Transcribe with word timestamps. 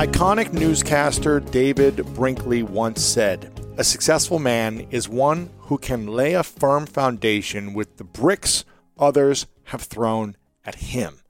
Iconic 0.00 0.54
newscaster 0.54 1.40
David 1.40 1.96
Brinkley 2.14 2.62
once 2.62 3.04
said, 3.04 3.52
A 3.76 3.84
successful 3.84 4.38
man 4.38 4.86
is 4.90 5.10
one 5.10 5.50
who 5.58 5.76
can 5.76 6.06
lay 6.06 6.32
a 6.32 6.42
firm 6.42 6.86
foundation 6.86 7.74
with 7.74 7.98
the 7.98 8.04
bricks 8.04 8.64
others 8.98 9.46
have 9.64 9.82
thrown 9.82 10.38
at 10.64 10.76
him. 10.76 11.20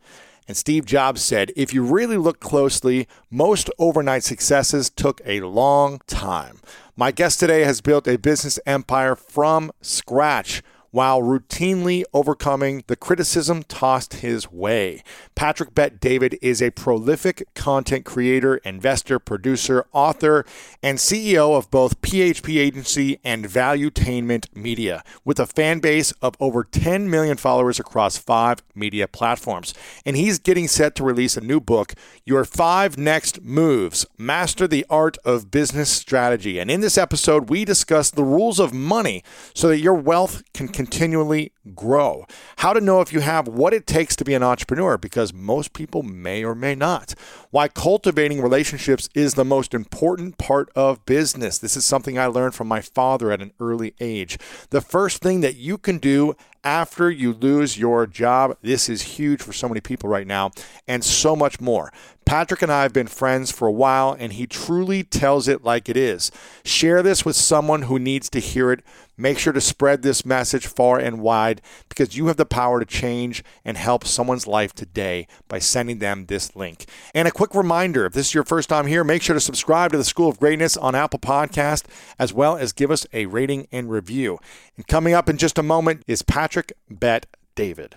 And 0.47 0.57
Steve 0.57 0.87
Jobs 0.87 1.21
said, 1.21 1.51
if 1.57 1.75
you 1.75 1.83
really 1.83 2.17
look 2.17 2.39
closely, 2.39 3.09
most 3.29 3.71
overnight 3.77 4.23
successes 4.23 4.89
took 4.89 5.21
a 5.25 5.41
long 5.41 6.01
time. 6.07 6.61
My 6.95 7.11
guest 7.11 7.41
today 7.41 7.65
has 7.65 7.81
built 7.81 8.07
a 8.07 8.19
business 8.19 8.61
empire 8.67 9.17
from 9.17 9.73
scratch 9.81 10.63
while 10.91 11.23
routinely 11.23 12.05
overcoming 12.13 12.85
the 12.87 12.97
criticism 12.97 13.63
tossed 13.63 14.15
his 14.15 14.51
way. 14.51 15.03
Patrick 15.35 15.75
Bet 15.75 16.01
David 16.01 16.39
is 16.43 16.61
a 16.61 16.71
prolific 16.71 17.47
content 17.55 18.05
creator, 18.05 18.57
investor, 18.59 19.19
producer, 19.19 19.87
author, 19.93 20.45
and 20.83 20.99
CEO 20.99 21.57
of 21.57 21.71
both 21.71 22.01
PHP 22.01 22.59
Agency 22.59 23.19
and 23.25 23.47
Valuetainment 23.47 24.55
Media, 24.55 25.03
with 25.25 25.39
a 25.39 25.47
fan 25.47 25.81
base 25.81 26.13
of 26.23 26.35
over 26.41 26.65
10 26.65 27.09
million 27.09 27.37
followers 27.37 27.79
across 27.79 28.17
five 28.17 28.63
media 28.75 29.07
platforms. 29.07 29.75
And 30.05 30.17
he's 30.17 30.39
getting 30.39 30.69
set 30.69 30.95
to 30.97 31.05
release 31.05 31.37
a 31.37 31.41
new 31.41 31.61
book, 31.61 31.95
Your 32.25 32.45
Five 32.45 32.99
Next 32.99 33.43
Moves 33.43 34.07
Master 34.19 34.67
the 34.67 34.87
Art 34.91 35.17
of 35.25 35.51
Business 35.51 35.91
Strategy. 35.91 36.59
And 36.59 36.71
in 36.71 36.81
this 36.81 36.99
episode, 36.99 37.51
we 37.51 37.65
discuss 37.65 38.11
the 38.11 38.25
rules 38.25 38.59
of 38.59 38.73
money 38.73 39.23
so 39.55 39.69
that 39.69 39.79
your 39.81 39.95
wealth 39.95 40.43
can 40.55 40.69
continually 40.89 41.53
grow. 41.75 42.27
How 42.57 42.73
to 42.73 42.81
know 42.81 43.01
if 43.01 43.13
you 43.13 43.21
have 43.21 43.49
what 43.49 43.75
it 43.75 43.87
takes 43.87 44.17
to 44.17 44.25
be 44.25 44.35
an 44.35 44.43
entrepreneur, 44.43 44.97
because 44.97 45.35
most 45.35 45.73
people 45.73 46.03
may 46.03 46.45
or 46.45 46.55
may 46.55 46.75
not. 46.75 47.15
Why 47.51 47.69
cultivating 47.69 48.41
relationships 48.41 49.09
is 49.15 49.35
the 49.35 49.45
most 49.45 49.75
important 49.75 50.39
part 50.39 50.71
of 50.75 51.05
business. 51.05 51.59
This 51.59 51.77
is 51.77 51.85
something 51.85 52.19
I 52.19 52.27
learned 52.27 52.55
from 52.55 52.69
my 52.69 52.81
father 52.81 53.31
at 53.31 53.43
an 53.43 53.53
early 53.61 53.95
age. 54.01 54.39
The 54.71 54.81
first 54.81 55.23
thing 55.23 55.41
that 55.41 55.57
you 55.57 55.79
can 55.79 55.99
do 55.99 56.35
after 56.63 57.11
you 57.11 57.33
lose 57.33 57.79
your 57.79 58.07
job. 58.07 58.57
This 58.63 58.89
is 58.89 59.03
huge 59.03 59.43
for 59.43 59.53
so 59.53 59.69
many 59.69 59.81
people 59.81 60.09
right 60.09 60.27
now, 60.27 60.51
and 60.87 61.05
so 61.05 61.35
much 61.35 61.61
more. 61.61 61.93
Patrick 62.27 62.63
and 62.63 62.71
I 62.71 62.83
have 62.83 62.93
been 62.93 63.07
friends 63.07 63.51
for 63.51 63.67
a 63.67 63.73
while, 63.73 64.15
and 64.17 64.35
he 64.35 64.47
truly 64.47 65.03
tells 65.03 65.49
it 65.49 65.65
like 65.65 65.89
it 65.89 65.97
is. 65.97 66.31
Share 66.63 67.03
this 67.03 67.25
with 67.25 67.35
someone 67.35 67.83
who 67.83 67.99
needs 67.99 68.29
to 68.31 68.41
hear 68.41 68.71
it. 68.71 68.85
Make 69.21 69.39
sure 69.39 69.53
to 69.53 69.61
spread 69.61 70.01
this 70.01 70.25
message 70.25 70.67
far 70.67 70.99
and 70.99 71.21
wide 71.21 71.61
because 71.91 72.17
you 72.17 72.29
have 72.29 72.39
the 72.39 72.47
power 72.47 72.81
to 72.81 72.87
change 72.87 73.45
and 73.67 73.77
help 73.77 74.07
someone's 74.07 74.47
life 74.47 74.73
today 74.73 75.27
by 75.47 75.59
sending 75.59 75.99
them 75.99 76.25
this 76.25 76.57
link. 76.57 76.87
And 77.15 77.29
a 77.29 77.31
quick 77.31 77.55
reminder 77.55 78.07
if 78.07 78.15
this 78.15 78.29
is 78.29 78.35
your 78.35 78.45
first 78.45 78.71
time 78.71 78.87
here, 78.87 79.05
make 79.05 79.21
sure 79.21 79.35
to 79.35 79.41
subscribe 79.41 79.93
to 79.93 79.99
the 79.99 80.05
School 80.05 80.31
of 80.31 80.41
Greatness 80.41 80.75
on 80.75 80.95
Apple 80.95 81.19
Podcast, 81.19 81.85
as 82.19 82.33
well 82.33 82.57
as 82.57 82.73
give 82.73 82.91
us 82.91 83.07
a 83.13 83.27
rating 83.27 83.69
and 83.71 83.91
review. 83.91 84.39
And 84.79 84.87
coming 84.87 85.13
up 85.13 85.29
in 85.29 85.37
just 85.37 85.59
a 85.59 85.63
moment 85.63 86.03
is 86.07 86.23
Patrick 86.23 86.73
Bet 86.89 87.27
David. 87.55 87.97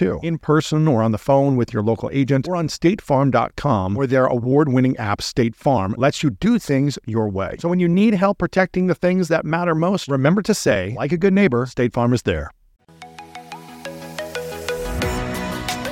too, 0.01 0.19
in 0.23 0.37
person 0.39 0.87
or 0.87 1.03
on 1.03 1.11
the 1.11 1.17
phone 1.17 1.55
with 1.55 1.71
your 1.71 1.83
local 1.83 2.09
agent 2.11 2.47
or 2.47 2.55
on 2.55 2.67
statefarm.com, 2.67 3.93
where 3.93 4.07
their 4.07 4.25
award 4.25 4.69
winning 4.69 4.97
app, 4.97 5.21
State 5.21 5.55
Farm, 5.55 5.93
lets 5.97 6.23
you 6.23 6.31
do 6.31 6.57
things 6.57 6.97
your 7.05 7.29
way. 7.29 7.55
So 7.59 7.69
when 7.69 7.79
you 7.79 7.87
need 7.87 8.15
help 8.15 8.39
protecting 8.39 8.87
the 8.87 8.95
things 8.95 9.27
that 9.27 9.45
matter 9.45 9.75
most, 9.75 10.07
remember 10.07 10.41
to 10.41 10.53
say, 10.53 10.95
like 10.97 11.11
a 11.11 11.17
good 11.17 11.33
neighbor, 11.33 11.65
State 11.67 11.93
Farm 11.93 12.13
is 12.13 12.23
there. 12.23 12.49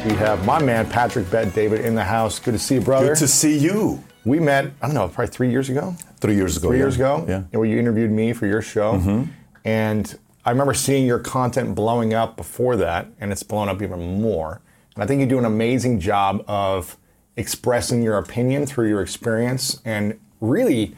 We 0.05 0.15
have 0.15 0.43
my 0.45 0.59
man 0.63 0.89
Patrick 0.89 1.29
Bet 1.29 1.53
David 1.53 1.81
in 1.81 1.93
the 1.93 2.03
house. 2.03 2.39
Good 2.39 2.53
to 2.53 2.59
see 2.59 2.75
you, 2.75 2.81
brother. 2.81 3.09
Good 3.09 3.17
to 3.17 3.27
see 3.27 3.57
you. 3.57 4.03
We 4.25 4.39
met, 4.39 4.71
I 4.81 4.87
don't 4.87 4.95
know, 4.95 5.07
probably 5.07 5.31
three 5.31 5.51
years 5.51 5.69
ago. 5.69 5.95
Three 6.19 6.35
years 6.35 6.57
ago. 6.57 6.69
Three 6.69 6.77
yeah. 6.77 6.83
years 6.83 6.95
ago. 6.95 7.25
Yeah. 7.27 7.41
Where 7.51 7.65
you 7.65 7.77
interviewed 7.77 8.09
me 8.11 8.33
for 8.33 8.47
your 8.47 8.61
show, 8.61 8.93
mm-hmm. 8.93 9.31
and 9.65 10.17
I 10.49 10.51
remember 10.51 10.73
seeing 10.73 11.05
your 11.05 11.19
content 11.19 11.75
blowing 11.75 12.15
up 12.15 12.35
before 12.35 12.75
that, 12.77 13.05
and 13.19 13.31
it's 13.31 13.43
blown 13.43 13.69
up 13.69 13.83
even 13.83 14.19
more. 14.19 14.61
And 14.95 15.03
I 15.03 15.05
think 15.05 15.19
you 15.19 15.27
do 15.27 15.37
an 15.37 15.45
amazing 15.45 15.99
job 15.99 16.43
of 16.47 16.97
expressing 17.37 18.01
your 18.01 18.17
opinion 18.17 18.65
through 18.65 18.89
your 18.89 19.03
experience 19.03 19.79
and 19.85 20.19
really 20.41 20.95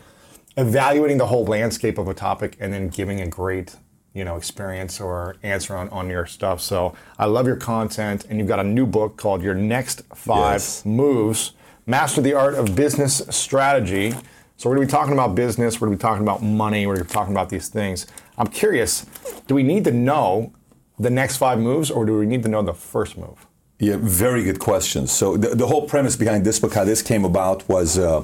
evaluating 0.55 1.17
the 1.17 1.25
whole 1.25 1.43
landscape 1.43 1.97
of 1.97 2.07
a 2.07 2.13
topic 2.13 2.55
and 2.61 2.71
then 2.71 2.87
giving 2.87 3.19
a 3.19 3.27
great 3.27 3.75
you 4.13 4.23
know 4.23 4.37
experience 4.37 5.01
or 5.01 5.35
answer 5.43 5.75
on, 5.75 5.89
on 5.89 6.09
your 6.09 6.25
stuff 6.25 6.59
so 6.59 6.93
i 7.17 7.25
love 7.25 7.47
your 7.47 7.55
content 7.55 8.25
and 8.29 8.39
you've 8.39 8.47
got 8.47 8.59
a 8.59 8.63
new 8.63 8.85
book 8.85 9.15
called 9.15 9.41
your 9.41 9.55
next 9.55 10.01
five 10.13 10.55
yes. 10.55 10.85
moves 10.85 11.53
master 11.85 12.21
the 12.21 12.33
art 12.33 12.55
of 12.55 12.75
business 12.75 13.21
strategy 13.29 14.11
so 14.57 14.69
we're 14.69 14.75
going 14.75 14.87
to 14.87 14.91
be 14.91 14.97
talking 14.97 15.13
about 15.13 15.35
business 15.35 15.79
we're 15.79 15.87
going 15.87 15.97
to 15.97 16.01
be 16.03 16.07
talking 16.07 16.23
about 16.23 16.43
money 16.43 16.85
we're 16.85 16.95
going 16.95 17.05
to 17.05 17.09
be 17.09 17.13
talking 17.13 17.33
about 17.33 17.47
these 17.47 17.69
things 17.69 18.05
I'm 18.41 18.47
curious, 18.47 19.05
do 19.45 19.53
we 19.53 19.61
need 19.61 19.83
to 19.83 19.91
know 19.91 20.51
the 20.97 21.11
next 21.11 21.37
five 21.37 21.59
moves 21.59 21.91
or 21.91 22.07
do 22.07 22.17
we 22.17 22.25
need 22.25 22.41
to 22.41 22.49
know 22.49 22.63
the 22.63 22.73
first 22.73 23.15
move? 23.15 23.45
Yeah, 23.77 23.97
very 23.99 24.43
good 24.43 24.57
question. 24.57 25.05
So 25.05 25.37
the, 25.37 25.49
the 25.49 25.67
whole 25.67 25.87
premise 25.87 26.15
behind 26.15 26.43
this 26.43 26.59
book, 26.59 26.73
how 26.73 26.83
this 26.83 27.03
came 27.03 27.23
about 27.23 27.69
was, 27.69 27.99
uh, 27.99 28.23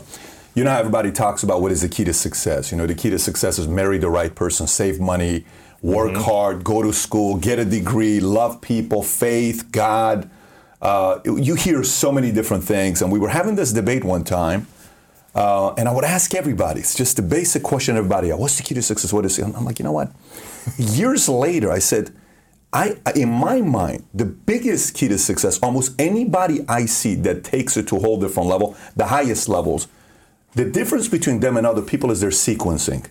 you 0.55 0.63
know 0.63 0.71
how 0.71 0.79
everybody 0.79 1.11
talks 1.11 1.43
about 1.43 1.61
what 1.61 1.71
is 1.71 1.83
the 1.83 1.87
key 1.87 2.03
to 2.03 2.13
success. 2.13 2.71
You 2.71 2.79
know, 2.79 2.87
the 2.87 2.95
key 2.95 3.11
to 3.11 3.19
success 3.19 3.59
is 3.59 3.67
marry 3.67 3.99
the 3.99 4.09
right 4.09 4.33
person, 4.33 4.65
save 4.65 4.99
money, 4.99 5.45
work 5.83 6.13
mm-hmm. 6.13 6.23
hard, 6.23 6.63
go 6.63 6.81
to 6.81 6.91
school, 6.91 7.37
get 7.37 7.59
a 7.59 7.65
degree, 7.65 8.19
love 8.19 8.59
people, 8.59 9.03
faith, 9.03 9.71
God. 9.71 10.31
Uh, 10.81 11.19
you 11.25 11.53
hear 11.53 11.83
so 11.83 12.11
many 12.11 12.31
different 12.31 12.63
things. 12.63 13.03
And 13.03 13.11
we 13.11 13.19
were 13.19 13.29
having 13.29 13.55
this 13.55 13.71
debate 13.71 14.03
one 14.03 14.23
time 14.23 14.65
uh, 15.38 15.75
and 15.78 15.88
I 15.88 15.92
would 15.94 16.04
ask 16.04 16.34
everybody, 16.34 16.80
it's 16.80 16.95
just 16.95 17.16
the 17.16 17.22
basic 17.22 17.62
question 17.62 17.95
everybody, 17.95 18.31
what's 18.31 18.57
the 18.57 18.63
key 18.63 18.74
to 18.74 18.81
success? 18.81 19.13
What 19.13 19.24
is 19.24 19.38
it? 19.38 19.45
I'm 19.45 19.66
like, 19.66 19.78
you 19.78 19.86
know 19.86 19.92
what? 19.92 20.12
Years 20.78 21.30
later, 21.30 21.72
I 21.72 21.78
said, 21.78 22.12
I, 22.74 22.98
in 23.16 23.30
my 23.30 23.62
mind, 23.62 24.06
the 24.16 24.25
biggest 24.25 24.95
key 24.95 25.07
to 25.10 25.18
success, 25.19 25.60
almost 25.60 25.94
anybody 26.01 26.66
I 26.68 26.86
see 26.86 27.13
that 27.16 27.44
takes 27.44 27.78
it 27.78 27.88
to 27.89 27.98
a 27.98 28.00
whole 28.00 28.19
different 28.19 28.50
level, 28.50 28.75
the 28.95 29.06
highest 29.06 29.48
levels, 29.48 29.88
the 30.56 30.66
difference 30.66 31.07
between 31.07 31.39
them 31.39 31.56
and 31.56 31.68
other 31.68 31.84
people 31.84 32.10
is 32.10 32.19
their 32.19 32.31
sequencing. 32.31 33.06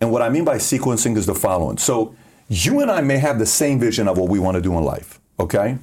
And 0.00 0.10
what 0.10 0.22
I 0.22 0.30
mean 0.30 0.46
by 0.46 0.56
sequencing 0.56 1.14
is 1.18 1.26
the 1.26 1.34
following. 1.34 1.76
So 1.76 2.16
you 2.48 2.80
and 2.80 2.90
I 2.90 3.02
may 3.02 3.18
have 3.18 3.38
the 3.38 3.44
same 3.44 3.78
vision 3.78 4.08
of 4.08 4.16
what 4.16 4.30
we 4.30 4.38
want 4.38 4.54
to 4.54 4.62
do 4.62 4.76
in 4.78 4.82
life, 4.82 5.20
okay? 5.38 5.76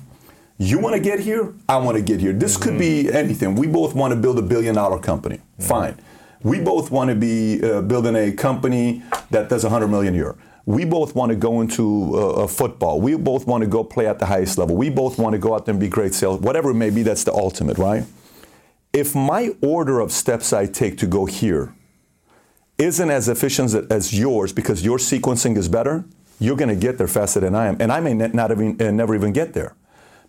You 0.60 0.80
want 0.80 0.96
to 0.96 1.00
get 1.00 1.20
here, 1.20 1.54
I 1.70 1.78
want 1.78 1.98
to 1.98 2.04
get 2.04 2.20
here. 2.20 2.34
This 2.34 2.56
mm-hmm. 2.56 2.64
could 2.64 2.80
be 2.80 3.04
mm-hmm. 3.04 3.16
anything. 3.16 3.56
We 3.56 3.68
both 3.68 3.94
want 3.94 4.12
to 4.12 4.20
build 4.20 4.40
a 4.40 4.42
billion 4.42 4.76
dollar 4.76 5.00
company. 5.00 5.38
Mm-hmm. 5.38 5.64
Fine. 5.64 6.00
We 6.42 6.60
both 6.60 6.92
want 6.92 7.10
to 7.10 7.16
be 7.16 7.64
uh, 7.64 7.82
building 7.82 8.16
a 8.16 8.32
company 8.32 9.04
that 9.32 9.50
does 9.50 9.64
100 9.64 9.88
million 9.88 10.14
a 10.14 10.18
year. 10.18 10.36
We 10.66 10.84
both 10.84 11.16
want 11.16 11.30
to 11.30 11.36
go 11.36 11.62
into 11.62 12.16
uh, 12.16 12.48
football. 12.48 13.00
We 13.00 13.16
both 13.16 13.48
want 13.48 13.64
to 13.64 13.70
go 13.70 13.84
play 13.84 14.08
at 14.08 14.20
the 14.20 14.26
highest 14.26 14.58
level. 14.58 14.76
We 14.76 14.90
both 14.90 15.18
want 15.18 15.34
to 15.34 15.40
go 15.40 15.56
out 15.56 15.66
there 15.66 15.74
and 15.74 15.80
be 15.80 15.88
great 15.88 16.14
sales. 16.14 16.42
Whatever 16.42 16.72
it 16.72 16.76
may 16.76 16.90
be, 16.90 17.04
that's 17.04 17.24
the 17.24 17.34
ultimate, 17.34 17.78
right? 17.78 18.04
If 18.92 19.16
my 19.16 19.56
order 19.62 20.00
of 20.00 20.12
steps 20.12 20.54
I 20.54 20.66
take 20.66 20.98
to 20.98 21.08
go 21.08 21.26
here 21.26 21.74
isn't 22.78 23.10
as 23.10 23.30
efficient 23.30 23.74
as 23.92 24.18
yours 24.18 24.52
because 24.52 24.84
your 24.84 24.98
sequencing 24.98 25.56
is 25.56 25.70
better, 25.70 26.04
you're 26.40 26.58
going 26.58 26.70
to 26.70 26.76
get 26.76 26.98
there 26.98 27.08
faster 27.08 27.40
than 27.40 27.56
I 27.56 27.68
am. 27.68 27.78
And 27.80 27.92
I 27.92 28.00
may 28.00 28.14
not 28.14 28.52
even, 28.52 28.80
uh, 28.82 28.92
never 28.92 29.16
even 29.16 29.34
get 29.34 29.54
there 29.54 29.76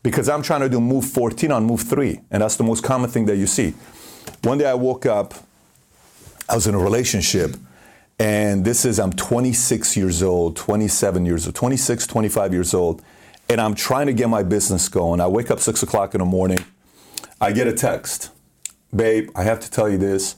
because 0.03 0.29
I'm 0.29 0.43
trying 0.43 0.61
to 0.61 0.69
do 0.69 0.81
move 0.81 1.05
14 1.05 1.53
on 1.53 1.65
move 1.65 1.83
3, 1.83 2.21
and 2.31 2.43
that's 2.43 2.57
the 2.57 2.65
most 2.65 2.83
common 2.83 3.11
thing 3.11 3.27
that 3.27 3.37
you 3.37 3.47
see. 3.47 3.75
One 4.43 4.59
day 4.59 4.67
I 4.67 4.75
woke 4.75 5.07
up, 5.07 5.35
I 6.49 6.55
was 6.55 6.67
in 6.67 6.75
a 6.75 6.79
relationship, 6.79 7.57
and 8.19 8.65
this 8.65 8.85
is, 8.85 8.99
I'm 8.99 9.13
26 9.13 9.97
years 9.97 10.23
old, 10.23 10.57
27 10.57 11.27
years 11.27 11.47
old, 11.47 11.55
26, 11.55 12.07
25 12.07 12.53
years 12.53 12.75
old, 12.75 13.03
and 13.49 13.61
I'm 13.61 13.75
trying 13.75 14.07
to 14.07 14.13
get 14.13 14.29
my 14.29 14.43
business 14.43 14.89
going. 14.89 15.21
I 15.21 15.27
wake 15.27 15.51
up 15.51 15.61
6 15.61 15.83
o'clock 15.83 16.15
in 16.15 16.21
the 16.21 16.25
morning, 16.25 16.59
I 17.41 17.53
get 17.53 17.67
a 17.67 17.73
text. 17.73 18.31
Babe, 18.95 19.31
I 19.35 19.45
have 19.45 19.61
to 19.61 19.71
tell 19.71 19.89
you 19.89 19.99
this. 19.99 20.37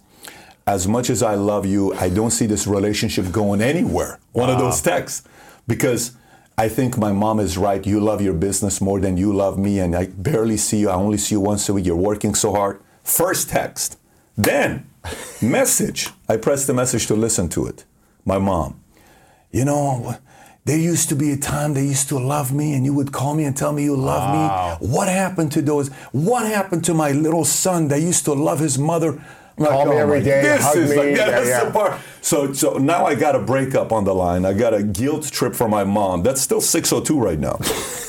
As 0.66 0.86
much 0.86 1.08
as 1.08 1.22
I 1.22 1.34
love 1.34 1.64
you, 1.66 1.94
I 1.94 2.10
don't 2.10 2.30
see 2.30 2.46
this 2.46 2.66
relationship 2.66 3.32
going 3.32 3.60
anywhere. 3.60 4.18
One 4.32 4.48
wow. 4.48 4.54
of 4.54 4.60
those 4.60 4.82
texts. 4.82 5.26
Because 5.66 6.12
I 6.60 6.68
think 6.68 6.98
my 6.98 7.10
mom 7.10 7.40
is 7.40 7.56
right. 7.56 7.86
You 7.86 8.00
love 8.00 8.20
your 8.20 8.34
business 8.34 8.82
more 8.82 9.00
than 9.00 9.16
you 9.16 9.32
love 9.32 9.56
me, 9.56 9.78
and 9.78 9.96
I 9.96 10.08
barely 10.08 10.58
see 10.58 10.80
you. 10.80 10.90
I 10.90 10.94
only 10.94 11.16
see 11.16 11.34
you 11.36 11.40
once 11.40 11.66
a 11.70 11.72
week. 11.72 11.86
You're 11.86 11.96
working 11.96 12.34
so 12.34 12.52
hard. 12.52 12.82
First 13.02 13.48
text. 13.48 13.98
Then, 14.36 14.86
message. 15.40 16.08
I 16.28 16.36
press 16.36 16.66
the 16.66 16.74
message 16.74 17.06
to 17.06 17.14
listen 17.14 17.48
to 17.56 17.66
it. 17.66 17.86
My 18.26 18.36
mom. 18.36 18.78
You 19.50 19.64
know, 19.64 20.16
there 20.66 20.76
used 20.76 21.08
to 21.08 21.14
be 21.14 21.30
a 21.30 21.38
time 21.38 21.72
they 21.72 21.86
used 21.86 22.10
to 22.10 22.18
love 22.18 22.52
me, 22.52 22.74
and 22.74 22.84
you 22.84 22.92
would 22.92 23.10
call 23.10 23.32
me 23.34 23.44
and 23.44 23.56
tell 23.56 23.72
me 23.72 23.84
you 23.84 23.96
love 23.96 24.28
wow. 24.28 24.76
me. 24.78 24.86
What 24.86 25.08
happened 25.08 25.52
to 25.52 25.62
those? 25.62 25.88
What 26.12 26.46
happened 26.46 26.84
to 26.84 26.92
my 26.92 27.12
little 27.12 27.46
son 27.46 27.88
that 27.88 28.02
used 28.02 28.26
to 28.26 28.34
love 28.34 28.58
his 28.58 28.78
mother? 28.78 29.18
Like, 29.56 29.70
Call 29.70 29.86
me 29.86 29.96
oh 29.96 29.98
every 29.98 30.22
day. 30.22 30.42
This 30.42 30.74
is 30.74 30.90
me. 30.90 30.96
Like, 30.96 31.16
yeah, 31.16 31.30
that's 31.30 31.48
yeah. 31.48 31.64
the 31.64 31.70
part. 31.70 32.00
So, 32.22 32.52
so 32.52 32.78
now 32.78 33.04
I 33.04 33.14
got 33.14 33.34
a 33.34 33.38
breakup 33.38 33.92
on 33.92 34.04
the 34.04 34.14
line. 34.14 34.44
I 34.44 34.52
got 34.52 34.72
a 34.72 34.82
guilt 34.82 35.30
trip 35.30 35.54
from 35.54 35.70
my 35.70 35.84
mom. 35.84 36.22
That's 36.22 36.40
still 36.40 36.60
602 36.60 37.20
right 37.20 37.38
now. 37.38 37.58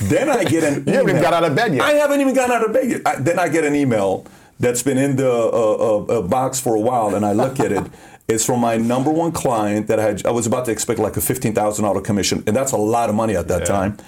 then 0.02 0.30
I 0.30 0.44
get 0.44 0.64
an. 0.64 0.84
you 0.86 0.92
haven't 0.94 1.10
even 1.10 1.22
got 1.22 1.34
out 1.34 1.44
of 1.44 1.54
bed 1.54 1.74
yet. 1.74 1.82
I 1.82 1.92
haven't 1.92 2.20
even 2.20 2.34
gotten 2.34 2.56
out 2.56 2.64
of 2.64 2.72
bed 2.72 2.90
yet. 2.90 3.02
I, 3.06 3.16
then 3.16 3.38
I 3.38 3.48
get 3.48 3.64
an 3.64 3.74
email 3.74 4.26
that's 4.58 4.82
been 4.82 4.98
in 4.98 5.16
the 5.16 5.30
uh, 5.30 5.48
uh, 5.48 6.18
uh, 6.18 6.22
box 6.22 6.60
for 6.60 6.74
a 6.74 6.80
while, 6.80 7.14
and 7.14 7.24
I 7.26 7.32
look 7.32 7.60
at 7.60 7.72
it. 7.72 7.84
It's 8.28 8.46
from 8.46 8.60
my 8.60 8.76
number 8.76 9.10
one 9.10 9.32
client 9.32 9.88
that 9.88 9.98
I 9.98 10.04
had. 10.04 10.24
I 10.24 10.30
was 10.30 10.46
about 10.46 10.64
to 10.66 10.70
expect 10.70 11.00
like 11.00 11.16
a 11.16 11.20
fifteen 11.20 11.54
thousand 11.54 11.84
dollar 11.84 12.00
commission, 12.00 12.44
and 12.46 12.54
that's 12.54 12.70
a 12.70 12.76
lot 12.76 13.10
of 13.10 13.16
money 13.16 13.36
at 13.36 13.48
that 13.48 13.62
yeah. 13.62 13.66
time. 13.66 13.98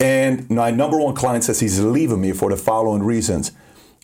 And 0.00 0.50
my 0.50 0.70
number 0.70 0.98
one 0.98 1.14
client 1.14 1.44
says 1.44 1.60
he's 1.60 1.78
leaving 1.80 2.20
me 2.20 2.32
for 2.32 2.50
the 2.50 2.56
following 2.56 3.02
reasons. 3.02 3.52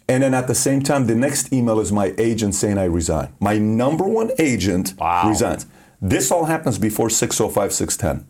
And 0.08 0.22
then 0.22 0.34
at 0.34 0.46
the 0.46 0.54
same 0.54 0.82
time, 0.82 1.06
the 1.06 1.14
next 1.14 1.52
email 1.52 1.80
is 1.80 1.90
my 1.90 2.14
agent 2.16 2.54
saying 2.54 2.78
I 2.78 2.84
resign. 2.84 3.32
My 3.40 3.58
number 3.58 4.04
one 4.04 4.30
agent 4.38 4.94
wow. 4.98 5.28
resigns. 5.28 5.66
This 6.00 6.30
all 6.30 6.44
happens 6.44 6.78
before 6.78 7.10
605, 7.10 7.72
610. 7.72 8.28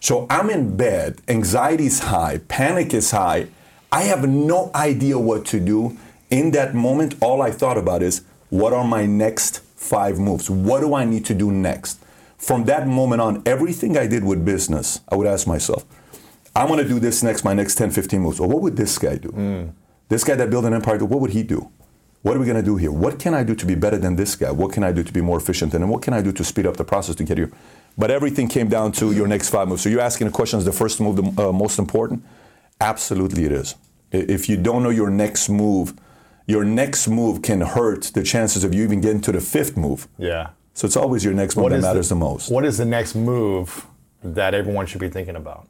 So 0.00 0.26
I'm 0.30 0.50
in 0.50 0.76
bed, 0.76 1.20
anxiety 1.26 1.86
is 1.86 2.00
high, 2.00 2.40
panic 2.46 2.94
is 2.94 3.10
high. 3.10 3.48
I 3.90 4.02
have 4.02 4.28
no 4.28 4.70
idea 4.74 5.18
what 5.18 5.44
to 5.46 5.58
do. 5.58 5.96
In 6.30 6.50
that 6.52 6.74
moment, 6.74 7.14
all 7.20 7.40
I 7.40 7.50
thought 7.50 7.78
about 7.78 8.02
is 8.02 8.22
what 8.50 8.72
are 8.72 8.84
my 8.84 9.06
next 9.06 9.60
five 9.74 10.18
moves? 10.18 10.50
What 10.50 10.80
do 10.80 10.94
I 10.94 11.04
need 11.04 11.24
to 11.26 11.34
do 11.34 11.50
next? 11.50 11.98
From 12.36 12.64
that 12.64 12.86
moment 12.86 13.22
on, 13.22 13.42
everything 13.46 13.96
I 13.96 14.06
did 14.06 14.22
with 14.22 14.44
business, 14.44 15.00
I 15.08 15.16
would 15.16 15.26
ask 15.26 15.46
myself, 15.46 15.84
I'm 16.54 16.68
gonna 16.68 16.86
do 16.86 17.00
this 17.00 17.22
next, 17.22 17.44
my 17.44 17.54
next 17.54 17.76
10, 17.76 17.90
15 17.90 18.20
moves. 18.20 18.40
Or 18.40 18.48
what 18.48 18.62
would 18.62 18.76
this 18.76 18.98
guy 18.98 19.16
do? 19.16 19.28
Mm. 19.30 19.72
This 20.08 20.24
guy 20.24 20.36
that 20.36 20.50
built 20.50 20.64
an 20.64 20.74
empire, 20.74 21.04
what 21.04 21.20
would 21.20 21.32
he 21.32 21.42
do? 21.42 21.70
What 22.22 22.36
are 22.36 22.40
we 22.40 22.46
going 22.46 22.56
to 22.56 22.62
do 22.62 22.76
here? 22.76 22.90
What 22.90 23.18
can 23.18 23.34
I 23.34 23.44
do 23.44 23.54
to 23.54 23.66
be 23.66 23.74
better 23.74 23.98
than 23.98 24.16
this 24.16 24.34
guy? 24.34 24.50
What 24.50 24.72
can 24.72 24.82
I 24.82 24.92
do 24.92 25.04
to 25.04 25.12
be 25.12 25.20
more 25.20 25.38
efficient? 25.38 25.74
And 25.74 25.88
what 25.88 26.02
can 26.02 26.12
I 26.12 26.22
do 26.22 26.32
to 26.32 26.44
speed 26.44 26.66
up 26.66 26.76
the 26.76 26.84
process 26.84 27.14
to 27.16 27.24
get 27.24 27.38
here? 27.38 27.52
But 27.96 28.10
everything 28.10 28.48
came 28.48 28.68
down 28.68 28.92
to 28.92 29.12
your 29.12 29.28
next 29.28 29.50
five 29.50 29.68
moves. 29.68 29.82
So 29.82 29.88
you're 29.88 30.00
asking 30.00 30.26
the 30.26 30.32
question, 30.32 30.58
is 30.58 30.64
the 30.64 30.72
first 30.72 31.00
move 31.00 31.16
the 31.16 31.48
uh, 31.48 31.52
most 31.52 31.78
important? 31.78 32.24
Absolutely 32.80 33.44
it 33.44 33.52
is. 33.52 33.76
If 34.10 34.48
you 34.48 34.56
don't 34.56 34.82
know 34.82 34.90
your 34.90 35.10
next 35.10 35.48
move, 35.48 35.94
your 36.46 36.64
next 36.64 37.08
move 37.08 37.42
can 37.42 37.60
hurt 37.60 38.10
the 38.14 38.22
chances 38.22 38.64
of 38.64 38.74
you 38.74 38.82
even 38.84 39.00
getting 39.00 39.20
to 39.22 39.32
the 39.32 39.40
fifth 39.40 39.76
move. 39.76 40.08
Yeah. 40.18 40.50
So 40.74 40.86
it's 40.86 40.96
always 40.96 41.24
your 41.24 41.34
next 41.34 41.56
move 41.56 41.64
what 41.64 41.72
that 41.72 41.80
matters 41.80 42.08
the, 42.08 42.14
the 42.14 42.20
most. 42.20 42.50
What 42.50 42.64
is 42.64 42.78
the 42.78 42.84
next 42.84 43.14
move 43.14 43.86
that 44.22 44.52
everyone 44.52 44.86
should 44.86 45.00
be 45.00 45.08
thinking 45.08 45.36
about? 45.36 45.68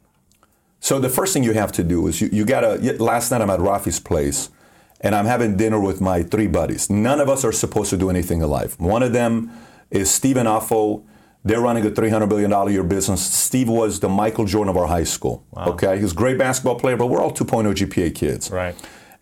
So 0.79 0.99
the 0.99 1.09
first 1.09 1.33
thing 1.33 1.43
you 1.43 1.53
have 1.53 1.71
to 1.73 1.83
do 1.83 2.07
is 2.07 2.21
you, 2.21 2.29
you 2.31 2.45
gotta. 2.45 2.75
Last 3.01 3.31
night 3.31 3.41
I'm 3.41 3.49
at 3.49 3.59
Rafi's 3.59 3.99
place, 3.99 4.49
and 5.01 5.15
I'm 5.15 5.25
having 5.25 5.57
dinner 5.57 5.79
with 5.79 6.01
my 6.01 6.23
three 6.23 6.47
buddies. 6.47 6.89
None 6.89 7.19
of 7.19 7.29
us 7.29 7.43
are 7.43 7.51
supposed 7.51 7.89
to 7.89 7.97
do 7.97 8.09
anything 8.09 8.41
in 8.41 8.49
life. 8.49 8.79
One 8.79 9.03
of 9.03 9.13
them 9.13 9.51
is 9.91 10.09
Stephen 10.11 10.45
Offo. 10.47 11.03
They're 11.43 11.61
running 11.61 11.85
a 11.85 11.89
$300 11.89 12.27
billion 12.27 12.51
a 12.51 12.69
year 12.69 12.83
business. 12.83 13.25
Steve 13.25 13.69
was 13.69 14.01
the 14.01 14.09
Michael 14.09 14.43
Jordan 14.43 14.69
of 14.69 14.75
our 14.75 14.87
high 14.87 15.05
school. 15.05 15.45
Wow. 15.51 15.67
Okay, 15.67 15.95
he 15.95 16.03
was 16.03 16.11
a 16.11 16.15
great 16.15 16.37
basketball 16.37 16.75
player, 16.77 16.97
but 16.97 17.05
we're 17.07 17.21
all 17.21 17.31
2.0 17.31 17.73
GPA 17.73 18.13
kids. 18.13 18.51
Right. 18.51 18.75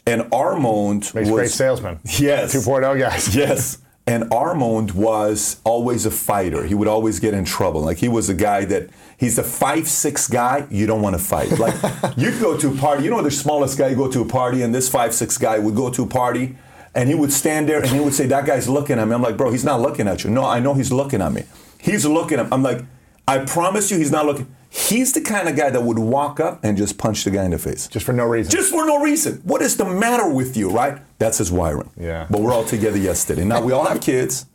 And 0.07 0.23
Armond 0.31 1.13
Makes 1.13 1.29
was 1.29 1.29
great 1.29 1.51
salesman. 1.51 1.99
Yes. 2.19 2.55
2.0 2.55 2.99
guys. 2.99 3.35
Yes. 3.35 3.77
And 4.07 4.25
Armond 4.25 4.93
was 4.93 5.59
always 5.63 6.05
a 6.05 6.11
fighter. 6.11 6.63
He 6.63 6.75
would 6.75 6.87
always 6.87 7.19
get 7.19 7.33
in 7.33 7.43
trouble. 7.43 7.81
Like 7.81 7.97
he 7.97 8.07
was 8.07 8.29
a 8.29 8.35
guy 8.35 8.65
that 8.65 8.89
he's 9.17 9.37
a 9.37 9.43
five 9.43 9.87
six 9.87 10.27
guy. 10.27 10.67
You 10.69 10.85
don't 10.87 11.01
want 11.01 11.17
to 11.17 11.23
fight. 11.23 11.51
Like 11.59 11.75
you'd 12.17 12.39
go 12.41 12.57
to 12.57 12.71
a 12.71 12.75
party. 12.75 13.03
You 13.03 13.09
know 13.09 13.21
the 13.21 13.31
smallest 13.31 13.77
guy. 13.77 13.89
You 13.89 13.95
go 13.95 14.11
to 14.11 14.21
a 14.21 14.25
party, 14.25 14.61
and 14.61 14.73
this 14.73 14.89
five 14.89 15.13
six 15.13 15.37
guy 15.37 15.57
would 15.59 15.75
go 15.75 15.89
to 15.89 16.03
a 16.03 16.07
party, 16.07 16.55
and 16.93 17.09
he 17.09 17.15
would 17.15 17.31
stand 17.31 17.67
there 17.69 17.81
and 17.81 17.89
he 17.89 17.99
would 17.99 18.13
say, 18.13 18.25
"That 18.27 18.45
guy's 18.45 18.67
looking 18.67 18.99
at 18.99 19.07
me." 19.07 19.13
I'm 19.13 19.21
like, 19.21 19.37
"Bro, 19.37 19.51
he's 19.51 19.65
not 19.65 19.81
looking 19.81 20.07
at 20.07 20.23
you." 20.23 20.29
No, 20.29 20.45
I 20.45 20.59
know 20.59 20.73
he's 20.73 20.91
looking 20.91 21.21
at 21.21 21.31
me. 21.31 21.43
He's 21.79 22.05
looking 22.05 22.39
at. 22.39 22.45
Me. 22.45 22.49
I'm 22.51 22.63
like, 22.63 22.81
I 23.27 23.39
promise 23.39 23.89
you, 23.91 23.97
he's 23.97 24.11
not 24.11 24.25
looking. 24.25 24.47
He's 24.69 25.13
the 25.13 25.21
kind 25.21 25.47
of 25.47 25.55
guy 25.55 25.69
that 25.69 25.81
would 25.83 25.97
walk 25.97 26.39
up 26.39 26.63
and 26.63 26.77
just 26.77 26.97
punch 26.97 27.23
the 27.23 27.31
guy 27.31 27.45
in 27.45 27.51
the 27.51 27.57
face. 27.57 27.87
Just 27.87 28.05
for 28.05 28.11
no 28.11 28.25
reason. 28.25 28.51
Just 28.51 28.71
for 28.71 28.85
no 28.85 29.01
reason. 29.01 29.39
What 29.43 29.61
is 29.61 29.77
the 29.77 29.85
matter 29.85 30.27
with 30.29 30.57
you, 30.57 30.69
right? 30.69 31.01
That's 31.17 31.37
his 31.37 31.49
wiring. 31.51 31.89
Yeah. 31.97 32.27
But 32.29 32.41
we're 32.41 32.51
all 32.51 32.65
together 32.65 32.97
yesterday. 32.97 33.45
Now 33.45 33.61
we 33.61 33.71
all 33.71 33.85
have 33.85 34.01
kids. 34.01 34.45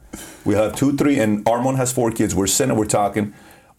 We 0.44 0.54
have 0.54 0.76
two, 0.76 0.96
three, 0.96 1.18
and 1.18 1.44
Armond 1.46 1.76
has 1.76 1.92
four 1.92 2.10
kids. 2.10 2.34
We're 2.34 2.48
sitting, 2.48 2.76
we're 2.76 2.84
talking. 2.84 3.32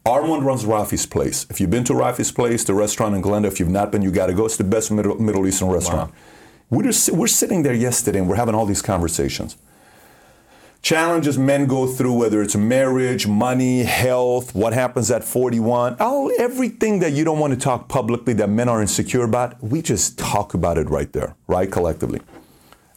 Armond 0.05 0.43
runs 0.43 0.65
Rafi's 0.65 1.05
Place. 1.05 1.45
If 1.49 1.61
you've 1.61 1.69
been 1.69 1.83
to 1.85 1.93
Rafi's 1.93 2.31
Place, 2.31 2.63
the 2.63 2.73
restaurant 2.73 3.15
in 3.15 3.21
Glendale, 3.21 3.51
if 3.51 3.59
you've 3.59 3.69
not 3.69 3.91
been, 3.91 4.01
you 4.01 4.11
got 4.11 4.27
to 4.27 4.33
go. 4.33 4.45
It's 4.45 4.57
the 4.57 4.63
best 4.63 4.91
Middle, 4.91 5.19
Middle 5.21 5.45
Eastern 5.47 5.69
restaurant. 5.69 6.11
Wow. 6.11 6.17
We're, 6.69 6.83
just, 6.83 7.11
we're 7.11 7.27
sitting 7.27 7.63
there 7.63 7.73
yesterday 7.73 8.19
and 8.19 8.29
we're 8.29 8.37
having 8.37 8.55
all 8.55 8.65
these 8.65 8.81
conversations 8.81 9.57
challenges 10.81 11.37
men 11.37 11.67
go 11.67 11.87
through, 11.87 12.13
whether 12.13 12.41
it's 12.41 12.55
marriage, 12.55 13.27
money, 13.27 13.83
health, 13.83 14.55
what 14.55 14.73
happens 14.73 15.11
at 15.11 15.23
41, 15.23 15.97
all 15.99 16.31
everything 16.39 16.99
that 16.99 17.13
you 17.13 17.23
don't 17.23 17.39
want 17.39 17.53
to 17.53 17.59
talk 17.59 17.87
publicly 17.87 18.33
that 18.33 18.49
men 18.49 18.67
are 18.67 18.81
insecure 18.81 19.23
about, 19.23 19.61
we 19.63 19.81
just 19.81 20.17
talk 20.17 20.53
about 20.53 20.77
it 20.77 20.89
right 20.89 21.11
there, 21.13 21.35
right, 21.47 21.71
collectively. 21.71 22.21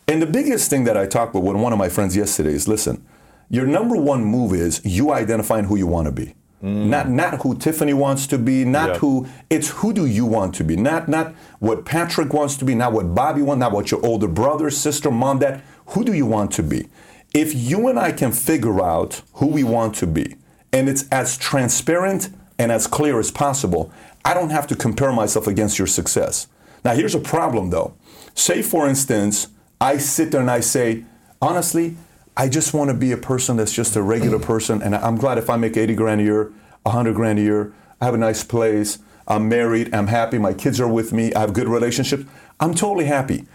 And 0.08 0.20
the 0.20 0.26
biggest 0.26 0.70
thing 0.70 0.84
that 0.84 0.96
I 0.96 1.06
talked 1.06 1.34
with 1.34 1.44
one 1.44 1.72
of 1.72 1.78
my 1.78 1.88
friends 1.88 2.16
yesterday 2.16 2.52
is 2.52 2.68
listen, 2.68 3.06
your 3.50 3.66
number 3.66 3.96
one 3.96 4.24
move 4.24 4.52
is 4.52 4.80
you 4.84 5.12
identifying 5.12 5.66
who 5.66 5.76
you 5.76 5.86
want 5.86 6.06
to 6.06 6.12
be. 6.12 6.34
Mm. 6.62 6.86
Not 6.86 7.08
not 7.08 7.42
who 7.42 7.56
Tiffany 7.56 7.92
wants 7.92 8.26
to 8.28 8.38
be, 8.38 8.64
not 8.64 8.96
who 8.98 9.26
it's 9.50 9.68
who 9.70 9.92
do 9.92 10.06
you 10.06 10.24
want 10.24 10.54
to 10.56 10.64
be. 10.64 10.76
Not 10.76 11.08
not 11.08 11.34
what 11.58 11.84
Patrick 11.84 12.32
wants 12.32 12.56
to 12.58 12.64
be, 12.64 12.74
not 12.74 12.92
what 12.92 13.14
Bobby 13.14 13.42
wants, 13.42 13.60
not 13.60 13.72
what 13.72 13.90
your 13.90 14.04
older 14.04 14.28
brother, 14.28 14.70
sister, 14.70 15.10
mom, 15.10 15.40
dad. 15.40 15.62
Who 15.88 16.04
do 16.04 16.14
you 16.14 16.24
want 16.24 16.52
to 16.52 16.62
be? 16.62 16.88
if 17.34 17.52
you 17.52 17.88
and 17.88 17.98
I 17.98 18.12
can 18.12 18.30
figure 18.30 18.80
out 18.80 19.20
who 19.34 19.46
we 19.48 19.64
want 19.64 19.96
to 19.96 20.06
be, 20.06 20.36
and 20.72 20.88
it's 20.88 21.06
as 21.10 21.36
transparent 21.36 22.30
and 22.58 22.70
as 22.70 22.86
clear 22.86 23.18
as 23.18 23.32
possible, 23.32 23.92
I 24.24 24.32
don't 24.32 24.50
have 24.50 24.68
to 24.68 24.76
compare 24.76 25.12
myself 25.12 25.48
against 25.48 25.76
your 25.76 25.88
success. 25.88 26.46
Now, 26.84 26.94
here's 26.94 27.14
a 27.14 27.20
problem 27.20 27.70
though. 27.70 27.94
Say, 28.34 28.62
for 28.62 28.88
instance, 28.88 29.48
I 29.80 29.98
sit 29.98 30.30
there 30.30 30.40
and 30.40 30.50
I 30.50 30.60
say, 30.60 31.04
honestly, 31.42 31.96
I 32.36 32.48
just 32.48 32.74
want 32.74 32.90
to 32.90 32.96
be 32.96 33.12
a 33.12 33.16
person 33.16 33.56
that's 33.56 33.72
just 33.72 33.96
a 33.96 34.02
regular 34.02 34.38
person, 34.52 34.82
and 34.82 34.94
I'm 34.94 35.16
glad 35.16 35.38
if 35.38 35.48
I 35.48 35.56
make 35.56 35.76
80 35.76 35.94
grand 35.94 36.20
a 36.20 36.24
year, 36.24 36.52
100 36.82 37.14
grand 37.14 37.38
a 37.38 37.42
year, 37.42 37.72
I 38.00 38.06
have 38.06 38.14
a 38.14 38.18
nice 38.18 38.44
place, 38.44 38.98
I'm 39.26 39.48
married, 39.48 39.94
I'm 39.94 40.08
happy, 40.08 40.38
my 40.38 40.52
kids 40.52 40.80
are 40.80 40.88
with 40.88 41.12
me, 41.12 41.32
I 41.34 41.40
have 41.40 41.52
good 41.52 41.68
relationships, 41.68 42.24
I'm 42.60 42.74
totally 42.74 43.06
happy. 43.06 43.46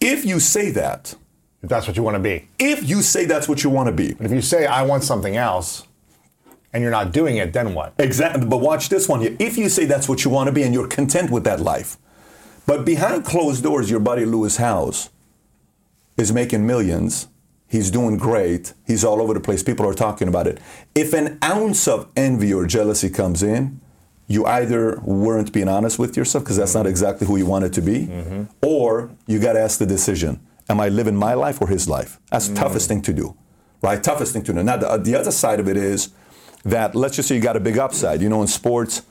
If 0.00 0.24
you 0.24 0.40
say 0.40 0.70
that, 0.70 1.14
if 1.62 1.68
that's 1.68 1.86
what 1.86 1.96
you 1.96 2.02
want 2.02 2.14
to 2.14 2.20
be. 2.20 2.48
If 2.58 2.88
you 2.88 3.00
say 3.00 3.24
that's 3.24 3.48
what 3.48 3.64
you 3.64 3.70
want 3.70 3.86
to 3.86 3.92
be. 3.92 4.12
But 4.12 4.26
if 4.26 4.32
you 4.32 4.42
say, 4.42 4.66
I 4.66 4.82
want 4.82 5.02
something 5.02 5.36
else, 5.36 5.86
and 6.74 6.82
you're 6.82 6.90
not 6.90 7.12
doing 7.12 7.36
it, 7.36 7.52
then 7.52 7.72
what? 7.72 7.94
Exactly. 7.98 8.44
But 8.44 8.58
watch 8.58 8.88
this 8.88 9.08
one 9.08 9.20
here. 9.20 9.36
If 9.38 9.56
you 9.56 9.68
say 9.68 9.86
that's 9.86 10.08
what 10.08 10.24
you 10.24 10.30
want 10.30 10.48
to 10.48 10.52
be 10.52 10.64
and 10.64 10.74
you're 10.74 10.88
content 10.88 11.30
with 11.30 11.44
that 11.44 11.60
life, 11.60 11.96
but 12.66 12.84
behind 12.84 13.24
closed 13.24 13.62
doors, 13.62 13.90
your 13.90 14.00
buddy 14.00 14.24
Lewis 14.24 14.56
Howes 14.56 15.10
is 16.16 16.32
making 16.32 16.66
millions. 16.66 17.28
He's 17.68 17.90
doing 17.90 18.18
great. 18.18 18.72
He's 18.86 19.04
all 19.04 19.20
over 19.20 19.34
the 19.34 19.40
place. 19.40 19.62
People 19.62 19.86
are 19.88 19.94
talking 19.94 20.28
about 20.28 20.46
it. 20.46 20.60
If 20.94 21.12
an 21.12 21.38
ounce 21.42 21.88
of 21.88 22.08
envy 22.16 22.52
or 22.52 22.66
jealousy 22.66 23.10
comes 23.10 23.42
in, 23.42 23.80
you 24.26 24.46
either 24.46 25.00
weren't 25.00 25.52
being 25.52 25.68
honest 25.68 25.98
with 25.98 26.16
yourself 26.16 26.44
because 26.44 26.56
that's 26.56 26.74
not 26.74 26.86
exactly 26.86 27.26
who 27.26 27.36
you 27.36 27.46
wanted 27.46 27.72
to 27.74 27.82
be, 27.82 28.06
mm-hmm. 28.06 28.44
or 28.62 29.10
you 29.26 29.38
got 29.38 29.54
to 29.54 29.60
ask 29.60 29.78
the 29.78 29.86
decision 29.86 30.40
Am 30.68 30.80
I 30.80 30.88
living 30.88 31.14
my 31.14 31.34
life 31.34 31.60
or 31.60 31.68
his 31.68 31.88
life? 31.88 32.18
That's 32.30 32.48
the 32.48 32.54
mm. 32.54 32.58
toughest 32.58 32.88
thing 32.88 33.02
to 33.02 33.12
do, 33.12 33.36
right? 33.82 34.02
Toughest 34.02 34.32
thing 34.32 34.42
to 34.44 34.54
do. 34.54 34.62
Now, 34.62 34.78
the, 34.78 34.96
the 34.96 35.14
other 35.14 35.30
side 35.30 35.60
of 35.60 35.68
it 35.68 35.76
is 35.76 36.08
that 36.64 36.94
let's 36.94 37.16
just 37.16 37.28
say 37.28 37.34
you 37.34 37.42
got 37.42 37.56
a 37.56 37.60
big 37.60 37.76
upside. 37.76 38.22
You 38.22 38.30
know, 38.30 38.40
in 38.40 38.48
sports, 38.48 39.02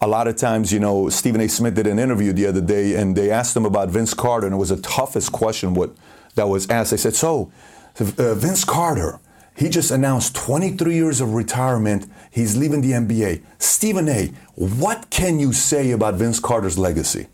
a 0.00 0.06
lot 0.06 0.28
of 0.28 0.36
times, 0.36 0.72
you 0.72 0.78
know, 0.78 1.08
Stephen 1.08 1.40
A. 1.40 1.48
Smith 1.48 1.74
did 1.74 1.88
an 1.88 1.98
interview 1.98 2.32
the 2.32 2.46
other 2.46 2.60
day, 2.60 2.94
and 2.94 3.16
they 3.16 3.30
asked 3.30 3.56
him 3.56 3.66
about 3.66 3.88
Vince 3.88 4.14
Carter, 4.14 4.46
and 4.46 4.54
it 4.54 4.58
was 4.58 4.68
the 4.68 4.80
toughest 4.80 5.32
question 5.32 5.74
what 5.74 5.90
that 6.36 6.48
was 6.48 6.70
asked. 6.70 6.92
They 6.92 6.96
said, 6.96 7.16
"So, 7.16 7.50
uh, 7.98 8.34
Vince 8.34 8.64
Carter, 8.64 9.20
he 9.56 9.68
just 9.68 9.90
announced 9.90 10.34
23 10.36 10.94
years 10.94 11.20
of 11.20 11.34
retirement. 11.34 12.10
He's 12.30 12.56
leaving 12.56 12.80
the 12.80 12.92
NBA. 12.92 13.42
Stephen 13.58 14.08
A. 14.08 14.32
What 14.54 15.10
can 15.10 15.38
you 15.38 15.52
say 15.52 15.90
about 15.90 16.14
Vince 16.14 16.40
Carter's 16.40 16.78
legacy?" 16.78 17.28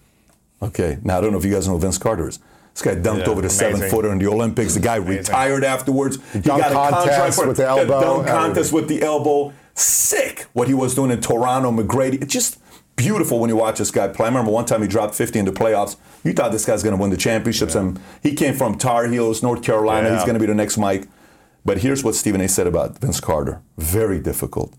Okay, 0.62 0.98
now 1.02 1.18
I 1.18 1.20
don't 1.20 1.32
know 1.32 1.38
if 1.38 1.44
you 1.44 1.52
guys 1.52 1.66
know 1.68 1.74
who 1.74 1.80
Vince 1.80 1.98
Carter 1.98 2.28
is. 2.28 2.38
This 2.72 2.82
guy 2.82 2.94
dunked 2.94 3.20
yeah, 3.24 3.30
over 3.30 3.40
the 3.40 3.48
seven 3.48 3.88
footer 3.88 4.12
in 4.12 4.18
the 4.18 4.26
Olympics. 4.26 4.74
The 4.74 4.80
guy 4.80 4.96
amazing. 4.96 5.18
retired 5.18 5.64
afterwards. 5.64 6.18
He, 6.32 6.40
he 6.40 6.44
got 6.44 6.70
a 6.70 6.74
contract 6.74 7.34
for 7.34 7.48
with 7.48 7.56
the 7.56 7.66
elbow. 7.66 8.00
Dunk 8.00 8.26
contest 8.26 8.72
with 8.72 8.88
the 8.88 9.02
elbow. 9.02 9.54
Sick 9.74 10.46
what 10.52 10.68
he 10.68 10.74
was 10.74 10.94
doing 10.94 11.10
in 11.10 11.20
Toronto, 11.20 11.70
McGrady. 11.70 12.22
It 12.22 12.28
just 12.28 12.58
beautiful 12.96 13.38
when 13.38 13.50
you 13.50 13.56
watch 13.56 13.78
this 13.78 13.90
guy 13.90 14.08
play. 14.08 14.26
I 14.26 14.28
remember 14.28 14.50
one 14.50 14.64
time 14.64 14.82
he 14.82 14.88
dropped 14.88 15.14
50 15.14 15.38
in 15.38 15.44
the 15.44 15.52
playoffs. 15.52 15.96
You 16.24 16.32
thought 16.32 16.50
this 16.50 16.64
guy's 16.64 16.82
going 16.82 16.96
to 16.96 17.00
win 17.00 17.10
the 17.10 17.16
championships, 17.16 17.74
yeah. 17.74 17.82
and 17.82 18.00
he 18.22 18.34
came 18.34 18.54
from 18.54 18.76
Tar 18.76 19.06
Heels, 19.06 19.42
North 19.42 19.62
Carolina. 19.62 20.08
Yeah. 20.08 20.14
He's 20.16 20.24
going 20.24 20.34
to 20.34 20.40
be 20.40 20.46
the 20.46 20.54
next 20.54 20.78
Mike. 20.78 21.06
But 21.64 21.78
here's 21.78 22.02
what 22.02 22.14
Stephen 22.14 22.40
A. 22.40 22.48
said 22.48 22.66
about 22.66 22.98
Vince 22.98 23.20
Carter. 23.20 23.60
Very 23.76 24.20
difficult. 24.20 24.72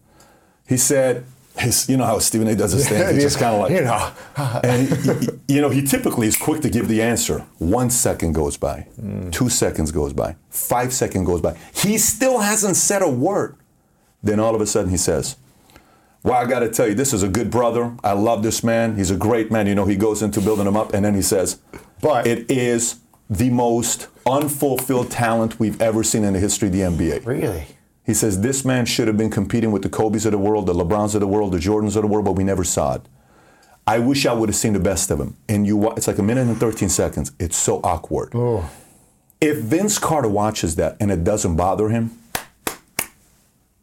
He 0.66 0.78
said 0.78 1.26
his, 1.60 1.90
you 1.90 1.98
know 1.98 2.06
how 2.06 2.20
Stephen 2.20 2.48
A. 2.48 2.56
does 2.56 2.72
his 2.72 2.88
thing. 2.88 3.14
He's 3.14 3.24
just 3.24 3.40
kind 3.40 3.56
of 3.56 3.62
like, 3.62 3.72
you 3.72 3.82
know, 3.82 4.12
and 4.64 4.88
he, 4.88 5.56
you 5.56 5.62
know, 5.62 5.70
he 5.70 5.82
typically 5.82 6.28
is 6.28 6.38
quick 6.38 6.62
to 6.62 6.70
give 6.70 6.88
the 6.88 7.02
answer. 7.02 7.40
One 7.58 7.90
second 7.90 8.34
goes 8.34 8.58
by, 8.58 8.88
mm. 9.00 9.32
two 9.32 9.50
seconds 9.50 9.92
goes 9.92 10.14
by, 10.14 10.36
five 10.50 10.94
seconds 10.94 11.26
goes 11.26 11.42
by. 11.42 11.58
He 11.74 11.98
still 11.98 12.40
hasn't 12.40 12.76
said 12.76 13.02
a 13.02 13.10
word. 13.10 13.58
Then 14.24 14.40
all 14.40 14.56
of 14.56 14.62
a 14.62 14.68
sudden 14.68 14.90
he 14.90 14.98
says, 14.98 15.38
"Well, 16.28 16.36
I 16.36 16.46
got 16.46 16.60
to 16.60 16.70
tell 16.70 16.88
you, 16.88 16.94
this 16.94 17.14
is 17.14 17.24
a 17.24 17.28
good 17.28 17.50
brother. 17.50 17.96
I 18.04 18.14
love 18.14 18.44
this 18.44 18.64
man. 18.64 18.96
He's 18.96 19.12
a 19.12 19.16
great 19.16 19.52
man. 19.52 19.68
You 19.68 19.76
know, 19.76 19.86
he 19.86 19.96
goes 19.96 20.22
into 20.22 20.42
building 20.42 20.68
him 20.68 20.76
up, 20.76 20.94
and 20.94 21.04
then 21.06 21.16
he 21.16 21.22
says, 21.22 21.60
but 22.02 22.28
it 22.28 22.50
is 22.52 23.00
the 23.30 23.50
most 23.50 24.08
unfulfilled 24.26 25.10
talent 25.10 25.60
we've 25.60 25.82
ever 25.82 26.04
seen 26.04 26.24
in 26.24 26.34
the 26.34 26.40
history 26.40 26.68
of 26.68 26.74
the 26.74 26.82
NBA. 26.82 27.26
Really." 27.26 27.68
He 28.06 28.14
says 28.14 28.40
this 28.40 28.64
man 28.64 28.86
should 28.86 29.08
have 29.08 29.18
been 29.18 29.30
competing 29.30 29.72
with 29.74 29.82
the 29.82 29.90
Kobe's 29.90 30.26
of 30.26 30.32
the 30.32 30.38
world, 30.38 30.66
the 30.66 30.74
LeBrons 30.74 31.14
of 31.14 31.20
the 31.20 31.28
world, 31.28 31.52
the 31.52 31.58
Jordans 31.58 31.98
of 31.98 32.04
the 32.04 32.08
world, 32.08 32.24
but 32.24 32.34
we 32.34 32.46
never 32.46 32.64
saw 32.64 32.96
it. 32.96 33.02
I 33.86 34.00
wish 34.00 34.26
I 34.26 34.34
would 34.34 34.48
have 34.48 34.56
seen 34.56 34.72
the 34.72 34.80
best 34.80 35.12
of 35.12 35.20
him. 35.20 35.36
And 35.50 35.68
you, 35.68 35.92
it's 35.92 36.08
like 36.08 36.18
a 36.18 36.24
minute 36.24 36.48
and 36.48 36.58
13 36.58 36.88
seconds. 36.88 37.34
It's 37.38 37.58
so 37.58 37.82
awkward. 37.84 38.32
Oh. 38.34 38.70
If 39.42 39.58
Vince 39.58 40.00
Carter 40.00 40.30
watches 40.30 40.76
that 40.78 40.98
and 41.02 41.12
it 41.12 41.26
doesn't 41.26 41.58
bother 41.58 41.90
him, 41.90 42.18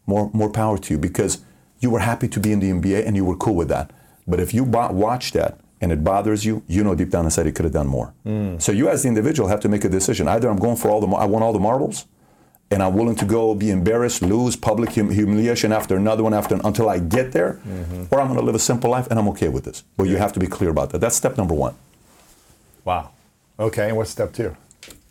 more 0.07 0.31
more 0.35 0.51
power 0.51 0.77
to 0.77 0.95
you 0.95 0.99
because 0.99 1.39
you 1.81 1.91
were 1.91 2.01
happy 2.01 2.29
to 2.29 2.41
be 2.41 2.53
in 2.53 2.61
the 2.61 2.71
NBA 2.71 3.07
and 3.07 3.17
you 3.17 3.25
were 3.25 3.37
cool 3.37 3.55
with 3.55 3.69
that. 3.69 3.91
But 4.27 4.41
if 4.41 4.55
you 4.55 4.65
watch 4.65 5.33
that 5.33 5.59
and 5.81 5.93
it 5.93 6.03
bothers 6.03 6.45
you, 6.45 6.63
you 6.67 6.83
know 6.83 6.95
deep 6.95 7.11
down 7.11 7.25
inside 7.25 7.47
he 7.47 7.53
could 7.53 7.65
have 7.65 7.75
done 7.75 7.87
more. 7.87 8.15
Mm. 8.27 8.61
So 8.61 8.73
you 8.73 8.89
as 8.89 9.03
the 9.03 9.09
individual 9.09 9.49
have 9.49 9.61
to 9.61 9.69
make 9.69 9.85
a 9.85 9.89
decision. 9.89 10.29
Either 10.29 10.49
I'm 10.49 10.59
going 10.59 10.77
for 10.77 10.89
all 10.91 11.01
the, 11.01 11.09
I 11.09 11.27
want 11.27 11.45
all 11.45 11.53
the 11.53 11.59
marbles, 11.59 12.07
and 12.71 12.83
I'm 12.83 12.95
willing 12.95 13.17
to 13.17 13.25
go 13.25 13.55
be 13.55 13.71
embarrassed, 13.71 14.23
lose 14.23 14.57
public 14.57 14.95
hum- 14.95 15.11
humiliation 15.11 15.73
after 15.73 15.97
another 15.97 16.23
one 16.23 16.35
after 16.35 16.59
until 16.65 16.89
I 16.89 16.99
get 16.99 17.33
there, 17.33 17.61
mm-hmm. 17.67 18.05
or 18.11 18.21
I'm 18.21 18.29
going 18.29 18.39
to 18.41 18.45
live 18.45 18.55
a 18.55 18.59
simple 18.59 18.91
life 18.91 19.07
and 19.11 19.19
I'm 19.19 19.29
okay 19.29 19.49
with 19.49 19.65
this. 19.65 19.85
But 19.97 20.05
yeah. 20.05 20.13
you 20.13 20.17
have 20.17 20.33
to 20.33 20.41
be 20.41 20.47
clear 20.47 20.71
about 20.71 20.91
that. 20.91 21.01
That's 21.01 21.15
step 21.15 21.37
number 21.37 21.55
one. 21.55 21.75
Wow. 22.85 23.11
Okay, 23.59 23.89
and 23.89 23.97
what's 23.97 24.11
step 24.11 24.33
two? 24.33 24.57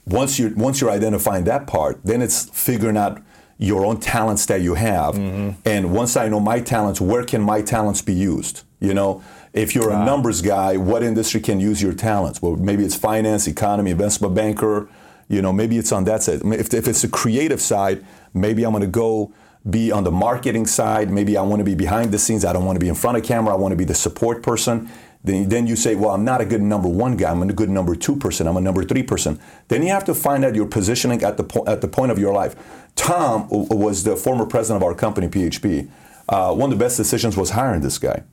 Once 0.06 0.38
you're 0.38 0.54
once 0.56 0.82
you're 0.82 0.92
identifying 0.92 1.46
that 1.46 1.66
part, 1.66 2.00
then 2.04 2.22
it's 2.22 2.50
figuring 2.50 2.98
out 2.98 3.22
your 3.64 3.86
own 3.86 4.00
talents 4.00 4.46
that 4.48 4.62
you 4.62 4.74
have. 4.74 5.16
Mm-hmm. 5.16 5.62
And 5.66 5.94
once 5.94 6.18
I 6.18 6.28
know 6.28 6.40
my 6.40 6.60
talents, 6.60 7.00
where 7.00 7.24
can 7.24 7.42
my 7.42 7.62
talents 7.62 8.02
be 8.02 8.14
used? 8.14 8.64
You 8.80 8.94
know, 8.94 9.24
if 9.54 9.74
you're 9.74 9.90
wow. 9.90 10.02
a 10.02 10.06
numbers 10.06 10.42
guy, 10.42 10.78
what 10.78 11.04
industry 11.04 11.40
can 11.40 11.60
use 11.60 11.82
your 11.82 11.94
talents? 11.94 12.42
Well, 12.42 12.56
maybe 12.56 12.84
it's 12.84 12.96
finance, 12.96 13.48
economy, 13.48 13.92
investment 13.92 14.36
banker 14.36 14.90
you 15.30 15.42
know, 15.42 15.54
maybe 15.54 15.78
it's 15.78 15.92
on 15.92 16.04
that 16.06 16.24
side. 16.24 16.42
If, 16.44 16.74
if 16.74 16.88
it's 16.88 17.04
a 17.04 17.10
creative 17.10 17.62
side, 17.62 18.06
maybe 18.34 18.64
I'm 18.66 18.72
going 18.72 18.82
to 18.82 18.88
go 18.88 19.34
be 19.70 19.92
on 19.92 20.04
the 20.04 20.12
marketing 20.12 20.66
side. 20.66 21.10
Maybe 21.10 21.38
I 21.38 21.42
want 21.42 21.60
to 21.62 21.64
be 21.64 21.76
behind 21.76 22.12
the 22.12 22.20
scenes. 22.20 22.44
I 22.44 22.54
don't 22.54 22.66
want 22.66 22.76
to 22.76 22.80
be 22.80 22.90
in 22.90 22.96
front 22.96 23.18
of 23.18 23.24
camera. 23.24 23.54
I 23.54 23.58
want 23.58 23.72
to 23.72 23.78
be 23.78 23.86
the 23.86 23.96
support 23.96 24.44
person. 24.44 24.90
Then, 25.24 25.48
then 25.48 25.68
you 25.68 25.78
say, 25.78 25.96
well, 25.96 26.10
I'm 26.10 26.26
not 26.26 26.42
a 26.42 26.46
good 26.46 26.62
number 26.62 26.90
one 26.90 27.16
guy. 27.16 27.32
I'm 27.32 27.42
a 27.42 27.54
good 27.54 27.70
number 27.70 27.96
two 27.96 28.18
person. 28.18 28.46
I'm 28.46 28.58
a 28.58 28.62
number 28.62 28.84
three 28.84 29.04
person. 29.04 29.40
Then 29.70 29.82
you 29.82 29.90
have 29.90 30.04
to 30.06 30.14
find 30.14 30.44
out 30.44 30.54
your 30.54 30.66
positioning 30.66 31.24
at 31.24 31.38
the, 31.38 31.46
po- 31.46 31.66
at 31.66 31.80
the 31.80 31.88
point 31.88 32.12
of 32.12 32.20
your 32.20 32.34
life. 32.34 32.56
Tom 32.96 33.48
was 33.50 34.04
the 34.04 34.16
former 34.16 34.46
president 34.46 34.84
of 34.84 34.88
our 34.88 34.96
company, 34.96 35.28
PHP. 35.28 35.90
Uh, 36.30 36.54
one 36.54 36.72
of 36.72 36.78
the 36.78 36.84
best 36.84 36.98
decisions 36.98 37.36
was 37.36 37.52
hiring 37.52 37.82
this 37.82 37.98
guy. 37.98 38.24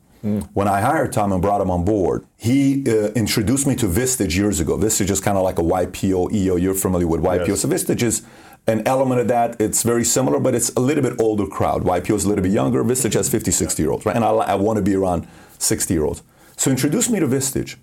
When 0.53 0.69
I 0.69 0.83
hired 0.83 1.15
Tom 1.15 1.33
and 1.33 1.41
brought 1.41 1.63
him 1.63 1.71
on 1.71 1.83
board, 1.83 2.27
he 2.37 2.85
uh, 2.87 3.09
introduced 3.13 3.67
me 3.67 3.75
to 3.77 3.87
Vistage 3.87 4.37
years 4.37 4.61
ago. 4.61 4.77
Vistage 4.77 5.09
is 5.09 5.19
kind 5.19 5.39
of 5.39 5.45
like 5.45 5.59
a 5.59 5.63
YPO, 5.63 6.31
EO. 6.35 6.57
You're 6.57 6.75
familiar 6.75 7.07
with 7.07 7.23
YPO. 7.23 7.49
Yes. 7.49 7.61
So 7.63 7.69
Vistage 7.69 8.03
is 8.03 8.23
an 8.67 8.87
element 8.87 9.23
of 9.23 9.29
that. 9.29 9.59
It's 9.59 9.83
very 9.83 10.05
similar, 10.05 10.39
but 10.39 10.55
it's 10.55 10.69
a 10.77 10.81
little 10.81 11.03
bit 11.03 11.19
older 11.19 11.47
crowd. 11.47 11.85
YPO 11.85 12.15
is 12.15 12.25
a 12.27 12.29
little 12.29 12.43
bit 12.43 12.53
younger. 12.53 12.85
Vistage 12.85 13.15
has 13.15 13.31
50, 13.31 13.51
60 13.51 13.83
year 13.83 13.91
olds, 13.91 14.05
right? 14.05 14.15
And 14.15 14.23
I, 14.23 14.29
I 14.29 14.55
want 14.57 14.77
to 14.77 14.83
be 14.83 14.95
around 14.95 15.27
60 15.57 15.95
year 15.95 16.05
olds. 16.05 16.23
So 16.55 16.71
introduced 16.71 17.09
me 17.09 17.19
to 17.19 17.27
Vistage. 17.27 17.77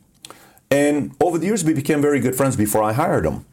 And 0.70 1.16
over 1.20 1.40
the 1.40 1.48
years, 1.48 1.64
we 1.64 1.74
became 1.74 2.04
very 2.04 2.20
good 2.20 2.36
friends 2.36 2.56
before 2.56 2.84
I 2.84 2.94
hired 2.94 3.26
him. 3.26 3.47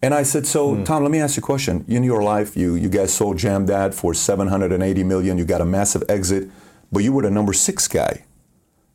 And 0.00 0.14
I 0.14 0.22
said, 0.22 0.46
so 0.46 0.84
Tom, 0.84 1.02
let 1.02 1.10
me 1.10 1.18
ask 1.18 1.36
you 1.36 1.42
a 1.42 1.44
question. 1.44 1.84
In 1.88 2.04
your 2.04 2.22
life, 2.22 2.56
you 2.56 2.74
you 2.76 2.88
guys 2.88 3.12
sold 3.12 3.36
Jamdat 3.36 3.94
for 3.94 4.14
780 4.14 5.04
million. 5.04 5.38
You 5.38 5.44
got 5.44 5.60
a 5.60 5.64
massive 5.64 6.04
exit, 6.08 6.48
but 6.92 7.00
you 7.00 7.12
were 7.12 7.22
the 7.22 7.30
number 7.30 7.52
six 7.52 7.88
guy. 7.88 8.24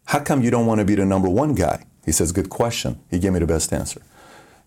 How 0.05 0.19
come 0.19 0.41
you 0.41 0.51
don't 0.51 0.65
want 0.65 0.79
to 0.79 0.86
be 0.86 0.95
the 0.95 1.05
number 1.05 1.29
one 1.29 1.55
guy? 1.55 1.86
He 2.05 2.12
says, 2.12 2.31
good 2.31 2.50
question. 2.50 3.00
He 3.10 3.19
gave 3.19 3.33
me 3.33 3.39
the 3.39 3.48
best 3.48 3.72
answer. 3.74 4.01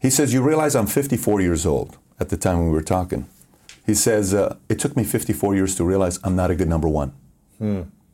He 0.00 0.10
says, 0.10 0.32
you 0.32 0.42
realize 0.42 0.74
I'm 0.74 0.86
54 0.86 1.40
years 1.40 1.66
old 1.66 1.98
at 2.18 2.28
the 2.28 2.36
time 2.36 2.64
we 2.64 2.70
were 2.70 2.82
talking. 2.82 3.26
He 3.84 3.94
says, 3.94 4.34
uh, 4.34 4.56
it 4.68 4.78
took 4.78 4.96
me 4.96 5.04
54 5.04 5.54
years 5.54 5.74
to 5.76 5.84
realize 5.84 6.18
I'm 6.24 6.36
not 6.36 6.50
a 6.50 6.54
good 6.54 6.68
number 6.68 6.88
one. 6.88 7.12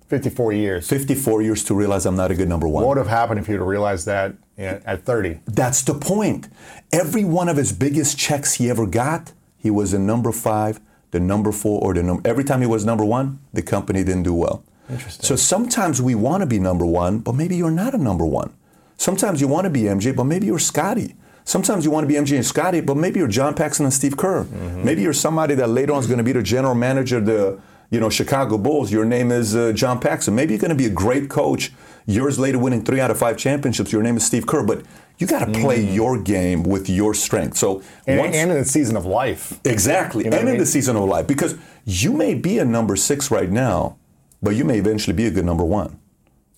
54 0.09 0.53
years. 0.53 0.89
54 0.89 1.43
years 1.43 1.65
to 1.65 1.75
realize 1.75 2.07
I'm 2.07 2.17
not 2.17 2.31
a 2.31 2.35
good 2.35 2.49
number 2.49 2.69
one. 2.69 2.85
What 2.85 2.97
would 2.97 2.99
have 2.99 3.09
happened 3.09 3.41
if 3.41 3.49
you'd 3.49 3.61
realized 3.61 4.07
that 4.07 4.35
at 4.59 5.05
30? 5.05 5.41
That's 5.47 5.83
the 5.83 5.95
point. 5.95 6.49
Every 6.93 7.25
one 7.25 7.49
of 7.49 7.57
his 7.57 7.73
biggest 7.73 8.19
checks 8.19 8.55
he 8.55 8.69
ever 8.69 8.87
got, 8.87 9.33
he 9.57 9.71
was 9.71 9.93
a 9.93 9.99
number 9.99 10.33
five, 10.33 10.81
the 11.11 11.21
number 11.21 11.53
four, 11.53 11.81
or 11.81 11.95
the 11.95 12.03
number. 12.03 12.29
Every 12.29 12.45
time 12.45 12.61
he 12.61 12.67
was 12.67 12.85
number 12.85 13.05
one, 13.05 13.39
the 13.53 13.63
company 13.63 14.05
didn't 14.05 14.25
do 14.25 14.35
well. 14.35 14.65
Interesting. 14.91 15.25
So 15.25 15.37
sometimes 15.37 16.03
we 16.03 16.15
want 16.15 16.43
to 16.43 16.47
be 16.47 16.59
number 16.59 16.85
one, 16.85 17.21
but 17.21 17.35
maybe 17.35 17.57
you're 17.57 17.71
not 17.71 17.95
a 17.95 17.99
number 17.99 18.27
one. 18.27 18.53
Sometimes 18.97 19.41
you 19.41 19.49
want 19.49 19.65
to 19.65 19.71
be 19.71 19.83
MJ, 19.83 20.15
but 20.15 20.25
maybe 20.25 20.47
you're 20.47 20.59
Scottie. 20.59 21.15
Sometimes 21.45 21.85
you 21.85 21.91
want 21.91 22.05
to 22.05 22.09
be 22.09 22.15
MJ 22.15 22.37
and 22.37 22.47
Scottie, 22.47 22.81
but 22.81 22.97
maybe 22.97 23.19
you're 23.19 23.29
John 23.29 23.55
Paxson 23.55 23.85
and 23.85 23.93
Steve 23.93 24.17
Kerr. 24.17 24.45
Mm-hmm. 24.45 24.85
Maybe 24.85 25.03
you're 25.03 25.13
somebody 25.13 25.55
that 25.57 25.69
later 25.69 25.93
on 25.93 26.01
is 26.01 26.07
going 26.07 26.19
to 26.19 26.25
be 26.25 26.33
the 26.33 26.43
general 26.43 26.75
manager 26.75 27.21
the 27.21 27.61
you 27.93 28.01
know 28.01 28.11
Chicago 28.11 28.59
Bulls. 28.59 28.91
Your 28.91 29.05
name 29.05 29.31
is 29.31 29.55
uh, 29.55 29.71
John 29.73 30.01
Paxson. 30.01 30.35
Maybe 30.35 30.55
you're 30.55 30.61
going 30.61 30.71
to 30.71 30.75
be 30.75 30.87
a 30.87 30.91
great 30.91 31.29
coach. 31.31 31.71
Years 32.07 32.37
later, 32.37 32.59
winning 32.59 32.85
three 32.85 32.99
out 32.99 33.13
of 33.13 33.19
five 33.19 33.37
championships. 33.37 33.93
Your 33.93 34.03
name 34.03 34.17
is 34.17 34.27
Steve 34.27 34.45
Kerr, 34.45 34.65
but 34.65 34.83
you 35.19 35.27
got 35.29 35.45
to 35.47 35.53
play 35.53 35.81
your 35.85 36.21
game 36.21 36.65
with 36.65 36.91
your 36.91 37.15
strength. 37.15 37.57
So 37.57 37.81
And, 38.09 38.19
once- 38.19 38.35
and 38.35 38.51
in 38.51 38.59
the 38.59 38.65
season 38.65 38.97
of 38.97 39.07
life. 39.07 39.61
Exactly. 39.65 40.25
You 40.25 40.31
know 40.31 40.39
and 40.39 40.49
in 40.49 40.59
the 40.59 40.67
season 40.67 40.97
of 40.97 41.05
life. 41.05 41.29
Because 41.29 41.55
you 41.85 42.13
may 42.13 42.35
be 42.35 42.59
a 42.59 42.65
number 42.65 42.97
six 42.97 43.31
right 43.31 43.49
now, 43.49 43.99
but 44.43 44.57
you 44.57 44.65
may 44.65 44.79
eventually 44.79 45.15
be 45.15 45.27
a 45.27 45.31
good 45.31 45.45
number 45.45 45.65
one. 45.65 46.01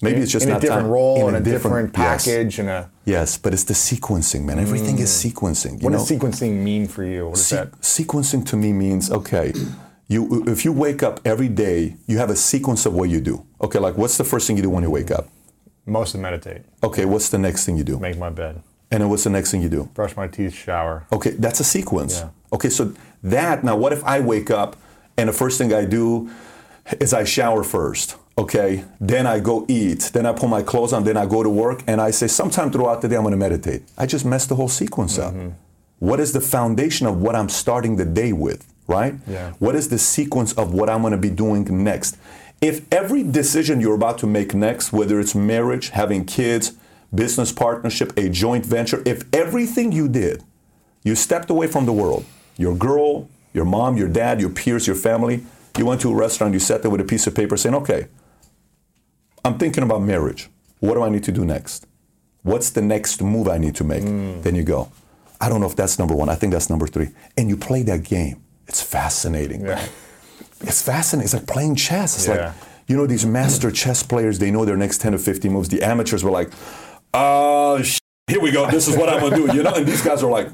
Maybe 0.01 0.21
it's 0.21 0.33
just 0.33 0.45
in 0.47 0.53
not 0.53 0.59
a 0.59 0.61
different 0.63 0.83
time. 0.85 0.91
role 0.91 1.29
in 1.29 1.35
and 1.35 1.47
a 1.47 1.51
different, 1.51 1.95
yes. 1.97 2.25
package 2.27 2.59
and 2.59 2.69
a. 2.69 2.91
Yes, 3.05 3.37
but 3.39 3.53
it's 3.53 3.65
the 3.65 3.75
sequencing, 3.75 4.45
man. 4.45 4.59
Everything 4.59 4.99
is 4.99 5.11
sequencing. 5.11 5.73
You 5.81 5.85
What 5.89 5.93
know? 5.93 5.99
does 5.99 6.11
sequencing 6.11 6.63
mean 6.63 6.89
for 6.89 7.05
you? 7.05 7.29
What 7.29 7.39
is 7.39 7.47
Se- 7.47 7.57
that? 7.57 7.73
sequencing 7.81 8.47
to 8.47 8.57
me 8.57 8.73
means 8.73 9.11
okay. 9.11 9.53
You, 10.15 10.45
if 10.47 10.65
you 10.65 10.73
wake 10.73 11.03
up 11.03 11.21
every 11.25 11.49
day, 11.49 11.97
you 12.07 12.19
have 12.19 12.31
a 12.31 12.37
sequence 12.37 12.87
of 12.87 12.95
what 12.95 13.09
you 13.11 13.21
do. 13.21 13.45
Okay, 13.61 13.81
like 13.81 13.97
what's 13.97 14.17
the 14.17 14.23
first 14.25 14.47
thing 14.47 14.57
you 14.57 14.63
do 14.63 14.71
when 14.71 14.85
you 14.85 14.91
wake 14.91 15.11
up? 15.11 15.27
Mostly 15.87 16.21
meditate, 16.21 16.63
Okay, 16.83 17.05
what's 17.05 17.29
the 17.29 17.39
next 17.39 17.67
thing 17.67 17.77
you 17.77 17.85
do? 17.85 17.99
make 17.99 18.17
my 18.17 18.31
bed, 18.31 18.63
And 18.91 19.01
then 19.03 19.09
what's 19.11 19.25
the 19.25 19.31
next 19.31 19.51
thing 19.51 19.61
you 19.61 19.69
do? 19.69 19.83
brush 19.93 20.17
my 20.17 20.29
teeth, 20.29 20.55
shower. 20.55 21.05
Okay, 21.13 21.31
that's 21.31 21.61
a 21.61 21.65
sequence. 21.65 22.21
Yeah. 22.21 22.29
Okay, 22.55 22.71
so 22.71 22.93
that 23.25 23.65
now, 23.65 23.77
what 23.77 23.93
if 23.93 24.03
I 24.05 24.21
wake 24.21 24.51
up 24.51 24.77
and 25.19 25.29
the 25.29 25.33
first 25.33 25.59
thing 25.59 25.73
I 25.75 25.85
do 25.85 26.31
is 27.01 27.13
I 27.13 27.25
shower 27.25 27.65
first? 27.65 28.17
Okay, 28.39 28.85
then 29.01 29.27
I 29.27 29.41
go 29.41 29.65
eat, 29.69 30.11
then 30.15 30.27
I 30.27 30.33
put 30.33 30.49
my 30.49 30.63
clothes 30.63 30.93
on, 30.93 31.05
then 31.05 31.17
I 31.17 31.27
go 31.27 31.43
to 31.43 31.51
work, 31.51 31.83
and 31.87 32.01
I 32.01 32.11
say 32.13 32.29
sometime 32.29 32.71
throughout 32.71 33.01
the 33.03 33.09
day 33.09 33.17
I'm 33.17 33.23
going 33.23 33.33
to 33.33 33.45
meditate. 33.49 33.83
I 33.99 34.07
just 34.07 34.25
messed 34.25 34.49
the 34.49 34.55
whole 34.57 34.69
sequence 34.69 35.19
up. 35.19 35.35
Mm-hmm. 35.35 35.51
What 35.99 36.19
is 36.21 36.33
the 36.33 36.41
foundation 36.41 37.07
of 37.07 37.21
what 37.21 37.35
I'm 37.35 37.49
starting 37.49 37.97
the 37.97 38.05
day 38.05 38.33
with? 38.33 38.67
Right? 38.87 39.15
Yeah. 39.27 39.53
What 39.59 39.75
is 39.75 39.89
the 39.89 39.99
sequence 39.99 40.53
of 40.53 40.75
what 40.75 40.91
I'm 40.91 41.01
going 41.01 41.13
to 41.13 41.19
be 41.19 41.31
doing 41.31 41.65
next? 41.85 42.19
If 42.61 42.91
every 42.93 43.23
decision 43.23 43.81
you're 43.81 43.95
about 43.95 44.19
to 44.19 44.27
make 44.27 44.55
next, 44.55 44.93
whether 44.93 45.21
it's 45.21 45.35
marriage, 45.35 45.91
having 45.91 46.25
kids, 46.25 46.73
business 47.15 47.53
partnership, 47.53 48.13
a 48.17 48.29
joint 48.29 48.67
venture, 48.67 49.03
if 49.07 49.23
everything 49.35 49.93
you 49.93 50.09
did 50.09 50.43
you 51.05 51.15
stepped 51.15 51.51
away 51.51 51.67
from 51.67 51.85
the 51.85 51.93
world. 51.93 52.25
Your 52.57 52.75
girl, 52.75 53.29
your 53.53 53.67
mom, 53.67 53.97
your 53.97 54.09
dad, 54.09 54.41
your 54.41 54.51
peers, 54.51 54.87
your 54.87 54.97
family. 54.97 55.45
You 55.77 55.87
went 55.87 56.01
to 56.01 56.11
a 56.11 56.15
restaurant, 56.15 56.55
you 56.55 56.61
sat 56.61 56.83
there 56.83 56.91
with 56.91 57.01
a 57.01 57.05
piece 57.05 57.27
of 57.27 57.35
paper 57.35 57.57
saying, 57.57 57.75
okay, 57.75 58.09
I'm 59.45 59.59
thinking 59.59 59.83
about 59.83 60.03
marriage. 60.03 60.49
What 60.81 60.95
do 60.95 61.03
I 61.03 61.11
need 61.11 61.25
to 61.25 61.33
do 61.33 61.45
next? 61.45 61.87
What's 62.43 62.71
the 62.71 62.81
next 62.81 63.23
move 63.23 63.49
I 63.49 63.59
need 63.59 63.75
to 63.77 63.85
make? 63.85 64.03
Mm. 64.03 64.43
Then 64.43 64.55
you 64.55 64.63
go, 64.63 64.91
I 65.41 65.49
don't 65.49 65.61
know 65.61 65.67
if 65.67 65.77
that's 65.77 65.99
number 65.99 66.15
one. 66.15 66.29
I 66.29 66.35
think 66.37 66.53
that's 66.53 66.71
number 66.71 66.87
three. 66.87 67.09
And 67.37 67.49
you 67.49 67.57
play 67.57 67.83
that 67.83 68.03
game. 68.03 68.43
It's 68.69 68.83
fascinating. 68.83 69.63
Yeah. 69.63 69.85
It's 70.63 70.83
fascinating. 70.83 71.25
It's 71.27 71.35
like 71.35 71.47
playing 71.47 71.75
chess. 71.77 72.17
It's 72.17 72.27
Yeah. 72.27 72.47
like, 72.47 72.55
you 72.87 72.97
know, 72.97 73.07
these 73.07 73.25
master 73.27 73.71
chess 73.71 74.03
players, 74.03 74.39
they 74.39 74.51
know 74.51 74.65
their 74.65 74.77
next 74.77 75.01
10 75.01 75.15
or 75.15 75.19
15 75.19 75.53
moves. 75.53 75.69
The 75.69 75.83
amateurs 75.83 76.23
were 76.25 76.31
like, 76.31 76.51
uh, 77.13 77.83
sh- 77.83 77.99
here 78.27 78.41
we 78.41 78.51
go. 78.51 78.71
This 78.71 78.89
is 78.89 78.97
what 78.97 79.09
I'm 79.09 79.21
going 79.21 79.33
to 79.35 79.47
do, 79.49 79.57
you 79.57 79.63
know? 79.63 79.73
And 79.75 79.87
these 79.87 80.03
guys 80.03 80.23
are 80.23 80.31
like, 80.31 80.49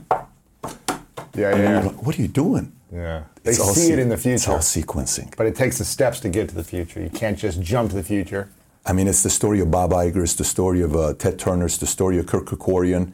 Yeah, 1.35 1.57
yeah. 1.57 1.81
like, 1.87 2.03
what 2.05 2.19
are 2.19 2.23
you 2.23 2.29
doing? 2.29 2.73
Yeah. 2.93 3.23
They 3.45 3.53
It's 3.53 3.75
see 3.75 3.93
it 3.93 3.99
in 3.99 4.09
the 4.09 4.17
future. 4.17 4.35
It's 4.35 4.49
all 4.49 4.59
sequencing. 4.59 5.35
But 5.37 5.47
it 5.47 5.55
takes 5.55 5.79
the 5.79 5.85
steps 5.85 6.19
to 6.21 6.29
get 6.29 6.49
to 6.49 6.55
the 6.55 6.65
future. 6.65 7.01
You 7.01 7.09
can't 7.11 7.39
just 7.39 7.61
jump 7.61 7.91
to 7.91 7.97
the 7.97 8.03
future. 8.03 8.49
I 8.85 8.93
mean, 8.93 9.07
it's 9.09 9.23
the 9.23 9.31
story 9.31 9.61
of 9.61 9.71
Bob 9.71 9.91
Iger, 9.93 10.23
it's 10.23 10.35
the 10.35 10.45
story 10.45 10.81
of 10.83 10.97
uh, 10.97 11.15
Ted 11.15 11.39
Turner, 11.39 11.67
it's 11.67 11.77
the 11.79 11.87
story 11.87 12.19
of 12.19 12.27
Kirk 12.27 12.47
Kerkorian. 12.47 13.13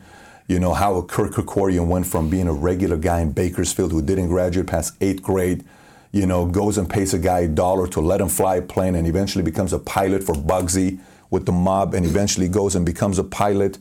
You 0.48 0.61
know, 0.61 0.74
how 0.74 1.02
Kirk 1.02 1.32
Kerkorian 1.32 1.88
went 1.88 2.06
from 2.06 2.30
being 2.30 2.46
a 2.46 2.52
regular 2.52 2.96
guy 2.96 3.20
in 3.20 3.32
Bakersfield 3.32 3.90
who 3.90 4.00
didn't 4.00 4.28
graduate 4.28 4.68
past 4.68 4.94
eighth 5.00 5.22
grade, 5.22 5.64
you 6.12 6.26
know, 6.26 6.46
goes 6.46 6.78
and 6.78 6.88
pays 6.88 7.12
a 7.12 7.18
guy 7.18 7.40
a 7.40 7.48
dollar 7.48 7.87
to 7.88 8.00
let 8.00 8.20
him 8.20 8.28
fly 8.28 8.56
a 8.56 8.62
plane 8.62 8.94
and 8.94 9.06
eventually 9.06 9.42
becomes 9.42 9.72
a 9.72 9.78
pilot 9.78 10.22
for 10.22 10.35
Bugsy 10.35 11.00
with 11.30 11.46
the 11.46 11.52
mob 11.52 11.94
and 11.94 12.06
eventually 12.06 12.48
goes 12.48 12.76
and 12.76 12.87
becomes 12.87 13.18
a 13.18 13.24
pilot, 13.24 13.78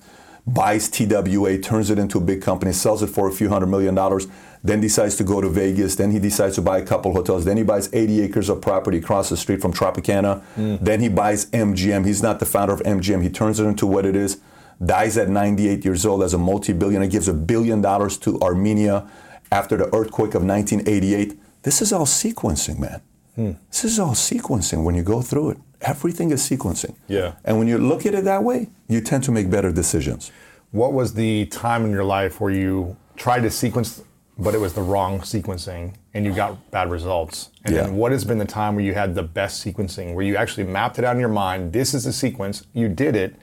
buys 0.47 0.89
TWA, 0.89 1.59
turns 1.59 1.89
it 1.89 1.99
into 1.99 2.17
a 2.17 2.21
big 2.21 2.41
company, 2.41 2.71
sells 2.73 3.03
it 3.03 3.07
for 3.07 3.27
a 3.27 3.31
few 3.31 3.49
hundred 3.49 3.67
million 3.67 3.93
dollars, 3.93 4.27
then 4.63 4.81
decides 4.81 5.15
to 5.17 5.23
go 5.23 5.41
to 5.41 5.49
Vegas, 5.49 5.95
then 5.95 6.09
he 6.09 6.19
decides 6.19 6.55
to 6.55 6.61
buy 6.61 6.79
a 6.79 6.85
couple 6.85 7.13
hotels, 7.13 7.45
then 7.45 7.57
he 7.57 7.63
buys 7.63 7.93
80 7.93 8.21
acres 8.21 8.49
of 8.49 8.61
property 8.61 8.97
across 8.97 9.29
the 9.29 9.37
street 9.37 9.61
from 9.61 9.71
Tropicana, 9.71 10.43
mm. 10.57 10.79
then 10.79 10.99
he 10.99 11.09
buys 11.09 11.45
MGM. 11.51 12.05
He's 12.05 12.23
not 12.23 12.39
the 12.39 12.45
founder 12.45 12.73
of 12.73 12.81
MGM. 12.81 13.21
He 13.21 13.29
turns 13.29 13.59
it 13.59 13.65
into 13.65 13.85
what 13.85 14.05
it 14.05 14.15
is, 14.15 14.41
dies 14.83 15.17
at 15.17 15.29
98 15.29 15.85
years 15.85 16.05
old 16.05 16.23
as 16.23 16.33
a 16.33 16.37
multi-billionaire, 16.37 17.09
gives 17.09 17.27
a 17.27 17.33
billion 17.33 17.81
dollars 17.81 18.17
to 18.19 18.39
Armenia 18.41 19.07
after 19.51 19.77
the 19.77 19.85
earthquake 19.95 20.35
of 20.35 20.43
1988. 20.43 21.39
This 21.63 21.81
is 21.81 21.93
all 21.93 22.05
sequencing, 22.05 22.79
man. 22.79 23.01
Hmm. 23.35 23.51
This 23.69 23.83
is 23.85 23.99
all 23.99 24.13
sequencing 24.13 24.83
when 24.83 24.95
you 24.95 25.03
go 25.03 25.21
through 25.21 25.51
it. 25.51 25.57
Everything 25.81 26.31
is 26.31 26.41
sequencing. 26.47 26.95
Yeah. 27.07 27.33
And 27.43 27.57
when 27.59 27.67
you 27.67 27.77
look 27.77 28.05
at 28.05 28.13
it 28.15 28.23
that 28.25 28.43
way, 28.43 28.69
you 28.87 29.01
tend 29.01 29.23
to 29.25 29.31
make 29.31 29.49
better 29.49 29.71
decisions. 29.71 30.31
What 30.71 30.93
was 30.93 31.13
the 31.13 31.45
time 31.47 31.85
in 31.85 31.91
your 31.91 32.03
life 32.03 32.39
where 32.41 32.51
you 32.51 32.95
tried 33.15 33.41
to 33.41 33.51
sequence, 33.51 34.01
but 34.37 34.53
it 34.55 34.59
was 34.59 34.73
the 34.73 34.81
wrong 34.81 35.19
sequencing 35.19 35.93
and 36.13 36.25
you 36.25 36.33
got 36.33 36.71
bad 36.71 36.89
results? 36.89 37.49
And 37.65 37.75
Yeah. 37.75 37.83
then 37.83 37.95
what 37.95 38.11
has 38.11 38.23
been 38.23 38.37
the 38.37 38.45
time 38.45 38.75
where 38.75 38.83
you 38.83 38.93
had 38.93 39.15
the 39.15 39.23
best 39.23 39.63
sequencing, 39.65 40.13
where 40.15 40.25
you 40.25 40.35
actually 40.37 40.63
mapped 40.65 40.97
it 40.97 41.05
out 41.05 41.15
in 41.15 41.19
your 41.19 41.29
mind? 41.29 41.71
This 41.73 41.93
is 41.93 42.05
the 42.05 42.13
sequence, 42.13 42.65
you 42.73 42.87
did 42.89 43.15
it, 43.15 43.35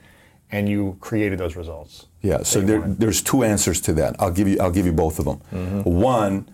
and 0.53 0.69
you 0.69 0.95
created 1.01 1.39
those 1.39 1.55
results. 1.55 2.05
Yeah, 2.21 2.43
so 2.43 2.61
there, 2.61 2.81
there's 2.81 3.23
two 3.23 3.43
answers 3.43 3.81
to 3.81 3.93
that. 3.93 4.15
I'll 4.19 4.31
give 4.31 4.47
you 4.47 4.57
I'll 4.61 4.71
give 4.71 4.85
you 4.85 4.93
both 4.93 5.17
of 5.19 5.25
them. 5.25 5.41
Mm-hmm. 5.51 5.89
One, 5.89 6.47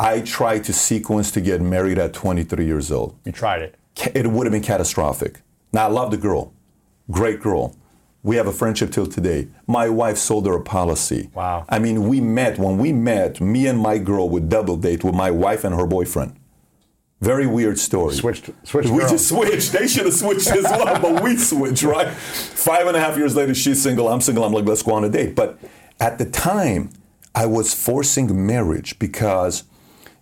I 0.00 0.22
tried 0.22 0.64
to 0.64 0.72
sequence 0.72 1.30
to 1.32 1.40
get 1.40 1.60
married 1.60 1.98
at 1.98 2.14
23 2.14 2.64
years 2.64 2.90
old. 2.90 3.16
You 3.24 3.30
tried 3.30 3.62
it. 3.62 3.76
It 4.14 4.26
would 4.26 4.46
have 4.46 4.52
been 4.52 4.62
catastrophic. 4.62 5.42
Now 5.70 5.86
I 5.86 5.90
love 5.90 6.10
the 6.10 6.16
girl, 6.16 6.54
great 7.10 7.40
girl. 7.40 7.76
We 8.24 8.36
have 8.36 8.46
a 8.46 8.52
friendship 8.52 8.90
till 8.90 9.06
today. 9.06 9.48
My 9.66 9.88
wife 9.88 10.16
sold 10.16 10.46
her 10.46 10.54
a 10.54 10.62
policy. 10.62 11.28
Wow. 11.34 11.66
I 11.68 11.78
mean, 11.78 12.08
we 12.08 12.20
met 12.20 12.56
when 12.56 12.78
we 12.78 12.92
met. 12.92 13.40
Me 13.40 13.66
and 13.66 13.78
my 13.78 13.98
girl 13.98 14.28
would 14.30 14.48
double 14.48 14.76
date 14.76 15.02
with 15.04 15.14
my 15.14 15.30
wife 15.30 15.64
and 15.64 15.74
her 15.74 15.86
boyfriend. 15.86 16.36
Very 17.22 17.46
weird 17.46 17.78
story. 17.78 18.14
Switched- 18.16 18.50
switched 18.64 18.90
We 18.90 18.98
just 18.98 19.28
switched. 19.28 19.72
They 19.72 19.86
should 19.86 20.06
have 20.06 20.14
switched 20.14 20.48
as 20.48 20.64
well, 20.64 21.00
but 21.02 21.22
we 21.22 21.36
switched, 21.36 21.84
right? 21.84 22.12
Five 22.12 22.88
and 22.88 22.96
a 22.96 23.00
half 23.00 23.16
years 23.16 23.36
later, 23.36 23.54
she's 23.54 23.80
single. 23.80 24.08
I'm 24.08 24.20
single. 24.20 24.44
I'm 24.44 24.52
like, 24.52 24.64
let's 24.64 24.82
go 24.82 24.94
on 24.94 25.04
a 25.04 25.08
date. 25.08 25.36
But 25.36 25.56
at 26.00 26.18
the 26.18 26.24
time, 26.24 26.90
I 27.32 27.46
was 27.46 27.72
forcing 27.72 28.44
marriage 28.44 28.98
because, 28.98 29.62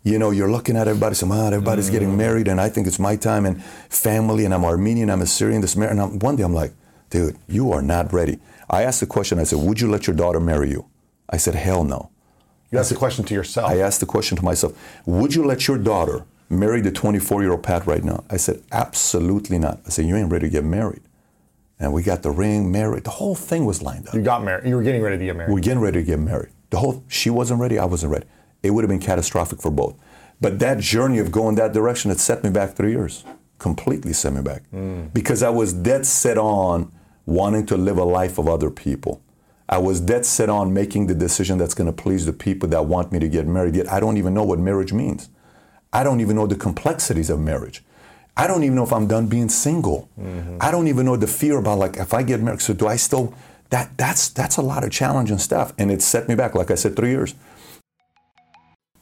you 0.04 0.18
know, 0.18 0.30
you're 0.30 0.50
looking 0.50 0.76
at 0.76 0.88
everybody 0.88 1.14
saying, 1.14 1.32
ah, 1.32 1.36
"Man, 1.36 1.54
everybody's 1.54 1.88
mm. 1.88 1.92
getting 1.92 2.16
married, 2.18 2.48
and 2.48 2.60
I 2.60 2.68
think 2.68 2.86
it's 2.86 2.98
my 2.98 3.16
time." 3.16 3.46
And 3.46 3.64
family, 3.88 4.44
and 4.44 4.52
I'm 4.52 4.66
Armenian, 4.66 5.08
I'm 5.08 5.22
Assyrian. 5.22 5.62
This 5.62 5.76
marriage, 5.76 5.92
and 5.92 6.02
I'm, 6.02 6.18
one 6.18 6.36
day 6.36 6.42
I'm 6.42 6.54
like, 6.54 6.74
dude, 7.08 7.36
you 7.48 7.72
are 7.72 7.82
not 7.82 8.12
ready. 8.12 8.38
I 8.68 8.84
asked 8.84 9.00
the 9.00 9.06
question, 9.06 9.38
I 9.38 9.44
said, 9.44 9.58
would 9.58 9.80
you 9.80 9.90
let 9.90 10.06
your 10.06 10.14
daughter 10.14 10.38
marry 10.38 10.70
you? 10.70 10.86
I 11.28 11.38
said, 11.38 11.54
hell 11.54 11.82
no. 11.82 12.10
You 12.70 12.78
asked 12.78 12.90
the 12.90 12.96
question 12.96 13.24
to 13.24 13.34
yourself. 13.34 13.68
I 13.70 13.78
asked 13.78 14.00
the 14.00 14.06
question 14.06 14.36
to 14.36 14.44
myself, 14.44 14.72
would 15.06 15.34
you 15.34 15.44
let 15.44 15.66
your 15.66 15.76
daughter 15.76 16.24
marry 16.50 16.80
the 16.80 16.90
24 16.90 17.42
year 17.42 17.52
old 17.52 17.62
Pat 17.62 17.86
right 17.86 18.04
now? 18.04 18.24
I 18.28 18.36
said, 18.36 18.62
absolutely 18.72 19.58
not. 19.58 19.80
I 19.86 19.90
said, 19.90 20.04
you 20.04 20.16
ain't 20.16 20.30
ready 20.30 20.48
to 20.48 20.50
get 20.52 20.64
married. 20.64 21.02
And 21.78 21.94
we 21.94 22.02
got 22.02 22.22
the 22.22 22.30
ring, 22.30 22.70
married. 22.70 23.04
The 23.04 23.10
whole 23.10 23.34
thing 23.34 23.64
was 23.64 23.80
lined 23.80 24.08
up. 24.08 24.14
you 24.14 24.20
got 24.20 24.44
married. 24.44 24.68
You 24.68 24.76
were 24.76 24.82
getting 24.82 25.00
ready 25.00 25.16
to 25.16 25.24
get 25.24 25.36
married. 25.36 25.52
We're 25.52 25.60
getting 25.60 25.80
ready 25.80 26.00
to 26.00 26.04
get 26.04 26.18
married. 26.18 26.50
The 26.68 26.78
whole 26.78 27.02
she 27.08 27.30
wasn't 27.30 27.60
ready, 27.60 27.78
I 27.78 27.86
wasn't 27.86 28.12
ready. 28.12 28.26
It 28.62 28.70
would 28.72 28.84
have 28.84 28.90
been 28.90 29.00
catastrophic 29.00 29.62
for 29.62 29.70
both. 29.70 29.96
But 30.40 30.58
that 30.58 30.78
journey 30.78 31.18
of 31.18 31.32
going 31.32 31.54
that 31.56 31.72
direction, 31.72 32.10
it 32.10 32.20
set 32.20 32.44
me 32.44 32.50
back 32.50 32.74
three 32.74 32.90
years. 32.90 33.24
Completely 33.58 34.12
set 34.12 34.32
me 34.34 34.42
back. 34.42 34.68
Hmm. 34.70 35.06
Because 35.14 35.42
I 35.42 35.50
was 35.50 35.72
dead 35.72 36.04
set 36.04 36.36
on 36.36 36.92
wanting 37.24 37.64
to 37.66 37.76
live 37.76 37.96
a 37.96 38.04
life 38.04 38.38
of 38.38 38.48
other 38.48 38.70
people. 38.70 39.22
I 39.68 39.78
was 39.78 40.00
dead 40.00 40.26
set 40.26 40.50
on 40.50 40.74
making 40.74 41.06
the 41.06 41.14
decision 41.14 41.56
that's 41.56 41.74
going 41.74 41.86
to 41.86 41.92
please 41.92 42.26
the 42.26 42.32
people 42.32 42.68
that 42.70 42.86
want 42.86 43.12
me 43.12 43.18
to 43.20 43.28
get 43.28 43.46
married. 43.46 43.76
Yet 43.76 43.90
I 43.90 44.00
don't 44.00 44.16
even 44.16 44.34
know 44.34 44.42
what 44.42 44.58
marriage 44.58 44.92
means. 44.92 45.30
I 45.92 46.04
don't 46.04 46.20
even 46.20 46.36
know 46.36 46.46
the 46.46 46.56
complexities 46.56 47.30
of 47.30 47.40
marriage. 47.40 47.82
I 48.36 48.46
don't 48.46 48.62
even 48.62 48.76
know 48.76 48.84
if 48.84 48.92
I'm 48.92 49.06
done 49.06 49.26
being 49.26 49.48
single. 49.48 50.08
Mm-hmm. 50.18 50.58
I 50.60 50.70
don't 50.70 50.88
even 50.88 51.04
know 51.04 51.16
the 51.16 51.26
fear 51.26 51.58
about 51.58 51.78
like 51.78 51.96
if 51.96 52.14
I 52.14 52.22
get 52.22 52.40
married. 52.40 52.62
So 52.62 52.72
do 52.74 52.86
I 52.86 52.96
still? 52.96 53.34
That 53.70 53.96
that's 53.96 54.28
that's 54.28 54.56
a 54.56 54.62
lot 54.62 54.82
of 54.84 54.90
challenging 54.90 55.38
stuff, 55.38 55.72
and 55.78 55.90
it 55.90 56.02
set 56.02 56.28
me 56.28 56.34
back. 56.34 56.54
Like 56.54 56.70
I 56.70 56.74
said, 56.74 56.96
three 56.96 57.10
years. 57.10 57.34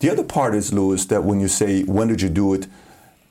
The 0.00 0.10
other 0.10 0.24
part 0.24 0.54
is, 0.54 0.72
Lewis, 0.72 1.06
that 1.06 1.24
when 1.24 1.40
you 1.40 1.48
say 1.48 1.82
when 1.84 2.08
did 2.08 2.22
you 2.22 2.28
do 2.28 2.54
it, 2.54 2.66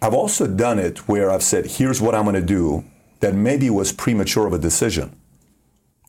I've 0.02 0.14
also 0.14 0.48
done 0.48 0.80
it 0.80 1.08
where 1.08 1.32
I've 1.32 1.44
said 1.44 1.66
here's 1.66 2.02
what 2.02 2.14
I'm 2.16 2.24
going 2.24 2.36
to 2.36 2.42
do. 2.42 2.86
That 3.20 3.34
maybe 3.34 3.70
was 3.70 3.92
premature 3.92 4.46
of 4.46 4.54
a 4.54 4.60
decision, 4.60 5.16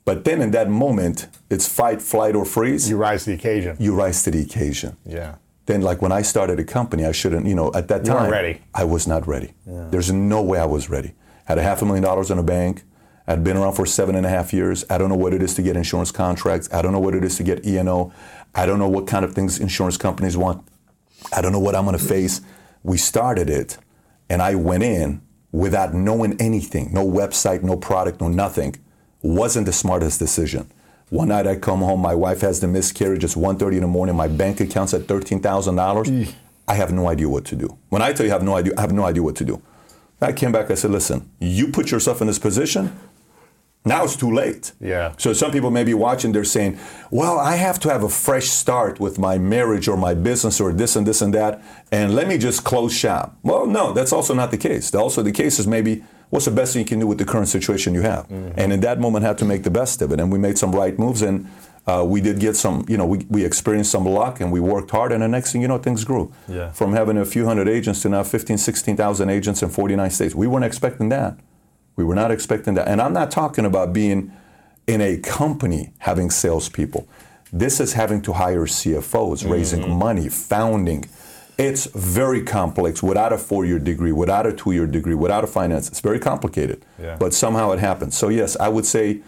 but 0.04 0.24
then 0.24 0.42
in 0.42 0.50
that 0.50 0.68
moment, 0.68 1.26
it's 1.48 1.66
fight, 1.66 2.02
flight, 2.02 2.34
or 2.36 2.44
freeze. 2.44 2.90
You 2.90 2.98
rise 2.98 3.24
to 3.24 3.30
the 3.30 3.36
occasion. 3.36 3.76
you 3.80 3.94
rise 3.94 4.22
to 4.24 4.30
the 4.30 4.42
occasion 4.42 4.96
yeah. 5.06 5.36
Then 5.68 5.82
like 5.82 6.00
when 6.00 6.12
I 6.12 6.22
started 6.22 6.58
a 6.58 6.64
company, 6.64 7.04
I 7.04 7.12
shouldn't, 7.12 7.46
you 7.46 7.54
know, 7.54 7.70
at 7.74 7.88
that 7.88 8.06
You 8.06 8.12
time, 8.12 8.30
ready. 8.30 8.62
I 8.74 8.84
was 8.84 9.06
not 9.06 9.28
ready. 9.28 9.52
There's 9.66 10.10
no 10.10 10.42
way 10.42 10.58
I 10.58 10.64
was 10.64 10.88
ready. 10.88 11.12
Had 11.44 11.58
a 11.58 11.62
half 11.62 11.82
a 11.82 11.84
million 11.84 12.02
dollars 12.02 12.30
in 12.30 12.38
a 12.38 12.42
bank. 12.42 12.84
I'd 13.26 13.44
been 13.44 13.58
around 13.58 13.74
for 13.74 13.84
seven 13.84 14.14
and 14.14 14.24
a 14.24 14.30
half 14.30 14.54
years. 14.54 14.86
I 14.88 14.96
don't 14.96 15.10
know 15.10 15.14
what 15.24 15.34
it 15.34 15.42
is 15.42 15.54
to 15.56 15.62
get 15.62 15.76
insurance 15.76 16.10
contracts. 16.10 16.70
I 16.72 16.80
don't 16.80 16.92
know 16.92 17.00
what 17.00 17.14
it 17.14 17.22
is 17.22 17.36
to 17.36 17.42
get 17.42 17.66
E&O. 17.66 18.12
I 18.54 18.64
don't 18.64 18.78
know 18.78 18.88
what 18.88 19.06
kind 19.06 19.26
of 19.26 19.34
things 19.34 19.60
insurance 19.60 19.98
companies 19.98 20.38
want. 20.38 20.66
I 21.36 21.42
don't 21.42 21.52
know 21.52 21.60
what 21.60 21.74
I'm 21.74 21.84
going 21.84 21.98
to 21.98 22.02
face. 22.04 22.40
We 22.82 22.96
started 22.96 23.50
it, 23.50 23.76
and 24.30 24.40
I 24.40 24.54
went 24.54 24.82
in 24.82 25.20
without 25.52 25.92
knowing 25.92 26.40
anything. 26.40 26.94
No 26.94 27.06
website, 27.06 27.62
no 27.62 27.76
product, 27.76 28.22
no 28.22 28.28
nothing. 28.28 28.76
Wasn't 29.20 29.66
the 29.66 29.72
smartest 29.74 30.18
decision. 30.18 30.70
One 31.10 31.28
night 31.28 31.46
I 31.46 31.56
come 31.56 31.80
home, 31.80 32.00
my 32.00 32.14
wife 32.14 32.42
has 32.42 32.60
the 32.60 32.68
miscarriage. 32.68 33.24
It's 33.24 33.34
1.30 33.34 33.74
in 33.76 33.80
the 33.80 33.86
morning. 33.86 34.14
My 34.14 34.28
bank 34.28 34.60
account's 34.60 34.92
at 34.92 35.02
$13,000. 35.02 36.34
I 36.66 36.74
have 36.74 36.92
no 36.92 37.08
idea 37.08 37.28
what 37.28 37.46
to 37.46 37.56
do. 37.56 37.78
When 37.88 38.02
I 38.02 38.12
tell 38.12 38.26
you 38.26 38.32
I 38.32 38.34
have 38.34 38.42
no 38.42 38.56
idea, 38.56 38.74
I 38.76 38.82
have 38.82 38.92
no 38.92 39.04
idea 39.04 39.22
what 39.22 39.36
to 39.36 39.44
do. 39.44 39.62
I 40.20 40.32
came 40.32 40.52
back, 40.52 40.70
I 40.70 40.74
said, 40.74 40.90
listen, 40.90 41.30
you 41.38 41.68
put 41.68 41.90
yourself 41.90 42.20
in 42.20 42.26
this 42.26 42.40
position, 42.40 42.98
now 43.84 44.02
it's 44.04 44.16
too 44.16 44.34
late. 44.34 44.72
Yeah. 44.80 45.14
So 45.16 45.32
some 45.32 45.52
people 45.52 45.70
may 45.70 45.84
be 45.84 45.94
watching, 45.94 46.32
they're 46.32 46.44
saying, 46.44 46.78
well, 47.10 47.38
I 47.38 47.54
have 47.54 47.78
to 47.80 47.88
have 47.88 48.02
a 48.02 48.08
fresh 48.08 48.46
start 48.46 48.98
with 48.98 49.18
my 49.18 49.38
marriage 49.38 49.86
or 49.88 49.96
my 49.96 50.14
business 50.14 50.60
or 50.60 50.72
this 50.72 50.96
and 50.96 51.06
this 51.06 51.22
and 51.22 51.32
that, 51.34 51.62
and 51.92 52.14
let 52.14 52.26
me 52.26 52.36
just 52.36 52.64
close 52.64 52.92
shop. 52.92 53.38
Well, 53.42 53.66
no, 53.66 53.92
that's 53.92 54.12
also 54.12 54.34
not 54.34 54.50
the 54.50 54.58
case. 54.58 54.92
Also, 54.94 55.22
the 55.22 55.32
case 55.32 55.58
is 55.58 55.66
maybe 55.66 56.04
what's 56.30 56.44
the 56.44 56.50
best 56.50 56.72
thing 56.72 56.80
you 56.80 56.86
can 56.86 56.98
do 57.00 57.06
with 57.06 57.18
the 57.18 57.24
current 57.24 57.48
situation 57.48 57.94
you 57.94 58.02
have? 58.02 58.30
And 58.30 58.72
in 58.72 58.80
that 58.80 59.00
moment, 59.00 59.24
had 59.24 59.38
to 59.38 59.44
make 59.44 59.62
the 59.62 59.70
best 59.70 60.02
of 60.02 60.12
it. 60.12 60.20
And 60.20 60.30
we 60.32 60.38
made 60.38 60.58
some 60.58 60.72
right 60.72 60.98
moves, 60.98 61.22
and 61.22 61.48
uh, 61.86 62.04
we 62.04 62.20
did 62.20 62.38
get 62.38 62.54
some, 62.54 62.84
you 62.86 62.98
know, 62.98 63.06
we, 63.06 63.26
we 63.30 63.44
experienced 63.44 63.90
some 63.90 64.04
luck 64.04 64.40
and 64.42 64.52
we 64.52 64.60
worked 64.60 64.90
hard, 64.90 65.10
and 65.10 65.22
the 65.22 65.28
next 65.28 65.52
thing 65.52 65.62
you 65.62 65.68
know, 65.68 65.78
things 65.78 66.04
grew. 66.04 66.32
Yeah. 66.46 66.70
From 66.72 66.92
having 66.92 67.16
a 67.16 67.24
few 67.24 67.46
hundred 67.46 67.66
agents 67.68 68.02
to 68.02 68.10
now 68.10 68.22
15, 68.22 68.58
16,000 68.58 69.30
agents 69.30 69.62
in 69.62 69.70
49 69.70 70.10
states. 70.10 70.34
We 70.34 70.46
weren't 70.46 70.66
expecting 70.66 71.08
that. 71.08 71.38
We 71.96 72.04
were 72.04 72.14
not 72.14 72.30
expecting 72.30 72.74
that. 72.74 72.88
And 72.88 73.00
I'm 73.00 73.14
not 73.14 73.30
talking 73.30 73.64
about 73.64 73.92
being 73.92 74.32
in 74.86 75.00
a 75.00 75.16
company 75.16 75.92
having 75.98 76.30
salespeople. 76.30 77.08
This 77.52 77.80
is 77.80 77.94
having 77.94 78.20
to 78.22 78.34
hire 78.34 78.66
CFOs, 78.66 79.48
raising 79.48 79.88
money, 79.98 80.28
founding. 80.28 81.06
It's 81.58 81.86
very 81.86 82.42
complex 82.42 83.02
without 83.02 83.32
a 83.32 83.38
four 83.38 83.64
year 83.64 83.80
degree, 83.80 84.12
without 84.12 84.46
a 84.46 84.52
two 84.52 84.70
year 84.72 84.86
degree, 84.86 85.14
without 85.14 85.42
a 85.42 85.48
finance. 85.48 85.88
It's 85.88 86.00
very 86.00 86.20
complicated. 86.20 86.84
Yeah. 87.02 87.16
But 87.18 87.34
somehow 87.34 87.72
it 87.72 87.80
happens. 87.80 88.16
So, 88.16 88.28
yes, 88.28 88.56
I 88.60 88.68
would 88.68 88.86
say 88.86 89.20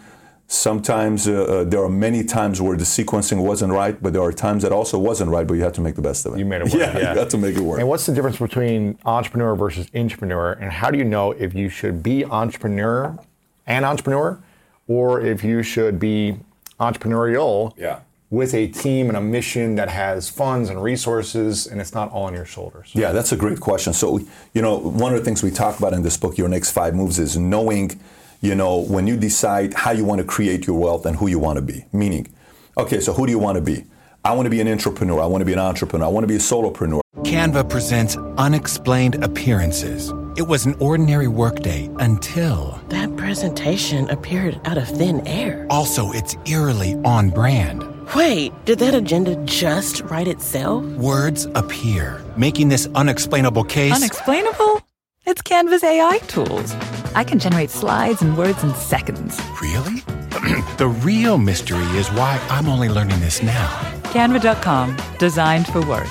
sometimes 0.47 1.27
uh, 1.27 1.33
uh, 1.33 1.63
there 1.65 1.83
are 1.83 1.89
many 1.89 2.23
times 2.23 2.61
where 2.61 2.77
the 2.77 2.83
sequencing 2.83 3.43
wasn't 3.43 3.73
right, 3.73 4.01
but 4.01 4.13
there 4.13 4.21
are 4.21 4.31
times 4.33 4.63
that 4.63 4.71
also 4.71 4.97
wasn't 4.97 5.29
right, 5.29 5.45
but 5.47 5.55
you 5.55 5.63
had 5.63 5.73
to 5.73 5.81
make 5.81 5.95
the 5.95 6.01
best 6.01 6.25
of 6.25 6.33
it. 6.33 6.39
You 6.39 6.45
made 6.45 6.61
it 6.61 6.65
work, 6.65 6.73
Yeah, 6.73 6.97
yeah. 6.97 7.13
you 7.13 7.19
had 7.19 7.29
to 7.31 7.37
make 7.37 7.55
it 7.55 7.61
work. 7.61 7.79
And 7.79 7.87
what's 7.87 8.05
the 8.05 8.13
difference 8.13 8.37
between 8.37 8.97
entrepreneur 9.05 9.55
versus 9.55 9.87
intrapreneur? 9.91 10.61
And 10.61 10.71
how 10.71 10.89
do 10.91 10.97
you 10.97 11.05
know 11.05 11.31
if 11.31 11.53
you 11.53 11.67
should 11.69 12.01
be 12.03 12.23
entrepreneur 12.25 13.17
and 13.67 13.85
entrepreneur, 13.85 14.41
or 14.87 15.21
if 15.21 15.43
you 15.43 15.63
should 15.63 15.99
be 15.99 16.37
entrepreneurial 16.79 17.73
Yeah. 17.77 17.99
With 18.31 18.53
a 18.53 18.67
team 18.67 19.09
and 19.09 19.17
a 19.17 19.21
mission 19.21 19.75
that 19.75 19.89
has 19.89 20.29
funds 20.29 20.69
and 20.69 20.81
resources, 20.81 21.67
and 21.67 21.81
it's 21.81 21.93
not 21.93 22.09
all 22.13 22.23
on 22.23 22.33
your 22.33 22.45
shoulders? 22.45 22.89
Yeah, 22.93 23.11
that's 23.11 23.33
a 23.33 23.35
great 23.35 23.59
question. 23.59 23.91
So, 23.91 24.21
you 24.53 24.61
know, 24.61 24.77
one 24.77 25.13
of 25.13 25.19
the 25.19 25.25
things 25.25 25.43
we 25.43 25.51
talk 25.51 25.77
about 25.77 25.91
in 25.91 26.01
this 26.01 26.15
book, 26.15 26.37
Your 26.37 26.47
Next 26.47 26.71
Five 26.71 26.95
Moves, 26.95 27.19
is 27.19 27.37
knowing, 27.37 27.99
you 28.39 28.55
know, 28.55 28.77
when 28.77 29.05
you 29.05 29.17
decide 29.17 29.73
how 29.73 29.91
you 29.91 30.05
want 30.05 30.21
to 30.21 30.25
create 30.25 30.65
your 30.65 30.79
wealth 30.79 31.05
and 31.05 31.17
who 31.17 31.27
you 31.27 31.39
want 31.39 31.57
to 31.57 31.61
be. 31.61 31.83
Meaning, 31.91 32.33
okay, 32.77 33.01
so 33.01 33.11
who 33.11 33.25
do 33.25 33.33
you 33.33 33.39
want 33.39 33.57
to 33.57 33.61
be? 33.61 33.83
I 34.23 34.33
want 34.33 34.45
to 34.45 34.49
be 34.49 34.61
an 34.61 34.67
entrepreneur. 34.69 35.19
I 35.19 35.25
want 35.25 35.41
to 35.41 35.45
be 35.45 35.51
an 35.51 35.59
intrapreneur. 35.59 36.03
I 36.03 36.07
want 36.07 36.23
to 36.23 36.27
be 36.27 36.35
a 36.35 36.39
solopreneur. 36.39 37.01
Canva 37.23 37.69
presents 37.69 38.15
Unexplained 38.37 39.21
Appearances. 39.25 40.13
It 40.37 40.47
was 40.47 40.65
an 40.65 40.75
ordinary 40.79 41.27
workday 41.27 41.89
until. 41.99 42.79
That 42.87 43.13
presentation 43.17 44.09
appeared 44.09 44.61
out 44.63 44.77
of 44.77 44.87
thin 44.87 45.27
air. 45.27 45.67
Also, 45.69 46.13
it's 46.13 46.37
eerily 46.45 46.95
on 47.03 47.29
brand. 47.29 47.83
Wait, 48.15 48.51
did 48.65 48.79
that 48.79 48.93
agenda 48.93 49.37
just 49.45 50.01
write 50.01 50.27
itself? 50.27 50.83
Words 50.97 51.45
appear, 51.55 52.21
making 52.35 52.67
this 52.67 52.85
unexplainable 52.93 53.63
case. 53.63 53.93
Unexplainable? 53.93 54.81
It's 55.25 55.41
Canva's 55.41 55.81
AI 55.81 56.17
tools. 56.27 56.73
I 57.15 57.23
can 57.23 57.39
generate 57.39 57.69
slides 57.69 58.21
and 58.21 58.37
words 58.37 58.61
in 58.65 58.73
seconds. 58.75 59.39
really? 59.61 60.01
the 60.77 60.93
real 61.01 61.37
mystery 61.37 61.85
is 61.95 62.09
why 62.09 62.45
I'm 62.49 62.67
only 62.67 62.89
learning 62.89 63.17
this 63.21 63.41
now. 63.41 63.67
Canva.com, 64.11 64.97
designed 65.17 65.67
for 65.67 65.79
work. 65.85 66.09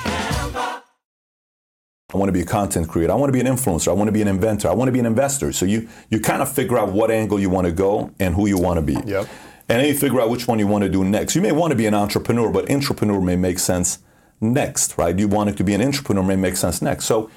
I 2.13 2.17
want 2.17 2.29
to 2.29 2.33
be 2.33 2.41
a 2.41 2.45
content 2.45 2.89
creator. 2.89 3.13
I 3.13 3.15
want 3.15 3.29
to 3.29 3.33
be 3.33 3.47
an 3.47 3.55
influencer. 3.55 3.89
I 3.89 3.93
want 3.93 4.07
to 4.07 4.11
be 4.11 4.23
an 4.23 4.27
inventor. 4.27 4.69
I 4.69 4.73
want 4.73 4.87
to 4.87 4.91
be 4.91 4.99
an 4.99 5.05
investor. 5.05 5.53
So 5.53 5.65
you 5.65 5.87
you 6.09 6.19
kind 6.19 6.41
of 6.41 6.51
figure 6.51 6.77
out 6.77 6.91
what 6.91 7.09
angle 7.11 7.39
you 7.39 7.49
want 7.49 7.67
to 7.67 7.71
go 7.71 8.11
and 8.19 8.35
who 8.35 8.47
you 8.47 8.57
want 8.57 8.77
to 8.77 8.81
be. 8.81 8.97
Yep. 9.09 9.29
And 9.71 9.79
then 9.79 9.87
you 9.87 9.97
figure 9.97 10.19
out 10.19 10.29
which 10.29 10.49
one 10.49 10.59
you 10.59 10.67
want 10.67 10.83
to 10.83 10.89
do 10.89 11.05
next. 11.05 11.33
You 11.33 11.41
may 11.41 11.53
want 11.53 11.71
to 11.71 11.77
be 11.77 11.85
an 11.85 11.93
entrepreneur, 11.93 12.51
but 12.51 12.69
entrepreneur 12.69 13.21
may 13.21 13.37
make 13.37 13.57
sense 13.57 13.99
next, 14.41 14.97
right? 14.97 15.17
You 15.17 15.29
want 15.29 15.49
it 15.49 15.57
to 15.57 15.63
be 15.63 15.73
an 15.73 15.81
entrepreneur 15.81 16.23
may 16.23 16.35
make 16.35 16.57
sense 16.57 16.81
next. 16.81 17.05
So 17.05 17.29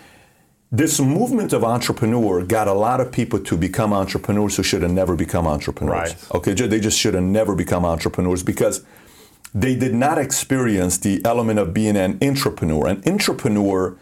this 0.73 0.99
movement 0.99 1.53
of 1.53 1.63
entrepreneur 1.63 2.45
got 2.45 2.67
a 2.67 2.73
lot 2.73 3.01
of 3.01 3.13
people 3.13 3.39
to 3.39 3.57
become 3.57 3.93
entrepreneurs 3.93 4.57
who 4.57 4.65
should 4.65 4.83
have 4.83 4.91
never 4.91 5.15
become 5.15 5.47
entrepreneurs. 5.47 6.15
Right. 6.15 6.35
Okay, 6.35 6.55
they 6.55 6.81
just 6.81 6.99
should 6.99 7.15
have 7.15 7.23
never 7.23 7.55
become 7.55 7.85
entrepreneurs 7.85 8.43
because 8.43 8.85
they 9.55 9.77
did 9.77 9.95
not 9.95 10.19
experience 10.19 10.99
the 10.99 11.25
element 11.25 11.61
of 11.61 11.73
being 11.73 11.97
an 11.97 12.19
entrepreneur. 12.21 12.89
An 12.89 13.01
entrepreneur 13.07 13.97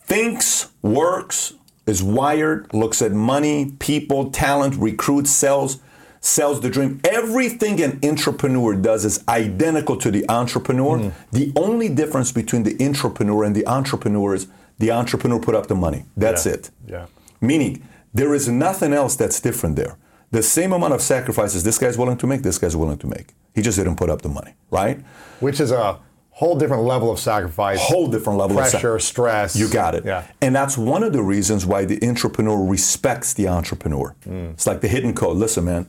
thinks, 0.00 0.70
works, 0.82 1.54
is 1.86 2.02
wired, 2.02 2.74
looks 2.74 3.00
at 3.00 3.12
money, 3.12 3.76
people, 3.78 4.30
talent, 4.30 4.74
recruits, 4.74 5.30
sells, 5.30 5.78
sells 6.20 6.60
the 6.60 6.70
dream. 6.70 7.00
Everything 7.04 7.80
an 7.82 7.98
entrepreneur 8.02 8.74
does 8.74 9.04
is 9.04 9.22
identical 9.28 9.96
to 9.96 10.10
the 10.10 10.28
entrepreneur. 10.28 11.12
The 11.32 11.52
only 11.56 11.88
difference 11.88 12.32
between 12.32 12.62
the 12.64 12.76
entrepreneur 12.84 13.44
and 13.44 13.54
the 13.54 13.66
entrepreneur 13.66 14.34
is 14.34 14.46
the 14.78 14.90
entrepreneur 14.90 15.38
put 15.40 15.54
up 15.54 15.66
the 15.66 15.74
money. 15.74 16.04
That's 16.16 16.46
Yeah. 16.46 16.52
it. 16.52 16.70
Yeah. 16.86 17.06
Meaning, 17.40 17.82
there 18.14 18.34
is 18.34 18.48
nothing 18.48 18.92
else 18.92 19.16
that's 19.16 19.40
different 19.40 19.76
there. 19.76 19.96
The 20.30 20.42
same 20.42 20.72
amount 20.72 20.92
of 20.92 21.00
sacrifices 21.00 21.62
this 21.62 21.78
guy's 21.78 21.96
willing 21.96 22.18
to 22.18 22.26
make, 22.26 22.42
this 22.42 22.58
guy's 22.58 22.76
willing 22.76 22.98
to 22.98 23.06
make. 23.06 23.34
He 23.54 23.62
just 23.62 23.78
didn't 23.78 23.96
put 23.96 24.10
up 24.10 24.22
the 24.22 24.28
money, 24.28 24.54
right? 24.70 25.00
Which 25.40 25.58
is 25.60 25.70
a 25.72 25.98
whole 26.30 26.56
different 26.56 26.82
level 26.84 27.10
of 27.10 27.18
sacrifice. 27.18 27.78
Whole 27.80 28.06
different 28.08 28.38
level 28.38 28.58
of 28.58 28.64
sac- 28.66 28.80
pressure, 28.80 28.98
stress. 28.98 29.56
You 29.56 29.68
got 29.68 29.94
it. 29.94 30.04
Yeah. 30.04 30.24
And 30.40 30.54
that's 30.54 30.76
one 30.78 31.02
of 31.02 31.12
the 31.12 31.22
reasons 31.22 31.64
why 31.66 31.84
the 31.84 31.98
entrepreneur 32.06 32.62
respects 32.64 33.32
the 33.32 33.48
entrepreneur. 33.48 34.14
Mm. 34.28 34.50
It's 34.52 34.66
like 34.66 34.80
the 34.80 34.88
hidden 34.88 35.14
code. 35.14 35.36
Listen, 35.38 35.64
man, 35.64 35.86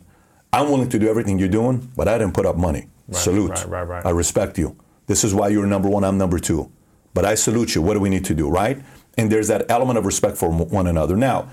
I'm 0.51 0.69
willing 0.69 0.89
to 0.89 0.99
do 0.99 1.07
everything 1.09 1.39
you're 1.39 1.47
doing, 1.47 1.91
but 1.95 2.07
I 2.07 2.17
didn't 2.17 2.33
put 2.33 2.45
up 2.45 2.57
money. 2.57 2.87
salute. 3.11 3.51
right, 3.51 3.69
right, 3.69 3.87
right. 3.87 4.05
I 4.05 4.09
respect 4.11 4.57
you. 4.57 4.75
This 5.07 5.23
is 5.23 5.33
why 5.33 5.47
you're 5.49 5.65
number 5.65 5.89
one, 5.89 6.03
I'm 6.03 6.17
number 6.17 6.39
two. 6.39 6.71
But 7.13 7.25
I 7.25 7.35
salute 7.35 7.75
you. 7.75 7.81
What 7.81 7.93
do 7.95 7.99
we 7.99 8.09
need 8.09 8.25
to 8.25 8.33
do, 8.35 8.49
right? 8.49 8.81
And 9.17 9.31
there's 9.31 9.47
that 9.47 9.69
element 9.69 9.97
of 9.97 10.05
respect 10.05 10.37
for 10.37 10.49
one 10.51 10.87
another. 10.87 11.15
Now, 11.15 11.49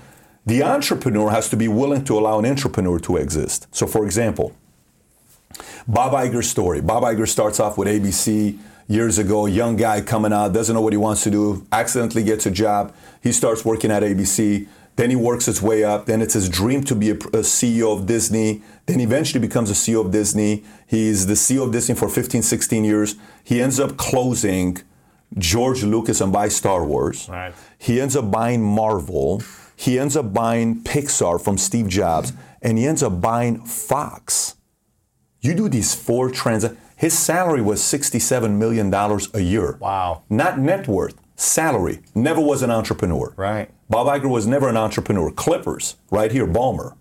The 0.47 0.63
entrepreneur 0.63 1.29
has 1.29 1.49
to 1.49 1.57
be 1.57 1.67
willing 1.67 2.05
to 2.05 2.17
allow 2.17 2.39
an 2.39 2.45
intrapreneur 2.45 3.01
to 3.01 3.17
exist. 3.17 3.67
So, 3.71 3.85
for 3.85 4.05
example, 4.05 4.55
Bob 5.85 6.13
Iger's 6.13 6.49
story. 6.49 6.79
Bob 6.79 7.03
Iger 7.03 7.27
starts 7.27 7.59
off 7.59 7.77
with 7.77 7.89
ABC 7.89 8.57
years 8.87 9.17
ago, 9.17 9.45
young 9.45 9.75
guy 9.75 9.99
coming 9.99 10.31
out, 10.31 10.53
doesn't 10.53 10.73
know 10.73 10.81
what 10.81 10.93
he 10.93 10.97
wants 10.97 11.23
to 11.23 11.31
do, 11.31 11.65
accidentally 11.73 12.23
gets 12.23 12.45
a 12.45 12.51
job. 12.51 12.93
He 13.21 13.33
starts 13.33 13.65
working 13.65 13.91
at 13.91 14.03
ABC. 14.03 14.67
Then 14.97 15.11
he 15.11 15.15
works 15.15 15.45
his 15.45 15.61
way 15.61 15.83
up. 15.83 16.07
Then 16.07 16.21
it's 16.21 16.33
his 16.33 16.49
dream 16.49 16.83
to 16.85 16.95
be 16.95 17.11
a, 17.11 17.13
a, 17.13 17.43
CEO 17.43 17.97
of 17.97 18.07
Disney. 18.07 18.63
Then 18.87 18.99
eventually 18.99 19.39
becomes 19.39 19.69
a 19.69 19.73
CEO 19.73 20.03
of 20.03 20.11
Disney. 20.11 20.63
He's 20.87 21.27
the 21.27 21.35
CEO 21.35 21.63
of 21.63 21.71
Disney 21.71 21.95
for 21.95 22.09
15, 22.09 22.41
16 22.41 22.83
years. 22.83 23.15
He 23.43 23.61
ends 23.61 23.79
up 23.79 23.95
closing 23.95 24.79
George 25.37 25.83
Lucas 25.83 26.19
and 26.19 26.33
buy 26.33 26.47
Star 26.49 26.83
Wars. 26.83 27.29
Right. 27.29 27.53
He 27.77 28.01
ends 28.01 28.15
up 28.15 28.31
buying 28.31 28.63
Marvel. 28.63 29.43
He 29.75 29.99
ends 29.99 30.17
up 30.17 30.33
buying 30.33 30.81
Pixar 30.81 31.39
from 31.39 31.59
Steve 31.59 31.87
Jobs. 31.87 32.33
And 32.63 32.79
he 32.79 32.87
ends 32.87 33.03
up 33.03 33.21
buying 33.21 33.63
Fox. 33.65 34.55
You 35.41 35.53
do 35.53 35.69
these 35.69 35.93
four 35.93 36.31
transactions. 36.31 36.81
His 36.97 37.17
salary 37.17 37.61
was 37.61 37.79
$67 37.81 38.57
million 38.57 38.91
a 38.91 39.39
year. 39.39 39.77
Wow. 39.79 40.23
Not 40.31 40.57
net 40.57 40.87
worth, 40.87 41.15
salary. 41.35 41.99
Never 42.15 42.41
was 42.41 42.63
an 42.63 42.71
entrepreneur. 42.71 43.35
Right. 43.37 43.69
Bob 43.89 44.07
Iger 44.07 44.29
was 44.29 44.45
never 44.47 44.67
an 44.69 44.77
entrepreneur. 44.77 45.31
Clippers, 45.31 45.95
right 46.11 46.31
here, 46.31 46.45
Ballmer. 46.45 46.95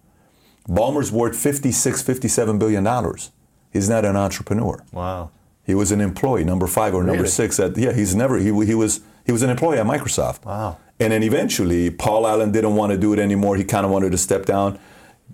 Ballmer's 0.68 1.10
worth 1.12 1.36
56, 1.36 2.02
57 2.02 2.58
billion 2.58 2.84
dollars. 2.84 3.30
He's 3.72 3.88
not 3.88 4.04
an 4.04 4.16
entrepreneur. 4.16 4.84
Wow. 4.92 5.30
He 5.64 5.74
was 5.74 5.90
an 5.92 6.00
employee, 6.00 6.44
number 6.44 6.66
five 6.66 6.94
or 6.94 7.02
number 7.02 7.22
Really? 7.22 7.28
six. 7.28 7.58
At 7.58 7.76
yeah, 7.76 7.92
he's 7.92 8.14
never 8.14 8.38
he, 8.38 8.46
he 8.64 8.74
was 8.74 9.00
he 9.24 9.32
was 9.32 9.42
an 9.42 9.50
employee 9.50 9.78
at 9.78 9.86
Microsoft. 9.86 10.44
Wow. 10.44 10.78
And 10.98 11.12
then 11.12 11.22
eventually, 11.22 11.90
Paul 11.90 12.26
Allen 12.26 12.52
didn't 12.52 12.74
want 12.76 12.92
to 12.92 12.98
do 12.98 13.12
it 13.12 13.18
anymore. 13.18 13.56
He 13.56 13.64
kind 13.64 13.84
of 13.84 13.92
wanted 13.92 14.12
to 14.12 14.18
step 14.18 14.46
down. 14.46 14.78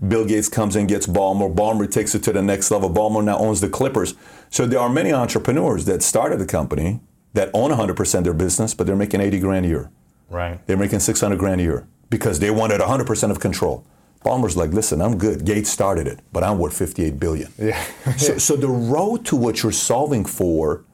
Bill 0.08 0.24
Gates 0.24 0.48
comes 0.48 0.74
in, 0.74 0.86
gets 0.86 1.06
Ballmer. 1.06 1.54
Ballmer 1.54 1.88
takes 1.90 2.14
it 2.14 2.22
to 2.24 2.32
the 2.32 2.42
next 2.42 2.70
level. 2.70 2.90
Ballmer 2.90 3.22
now 3.22 3.38
owns 3.38 3.60
the 3.60 3.68
Clippers. 3.68 4.14
So 4.50 4.66
there 4.66 4.80
are 4.80 4.88
many 4.88 5.12
entrepreneurs 5.12 5.84
that 5.84 6.02
started 6.02 6.40
the 6.40 6.46
company 6.46 7.00
that 7.34 7.50
own 7.54 7.70
100% 7.70 8.14
of 8.18 8.24
their 8.24 8.32
business, 8.34 8.74
but 8.74 8.86
they're 8.86 8.96
making 8.96 9.20
80 9.20 9.38
grand 9.38 9.66
a 9.66 9.68
year. 9.68 9.90
Right. 10.32 10.66
They're 10.66 10.76
making 10.76 11.00
600 11.00 11.38
grand 11.38 11.60
a 11.60 11.64
year 11.64 11.86
because 12.10 12.38
they 12.40 12.50
wanted 12.50 12.80
100% 12.80 13.30
of 13.30 13.38
control. 13.38 13.84
Ballmer's 14.24 14.56
like, 14.56 14.70
listen, 14.70 15.02
I'm 15.02 15.18
good. 15.18 15.44
Gates 15.44 15.70
started 15.70 16.06
it, 16.06 16.20
but 16.32 16.44
I'm 16.44 16.58
worth 16.58 16.76
58 16.76 17.18
billion. 17.18 17.52
Yeah. 17.58 17.82
so, 18.16 18.38
so 18.46 18.56
the 18.56 18.68
road 18.68 19.24
to 19.26 19.36
what 19.36 19.62
you're 19.62 19.72
solving 19.72 20.24
for, 20.24 20.84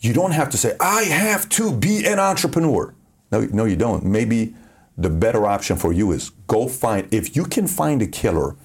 you 0.00 0.12
don't 0.12 0.32
have 0.32 0.50
to 0.50 0.58
say, 0.58 0.74
I 0.80 1.02
have 1.02 1.48
to 1.50 1.72
be 1.72 2.06
an 2.06 2.18
entrepreneur. 2.18 2.94
No, 3.30 3.40
no, 3.52 3.64
you 3.64 3.76
don't. 3.76 4.04
Maybe 4.04 4.54
the 4.96 5.10
better 5.10 5.46
option 5.46 5.76
for 5.76 5.92
you 5.92 6.12
is 6.12 6.30
go 6.46 6.68
find, 6.68 7.12
if 7.12 7.36
you 7.36 7.44
can 7.44 7.66
find 7.66 8.00
a 8.02 8.06
killer 8.06 8.56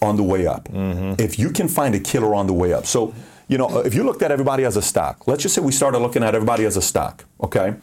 on 0.00 0.16
the 0.16 0.22
way 0.22 0.46
up, 0.46 0.68
mm-hmm. 0.68 1.20
if 1.20 1.38
you 1.38 1.50
can 1.50 1.68
find 1.68 1.94
a 1.94 2.00
killer 2.00 2.34
on 2.34 2.46
the 2.46 2.52
way 2.52 2.72
up. 2.72 2.86
So, 2.86 3.14
you 3.48 3.58
know, 3.58 3.80
if 3.80 3.94
you 3.94 4.04
looked 4.04 4.22
at 4.22 4.30
everybody 4.30 4.64
as 4.64 4.76
a 4.76 4.82
stock, 4.82 5.26
let's 5.26 5.42
just 5.42 5.54
say 5.54 5.60
we 5.60 5.72
started 5.72 5.98
looking 5.98 6.22
at 6.22 6.34
everybody 6.34 6.64
as 6.64 6.76
a 6.76 6.82
stock, 6.82 7.24
okay? 7.42 7.74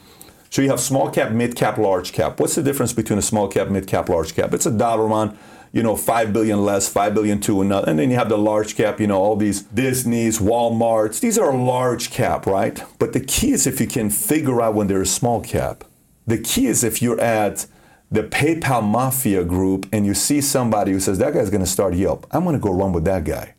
So 0.50 0.62
you 0.62 0.70
have 0.70 0.80
small 0.80 1.10
cap, 1.10 1.32
mid 1.32 1.56
cap, 1.56 1.78
large 1.78 2.14
cap. 2.14 2.40
What's 2.40 2.56
the 2.56 2.64
difference 2.64 2.94
between 2.94 3.20
a 3.20 3.22
small 3.22 3.48
cap, 3.48 3.70
mid 3.70 3.88
cap, 3.88 4.10
large 4.10 4.36
cap? 4.36 4.54
It's 4.54 4.66
a 4.66 4.72
dollar 4.72 5.06
amount, 5.06 5.38
you 5.72 5.84
know, 5.84 5.96
five 5.96 6.32
billion 6.32 6.64
less, 6.64 6.88
five 6.88 7.14
billion 7.14 7.40
to 7.42 7.62
another, 7.62 7.90
and 7.90 8.00
then 8.00 8.10
you 8.10 8.16
have 8.16 8.30
the 8.30 8.38
large 8.38 8.76
cap. 8.76 9.00
You 9.00 9.08
know, 9.08 9.20
all 9.20 9.36
these 9.36 9.62
Disney's, 9.62 10.40
WalMarts. 10.40 11.20
These 11.20 11.38
are 11.38 11.54
large 11.54 12.10
cap, 12.10 12.46
right? 12.46 12.82
But 13.00 13.14
the 13.14 13.20
key 13.20 13.52
is 13.52 13.68
if 13.68 13.82
you 13.82 13.88
can 13.88 14.10
figure 14.10 14.62
out 14.62 14.74
when 14.74 14.88
they're 14.88 15.02
a 15.02 15.06
small 15.06 15.42
cap. 15.42 15.84
The 16.26 16.38
key 16.38 16.68
is 16.68 16.84
if 16.84 17.02
you're 17.02 17.20
at 17.22 17.68
the 18.12 18.24
PayPal 18.24 18.84
Mafia 18.84 19.44
group 19.44 19.88
and 19.92 20.06
you 20.06 20.14
see 20.14 20.42
somebody 20.42 20.92
who 20.92 21.00
says 21.00 21.18
that 21.18 21.34
guy's 21.34 21.50
going 21.50 21.64
to 21.64 21.70
start 21.70 21.94
Yelp, 21.94 22.26
I'm 22.32 22.44
going 22.44 22.56
to 22.56 22.62
go 22.62 22.72
run 22.72 22.94
with 22.94 23.06
that 23.06 23.24
guy. 23.24 23.56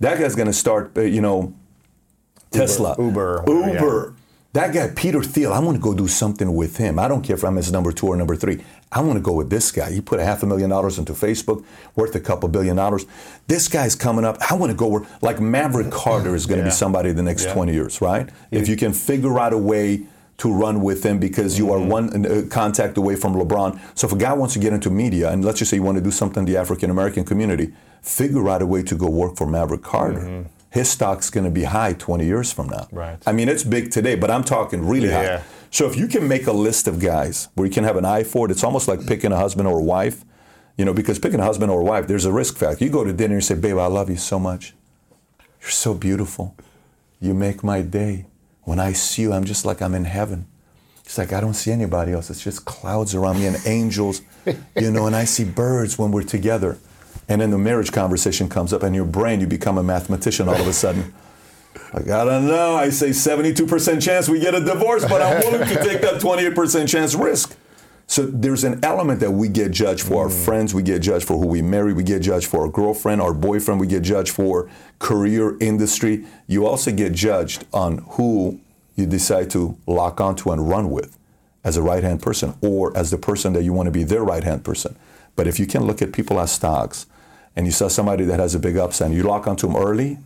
That 0.00 0.18
guy's 0.18 0.34
going 0.34 0.46
to 0.46 0.52
start, 0.52 0.96
uh, 0.96 1.02
you 1.02 1.20
know, 1.20 1.54
Tesla, 2.50 2.94
Uber, 2.98 3.42
whatever, 3.42 3.74
Uber. 3.74 4.14
That 4.58 4.74
guy, 4.74 4.88
Peter 4.88 5.22
Thiel, 5.22 5.52
I 5.52 5.60
want 5.60 5.76
to 5.76 5.80
go 5.80 5.94
do 5.94 6.08
something 6.08 6.52
with 6.52 6.78
him. 6.78 6.98
I 6.98 7.06
don't 7.06 7.22
care 7.22 7.36
if 7.36 7.44
I'm 7.44 7.54
his 7.54 7.70
number 7.70 7.92
two 7.92 8.08
or 8.08 8.16
number 8.16 8.34
three. 8.34 8.64
I 8.90 9.00
want 9.02 9.14
to 9.14 9.20
go 9.20 9.32
with 9.32 9.50
this 9.50 9.70
guy. 9.70 9.92
He 9.92 10.00
put 10.00 10.18
a 10.18 10.24
half 10.24 10.42
a 10.42 10.46
million 10.46 10.68
dollars 10.70 10.98
into 10.98 11.12
Facebook, 11.12 11.64
worth 11.94 12.12
a 12.16 12.18
couple 12.18 12.48
billion 12.48 12.74
dollars. 12.74 13.06
This 13.46 13.68
guy's 13.68 13.94
coming 13.94 14.24
up. 14.24 14.36
I 14.50 14.54
want 14.56 14.70
to 14.72 14.76
go 14.76 14.88
where, 14.88 15.06
like 15.22 15.38
Maverick 15.40 15.92
Carter 15.92 16.34
is 16.34 16.44
going 16.46 16.58
to 16.58 16.64
be 16.64 16.72
somebody 16.72 17.12
the 17.12 17.22
next 17.22 17.44
Yeah. 17.44 17.54
20 17.54 17.72
years, 17.72 18.00
right? 18.00 18.28
If 18.50 18.68
you 18.68 18.74
can 18.76 18.92
figure 18.92 19.38
out 19.38 19.52
a 19.52 19.58
way 19.58 20.02
to 20.38 20.52
run 20.52 20.82
with 20.82 21.04
him 21.06 21.20
because 21.20 21.56
you 21.56 21.70
are 21.70 21.78
Mm-hmm. 21.78 21.88
one 21.88 22.26
uh, 22.26 22.42
contact 22.50 22.96
away 22.98 23.14
from 23.14 23.34
LeBron. 23.36 23.78
So 23.94 24.08
if 24.08 24.12
a 24.12 24.16
guy 24.16 24.32
wants 24.32 24.54
to 24.54 24.60
get 24.60 24.72
into 24.72 24.90
media, 24.90 25.30
and 25.30 25.44
let's 25.44 25.60
just 25.60 25.70
say 25.70 25.76
you 25.76 25.84
want 25.84 25.98
to 25.98 26.02
do 26.02 26.10
something 26.10 26.40
in 26.44 26.52
the 26.52 26.56
African 26.56 26.90
American 26.90 27.22
community, 27.24 27.74
figure 28.02 28.48
out 28.48 28.60
a 28.60 28.66
way 28.66 28.82
to 28.82 28.96
go 28.96 29.08
work 29.08 29.36
for 29.36 29.46
Maverick 29.46 29.82
Carter. 29.82 30.46
His 30.70 30.90
stock's 30.90 31.30
going 31.30 31.44
to 31.44 31.50
be 31.50 31.64
high 31.64 31.94
20 31.94 32.26
years 32.26 32.52
from 32.52 32.68
now. 32.68 32.88
Right. 32.92 33.18
I 33.26 33.32
mean, 33.32 33.48
it's 33.48 33.64
big 33.64 33.90
today, 33.90 34.16
but 34.16 34.30
I'm 34.30 34.44
talking 34.44 34.86
really 34.86 35.10
high. 35.10 35.24
Yeah. 35.24 35.42
So 35.70 35.86
if 35.86 35.96
you 35.96 36.06
can 36.08 36.28
make 36.28 36.46
a 36.46 36.52
list 36.52 36.86
of 36.86 37.00
guys 37.00 37.48
where 37.54 37.66
you 37.66 37.72
can 37.72 37.84
have 37.84 37.96
an 37.96 38.04
eye 38.04 38.24
for 38.24 38.46
it, 38.46 38.50
it's 38.50 38.64
almost 38.64 38.88
like 38.88 39.06
picking 39.06 39.32
a 39.32 39.36
husband 39.36 39.68
or 39.68 39.78
a 39.78 39.82
wife. 39.82 40.24
You 40.76 40.84
know, 40.84 40.94
because 40.94 41.18
picking 41.18 41.40
a 41.40 41.44
husband 41.44 41.72
or 41.72 41.80
a 41.80 41.84
wife, 41.84 42.06
there's 42.06 42.24
a 42.24 42.32
risk 42.32 42.56
factor. 42.56 42.84
You 42.84 42.90
go 42.90 43.02
to 43.02 43.12
dinner 43.12 43.34
and 43.34 43.44
say, 43.44 43.56
"Babe, 43.56 43.78
I 43.78 43.86
love 43.86 44.08
you 44.08 44.16
so 44.16 44.38
much. 44.38 44.74
You're 45.60 45.70
so 45.70 45.92
beautiful. 45.92 46.54
You 47.20 47.34
make 47.34 47.64
my 47.64 47.82
day. 47.82 48.26
When 48.62 48.78
I 48.78 48.92
see 48.92 49.22
you, 49.22 49.32
I'm 49.32 49.44
just 49.44 49.64
like 49.64 49.82
I'm 49.82 49.94
in 49.94 50.04
heaven." 50.04 50.46
It's 51.04 51.18
like 51.18 51.32
I 51.32 51.40
don't 51.40 51.54
see 51.54 51.72
anybody 51.72 52.12
else. 52.12 52.28
It's 52.30 52.44
just 52.44 52.64
clouds 52.66 53.14
around 53.14 53.38
me 53.40 53.46
and 53.46 53.56
angels, 53.66 54.20
you 54.76 54.90
know, 54.90 55.06
and 55.06 55.16
I 55.16 55.24
see 55.24 55.42
birds 55.42 55.98
when 55.98 56.12
we're 56.12 56.22
together. 56.22 56.78
And 57.28 57.40
then 57.40 57.50
the 57.50 57.58
marriage 57.58 57.92
conversation 57.92 58.48
comes 58.48 58.72
up, 58.72 58.82
and 58.82 58.94
your 58.94 59.04
brain, 59.04 59.40
you 59.40 59.46
become 59.46 59.78
a 59.78 59.82
mathematician 59.82 60.48
all 60.48 60.60
of 60.60 60.66
a 60.66 60.72
sudden. 60.72 61.14
Like, 61.92 62.08
I 62.08 62.24
don't 62.24 62.46
know. 62.46 62.74
I 62.74 62.90
say 62.90 63.10
72% 63.10 64.02
chance 64.02 64.28
we 64.28 64.40
get 64.40 64.54
a 64.54 64.60
divorce, 64.60 65.06
but 65.06 65.22
I'm 65.22 65.40
willing 65.40 65.66
to 65.68 65.74
take 65.76 66.02
that 66.02 66.20
28% 66.20 66.86
chance 66.86 67.14
risk. 67.14 67.56
So 68.06 68.26
there's 68.26 68.64
an 68.64 68.82
element 68.82 69.20
that 69.20 69.30
we 69.30 69.48
get 69.48 69.70
judged 69.70 70.02
for 70.02 70.24
our 70.24 70.30
mm. 70.30 70.44
friends, 70.44 70.74
we 70.74 70.82
get 70.82 71.00
judged 71.00 71.26
for 71.26 71.38
who 71.38 71.46
we 71.46 71.62
marry, 71.62 71.92
we 71.92 72.02
get 72.02 72.20
judged 72.20 72.46
for 72.46 72.62
our 72.62 72.68
girlfriend, 72.68 73.20
our 73.20 73.34
boyfriend, 73.34 73.80
we 73.80 73.86
get 73.86 74.02
judged 74.02 74.32
for 74.32 74.68
career, 74.98 75.58
industry. 75.60 76.26
You 76.46 76.66
also 76.66 76.90
get 76.90 77.12
judged 77.12 77.66
on 77.72 77.98
who 78.12 78.60
you 78.96 79.06
decide 79.06 79.50
to 79.50 79.76
lock 79.86 80.20
onto 80.20 80.50
and 80.50 80.68
run 80.68 80.90
with 80.90 81.18
as 81.64 81.76
a 81.76 81.82
right 81.82 82.02
hand 82.02 82.22
person 82.22 82.54
or 82.62 82.96
as 82.96 83.10
the 83.10 83.18
person 83.18 83.52
that 83.52 83.62
you 83.62 83.74
want 83.74 83.86
to 83.86 83.92
be 83.92 84.04
their 84.04 84.24
right 84.24 84.42
hand 84.42 84.64
person. 84.64 84.96
But 85.36 85.46
if 85.46 85.60
you 85.60 85.66
can 85.66 85.84
look 85.84 86.00
at 86.00 86.12
people 86.12 86.40
as 86.40 86.50
stocks 86.50 87.06
and 87.58 87.66
you 87.66 87.72
saw 87.72 87.88
somebody 87.88 88.24
that 88.24 88.38
has 88.38 88.54
a 88.54 88.58
big 88.60 88.76
upside 88.76 89.08
and 89.08 89.16
you 89.16 89.24
lock 89.24 89.48
onto 89.48 89.66
them 89.66 89.76
early, 89.76 90.16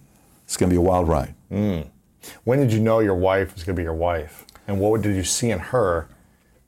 it's 0.44 0.58
going 0.58 0.68
to 0.68 0.74
be 0.74 0.76
a 0.76 0.82
wild 0.82 1.08
ride. 1.08 1.34
When 2.44 2.58
did 2.60 2.72
you 2.74 2.78
know 2.78 3.00
your 3.00 3.14
wife 3.14 3.54
was 3.54 3.64
going 3.64 3.74
to 3.74 3.80
be 3.80 3.84
your 3.84 3.94
wife? 3.94 4.44
And 4.68 4.78
what 4.78 5.00
did 5.00 5.16
you 5.16 5.24
see 5.24 5.50
in 5.50 5.58
her 5.58 6.08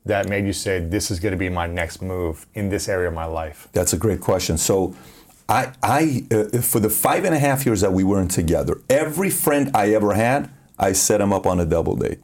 that 0.07 0.27
made 0.27 0.46
you 0.46 0.55
say, 0.55 0.81
this 0.81 1.11
is 1.11 1.20
going 1.20 1.33
to 1.33 1.38
be 1.38 1.50
my 1.50 1.66
next 1.66 2.00
move 2.00 2.46
in 2.55 2.70
this 2.70 2.88
area 2.88 3.09
of 3.09 3.14
my 3.14 3.27
life? 3.27 3.68
That's 3.72 3.92
a 3.92 3.98
great 3.98 4.22
question. 4.22 4.57
So, 4.57 4.96
I, 5.50 5.74
I 5.83 6.24
uh, 6.31 6.62
for 6.62 6.81
the 6.81 6.88
five 6.88 7.24
and 7.24 7.35
a 7.35 7.38
half 7.38 7.66
years 7.66 7.83
that 7.83 7.92
we 7.92 8.03
weren't 8.03 8.31
together, 8.31 8.81
every 8.88 9.29
friend 9.29 9.70
I 9.74 9.92
ever 9.92 10.14
had, 10.14 10.50
I 10.79 10.92
set 10.92 11.20
him 11.20 11.31
up 11.31 11.46
on 11.46 11.61
a 11.61 11.66
double 11.66 11.94
date. 11.94 12.20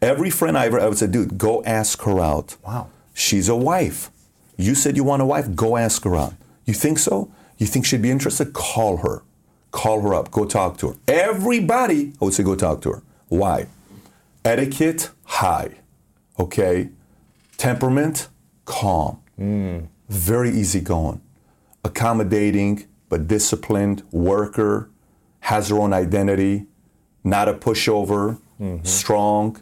Every 0.00 0.30
friend 0.30 0.56
I 0.56 0.64
ever, 0.64 0.80
I 0.80 0.88
would 0.88 0.96
say, 0.96 1.08
dude, 1.08 1.36
go 1.36 1.62
ask 1.64 2.00
her 2.02 2.18
out. 2.18 2.56
Wow. 2.64 2.88
She's 3.12 3.50
a 3.50 3.56
wife. 3.56 4.10
You 4.56 4.74
said 4.74 4.96
you 4.96 5.04
want 5.04 5.20
a 5.20 5.26
wife, 5.26 5.54
go 5.54 5.76
ask 5.76 6.04
her 6.04 6.16
out. 6.16 6.32
You 6.64 6.72
think 6.72 6.98
so? 6.98 7.30
You 7.60 7.66
think 7.66 7.84
she'd 7.84 8.02
be 8.02 8.10
interested? 8.10 8.54
Call 8.54 8.96
her. 8.96 9.22
Call 9.70 10.00
her 10.00 10.14
up. 10.14 10.30
Go 10.30 10.46
talk 10.46 10.78
to 10.78 10.88
her. 10.88 10.94
Everybody, 11.06 12.14
I 12.20 12.24
would 12.24 12.34
say, 12.34 12.42
go 12.42 12.56
talk 12.56 12.80
to 12.82 12.92
her. 12.92 13.02
Why? 13.28 13.66
Etiquette, 14.44 15.10
high. 15.24 15.76
Okay. 16.38 16.88
Temperament, 17.58 18.28
calm. 18.64 19.20
Hmm. 19.36 19.80
Very 20.08 20.50
easygoing. 20.50 21.20
Accommodating, 21.84 22.86
but 23.10 23.28
disciplined, 23.28 24.02
worker, 24.10 24.88
has 25.40 25.68
her 25.68 25.76
own 25.76 25.92
identity, 25.92 26.66
not 27.22 27.46
a 27.46 27.52
pushover, 27.52 28.40
mm-hmm. 28.58 28.84
strong, 28.84 29.60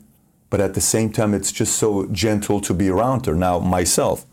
but 0.50 0.60
at 0.60 0.74
the 0.74 0.80
same 0.80 1.10
time, 1.10 1.34
it's 1.34 1.50
just 1.50 1.76
so 1.76 2.06
gentle 2.06 2.60
to 2.60 2.72
be 2.72 2.88
around 2.88 3.26
her. 3.26 3.34
Now, 3.34 3.58
myself. 3.58 4.24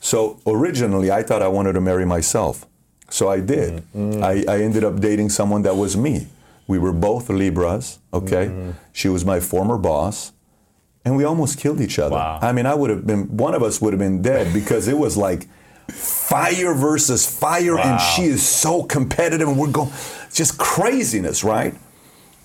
So 0.00 0.38
originally, 0.46 1.10
I 1.10 1.22
thought 1.22 1.40
I 1.40 1.48
wanted 1.48 1.72
to 1.72 1.80
marry 1.80 2.04
myself. 2.04 2.66
So 3.08 3.28
I 3.28 3.40
did. 3.40 3.82
Mm, 3.94 4.14
mm. 4.14 4.22
I, 4.22 4.52
I 4.52 4.62
ended 4.62 4.84
up 4.84 5.00
dating 5.00 5.30
someone 5.30 5.62
that 5.62 5.76
was 5.76 5.96
me. 5.96 6.26
We 6.66 6.78
were 6.78 6.92
both 6.92 7.28
Libras, 7.28 7.98
okay? 8.12 8.46
Mm, 8.46 8.74
she 8.92 9.08
was 9.08 9.24
my 9.24 9.38
former 9.38 9.78
boss, 9.78 10.32
and 11.04 11.16
we 11.16 11.22
almost 11.22 11.58
killed 11.58 11.80
each 11.80 11.98
other. 11.98 12.16
Wow. 12.16 12.40
I 12.42 12.50
mean, 12.52 12.66
I 12.66 12.74
would 12.74 12.90
have 12.90 13.06
been, 13.06 13.36
one 13.36 13.54
of 13.54 13.62
us 13.62 13.80
would 13.80 13.92
have 13.92 14.00
been 14.00 14.20
dead 14.22 14.52
because 14.52 14.88
it 14.88 14.98
was 14.98 15.16
like 15.16 15.46
fire 15.88 16.74
versus 16.74 17.24
fire, 17.24 17.78
and 17.78 18.00
she 18.00 18.24
is 18.24 18.46
so 18.46 18.82
competitive, 18.82 19.46
and 19.46 19.56
we're 19.56 19.70
going, 19.70 19.92
just 20.32 20.58
craziness, 20.58 21.44
right? 21.44 21.74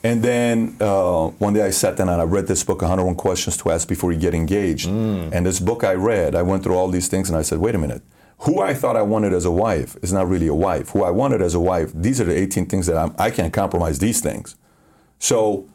And 0.04 0.24
then 0.24 0.78
uh, 0.80 1.28
one 1.38 1.54
day 1.54 1.63
I 1.63 1.69
sat 1.69 1.95
down 1.97 2.10
and 2.10 2.21
I 2.21 2.26
read 2.26 2.47
this 2.47 2.63
book, 2.63 2.82
101 2.82 3.15
Questions 3.15 3.58
to 3.58 3.71
Ask 3.71 3.88
Before 3.88 4.12
You 4.12 4.19
Get 4.19 4.34
Engaged. 4.34 4.88
And 4.89 5.45
this 5.45 5.60
book 5.60 5.84
I 5.84 5.93
read, 5.93 6.34
I 6.36 6.41
went 6.41 6.63
through 6.63 6.76
all 6.76 6.88
these 6.88 7.08
things 7.08 7.30
and 7.30 7.38
I 7.38 7.43
said, 7.43 7.60
wait 7.60 7.76
a 7.76 7.78
minute. 7.78 8.02
Who 8.41 8.60
I 8.60 8.73
thought 8.73 8.95
I 8.95 9.04
wanted 9.04 9.34
as 9.34 9.45
a 9.45 9.51
wife 9.51 9.95
is 10.01 10.12
not 10.12 10.27
really 10.27 10.47
a 10.47 10.56
wife. 10.56 10.89
Who 10.89 11.04
I 11.04 11.12
wanted 11.12 11.43
as 11.43 11.54
a 11.54 11.60
wife, 11.60 11.91
these 11.93 12.19
are 12.19 12.23
the 12.23 12.36
18 12.36 12.65
things 12.65 12.88
that 12.88 12.97
I'm, 12.97 13.13
I 13.19 13.30
can't 13.30 13.54
compromise 13.54 13.99
these 13.99 14.19
things. 14.19 14.56
So, 15.19 15.67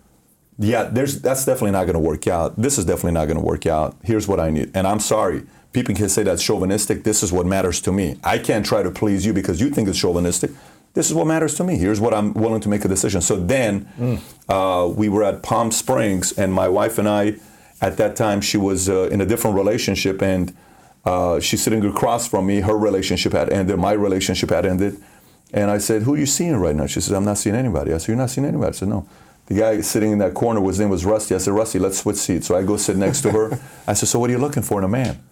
yeah, 0.59 0.85
there's 0.85 1.22
that's 1.22 1.44
definitely 1.44 1.70
not 1.70 1.85
going 1.85 1.94
to 1.94 2.00
work 2.00 2.26
out. 2.26 2.61
This 2.61 2.76
is 2.76 2.85
definitely 2.85 3.12
not 3.12 3.26
going 3.26 3.38
to 3.38 3.44
work 3.44 3.66
out. 3.66 3.96
Here's 4.02 4.26
what 4.26 4.40
I 4.40 4.50
need. 4.50 4.72
And 4.74 4.87
I'm 4.87 4.98
sorry. 4.98 5.44
People 5.72 5.94
can 5.94 6.09
say 6.09 6.24
that's 6.24 6.42
chauvinistic. 6.42 7.05
This 7.05 7.22
is 7.22 7.33
what 7.33 7.46
matters 7.46 7.81
to 7.83 7.92
me. 7.92 8.18
I 8.24 8.38
can't 8.38 8.66
try 8.66 8.83
to 8.83 8.90
please 8.90 9.24
you 9.24 9.33
because 9.33 9.61
you 9.61 9.70
think 9.70 9.88
it's 9.88 9.98
chauvinistic. 9.98 10.50
This 10.94 11.09
is 11.09 11.14
what 11.14 11.26
matters 11.29 11.55
to 11.57 11.64
me. 11.64 11.76
Here's 11.76 12.00
what 12.00 12.14
I'm 12.14 12.33
willing 12.33 12.62
to 12.62 12.68
make 12.68 12.85
a 12.85 12.88
decision. 12.88 13.20
So 13.20 13.37
then 13.37 14.20
uh, 14.48 14.90
we 14.92 15.09
were 15.09 15.22
at 15.22 15.42
Palm 15.42 15.70
Springs, 15.70 16.33
and 16.33 16.52
my 16.52 16.68
wife 16.68 16.98
and 16.98 17.07
I, 17.09 17.37
at 17.81 17.98
that 17.98 18.16
time, 18.16 18.40
she 18.40 18.57
was 18.57 18.88
uh, 18.88 19.02
in 19.12 19.20
a 19.20 19.26
different 19.26 19.57
relationship, 19.57 20.22
and 20.22 20.57
uh, 21.06 21.38
she's 21.38 21.62
sitting 21.62 21.84
across 21.86 22.26
from 22.26 22.46
me. 22.46 22.60
Her 22.60 22.76
relationship 22.76 23.32
had 23.32 23.48
ended. 23.50 23.78
My 23.78 23.92
relationship 23.92 24.50
had 24.50 24.66
ended. 24.66 25.00
And 25.52 25.70
I 25.70 25.78
said, 25.78 26.02
Who 26.02 26.14
are 26.14 26.18
you 26.18 26.26
seeing 26.26 26.56
right 26.56 26.74
now? 26.74 26.86
She 26.86 27.00
says, 27.00 27.12
I'm 27.12 27.24
not 27.24 27.38
seeing 27.38 27.54
anybody. 27.54 27.94
I 27.94 27.98
said, 27.98 28.08
You're 28.08 28.16
not 28.16 28.30
seeing 28.30 28.46
anybody? 28.46 28.68
I 28.68 28.72
said, 28.72 28.88
No. 28.88 29.08
The 29.46 29.54
guy 29.54 29.80
sitting 29.82 30.10
in 30.10 30.18
that 30.18 30.34
corner, 30.34 30.60
his 30.60 30.80
name 30.80 30.88
was 30.88 31.04
Rusty. 31.04 31.36
I 31.36 31.38
said, 31.38 31.52
Rusty, 31.54 31.78
let's 31.78 31.98
switch 31.98 32.16
seats. 32.16 32.48
So 32.48 32.56
I 32.56 32.64
go 32.64 32.76
sit 32.76 32.96
next 32.96 33.20
to 33.22 33.30
her. 33.30 33.60
I 33.86 33.92
said, 33.92 34.08
So 34.08 34.18
what 34.18 34.28
are 34.28 34.32
you 34.32 34.40
looking 34.40 34.64
for 34.64 34.78
in 34.78 34.84
a 34.84 34.88
man? 34.88 35.22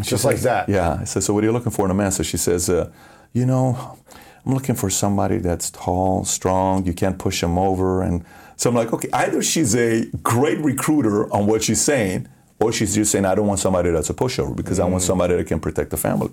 Just 0.00 0.26
like 0.26 0.40
that. 0.40 0.68
Yeah. 0.68 0.98
I 1.00 1.04
said, 1.04 1.22
So 1.22 1.32
what 1.32 1.42
are 1.42 1.46
you 1.46 1.52
looking 1.52 1.72
for 1.72 1.86
in 1.86 1.90
a 1.90 1.94
man? 1.94 2.12
So 2.12 2.22
she 2.22 2.36
says, 2.36 2.68
uh, 2.68 2.92
You 3.32 3.46
know, 3.46 3.98
I'm 4.44 4.52
looking 4.52 4.74
for 4.74 4.90
somebody 4.90 5.38
that's 5.38 5.70
tall, 5.70 6.26
strong, 6.26 6.84
you 6.84 6.92
can't 6.92 7.18
push 7.18 7.42
him 7.42 7.56
over. 7.56 8.02
And 8.02 8.22
so 8.56 8.68
I'm 8.68 8.76
like, 8.76 8.92
Okay, 8.92 9.08
either 9.14 9.42
she's 9.42 9.74
a 9.74 10.04
great 10.22 10.58
recruiter 10.58 11.32
on 11.32 11.46
what 11.46 11.62
she's 11.62 11.80
saying, 11.80 12.28
or 12.60 12.72
she's 12.72 12.94
just 12.94 13.12
saying, 13.12 13.24
I 13.24 13.34
don't 13.34 13.46
want 13.46 13.60
somebody 13.60 13.90
that's 13.90 14.10
a 14.10 14.14
pushover 14.14 14.56
because 14.56 14.80
I 14.80 14.86
want 14.86 15.02
somebody 15.02 15.36
that 15.36 15.46
can 15.46 15.60
protect 15.60 15.90
the 15.90 15.96
family. 15.96 16.32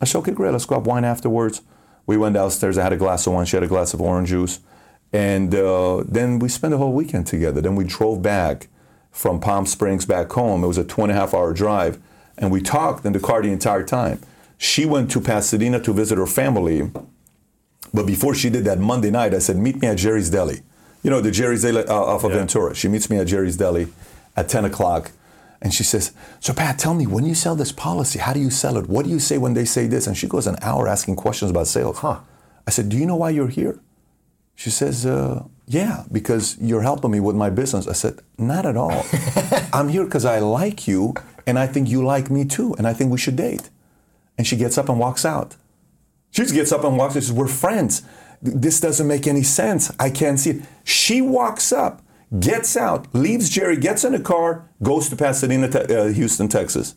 I 0.00 0.04
said, 0.04 0.18
okay, 0.20 0.32
great, 0.32 0.52
let's 0.52 0.64
go 0.64 0.76
have 0.76 0.86
wine 0.86 1.04
afterwards. 1.04 1.62
We 2.06 2.16
went 2.16 2.34
downstairs. 2.34 2.78
I 2.78 2.82
had 2.82 2.92
a 2.92 2.96
glass 2.96 3.26
of 3.26 3.34
wine. 3.34 3.46
She 3.46 3.56
had 3.56 3.62
a 3.62 3.68
glass 3.68 3.92
of 3.94 4.00
orange 4.00 4.30
juice. 4.30 4.60
And 5.12 5.54
uh, 5.54 6.04
then 6.06 6.38
we 6.38 6.48
spent 6.48 6.70
the 6.70 6.78
whole 6.78 6.92
weekend 6.92 7.26
together. 7.26 7.60
Then 7.60 7.74
we 7.74 7.84
drove 7.84 8.22
back 8.22 8.68
from 9.10 9.40
Palm 9.40 9.66
Springs 9.66 10.06
back 10.06 10.30
home. 10.32 10.64
It 10.64 10.68
was 10.68 10.78
a 10.78 10.84
two 10.84 11.02
and 11.02 11.10
a 11.10 11.14
half 11.14 11.34
hour 11.34 11.52
drive. 11.52 12.00
And 12.38 12.50
we 12.50 12.62
talked 12.62 13.04
in 13.04 13.12
the 13.12 13.20
car 13.20 13.42
the 13.42 13.52
entire 13.52 13.84
time. 13.84 14.20
She 14.56 14.86
went 14.86 15.10
to 15.12 15.20
Pasadena 15.20 15.80
to 15.80 15.92
visit 15.92 16.16
her 16.16 16.26
family. 16.26 16.90
But 17.92 18.06
before 18.06 18.34
she 18.34 18.50
did 18.50 18.64
that 18.64 18.78
Monday 18.78 19.10
night, 19.10 19.34
I 19.34 19.38
said, 19.38 19.56
meet 19.56 19.80
me 19.80 19.88
at 19.88 19.98
Jerry's 19.98 20.30
Deli. 20.30 20.62
You 21.02 21.10
know, 21.10 21.20
the 21.20 21.30
Jerry's 21.30 21.62
Deli 21.62 21.84
uh, 21.86 21.94
off 21.94 22.24
of 22.24 22.32
Ventura. 22.32 22.74
She 22.74 22.88
meets 22.88 23.10
me 23.10 23.18
at 23.18 23.26
Jerry's 23.26 23.56
Deli 23.56 23.88
at 24.36 24.48
10 24.48 24.64
o'clock. 24.64 25.10
And 25.62 25.74
she 25.74 25.82
says, 25.82 26.12
So, 26.40 26.54
Pat, 26.54 26.78
tell 26.78 26.94
me, 26.94 27.06
when 27.06 27.24
you 27.26 27.34
sell 27.34 27.54
this 27.54 27.72
policy, 27.72 28.18
how 28.18 28.32
do 28.32 28.40
you 28.40 28.50
sell 28.50 28.76
it? 28.76 28.88
What 28.88 29.04
do 29.04 29.10
you 29.10 29.18
say 29.18 29.38
when 29.38 29.54
they 29.54 29.64
say 29.64 29.86
this? 29.86 30.06
And 30.06 30.16
she 30.16 30.26
goes 30.26 30.46
an 30.46 30.56
hour 30.62 30.88
asking 30.88 31.16
questions 31.16 31.50
about 31.50 31.66
sales. 31.66 31.98
Huh. 31.98 32.20
I 32.66 32.70
said, 32.70 32.88
Do 32.88 32.96
you 32.96 33.06
know 33.06 33.16
why 33.16 33.30
you're 33.30 33.48
here? 33.48 33.78
She 34.54 34.70
says, 34.70 35.04
uh, 35.04 35.44
Yeah, 35.66 36.04
because 36.10 36.56
you're 36.60 36.82
helping 36.82 37.10
me 37.10 37.20
with 37.20 37.36
my 37.36 37.50
business. 37.50 37.86
I 37.86 37.92
said, 37.92 38.20
Not 38.38 38.64
at 38.64 38.76
all. 38.76 39.04
I'm 39.72 39.88
here 39.88 40.04
because 40.04 40.24
I 40.24 40.38
like 40.38 40.88
you 40.88 41.14
and 41.46 41.58
I 41.58 41.66
think 41.66 41.88
you 41.88 42.04
like 42.04 42.30
me 42.30 42.44
too. 42.44 42.74
And 42.78 42.86
I 42.86 42.92
think 42.94 43.12
we 43.12 43.18
should 43.18 43.36
date. 43.36 43.68
And 44.38 44.46
she 44.46 44.56
gets 44.56 44.78
up 44.78 44.88
and 44.88 44.98
walks 44.98 45.24
out. 45.24 45.56
She 46.30 46.42
just 46.42 46.54
gets 46.54 46.72
up 46.72 46.84
and 46.84 46.96
walks 46.96 47.16
out. 47.16 47.22
She 47.22 47.26
says, 47.26 47.36
We're 47.36 47.48
friends. 47.48 48.02
This 48.42 48.80
doesn't 48.80 49.06
make 49.06 49.26
any 49.26 49.42
sense. 49.42 49.92
I 50.00 50.08
can't 50.08 50.40
see 50.40 50.50
it. 50.50 50.62
She 50.84 51.20
walks 51.20 51.72
up, 51.72 52.00
gets 52.38 52.76
out, 52.76 53.12
leaves 53.14 53.48
Jerry, 53.50 53.76
gets 53.76 54.04
in 54.04 54.14
a 54.14 54.20
car, 54.20 54.68
goes 54.82 55.08
to 55.08 55.16
Pasadena, 55.16 55.68
Te- 55.68 55.94
uh, 55.94 56.06
Houston, 56.08 56.48
Texas. 56.48 56.94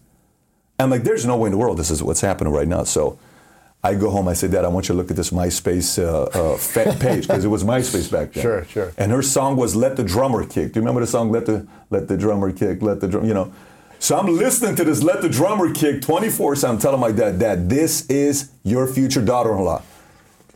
I'm 0.79 0.89
like, 0.89 1.03
there's 1.03 1.25
no 1.25 1.37
way 1.37 1.47
in 1.47 1.51
the 1.51 1.57
world 1.57 1.77
this 1.77 1.89
is 1.91 2.03
what's 2.03 2.21
happening 2.21 2.53
right 2.53 2.67
now. 2.67 2.83
So 2.83 3.17
I 3.83 3.95
go 3.95 4.09
home. 4.09 4.27
I 4.27 4.33
say, 4.33 4.47
Dad, 4.47 4.63
I 4.63 4.69
want 4.69 4.87
you 4.87 4.93
to 4.93 4.97
look 4.97 5.11
at 5.11 5.17
this 5.17 5.31
MySpace 5.31 6.01
uh, 6.01 6.53
uh, 6.53 6.95
page 6.99 7.27
because 7.27 7.43
it 7.43 7.49
was 7.49 7.63
MySpace 7.63 8.11
back 8.11 8.31
then. 8.31 8.41
Sure, 8.41 8.65
sure. 8.65 8.93
And 8.97 9.11
her 9.11 9.21
song 9.21 9.57
was 9.57 9.75
"Let 9.75 9.97
the 9.97 10.03
Drummer 10.03 10.45
Kick." 10.45 10.73
Do 10.73 10.79
you 10.79 10.81
remember 10.81 11.01
the 11.01 11.07
song 11.07 11.31
"Let 11.31 11.45
the 11.45 11.67
Let 11.89 12.07
the 12.07 12.15
Drummer 12.15 12.51
Kick"? 12.51 12.81
Let 12.81 13.01
the 13.01 13.07
drum, 13.09 13.25
you 13.25 13.33
know. 13.33 13.51
So 13.99 14.17
I'm 14.17 14.27
listening 14.27 14.75
to 14.77 14.85
this 14.85 15.03
"Let 15.03 15.21
the 15.21 15.29
Drummer 15.29 15.73
Kick" 15.73 16.01
24. 16.01 16.55
So 16.55 16.69
I'm 16.69 16.77
telling 16.77 17.01
my 17.01 17.11
dad, 17.11 17.39
Dad, 17.39 17.69
this 17.69 18.05
is 18.07 18.51
your 18.63 18.87
future 18.87 19.21
daughter-in-law. 19.23 19.81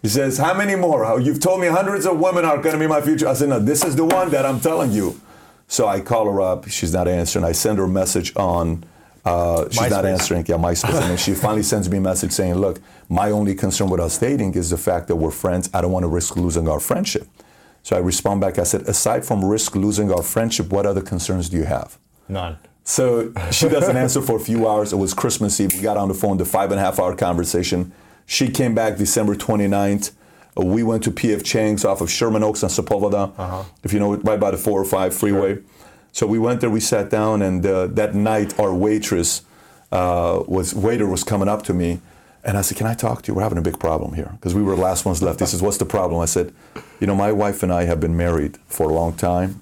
He 0.02 0.08
says, 0.10 0.38
How 0.38 0.54
many 0.54 0.76
more? 0.76 1.20
You've 1.20 1.40
told 1.40 1.62
me 1.62 1.68
hundreds 1.68 2.06
of 2.06 2.20
women 2.20 2.46
are 2.46 2.58
going 2.58 2.74
to 2.74 2.80
be 2.80 2.88
my 2.88 3.02
future. 3.02 3.28
I 3.28 3.34
said, 3.34 3.50
No, 3.50 3.60
this 3.60 3.84
is 3.84 3.96
the 3.96 4.06
one 4.06 4.30
that 4.32 4.46
I'm 4.46 4.60
telling 4.60 4.92
you. 4.92 5.20
So 5.68 5.88
I 5.88 6.00
call 6.00 6.32
her 6.32 6.40
up. 6.42 6.70
She's 6.70 6.94
not 6.94 7.08
answering. 7.08 7.44
I 7.44 7.52
send 7.52 7.78
her 7.78 7.86
a 7.86 7.90
message 7.90 8.34
on. 8.36 8.84
Uh, 9.26 9.68
she's 9.70 9.90
not 9.90 10.06
answering. 10.06 10.46
Yeah, 10.48 10.56
MySpace. 10.56 11.02
and 11.10 11.20
she 11.20 11.34
finally 11.34 11.64
sends 11.64 11.90
me 11.90 11.98
a 11.98 12.02
message 12.02 12.32
saying, 12.32 12.56
Look, 12.56 12.80
my 13.10 13.32
only 13.32 13.56
concern 13.56 13.90
with 13.90 14.00
us 14.00 14.18
dating 14.18 14.54
is 14.56 14.70
the 14.70 14.78
fact 14.78 15.08
that 15.08 15.16
we're 15.18 15.32
friends. 15.32 15.70
I 15.74 15.82
don't 15.82 15.92
want 15.92 16.04
to 16.04 16.08
risk 16.08 16.36
losing 16.38 16.70
our 16.70 16.80
friendship. 16.80 17.28
So 17.84 17.96
I 17.96 18.00
respond 18.00 18.42
back. 18.42 18.60
I 18.60 18.64
said, 18.64 18.82
Aside 18.84 19.26
from 19.26 19.44
risk 19.44 19.76
losing 19.76 20.12
our 20.12 20.24
friendship, 20.24 20.70
what 20.70 20.86
other 20.86 21.02
concerns 21.02 21.50
do 21.50 21.58
you 21.58 21.64
have? 21.64 21.98
None. 22.30 22.58
So 22.84 23.34
she 23.52 23.68
doesn't 23.68 23.98
answer 23.98 24.22
for 24.22 24.38
a 24.38 24.40
few 24.40 24.66
hours. 24.70 24.94
It 24.94 24.96
was 24.96 25.14
Christmas 25.14 25.60
Eve. 25.60 25.74
We 25.74 25.82
got 25.82 25.98
on 25.98 26.08
the 26.08 26.14
phone, 26.14 26.38
the 26.38 26.46
five 26.46 26.72
and 26.72 26.80
a 26.80 26.84
half 26.84 27.00
hour 27.00 27.14
conversation. 27.16 27.92
She 28.28 28.50
came 28.50 28.76
back 28.76 28.98
December 28.98 29.36
29th. 29.36 30.12
Uh, 30.56 30.66
We 30.66 30.84
went 30.84 31.04
to 31.06 31.12
P.F. 31.12 31.44
Chang's 31.44 31.84
off 31.84 32.02
of 32.02 32.12
Sherman 32.12 32.44
Oaks 32.44 32.62
and 32.62 32.72
Sepulveda, 32.72 33.66
if 33.84 33.94
you 33.94 34.00
know 34.00 34.14
it, 34.14 34.22
right 34.24 34.40
by 34.40 34.52
the 34.52 34.58
405 34.58 35.16
freeway. 35.16 35.58
So 36.12 36.28
we 36.28 36.38
went 36.38 36.62
there, 36.62 36.70
we 36.70 36.80
sat 36.80 37.10
down, 37.10 37.42
and 37.42 37.66
uh, 37.66 37.88
that 37.88 38.14
night 38.14 38.60
our 38.60 38.74
waitress 38.74 39.44
uh, 39.92 40.44
was, 40.48 40.76
waiter 40.76 41.08
was 41.08 41.24
coming 41.24 41.48
up 41.48 41.64
to 41.64 41.74
me. 41.74 42.02
And 42.44 42.58
I 42.58 42.62
said, 42.62 42.78
Can 42.78 42.88
I 42.88 42.94
talk 42.94 43.24
to 43.24 43.32
you? 43.32 43.36
We're 43.36 43.44
having 43.44 43.58
a 43.58 43.62
big 43.62 43.80
problem 43.80 44.14
here. 44.14 44.32
Because 44.34 44.56
we 44.56 44.64
were 44.64 44.76
the 44.76 44.82
last 44.82 45.06
ones 45.06 45.22
left. 45.22 45.40
He 45.40 45.46
says, 45.46 45.62
What's 45.62 45.78
the 45.78 45.86
problem? 45.86 46.22
I 46.22 46.26
said, 46.26 46.54
You 47.00 47.08
know, 47.08 47.16
my 47.16 47.32
wife 47.32 47.62
and 47.64 47.72
I 47.74 47.84
have 47.84 48.00
been 48.00 48.16
married 48.16 48.58
for 48.68 48.90
a 48.90 48.94
long 48.94 49.14
time. 49.14 49.62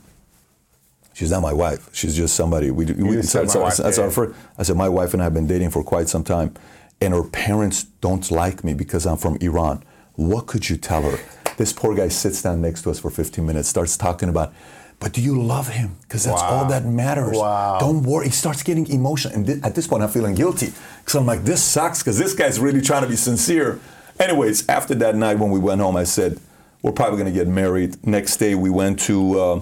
She's 1.14 1.32
not 1.32 1.42
my 1.42 1.54
wife. 1.54 1.90
She's 1.94 2.16
just 2.16 2.36
somebody. 2.36 2.72
We, 2.72 2.86
we 2.86 3.16
that's, 3.16 3.34
wife, 3.56 3.78
that's 3.78 3.98
yeah. 3.98 4.04
our 4.04 4.12
first. 4.12 4.38
I 4.58 4.64
said 4.64 4.76
my 4.76 4.90
wife 4.90 5.14
and 5.14 5.22
I 5.22 5.26
have 5.26 5.34
been 5.34 5.48
dating 5.48 5.70
for 5.70 5.82
quite 5.82 6.10
some 6.10 6.26
time, 6.26 6.54
and 7.02 7.14
her 7.14 7.24
parents 7.24 7.84
don't 8.02 8.30
like 8.32 8.64
me 8.64 8.74
because 8.74 9.06
I'm 9.06 9.18
from 9.18 9.38
Iran. 9.42 9.84
What 10.16 10.48
could 10.48 10.70
you 10.70 10.78
tell 10.78 11.02
her? 11.04 11.20
This 11.58 11.72
poor 11.74 11.96
guy 11.96 12.08
sits 12.10 12.42
down 12.42 12.62
next 12.62 12.84
to 12.84 12.90
us 12.92 13.00
for 13.00 13.10
15 13.10 13.46
minutes, 13.46 13.70
starts 13.70 13.96
talking 13.98 14.30
about, 14.30 14.54
but 15.00 15.12
do 15.14 15.22
you 15.22 15.42
love 15.42 15.68
him? 15.70 15.98
Because 16.02 16.24
that's 16.24 16.42
all 16.42 16.66
that 16.66 16.86
matters. 16.86 17.38
Wow. 17.38 17.78
Don't 17.80 18.04
worry. 18.04 18.26
He 18.28 18.32
starts 18.32 18.64
getting 18.64 18.88
emotional, 18.88 19.34
and 19.36 19.46
thi- 19.46 19.60
at 19.64 19.76
this 19.76 19.88
point, 19.88 20.04
I'm 20.04 20.10
feeling 20.10 20.36
guilty 20.36 20.72
because 21.00 21.16
I'm 21.16 21.26
like, 21.26 21.44
this 21.44 21.62
sucks 21.64 22.02
because 22.02 22.18
this 22.18 22.34
guy's 22.34 22.60
really 22.60 22.82
trying 22.82 23.04
to 23.04 23.10
be 23.10 23.16
sincere. 23.18 23.80
Anyways, 24.20 24.68
after 24.70 24.96
that 24.96 25.16
night 25.16 25.38
when 25.38 25.52
we 25.52 25.60
went 25.60 25.82
home, 25.82 25.98
I 25.98 26.06
said, 26.06 26.40
we're 26.82 26.94
probably 26.94 27.20
going 27.20 27.34
to 27.34 27.38
get 27.38 27.48
married. 27.48 28.06
Next 28.06 28.38
day, 28.38 28.56
we 28.56 28.70
went 28.70 29.00
to. 29.02 29.40
Uh, 29.40 29.60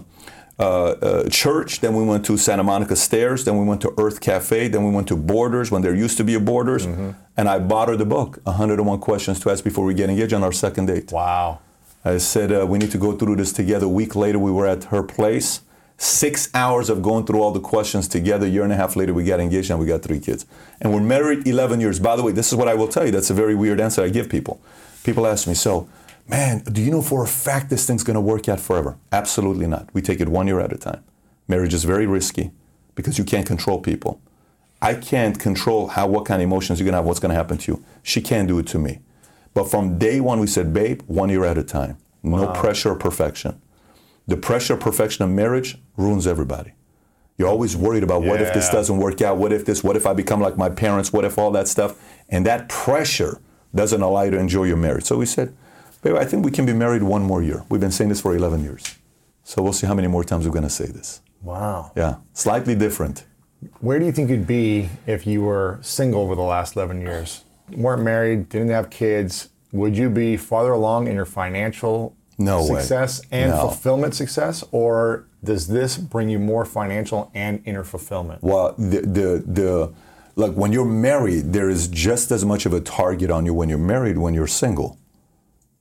uh, 0.60 0.64
uh, 0.64 1.30
church, 1.30 1.82
then 1.82 1.96
we 1.96 2.04
went 2.04 2.26
to 2.26 2.38
Santa 2.38 2.64
Monica 2.64 2.96
Stairs, 2.96 3.44
then 3.44 3.58
we 3.58 3.66
went 3.66 3.82
to 3.82 3.94
Earth 3.98 4.22
Cafe, 4.22 4.68
then 4.68 4.84
we 4.84 4.92
went 4.92 5.08
to 5.08 5.16
Borders 5.16 5.72
when 5.72 5.82
there 5.82 5.96
used 5.96 6.18
to 6.18 6.24
be 6.24 6.36
a 6.36 6.40
Borders, 6.40 6.86
and 6.86 7.50
I 7.50 7.58
bought 7.60 7.90
her 7.90 7.98
the 7.98 8.06
book, 8.06 8.40
101 8.44 9.00
Questions 9.00 9.40
to 9.42 9.50
Ask 9.50 9.64
Before 9.64 9.86
We 9.86 9.94
Get 9.96 10.10
Engaged, 10.10 10.34
on 10.34 10.44
our 10.44 10.52
second 10.52 10.86
date. 10.86 11.12
Wow. 11.12 11.60
I 12.06 12.18
said, 12.18 12.52
uh, 12.52 12.66
we 12.68 12.78
need 12.78 12.92
to 12.92 12.98
go 12.98 13.14
through 13.14 13.38
this 13.38 13.54
together. 13.54 13.86
A 13.86 13.90
week 13.90 14.16
later, 14.16 14.38
we 14.38 14.52
were 14.52 14.68
at 14.68 14.86
her 14.86 15.04
place. 15.04 15.62
Six 15.98 16.50
hours 16.54 16.90
of 16.90 17.02
going 17.02 17.26
through 17.26 17.42
all 17.42 17.52
the 17.52 17.62
questions 17.62 18.10
together. 18.10 18.46
A 18.46 18.50
year 18.50 18.64
and 18.64 18.74
a 18.74 18.76
half 18.76 18.96
later, 18.98 19.14
we 19.14 19.24
got 19.24 19.40
engaged 19.40 19.72
and 19.72 19.80
we 19.80 19.86
got 19.86 20.02
three 20.02 20.20
kids. 20.20 20.46
And 20.82 20.94
we're 20.94 21.02
married 21.02 21.48
11 21.48 21.80
years. 21.80 22.00
By 22.00 22.18
the 22.18 22.24
way, 22.24 22.34
this 22.34 22.52
is 22.52 22.56
what 22.56 22.68
I 22.68 22.74
will 22.74 22.90
tell 22.90 23.06
you. 23.06 23.12
That's 23.12 23.30
a 23.30 23.34
very 23.34 23.56
weird 23.56 23.80
answer 23.80 24.04
I 24.04 24.10
give 24.10 24.28
people. 24.28 24.60
People 25.06 25.26
ask 25.26 25.48
me, 25.48 25.54
so, 25.54 25.88
man, 26.28 26.60
do 26.60 26.82
you 26.82 26.92
know 26.92 27.02
for 27.02 27.24
a 27.24 27.28
fact 27.28 27.70
this 27.70 27.86
thing's 27.86 28.04
going 28.04 28.16
to 28.16 28.22
work 28.22 28.48
out 28.50 28.60
forever? 28.60 28.98
Absolutely 29.12 29.68
not. 29.68 29.90
We 29.94 30.02
take 30.02 30.20
it 30.20 30.30
one 30.30 30.48
year 30.48 30.60
at 30.60 30.72
a 30.72 30.78
time. 30.78 31.04
Marriage 31.48 31.74
is 31.74 31.84
very 31.84 32.08
risky 32.08 32.52
because 32.96 33.18
you 33.18 33.24
can't 33.24 33.46
control 33.46 33.80
people. 33.82 34.22
I 34.82 34.96
can't 34.96 35.40
control 35.40 35.88
how 35.88 36.08
what 36.08 36.26
kind 36.26 36.42
of 36.42 36.46
emotions 36.46 36.80
you're 36.80 36.86
gonna 36.86 36.98
have, 36.98 37.06
what's 37.06 37.20
gonna 37.20 37.34
happen 37.34 37.58
to 37.58 37.72
you. 37.72 37.86
She 38.02 38.22
can't 38.22 38.48
do 38.48 38.60
it 38.60 38.68
to 38.68 38.80
me. 38.80 39.00
But 39.54 39.70
from 39.70 39.98
day 39.98 40.20
one, 40.20 40.40
we 40.40 40.48
said, 40.48 40.74
babe, 40.74 41.02
one 41.08 41.30
year 41.30 41.46
at 41.46 41.58
a 41.58 41.64
time. 41.64 41.98
No 42.22 42.48
pressure 42.52 42.92
or 42.92 42.96
perfection. 42.96 43.62
The 44.28 44.38
pressure 44.38 44.74
of 44.74 44.80
perfection 44.80 45.24
of 45.24 45.30
marriage 45.32 45.78
ruins 45.98 46.26
everybody. 46.26 46.74
You're 47.38 47.50
always 47.50 47.76
worried 47.76 48.04
about 48.04 48.24
what 48.24 48.42
if 48.42 48.54
this 48.54 48.70
doesn't 48.70 48.98
work 48.98 49.22
out? 49.22 49.38
What 49.38 49.52
if 49.52 49.66
this? 49.66 49.84
What 49.84 49.98
if 49.98 50.06
I 50.06 50.14
become 50.14 50.40
like 50.40 50.58
my 50.58 50.70
parents? 50.70 51.12
What 51.12 51.26
if 51.26 51.38
all 51.38 51.52
that 51.52 51.68
stuff? 51.68 52.02
And 52.30 52.46
that 52.46 52.70
pressure 52.70 53.42
doesn't 53.76 54.02
allow 54.02 54.22
you 54.24 54.32
to 54.32 54.38
enjoy 54.38 54.66
your 54.66 54.78
marriage. 54.78 55.06
So 55.06 55.18
we 55.18 55.26
said, 55.26 55.56
babe, 56.04 56.16
I 56.16 56.26
think 56.26 56.46
we 56.46 56.52
can 56.52 56.66
be 56.66 56.74
married 56.74 57.04
one 57.04 57.24
more 57.24 57.42
year. 57.42 57.64
We've 57.70 57.82
been 57.82 57.92
saying 57.92 58.10
this 58.10 58.22
for 58.22 58.36
11 58.36 58.64
years. 58.64 58.84
So 59.44 59.62
we'll 59.62 59.74
see 59.74 59.88
how 59.88 59.94
many 59.94 60.08
more 60.08 60.24
times 60.24 60.46
we're 60.46 60.52
going 60.54 60.64
to 60.64 60.70
say 60.70 60.86
this. 60.86 61.22
Wow. 61.42 61.92
Yeah, 61.96 62.16
slightly 62.34 62.76
different. 62.76 63.26
Where 63.80 64.00
do 64.00 64.06
you 64.06 64.12
think 64.12 64.30
you'd 64.30 64.48
be 64.48 64.90
if 65.08 65.26
you 65.28 65.42
were 65.42 65.80
single 65.82 66.22
over 66.22 66.36
the 66.36 66.42
last 66.42 66.76
11 66.76 67.02
years? 67.02 67.44
weren't 67.76 68.04
married, 68.04 68.50
didn't 68.50 68.70
have 68.70 68.90
kids. 68.90 69.50
Would 69.72 69.98
you 69.98 70.10
be 70.10 70.38
farther 70.38 70.74
along 70.74 71.08
in 71.08 71.16
your 71.16 71.26
financial 71.26 72.16
No 72.38 72.60
way. 72.60 72.68
success 72.82 73.22
and 73.32 73.52
No. 73.52 73.62
fulfillment 73.62 74.14
success, 74.16 74.64
or 74.72 75.26
does 75.44 75.68
this 75.68 75.98
bring 75.98 76.30
you 76.30 76.40
more 76.40 76.66
financial 76.66 77.32
and 77.34 77.62
inner 77.66 77.84
fulfillment? 77.84 78.44
Well, 78.44 78.76
the 78.78 79.00
the 79.02 79.44
the 79.48 79.94
like 80.36 80.52
when 80.54 80.72
you're 80.74 80.86
married, 81.10 81.54
there 81.54 81.70
is 81.70 81.88
just 81.88 82.32
as 82.32 82.44
much 82.46 82.66
of 82.66 82.74
a 82.74 82.82
target 82.82 83.32
on 83.32 83.46
you 83.46 83.54
when 83.54 83.70
you're 83.70 83.88
married 83.96 84.18
when 84.18 84.34
you're 84.34 84.46
single. 84.64 84.98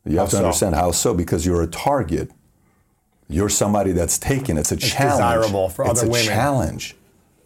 You 0.05 0.19
have 0.19 0.31
to 0.31 0.37
so? 0.37 0.45
understand 0.45 0.75
how 0.75 0.91
so 0.91 1.15
because 1.15 1.47
you're 1.47 1.63
a 1.63 1.67
target. 1.67 2.31
You're 3.29 3.49
somebody 3.49 3.93
that's 3.93 4.19
taken. 4.19 4.59
It's 4.59 4.73
a 4.73 4.77
challenge. 4.77 5.43
desirable 5.45 5.69
for 5.69 5.89
it's 5.89 6.03
other 6.03 6.11
a 6.11 6.23
challenge. 6.23 6.97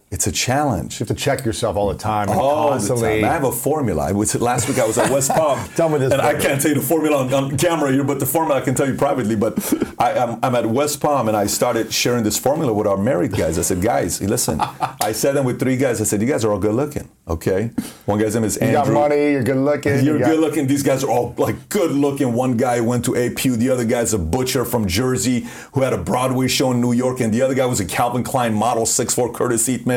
It's 0.09 0.29
a 0.29 0.33
challenge. 0.33 1.01
You 1.01 1.05
have 1.05 1.17
to 1.17 1.21
check 1.21 1.45
yourself 1.45 1.75
all 1.77 1.89
the 1.89 1.99
time. 1.99 2.29
and 2.31 2.39
All 2.39 2.67
the 2.67 2.71
constantly. 2.75 3.23
time. 3.23 3.29
I 3.29 3.33
have 3.33 3.43
a 3.43 3.51
formula. 3.51 4.05
I 4.05 4.13
was, 4.13 4.37
last 4.41 4.69
week 4.69 4.79
I 4.79 4.87
was 4.87 4.97
at 4.99 5.11
West 5.11 5.31
Palm. 5.31 5.59
Tell 5.75 5.89
me 5.89 5.99
this 5.99 6.13
And 6.13 6.23
I 6.23 6.35
can't 6.39 6.61
tell 6.63 6.71
you 6.71 6.77
the 6.77 6.87
formula 6.87 7.25
on, 7.25 7.35
on 7.35 7.59
camera 7.59 7.91
here, 7.91 8.05
but 8.05 8.21
the 8.21 8.25
formula 8.27 8.61
I 8.61 8.65
can 8.65 8.77
tell 8.77 8.87
you 8.87 8.95
privately. 8.95 9.35
But 9.35 9.59
I, 9.99 10.13
I'm, 10.17 10.39
I'm 10.45 10.55
at 10.55 10.65
West 10.67 11.01
Palm 11.01 11.27
and 11.27 11.37
I 11.37 11.47
started 11.47 11.93
sharing 11.93 12.23
this 12.23 12.39
formula 12.39 12.73
with 12.73 12.87
our 12.87 12.97
married 12.97 13.33
guys. 13.33 13.59
I 13.59 13.63
said, 13.63 13.83
guys, 13.83 14.23
listen. 14.23 14.61
I 14.61 15.11
sat 15.11 15.35
them 15.35 15.45
with 15.45 15.59
three 15.59 15.77
guys. 15.77 16.01
I 16.01 16.05
said, 16.05 16.21
you 16.23 16.29
guys 16.29 16.45
are 16.45 16.53
all 16.53 16.61
good 16.61 16.75
looking, 16.77 17.09
okay? 17.27 17.73
One 18.05 18.21
guy's 18.21 18.37
name 18.37 18.45
is 18.45 18.59
Andrew. 18.59 18.79
you 18.79 18.85
got 18.85 18.93
money. 19.09 19.33
You're 19.33 19.43
good 19.43 19.57
looking. 19.57 20.05
You're 20.05 20.15
you 20.15 20.21
got- 20.21 20.27
good 20.31 20.41
looking. 20.41 20.69
These 20.69 20.85
guys 20.85 21.03
are 21.03 21.11
all 21.11 21.35
like 21.37 21.69
good 21.69 21.91
looking. 21.91 22.33
One 22.33 22.57
guy 22.57 22.81
went 22.81 23.05
to 23.07 23.11
APU. 23.11 23.57
The 23.57 23.71
other 23.71 23.85
guy's 23.85 24.15
a 24.15 24.19
butcher 24.19 24.65
from 24.65 24.87
Jersey 24.87 25.49
who 25.73 25.83
had 25.83 25.93
a 25.93 25.99
Broadway 25.99 26.47
show 26.47 26.71
in 26.71 26.81
New 26.81 26.93
York. 26.93 27.19
And 27.19 27.35
the 27.35 27.43
other 27.43 27.55
guy 27.55 27.67
was 27.67 27.81
a 27.81 27.85
Calvin 27.85 28.23
Klein 28.23 28.55
model, 28.55 28.85
6'4 28.85 29.35
Curtis 29.35 29.69
Eatman. 29.69 29.96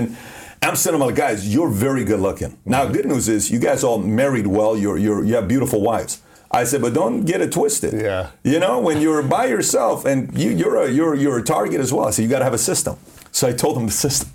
I'm 0.62 0.76
sitting 0.76 1.00
there 1.00 1.08
like, 1.08 1.16
guys, 1.16 1.54
you're 1.54 1.70
very 1.70 2.04
good 2.04 2.20
looking. 2.20 2.58
Now, 2.66 2.86
good 2.86 3.06
news 3.06 3.28
is 3.30 3.50
you 3.50 3.60
guys 3.60 3.84
all 3.84 3.98
married 3.98 4.46
well. 4.48 4.76
You're, 4.78 4.98
you're, 4.98 5.24
you 5.24 5.36
have 5.36 5.48
beautiful 5.48 5.82
wives. 5.82 6.22
I 6.52 6.64
said, 6.66 6.82
but 6.82 6.94
don't 6.94 7.26
get 7.26 7.42
it 7.42 7.52
twisted. 7.52 7.94
Yeah. 7.94 8.32
You 8.44 8.60
know, 8.60 8.80
when 8.80 9.00
you're 9.02 9.22
by 9.24 9.46
yourself 9.46 10.06
and 10.06 10.36
you, 10.38 10.50
you're, 10.50 10.78
a, 10.84 10.90
you're, 10.92 11.16
you're 11.16 11.38
a 11.40 11.44
target 11.44 11.80
as 11.80 11.94
well. 11.94 12.06
I 12.08 12.12
said, 12.12 12.24
you 12.24 12.28
got 12.30 12.40
to 12.40 12.46
have 12.46 12.56
a 12.56 12.58
system. 12.72 12.98
So 13.32 13.48
I 13.48 13.54
told 13.54 13.78
them 13.78 13.86
the 13.86 13.92
system. 13.94 14.30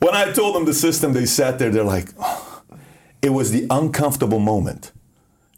when 0.00 0.14
I 0.14 0.32
told 0.32 0.56
them 0.56 0.64
the 0.64 0.74
system, 0.74 1.12
they 1.12 1.26
sat 1.26 1.58
there. 1.58 1.70
They're 1.70 1.84
like, 1.84 2.08
it 3.22 3.30
was 3.30 3.52
the 3.52 3.66
uncomfortable 3.70 4.40
moment. 4.40 4.92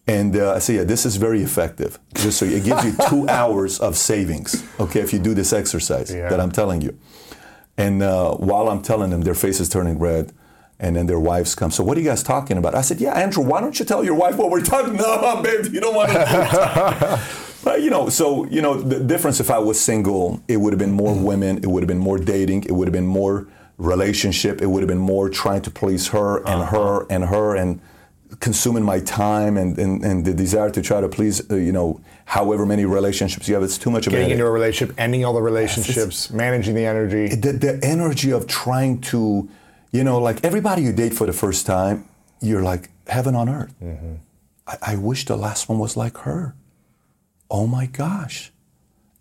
And 0.07 0.37
uh, 0.37 0.55
I 0.55 0.59
say, 0.59 0.77
yeah, 0.77 0.85
this 0.85 1.07
is 1.07 1.17
very 1.17 1.43
effective. 1.43 1.99
Just 2.15 2.39
so 2.39 2.45
it 2.45 2.65
gives 2.65 2.85
you 2.85 2.93
two 3.09 3.29
hours 3.41 3.79
of 3.81 3.97
savings, 3.97 4.63
okay, 4.81 5.01
if 5.01 5.13
you 5.13 5.19
do 5.19 5.33
this 5.33 5.53
exercise 5.53 6.13
Yeah. 6.13 6.29
that 6.29 6.41
I'm 6.41 6.51
telling 6.53 6.83
you. 6.83 6.99
And 7.77 8.03
uh, 8.03 8.35
while 8.35 8.69
I'm 8.69 8.83
telling 8.83 9.11
them, 9.11 9.23
their 9.23 9.35
face 9.35 9.61
is 9.61 9.69
turning 9.69 9.99
red. 9.99 10.33
And 10.79 10.97
then 10.97 11.07
their 11.07 11.21
wives 11.21 11.55
come. 11.55 11.71
So 11.71 11.85
what 11.85 11.97
are 11.97 12.01
you 12.01 12.09
guys 12.09 12.25
talking 12.25 12.59
about? 12.59 12.75
I 12.75 12.81
said, 12.81 13.01
yeah, 13.01 13.13
Andrew, 13.13 13.45
why 13.45 13.61
don't 13.61 13.79
you 13.79 13.85
tell 13.85 14.03
your 14.03 14.17
wife 14.17 14.37
what 14.37 14.51
we're 14.51 14.63
talking? 14.63 14.95
No, 14.97 15.41
babe, 15.41 15.73
you 15.73 15.81
don't 15.81 15.95
want 15.95 16.11
to. 16.11 17.21
But 17.65 17.83
you 17.83 17.91
know, 17.91 18.09
so 18.09 18.45
you 18.47 18.61
know, 18.61 18.75
the 18.75 18.99
difference 18.99 19.39
if 19.39 19.51
I 19.51 19.59
was 19.59 19.81
single, 19.81 20.43
it 20.49 20.57
would 20.57 20.73
have 20.73 20.81
been 20.81 20.93
more 20.93 21.15
women, 21.15 21.59
it 21.59 21.67
would 21.67 21.83
have 21.83 21.89
been 21.89 21.99
more 21.99 22.19
dating, 22.19 22.65
it 22.65 22.73
would 22.73 22.89
have 22.89 22.93
been 22.93 23.07
more 23.07 23.47
relationship, 23.79 24.61
it 24.61 24.67
would 24.67 24.83
have 24.83 24.89
been 24.89 24.99
more 24.99 25.29
trying 25.29 25.63
to 25.63 25.71
please 25.71 26.09
her 26.09 26.39
and 26.47 26.65
her 26.71 27.07
and 27.09 27.25
her 27.27 27.55
and 27.55 27.81
consuming 28.41 28.85
my 28.85 29.01
time 29.01 29.57
and, 29.57 29.79
and, 29.79 30.05
and 30.05 30.25
the 30.25 30.35
desire 30.35 30.71
to 30.71 30.83
try 30.83 31.01
to 31.01 31.09
please, 31.09 31.51
uh, 31.51 31.57
you 31.57 31.73
know, 31.73 32.01
however 32.25 32.65
many 32.67 32.85
relationships 32.85 33.49
you 33.49 33.55
have. 33.55 33.63
It's 33.63 33.79
too 33.79 33.91
much 33.91 34.07
of 34.07 34.13
a 34.13 34.17
Getting 34.17 34.33
into 34.33 34.47
a 34.47 34.51
relationship, 34.51 34.99
ending 34.99 35.25
all 35.25 35.35
the 35.35 35.43
relationships, 35.43 36.31
managing 36.31 36.75
the 36.75 36.87
energy. 36.87 37.35
the, 37.35 37.53
the 37.53 37.81
energy 37.83 38.33
of 38.33 38.47
trying 38.47 39.01
to, 39.03 39.49
you 39.91 40.05
know, 40.05 40.19
like 40.19 40.45
everybody 40.45 40.83
you 40.83 40.93
date 40.93 41.15
for 41.15 41.27
the 41.27 41.33
first 41.33 41.67
time, 41.67 42.09
you're 42.41 42.63
like 42.63 42.91
heaven 43.07 43.35
on 43.35 43.49
earth. 43.49 43.75
I, 44.67 44.93
I 44.93 44.97
wish 44.97 45.25
the 45.27 45.37
last 45.37 45.69
one 45.69 45.79
was 45.79 45.97
like 45.97 46.19
her. 46.19 46.55
Oh 47.51 47.67
my 47.67 47.87
gosh. 47.87 48.53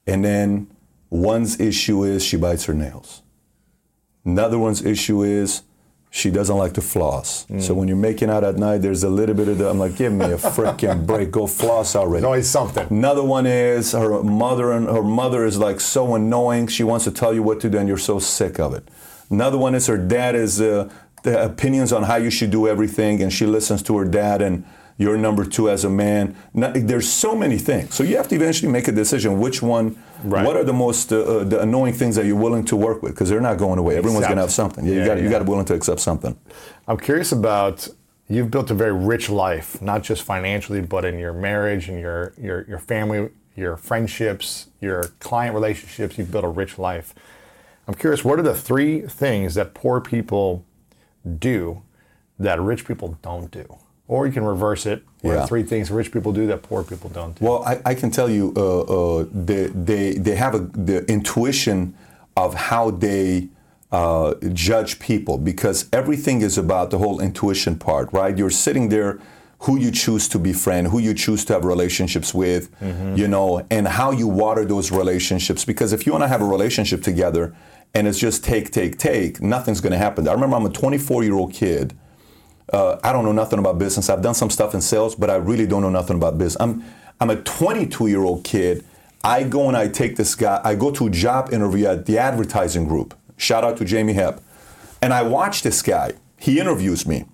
And 0.08 0.24
then 0.24 0.68
one's 1.10 1.60
issue 1.60 2.04
is 2.04 2.24
she 2.24 2.38
bites 2.38 2.66
her 2.66 2.74
nails. 2.74 3.22
Another 4.24 4.58
one's 4.58 4.84
issue 4.86 5.24
is 5.24 5.64
she 6.14 6.30
doesn't 6.30 6.58
like 6.58 6.74
to 6.74 6.82
floss. 6.82 7.46
So 7.60 7.74
when 7.74 7.88
you're 7.88 7.96
making 7.96 8.30
out 8.30 8.44
at 8.44 8.58
night, 8.58 8.80
there's 8.80 9.04
a 9.04 9.10
little 9.10 9.34
bit 9.34 9.48
of 9.48 9.58
the, 9.58 9.70
I'm 9.70 9.80
like, 9.80 9.96
give 9.96 10.12
me 10.12 10.26
a 10.26 10.38
freaking 10.38 11.06
break, 11.08 11.32
go 11.32 11.48
floss 11.48 11.96
already. 11.96 12.26
Always 12.26 12.50
something. 12.50 12.86
Another 12.90 13.24
one 13.24 13.46
is 13.46 13.94
her 13.94 14.22
mother 14.22 14.74
and 14.74 14.88
her 14.88 15.04
mother 15.04 15.46
is 15.46 15.58
like 15.58 15.80
so 15.80 16.14
annoying. 16.14 16.68
She 16.68 16.84
wants 16.84 17.06
to 17.06 17.12
tell 17.12 17.34
you 17.34 17.42
what 17.42 17.62
to 17.62 17.70
do, 17.70 17.78
and 17.78 17.88
you're 17.88 17.98
so 17.98 18.20
sick 18.20 18.60
of 18.60 18.74
it. 18.74 18.90
Another 19.30 19.58
one 19.58 19.74
is 19.74 19.88
her 19.88 19.98
dad 19.98 20.36
is 20.36 20.60
uh, 20.60 20.90
the 21.24 21.46
opinions 21.46 21.94
on 21.94 22.04
how 22.04 22.18
you 22.18 22.30
should 22.30 22.52
do 22.52 22.68
everything, 22.68 23.22
and 23.24 23.32
she 23.32 23.46
listens 23.46 23.82
to 23.84 23.98
her 23.98 24.06
dad, 24.06 24.42
and 24.42 24.66
you're 24.98 25.18
number 25.18 25.46
two 25.46 25.70
as 25.70 25.86
a 25.86 25.90
man. 25.90 26.36
There's 26.54 27.10
so 27.10 27.36
many 27.38 27.58
things, 27.58 27.96
so 27.96 28.04
you 28.04 28.18
have 28.18 28.28
to 28.28 28.36
eventually 28.36 28.70
make 28.70 28.90
a 28.90 28.92
decision. 28.92 29.40
Which 29.40 29.62
one? 29.62 29.96
Right. 30.24 30.46
What 30.46 30.56
are 30.56 30.64
the 30.64 30.74
most 30.74 31.12
uh, 31.12 31.20
uh, 31.22 31.44
the 31.44 31.62
annoying 31.62 31.94
things 31.94 32.16
that 32.16 32.26
you're 32.26 32.36
willing 32.36 32.66
to 32.66 32.76
work 32.76 33.02
with? 33.02 33.14
Because 33.14 33.30
they're 33.30 33.42
not 33.42 33.58
going 33.58 33.80
away. 33.80 33.98
Everyone's 33.98 34.26
going 34.26 34.38
to 34.38 34.44
have 34.44 34.52
something. 34.52 34.86
Yeah, 34.86 34.94
you 34.94 35.00
Yeah, 35.00 35.06
got 35.08 35.22
you 35.22 35.30
got 35.30 35.40
to 35.40 35.46
be 35.46 35.50
willing 35.50 35.66
to 35.66 35.74
accept 35.74 36.00
something. 36.00 36.38
I'm 36.88 36.98
curious 36.98 37.32
about 37.32 37.88
you've 38.28 38.52
built 38.52 38.72
a 38.72 38.74
very 38.74 38.94
rich 38.94 39.30
life, 39.30 39.82
not 39.82 40.04
just 40.04 40.24
financially, 40.24 40.82
but 40.82 41.06
in 41.06 41.18
your 41.20 41.34
marriage 41.34 41.90
and 41.90 42.00
your 42.00 42.34
your 42.38 42.66
your 42.68 42.80
family, 42.80 43.30
your 43.56 43.78
friendships, 43.78 44.68
your 44.80 45.04
client 45.20 45.54
relationships. 45.54 46.18
You've 46.18 46.32
built 46.32 46.46
a 46.46 46.50
rich 46.50 46.78
life. 46.78 47.14
I'm 47.88 47.96
curious, 47.96 48.24
what 48.24 48.40
are 48.40 48.44
the 48.44 48.56
three 48.56 49.02
things 49.02 49.56
that 49.56 49.74
poor 49.74 50.00
people 50.00 50.64
do 51.40 51.82
that 52.40 52.62
rich 52.62 52.86
people 52.86 53.18
don't 53.22 53.52
do? 53.52 53.78
Or 54.08 54.28
you 54.28 54.34
can 54.34 54.44
reverse 54.44 54.86
it. 54.86 55.04
What 55.22 55.34
Yeah. 55.34 55.40
are 55.44 55.48
three 55.48 55.64
things 55.64 55.92
rich 55.92 56.12
people 56.12 56.32
do 56.34 56.48
that 56.48 56.64
poor 56.64 56.84
people 56.84 57.10
don't 57.10 57.38
do? 57.38 57.46
Well, 57.46 57.64
I, 57.64 57.80
I 57.86 57.94
can 57.96 58.10
tell 58.12 58.30
you, 58.30 58.54
uh, 58.56 58.82
uh, 59.20 59.26
they, 59.32 59.68
they, 59.68 60.14
they 60.14 60.36
have 60.36 60.56
a, 60.56 60.60
the 60.60 61.06
intuition 61.12 61.94
of 62.36 62.54
how 62.56 62.92
they 62.92 63.50
uh, 63.92 64.34
judge 64.54 65.00
people 65.00 65.38
because 65.38 65.88
everything 65.94 66.42
is 66.42 66.58
about 66.58 66.90
the 66.92 66.98
whole 66.98 67.20
intuition 67.20 67.76
part, 67.78 68.12
right? 68.14 68.38
You're 68.38 68.50
sitting 68.50 68.90
there, 68.90 69.20
who 69.66 69.78
you 69.78 69.92
choose 69.92 70.28
to 70.30 70.40
befriend, 70.40 70.88
who 70.88 70.98
you 70.98 71.14
choose 71.14 71.46
to 71.46 71.54
have 71.54 71.66
relationships 71.66 72.34
with, 72.34 72.72
you 73.16 73.28
know, 73.28 73.64
and 73.70 73.88
how 73.88 74.10
you 74.10 74.28
water 74.28 74.66
those 74.66 74.90
relationships. 74.92 75.66
Because 75.66 75.94
if 75.94 76.08
you 76.08 76.16
and 76.16 76.24
I 76.24 76.28
have 76.28 76.42
a 76.42 76.46
relationship 76.46 77.04
together 77.04 77.54
and 77.94 78.08
it's 78.08 78.18
just 78.18 78.44
take, 78.44 78.72
take, 78.72 78.98
take, 78.98 79.40
nothing's 79.40 79.80
going 79.80 79.92
to 79.92 80.00
happen. 80.00 80.28
I 80.28 80.34
remember 80.34 80.56
I'm 80.56 80.66
a 80.66 80.70
24 80.72 81.24
year 81.24 81.36
old 81.36 81.54
kid. 81.54 81.94
Uh, 82.72 82.98
I 83.04 83.12
don't 83.12 83.26
know 83.26 83.32
nothing 83.32 83.60
about 83.60 83.78
business. 83.78 84.10
I've 84.10 84.22
done 84.22 84.34
some 84.34 84.50
stuff 84.50 84.74
in 84.74 84.82
sales, 84.82 85.16
but 85.16 85.30
I 85.30 85.36
really 85.36 85.68
don't 85.68 85.82
know 85.82 85.90
nothing 85.90 86.16
about 86.16 86.38
business. 86.38 86.62
I'm 86.62 86.84
I'm 87.20 87.30
a 87.30 87.36
22 87.36 88.08
year 88.08 88.24
old 88.24 88.44
kid. 88.44 88.84
I 89.24 89.44
go 89.44 89.68
and 89.68 89.78
I 89.78 89.88
take 89.88 90.16
this 90.16 90.34
guy. 90.34 90.60
I 90.64 90.74
go 90.76 90.90
to 90.92 91.08
a 91.08 91.10
job 91.10 91.54
interview 91.54 91.86
at 91.86 92.08
the 92.08 92.18
advertising 92.18 92.88
group. 92.88 93.14
Shout 93.38 93.64
out 93.64 93.78
to 93.78 93.86
Jamie 93.86 94.14
Hepp, 94.14 94.40
and 95.02 95.14
I 95.14 95.22
watch 95.22 95.62
this 95.62 95.82
guy. 95.82 96.14
He 96.38 96.60
interviews 96.60 97.06
me. 97.06 97.26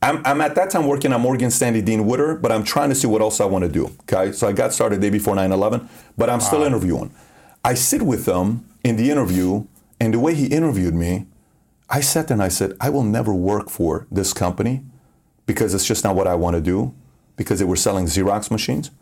I'm, 0.00 0.20
I'm 0.26 0.40
at 0.42 0.54
that 0.56 0.70
time 0.70 0.86
working 0.86 1.12
at 1.12 1.20
Morgan 1.20 1.50
Stanley 1.50 1.80
Dean 1.80 2.06
Witter, 2.06 2.34
but 2.34 2.52
I'm 2.52 2.62
trying 2.62 2.90
to 2.90 2.94
see 2.94 3.06
what 3.06 3.22
else 3.22 3.40
I 3.40 3.46
want 3.46 3.64
to 3.64 3.70
do. 3.70 3.90
Okay, 4.02 4.32
so 4.32 4.46
I 4.46 4.52
got 4.52 4.72
started 4.72 5.00
day 5.00 5.10
before 5.10 5.34
9/11, 5.34 5.88
but 6.16 6.30
I'm 6.30 6.40
still 6.40 6.62
interviewing. 6.62 7.10
I 7.64 7.74
sit 7.74 8.02
with 8.02 8.26
them 8.26 8.68
in 8.84 8.96
the 8.96 9.10
interview, 9.10 9.66
and 10.00 10.12
the 10.12 10.20
way 10.20 10.34
he 10.34 10.46
interviewed 10.46 10.94
me, 10.94 11.26
I 11.88 12.00
sat 12.00 12.28
there 12.28 12.34
and 12.34 12.42
I 12.42 12.48
said, 12.48 12.76
I 12.80 12.90
will 12.90 13.02
never 13.02 13.32
work 13.32 13.68
for 13.68 14.06
this 14.10 14.32
company 14.32 14.82
because 15.46 15.74
it's 15.74 15.86
just 15.86 16.04
not 16.04 16.16
what 16.16 16.26
I 16.26 16.34
want 16.34 16.54
to 16.54 16.60
do. 16.60 16.94
Because 17.36 17.58
they 17.58 17.64
were 17.64 17.76
selling 17.76 18.06
Xerox 18.06 18.48
machines 18.50 18.92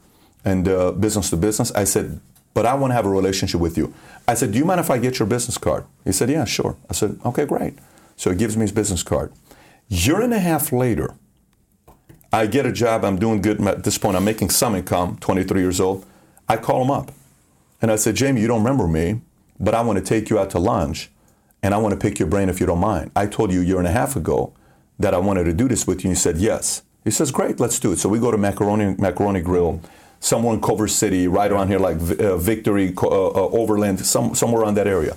and 0.42 0.66
uh, 0.66 0.92
business 0.92 1.28
to 1.30 1.36
business. 1.36 1.70
I 1.72 1.84
said, 1.84 2.18
but 2.54 2.64
I 2.64 2.74
want 2.74 2.90
to 2.90 2.94
have 2.94 3.04
a 3.04 3.10
relationship 3.10 3.60
with 3.60 3.76
you. 3.76 3.92
I 4.26 4.34
said, 4.34 4.52
do 4.52 4.58
you 4.58 4.64
mind 4.64 4.80
if 4.80 4.90
I 4.90 4.98
get 4.98 5.18
your 5.18 5.28
business 5.28 5.58
card? 5.58 5.84
He 6.04 6.12
said, 6.12 6.30
yeah, 6.30 6.44
sure. 6.44 6.76
I 6.88 6.94
said, 6.94 7.20
okay, 7.26 7.44
great. 7.44 7.74
So 8.16 8.30
he 8.30 8.36
gives 8.36 8.56
me 8.56 8.62
his 8.62 8.72
business 8.72 9.02
card. 9.02 9.32
Year 9.88 10.20
and 10.20 10.32
a 10.32 10.38
half 10.38 10.72
later, 10.72 11.14
I 12.32 12.46
get 12.46 12.64
a 12.64 12.72
job. 12.72 13.04
I'm 13.04 13.18
doing 13.18 13.42
good 13.42 13.60
at 13.60 13.84
this 13.84 13.98
point. 13.98 14.16
I'm 14.16 14.24
making 14.24 14.48
some 14.48 14.74
income, 14.74 15.18
23 15.18 15.60
years 15.60 15.80
old. 15.80 16.06
I 16.48 16.56
call 16.56 16.82
him 16.82 16.90
up 16.90 17.12
and 17.82 17.90
I 17.90 17.96
said, 17.96 18.16
Jamie, 18.16 18.40
you 18.40 18.46
don't 18.46 18.62
remember 18.62 18.88
me, 18.88 19.20
but 19.60 19.74
I 19.74 19.82
want 19.82 19.98
to 19.98 20.04
take 20.04 20.30
you 20.30 20.38
out 20.38 20.50
to 20.50 20.58
lunch 20.58 21.10
and 21.62 21.74
I 21.74 21.78
want 21.78 21.92
to 21.92 21.98
pick 21.98 22.18
your 22.18 22.28
brain 22.28 22.48
if 22.48 22.60
you 22.60 22.66
don't 22.66 22.80
mind. 22.80 23.10
I 23.14 23.26
told 23.26 23.52
you 23.52 23.60
a 23.62 23.64
year 23.64 23.78
and 23.78 23.86
a 23.86 23.92
half 23.92 24.16
ago 24.16 24.52
that 24.98 25.14
I 25.14 25.18
wanted 25.18 25.44
to 25.44 25.52
do 25.52 25.68
this 25.68 25.86
with 25.86 26.04
you. 26.04 26.10
And 26.10 26.16
you 26.16 26.20
said 26.20 26.38
yes. 26.38 26.82
He 27.04 27.10
says, 27.10 27.30
great, 27.30 27.60
let's 27.60 27.78
do 27.78 27.92
it. 27.92 27.98
So 27.98 28.08
we 28.08 28.18
go 28.18 28.30
to 28.30 28.38
Macaroni, 28.38 28.94
Macaroni 28.98 29.40
Grill, 29.40 29.80
somewhere 30.20 30.54
in 30.54 30.60
Culver 30.60 30.86
City, 30.88 31.26
right 31.26 31.50
around 31.50 31.68
here, 31.68 31.78
like 31.78 31.96
uh, 32.20 32.36
Victory, 32.36 32.94
uh, 32.96 33.06
uh, 33.06 33.48
Overland, 33.48 34.04
some, 34.04 34.34
somewhere 34.34 34.62
around 34.62 34.74
that 34.74 34.86
area. 34.86 35.16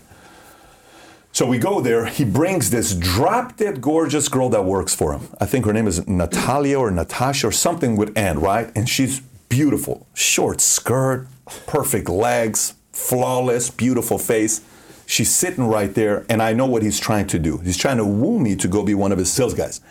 So 1.32 1.46
we 1.46 1.58
go 1.58 1.82
there. 1.82 2.06
He 2.06 2.24
brings 2.24 2.70
this 2.70 2.96
drop 2.96 3.58
dead 3.58 3.82
gorgeous 3.82 4.30
girl 4.30 4.50
that 4.50 4.64
works 4.64 4.96
for 4.96 5.12
him. 5.14 5.28
I 5.40 5.46
think 5.46 5.66
her 5.66 5.74
name 5.74 5.86
is 5.86 6.08
Natalia 6.08 6.80
or 6.80 6.90
Natasha 6.90 7.48
or 7.48 7.52
something 7.52 7.98
with 7.98 8.18
N, 8.18 8.40
right? 8.40 8.72
And 8.76 8.88
she's 8.88 9.20
beautiful. 9.50 10.08
Short 10.14 10.62
skirt, 10.62 11.28
perfect 11.68 12.08
legs, 12.10 12.76
flawless, 12.94 13.70
beautiful 13.70 14.18
face. 14.18 14.62
She's 15.06 15.34
sitting 15.34 15.68
right 15.68 15.94
there, 15.94 16.26
and 16.30 16.42
I 16.42 16.54
know 16.54 16.66
what 16.66 16.82
he's 16.82 17.00
trying 17.00 17.28
to 17.28 17.40
do. 17.40 17.60
He's 17.60 17.78
trying 17.78 17.98
to 17.98 18.06
woo 18.06 18.40
me 18.40 18.56
to 18.56 18.68
go 18.68 18.84
be 18.84 18.96
one 18.96 19.12
of 19.12 19.18
his 19.18 19.32
sales 19.32 19.54
guys. 19.54 19.82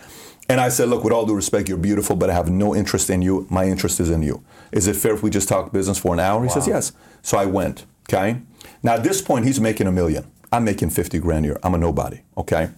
And 0.49 0.61
I 0.61 0.69
said, 0.69 0.89
look, 0.89 1.05
with 1.05 1.12
all 1.12 1.25
due 1.25 1.35
respect, 1.35 1.69
you're 1.69 1.79
beautiful, 1.79 2.17
but 2.17 2.29
I 2.29 2.35
have 2.35 2.51
no 2.51 2.75
interest 2.75 3.09
in 3.09 3.23
you. 3.23 3.47
My 3.49 3.65
interest 3.65 3.99
is 4.01 4.11
in 4.11 4.23
you. 4.23 4.45
Is 4.73 4.87
it 4.87 4.97
fair 4.97 5.15
if 5.15 5.23
we 5.23 5.31
just 5.31 5.49
talk 5.49 5.73
business 5.73 5.99
for 5.99 6.12
an 6.12 6.21
hour? 6.21 6.43
He 6.43 6.51
says, 6.51 6.67
yes. 6.67 6.93
So 7.23 7.39
I 7.39 7.47
went, 7.47 7.87
okay? 8.09 8.43
Now, 8.83 8.95
at 8.95 9.05
this 9.05 9.23
point, 9.23 9.47
he's 9.47 9.61
making 9.61 9.87
a 9.87 9.93
million. 9.93 10.31
I'm 10.53 10.65
making 10.65 10.91
50 10.91 11.19
grand 11.21 11.47
a 11.47 11.49
year. 11.49 11.59
I'm 11.62 11.75
a 11.75 11.79
nobody, 11.79 12.21
okay? 12.37 12.71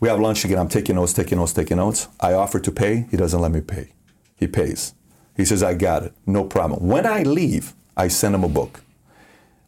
We 0.00 0.08
have 0.08 0.20
lunch 0.20 0.44
again. 0.44 0.58
I'm 0.58 0.68
taking 0.68 0.96
notes, 0.96 1.14
taking 1.14 1.38
notes, 1.38 1.54
taking 1.54 1.78
notes. 1.78 2.08
I 2.20 2.34
offer 2.34 2.60
to 2.60 2.70
pay. 2.70 3.06
He 3.10 3.16
doesn't 3.16 3.40
let 3.40 3.50
me 3.50 3.62
pay. 3.62 3.92
He 4.36 4.46
pays. 4.46 4.94
He 5.34 5.46
says, 5.46 5.62
I 5.62 5.74
got 5.74 6.02
it. 6.02 6.12
No 6.26 6.44
problem. 6.44 6.86
When 6.86 7.06
I 7.06 7.22
leave, 7.22 7.72
I 7.96 8.08
send 8.08 8.34
him 8.34 8.44
a 8.44 8.48
book. 8.48 8.83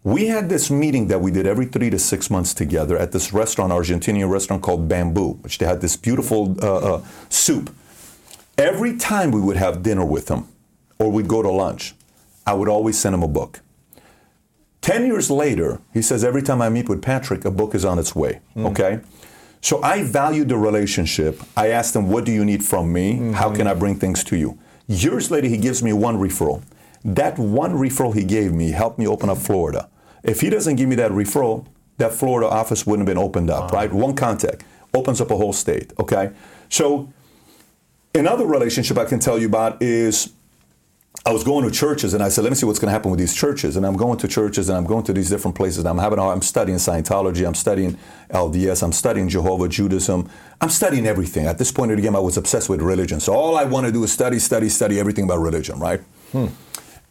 We 0.06 0.28
had 0.28 0.48
this 0.48 0.70
meeting 0.70 1.08
that 1.08 1.20
we 1.20 1.32
did 1.32 1.48
every 1.48 1.66
three 1.66 1.90
to 1.90 1.98
six 1.98 2.30
months 2.30 2.54
together 2.54 2.96
at 2.96 3.10
this 3.10 3.32
restaurant, 3.32 3.72
Argentinian 3.72 4.30
restaurant 4.30 4.62
called 4.62 4.88
Bamboo, 4.88 5.32
which 5.40 5.58
they 5.58 5.66
had 5.66 5.80
this 5.80 5.96
beautiful 5.96 6.54
uh, 6.62 6.76
uh, 6.76 7.04
soup. 7.28 7.74
Every 8.56 8.96
time 8.96 9.32
we 9.32 9.40
would 9.40 9.56
have 9.56 9.82
dinner 9.82 10.04
with 10.04 10.28
him 10.28 10.46
or 11.00 11.10
we'd 11.10 11.26
go 11.26 11.42
to 11.42 11.50
lunch, 11.50 11.96
I 12.46 12.54
would 12.54 12.68
always 12.68 12.96
send 12.96 13.16
him 13.16 13.24
a 13.24 13.28
book. 13.28 13.62
Ten 14.80 15.06
years 15.06 15.28
later, 15.28 15.80
he 15.92 16.02
says, 16.02 16.22
every 16.22 16.42
time 16.42 16.62
I 16.62 16.68
meet 16.68 16.88
with 16.88 17.02
Patrick, 17.02 17.44
a 17.44 17.50
book 17.50 17.74
is 17.74 17.84
on 17.84 17.98
its 17.98 18.14
way. 18.14 18.38
Mm. 18.54 18.70
Okay? 18.70 19.00
So 19.60 19.82
I 19.82 20.04
valued 20.04 20.48
the 20.50 20.56
relationship. 20.56 21.40
I 21.56 21.70
asked 21.70 21.96
him, 21.96 22.08
what 22.08 22.24
do 22.24 22.30
you 22.30 22.44
need 22.44 22.64
from 22.64 22.92
me? 22.92 23.14
Mm-hmm. 23.14 23.32
How 23.32 23.52
can 23.52 23.66
I 23.66 23.74
bring 23.74 23.96
things 23.96 24.22
to 24.22 24.36
you? 24.36 24.56
Years 24.86 25.32
later, 25.32 25.48
he 25.48 25.56
gives 25.56 25.82
me 25.82 25.92
one 25.92 26.16
referral. 26.18 26.62
That 27.04 27.40
one 27.40 27.72
referral 27.72 28.14
he 28.14 28.22
gave 28.22 28.52
me 28.52 28.70
helped 28.70 29.00
me 29.00 29.08
open 29.08 29.28
up 29.28 29.38
Florida. 29.38 29.88
If 30.26 30.40
he 30.40 30.50
doesn't 30.50 30.76
give 30.76 30.88
me 30.88 30.96
that 30.96 31.12
referral, 31.12 31.66
that 31.98 32.12
Florida 32.12 32.48
office 32.48 32.86
wouldn't 32.86 33.08
have 33.08 33.14
been 33.14 33.22
opened 33.22 33.50
up, 33.50 33.72
right? 33.72 33.88
Uh-huh. 33.88 33.98
One 33.98 34.14
contact 34.14 34.64
opens 34.92 35.20
up 35.20 35.30
a 35.30 35.36
whole 35.36 35.52
state, 35.52 35.92
okay? 35.98 36.32
So 36.68 37.12
another 38.14 38.46
relationship 38.46 38.98
I 38.98 39.04
can 39.04 39.18
tell 39.18 39.38
you 39.38 39.46
about 39.46 39.80
is 39.82 40.32
I 41.24 41.32
was 41.32 41.42
going 41.42 41.64
to 41.64 41.70
churches 41.70 42.14
and 42.14 42.22
I 42.22 42.28
said, 42.28 42.44
let 42.44 42.50
me 42.50 42.56
see 42.56 42.66
what's 42.66 42.78
going 42.78 42.88
to 42.88 42.92
happen 42.92 43.10
with 43.10 43.18
these 43.18 43.34
churches. 43.34 43.76
And 43.76 43.86
I'm 43.86 43.96
going 43.96 44.18
to 44.18 44.28
churches 44.28 44.68
and 44.68 44.76
I'm 44.76 44.84
going 44.84 45.02
to 45.04 45.12
these 45.12 45.30
different 45.30 45.56
places. 45.56 45.78
And 45.78 45.88
I'm 45.88 45.98
having, 45.98 46.18
I'm 46.18 46.42
studying 46.42 46.78
Scientology, 46.78 47.46
I'm 47.46 47.54
studying 47.54 47.98
LDS, 48.30 48.82
I'm 48.82 48.92
studying 48.92 49.28
Jehovah 49.28 49.68
Judaism, 49.68 50.30
I'm 50.60 50.68
studying 50.68 51.06
everything. 51.06 51.46
At 51.46 51.58
this 51.58 51.72
point 51.72 51.90
in 51.90 51.96
the 51.96 52.02
game, 52.02 52.14
I 52.14 52.20
was 52.20 52.36
obsessed 52.36 52.68
with 52.68 52.80
religion. 52.80 53.18
So 53.20 53.34
all 53.34 53.56
I 53.56 53.64
want 53.64 53.86
to 53.86 53.92
do 53.92 54.04
is 54.04 54.12
study, 54.12 54.38
study, 54.38 54.68
study 54.68 55.00
everything 55.00 55.24
about 55.24 55.38
religion, 55.38 55.78
right? 55.80 56.00
Hmm. 56.32 56.46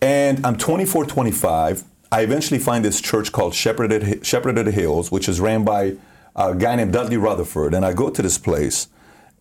And 0.01 0.45
I'm 0.45 0.55
24, 0.55 1.05
25. 1.05 1.83
I 2.15 2.21
eventually 2.21 2.61
find 2.61 2.85
this 2.85 3.01
church 3.01 3.33
called 3.33 3.53
Shepherd 3.53 3.91
at, 3.91 4.25
Shepherd 4.25 4.57
of 4.57 4.63
the 4.63 4.71
Hills, 4.71 5.11
which 5.11 5.27
is 5.27 5.41
ran 5.41 5.65
by 5.65 5.97
a 6.33 6.55
guy 6.55 6.77
named 6.77 6.93
Dudley 6.93 7.17
Rutherford. 7.17 7.73
And 7.73 7.85
I 7.85 7.91
go 7.91 8.09
to 8.09 8.21
this 8.21 8.37
place. 8.37 8.87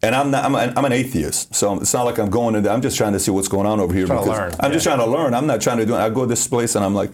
And 0.02 0.12
I'm 0.12 0.32
not, 0.32 0.44
I'm, 0.44 0.56
an, 0.56 0.76
I'm 0.76 0.84
an 0.84 0.92
atheist, 0.92 1.54
so 1.54 1.80
it's 1.80 1.94
not 1.94 2.04
like 2.04 2.18
I'm 2.18 2.30
going 2.30 2.56
in 2.56 2.64
there. 2.64 2.72
I'm 2.72 2.82
just 2.82 2.96
trying 2.96 3.12
to 3.12 3.20
see 3.20 3.30
what's 3.30 3.46
going 3.46 3.64
on 3.64 3.78
over 3.78 3.94
here. 3.94 4.06
Trying 4.06 4.18
to 4.18 4.24
because 4.24 4.38
learn, 4.38 4.52
I'm 4.58 4.72
just 4.72 4.84
trying 4.84 4.98
to 4.98 5.06
learn. 5.06 5.34
I'm 5.34 5.46
not 5.46 5.60
trying 5.62 5.78
to 5.78 5.86
do 5.86 5.94
it. 5.94 5.98
I 5.98 6.10
go 6.10 6.22
to 6.22 6.26
this 6.26 6.46
place 6.48 6.74
and 6.74 6.84
I'm 6.84 6.94
like, 6.96 7.12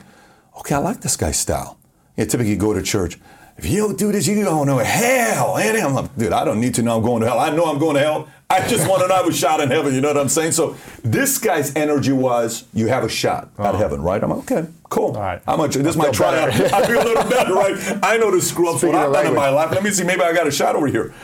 okay, 0.61 0.77
I 0.77 0.79
like 0.79 1.03
this 1.03 1.17
guy's 1.17 1.39
style. 1.39 1.79
Yeah, 2.17 2.25
typically 2.25 2.57
go 2.57 2.73
to 2.73 2.83
church. 2.83 3.19
If 3.59 3.67
you 3.67 3.83
don't 3.83 3.99
do 3.99 4.11
this, 4.11 4.27
you're 4.27 4.43
going 4.43 4.67
to 4.67 4.83
hell. 4.83 5.59
And 5.59 5.77
I'm 5.77 5.95
like, 5.95 6.17
dude, 6.17 6.33
I 6.33 6.45
don't 6.45 6.59
need 6.59 6.75
to 6.77 6.83
know 6.83 6.97
I'm 6.97 7.03
going 7.03 7.21
to 7.21 7.29
hell. 7.29 7.39
I 7.39 7.51
know 7.51 7.67
I'm 7.67 7.79
going 7.79 7.97
to 7.97 8.01
hell. 8.01 8.29
I 8.51 8.67
just 8.67 8.89
want 8.89 9.07
to 9.07 9.15
have 9.15 9.29
a 9.29 9.33
shot 9.33 9.61
in 9.61 9.71
heaven. 9.71 9.95
You 9.95 10.01
know 10.01 10.09
what 10.09 10.17
I'm 10.19 10.29
saying? 10.29 10.53
So 10.53 10.77
this 11.05 11.39
guy's 11.39 11.75
energy 11.77 12.11
was, 12.11 12.65
you 12.75 12.89
have 12.89 13.05
a 13.05 13.09
shot 13.09 13.49
at 13.59 13.77
heaven, 13.77 14.03
right? 14.03 14.21
I'm 14.23 14.31
like, 14.31 14.51
okay, 14.51 14.69
cool. 14.89 15.13
Uh-huh. 15.13 15.19
All 15.19 15.23
right. 15.23 15.43
I'm 15.47 15.57
gonna, 15.59 15.69
this 15.69 15.95
is 15.95 15.97
my 15.97 16.11
tryout. 16.11 16.51
I 16.51 16.87
feel 16.87 17.01
a 17.01 17.05
little 17.05 17.31
better, 17.31 17.55
right? 17.55 17.99
I 18.03 18.17
know 18.17 18.33
the 18.33 18.41
screw 18.41 18.75
ups 18.75 18.83
what 18.83 18.97
I've 18.97 19.13
done 19.13 19.27
in 19.29 19.35
my 19.35 19.51
life. 19.51 19.71
Let 19.71 19.85
me 19.85 19.91
see, 19.91 20.03
maybe 20.03 20.23
I 20.23 20.33
got 20.33 20.49
a 20.49 20.51
shot 20.51 20.75
over 20.75 20.89
here. 20.89 21.15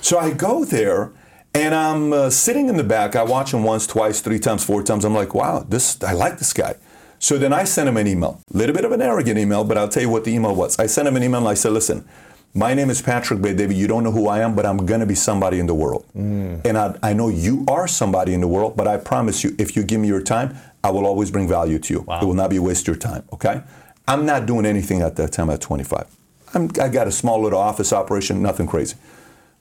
So 0.00 0.18
I 0.18 0.30
go 0.32 0.64
there 0.64 1.12
and 1.54 1.74
I'm 1.74 2.14
uh, 2.14 2.30
sitting 2.30 2.70
in 2.70 2.78
the 2.78 2.84
back. 2.84 3.14
I 3.14 3.24
watch 3.24 3.52
him 3.52 3.62
once, 3.62 3.86
twice, 3.86 4.22
three 4.22 4.38
times, 4.38 4.64
four 4.64 4.82
times. 4.82 5.04
I'm 5.04 5.14
like, 5.14 5.34
wow, 5.34 5.66
this 5.68 6.02
I 6.02 6.12
like 6.12 6.38
this 6.38 6.54
guy. 6.54 6.76
So 7.18 7.36
then 7.36 7.52
I 7.52 7.64
sent 7.64 7.86
him 7.90 7.98
an 7.98 8.06
email, 8.06 8.40
a 8.54 8.56
little 8.56 8.74
bit 8.74 8.86
of 8.86 8.92
an 8.92 9.02
arrogant 9.02 9.38
email, 9.38 9.62
but 9.64 9.76
I'll 9.76 9.90
tell 9.90 10.02
you 10.02 10.08
what 10.08 10.24
the 10.24 10.32
email 10.32 10.54
was. 10.54 10.78
I 10.78 10.86
sent 10.86 11.06
him 11.06 11.16
an 11.16 11.22
email 11.22 11.40
and 11.40 11.48
I 11.48 11.52
said, 11.52 11.72
listen, 11.72 12.08
my 12.54 12.74
name 12.74 12.90
is 12.90 13.00
Patrick 13.00 13.40
Bet-David. 13.40 13.76
You 13.76 13.86
don't 13.86 14.02
know 14.02 14.10
who 14.10 14.28
I 14.28 14.40
am, 14.40 14.54
but 14.54 14.66
I'm 14.66 14.84
gonna 14.84 15.06
be 15.06 15.14
somebody 15.14 15.60
in 15.60 15.66
the 15.66 15.74
world. 15.74 16.04
Mm. 16.16 16.64
And 16.64 16.76
I, 16.76 16.96
I 17.02 17.12
know 17.12 17.28
you 17.28 17.64
are 17.68 17.86
somebody 17.86 18.34
in 18.34 18.40
the 18.40 18.48
world, 18.48 18.76
but 18.76 18.88
I 18.88 18.96
promise 18.96 19.44
you, 19.44 19.54
if 19.58 19.76
you 19.76 19.84
give 19.84 20.00
me 20.00 20.08
your 20.08 20.22
time, 20.22 20.56
I 20.82 20.90
will 20.90 21.06
always 21.06 21.30
bring 21.30 21.48
value 21.48 21.78
to 21.78 21.94
you. 21.94 22.00
It 22.08 22.24
will 22.24 22.34
not 22.34 22.50
be 22.50 22.56
a 22.56 22.62
waste 22.62 22.82
of 22.82 22.86
your 22.88 22.96
time, 22.96 23.24
okay? 23.32 23.62
I'm 24.08 24.26
not 24.26 24.46
doing 24.46 24.66
anything 24.66 25.02
at 25.02 25.16
that 25.16 25.32
time 25.32 25.50
at 25.50 25.60
25. 25.60 26.06
I'm, 26.54 26.70
I 26.80 26.88
got 26.88 27.06
a 27.06 27.12
small 27.12 27.40
little 27.40 27.60
office 27.60 27.92
operation, 27.92 28.42
nothing 28.42 28.66
crazy. 28.66 28.96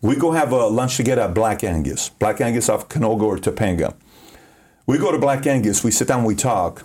We 0.01 0.15
go 0.15 0.31
have 0.31 0.51
a 0.51 0.67
lunch 0.67 0.97
together 0.97 1.23
at 1.23 1.33
Black 1.33 1.63
Angus. 1.63 2.09
Black 2.09 2.41
Angus 2.41 2.69
off 2.69 2.87
Canoga 2.87 3.23
or 3.23 3.37
Topanga. 3.37 3.93
We 4.87 4.97
go 4.97 5.11
to 5.11 5.19
Black 5.19 5.45
Angus, 5.45 5.83
we 5.83 5.91
sit 5.91 6.07
down, 6.07 6.23
we 6.23 6.35
talk. 6.35 6.83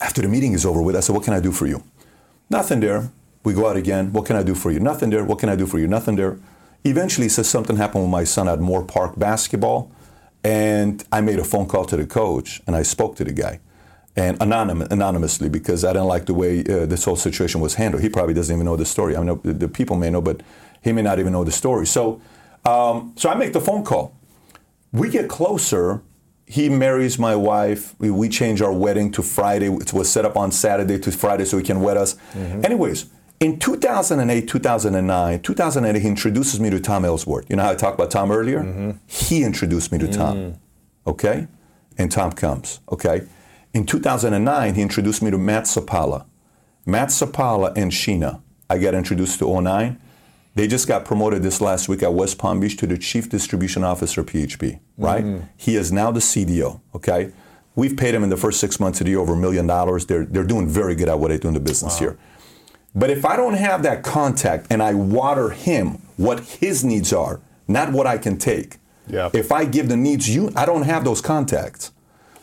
After 0.00 0.22
the 0.22 0.28
meeting 0.28 0.52
is 0.52 0.64
over 0.64 0.80
with, 0.80 0.96
I 0.96 1.00
said, 1.00 1.14
What 1.14 1.24
can 1.24 1.34
I 1.34 1.40
do 1.40 1.52
for 1.52 1.66
you? 1.66 1.82
Nothing 2.48 2.80
there. 2.80 3.10
We 3.46 3.54
go 3.54 3.68
out 3.68 3.76
again. 3.76 4.12
What 4.12 4.26
can 4.26 4.34
I 4.34 4.42
do 4.42 4.56
for 4.56 4.72
you? 4.72 4.80
Nothing 4.80 5.10
there. 5.10 5.22
What 5.22 5.38
can 5.38 5.48
I 5.48 5.54
do 5.54 5.66
for 5.66 5.78
you? 5.78 5.86
Nothing 5.86 6.16
there. 6.16 6.36
Eventually, 6.82 7.26
he 7.26 7.28
says 7.28 7.48
something 7.48 7.76
happened 7.76 8.02
with 8.02 8.10
my 8.10 8.24
son 8.24 8.48
at 8.48 8.58
Moorpark 8.58 9.16
basketball. 9.20 9.88
And 10.42 11.04
I 11.12 11.20
made 11.20 11.38
a 11.38 11.44
phone 11.44 11.66
call 11.66 11.84
to 11.84 11.96
the 11.96 12.06
coach 12.06 12.60
and 12.66 12.74
I 12.74 12.82
spoke 12.82 13.14
to 13.18 13.24
the 13.24 13.32
guy. 13.32 13.60
And 14.16 14.36
anonym, 14.40 14.90
anonymously 14.90 15.48
because 15.48 15.84
I 15.84 15.92
didn't 15.92 16.08
like 16.08 16.26
the 16.26 16.34
way 16.34 16.64
uh, 16.64 16.86
this 16.86 17.04
whole 17.04 17.14
situation 17.14 17.60
was 17.60 17.74
handled. 17.74 18.02
He 18.02 18.08
probably 18.08 18.34
doesn't 18.34 18.52
even 18.52 18.64
know 18.64 18.74
the 18.74 18.84
story. 18.84 19.16
I 19.16 19.22
know 19.22 19.36
the, 19.36 19.52
the 19.52 19.68
people 19.68 19.94
may 19.94 20.10
know, 20.10 20.20
but 20.20 20.42
he 20.82 20.90
may 20.90 21.02
not 21.02 21.20
even 21.20 21.32
know 21.32 21.44
the 21.44 21.52
story. 21.52 21.86
So, 21.86 22.20
um, 22.64 23.12
so 23.14 23.30
I 23.30 23.36
make 23.36 23.52
the 23.52 23.60
phone 23.60 23.84
call. 23.84 24.16
We 24.90 25.08
get 25.08 25.28
closer. 25.28 26.02
He 26.46 26.68
marries 26.68 27.16
my 27.16 27.36
wife. 27.36 27.94
We, 28.00 28.10
we 28.10 28.28
change 28.28 28.60
our 28.60 28.72
wedding 28.72 29.12
to 29.12 29.22
Friday. 29.22 29.68
It 29.72 29.92
was 29.92 30.10
set 30.10 30.24
up 30.24 30.36
on 30.36 30.50
Saturday 30.50 30.98
to 30.98 31.12
Friday 31.12 31.44
so 31.44 31.58
he 31.58 31.62
can 31.62 31.80
wed 31.80 31.96
us. 31.96 32.16
Anyways, 32.64 33.06
in 33.40 33.58
2008, 33.58 34.48
2009, 34.48 35.42
2008, 35.42 36.00
he 36.00 36.08
introduces 36.08 36.60
me 36.60 36.70
to 36.70 36.80
Tom 36.80 37.04
Ellsworth. 37.04 37.48
You 37.50 37.56
know 37.56 37.64
how 37.64 37.70
I 37.70 37.74
talked 37.74 37.94
about 37.94 38.10
Tom 38.10 38.30
earlier? 38.32 38.62
Mm-hmm. 38.62 38.92
He 39.06 39.44
introduced 39.44 39.92
me 39.92 39.98
to 39.98 40.08
Tom. 40.08 40.36
Mm. 40.36 40.58
Okay? 41.06 41.46
And 41.98 42.10
Tom 42.10 42.32
comes. 42.32 42.80
Okay? 42.90 43.26
In 43.74 43.84
2009, 43.84 44.74
he 44.74 44.82
introduced 44.82 45.22
me 45.22 45.30
to 45.30 45.38
Matt 45.38 45.64
Sapaula. 45.64 46.24
Matt 46.86 47.08
Sapaula 47.08 47.76
and 47.76 47.92
Sheena. 47.92 48.40
I 48.70 48.78
got 48.78 48.94
introduced 48.94 49.38
to 49.40 49.60
09. 49.60 50.00
They 50.54 50.66
just 50.66 50.88
got 50.88 51.04
promoted 51.04 51.42
this 51.42 51.60
last 51.60 51.88
week 51.88 52.02
at 52.02 52.14
West 52.14 52.38
Palm 52.38 52.60
Beach 52.60 52.78
to 52.78 52.86
the 52.86 52.96
Chief 52.96 53.28
Distribution 53.28 53.84
Officer, 53.84 54.24
PHP, 54.24 54.80
right? 54.96 55.22
Mm-hmm. 55.22 55.46
He 55.58 55.76
is 55.76 55.92
now 55.92 56.10
the 56.10 56.20
CDO, 56.20 56.80
okay? 56.94 57.32
We've 57.74 57.94
paid 57.94 58.14
him 58.14 58.24
in 58.24 58.30
the 58.30 58.38
first 58.38 58.58
six 58.58 58.80
months 58.80 59.02
of 59.02 59.04
the 59.04 59.10
year 59.10 59.20
over 59.20 59.34
a 59.34 59.36
million 59.36 59.66
dollars. 59.66 60.06
They're, 60.06 60.24
they're 60.24 60.44
doing 60.44 60.66
very 60.66 60.94
good 60.94 61.10
at 61.10 61.18
what 61.18 61.28
they 61.28 61.36
do 61.36 61.48
in 61.48 61.54
the 61.54 61.60
business 61.60 61.98
here. 61.98 62.16
But 62.96 63.10
if 63.10 63.24
I 63.26 63.36
don't 63.36 63.54
have 63.54 63.82
that 63.82 64.02
contact 64.02 64.66
and 64.70 64.82
I 64.82 64.94
water 64.94 65.50
him 65.50 65.98
what 66.16 66.40
his 66.40 66.82
needs 66.82 67.12
are, 67.12 67.40
not 67.68 67.92
what 67.92 68.06
I 68.06 68.16
can 68.18 68.38
take, 68.38 68.78
Yeah. 69.06 69.28
if 69.34 69.52
I 69.52 69.66
give 69.66 69.88
the 69.88 69.96
needs 69.96 70.28
you, 70.34 70.50
I 70.56 70.64
don't 70.64 70.84
have 70.84 71.04
those 71.04 71.20
contacts. 71.20 71.92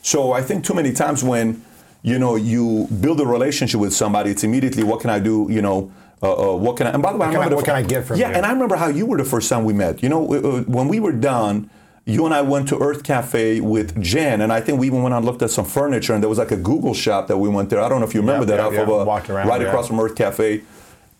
So 0.03 0.31
I 0.31 0.41
think 0.41 0.63
too 0.63 0.73
many 0.75 0.91
times 0.93 1.23
when 1.23 1.63
you 2.03 2.19
know 2.19 2.35
you 2.35 2.87
build 3.01 3.19
a 3.21 3.25
relationship 3.25 3.79
with 3.79 3.93
somebody, 3.93 4.29
it's 4.31 4.43
immediately 4.43 4.83
what 4.83 4.99
can 5.01 5.09
I 5.09 5.19
do? 5.19 5.47
You 5.49 5.61
know, 5.61 5.91
uh, 6.21 6.53
uh, 6.53 6.55
what 6.57 6.77
can 6.77 6.85
I? 6.87 6.91
And 6.91 7.01
by 7.01 7.11
the 7.13 7.17
way, 7.17 7.27
I 7.27 7.31
can 7.31 7.41
I- 7.41 7.45
remember 7.45 7.49
the 7.49 7.55
what 7.55 7.65
fir- 7.65 7.71
can 7.73 7.83
I 7.83 7.87
get 7.87 8.05
from 8.05 8.15
him? 8.15 8.21
yeah, 8.21 8.29
you? 8.29 8.35
and 8.35 8.45
I 8.45 8.51
remember 8.51 8.75
how 8.75 8.87
you 8.87 9.05
were 9.07 9.17
the 9.17 9.25
first 9.35 9.49
time 9.49 9.63
we 9.65 9.73
met. 9.73 10.03
You 10.03 10.09
know, 10.09 10.21
uh, 10.33 10.61
when 10.77 10.87
we 10.87 10.99
were 10.99 11.13
done. 11.13 11.69
You 12.05 12.25
and 12.25 12.33
I 12.33 12.41
went 12.41 12.67
to 12.69 12.77
Earth 12.79 13.03
Cafe 13.03 13.61
with 13.61 14.01
Jen, 14.01 14.41
and 14.41 14.51
I 14.51 14.59
think 14.59 14.77
we 14.79 14.87
even 14.87 15.03
went 15.03 15.15
and 15.15 15.25
looked 15.25 15.41
at 15.41 15.51
some 15.51 15.63
furniture, 15.63 16.13
and 16.13 16.21
there 16.21 16.29
was 16.29 16.37
like 16.37 16.51
a 16.51 16.57
Google 16.57 16.93
shop 16.93 17.27
that 17.27 17.37
we 17.37 17.47
went 17.47 17.69
there. 17.69 17.79
I 17.79 17.87
don't 17.87 18.01
know 18.01 18.07
if 18.07 18.13
you 18.13 18.19
remember 18.19 18.43
Yeah, 18.45 18.57
that 18.57 18.61
yeah, 18.61 18.67
off 18.67 18.73
yeah. 18.73 18.81
of 18.81 18.89
a, 18.89 19.05
Walked 19.05 19.29
around, 19.29 19.47
right 19.47 19.61
across 19.61 19.87
from 19.87 19.99
Earth 19.99 20.15
Cafe. 20.15 20.63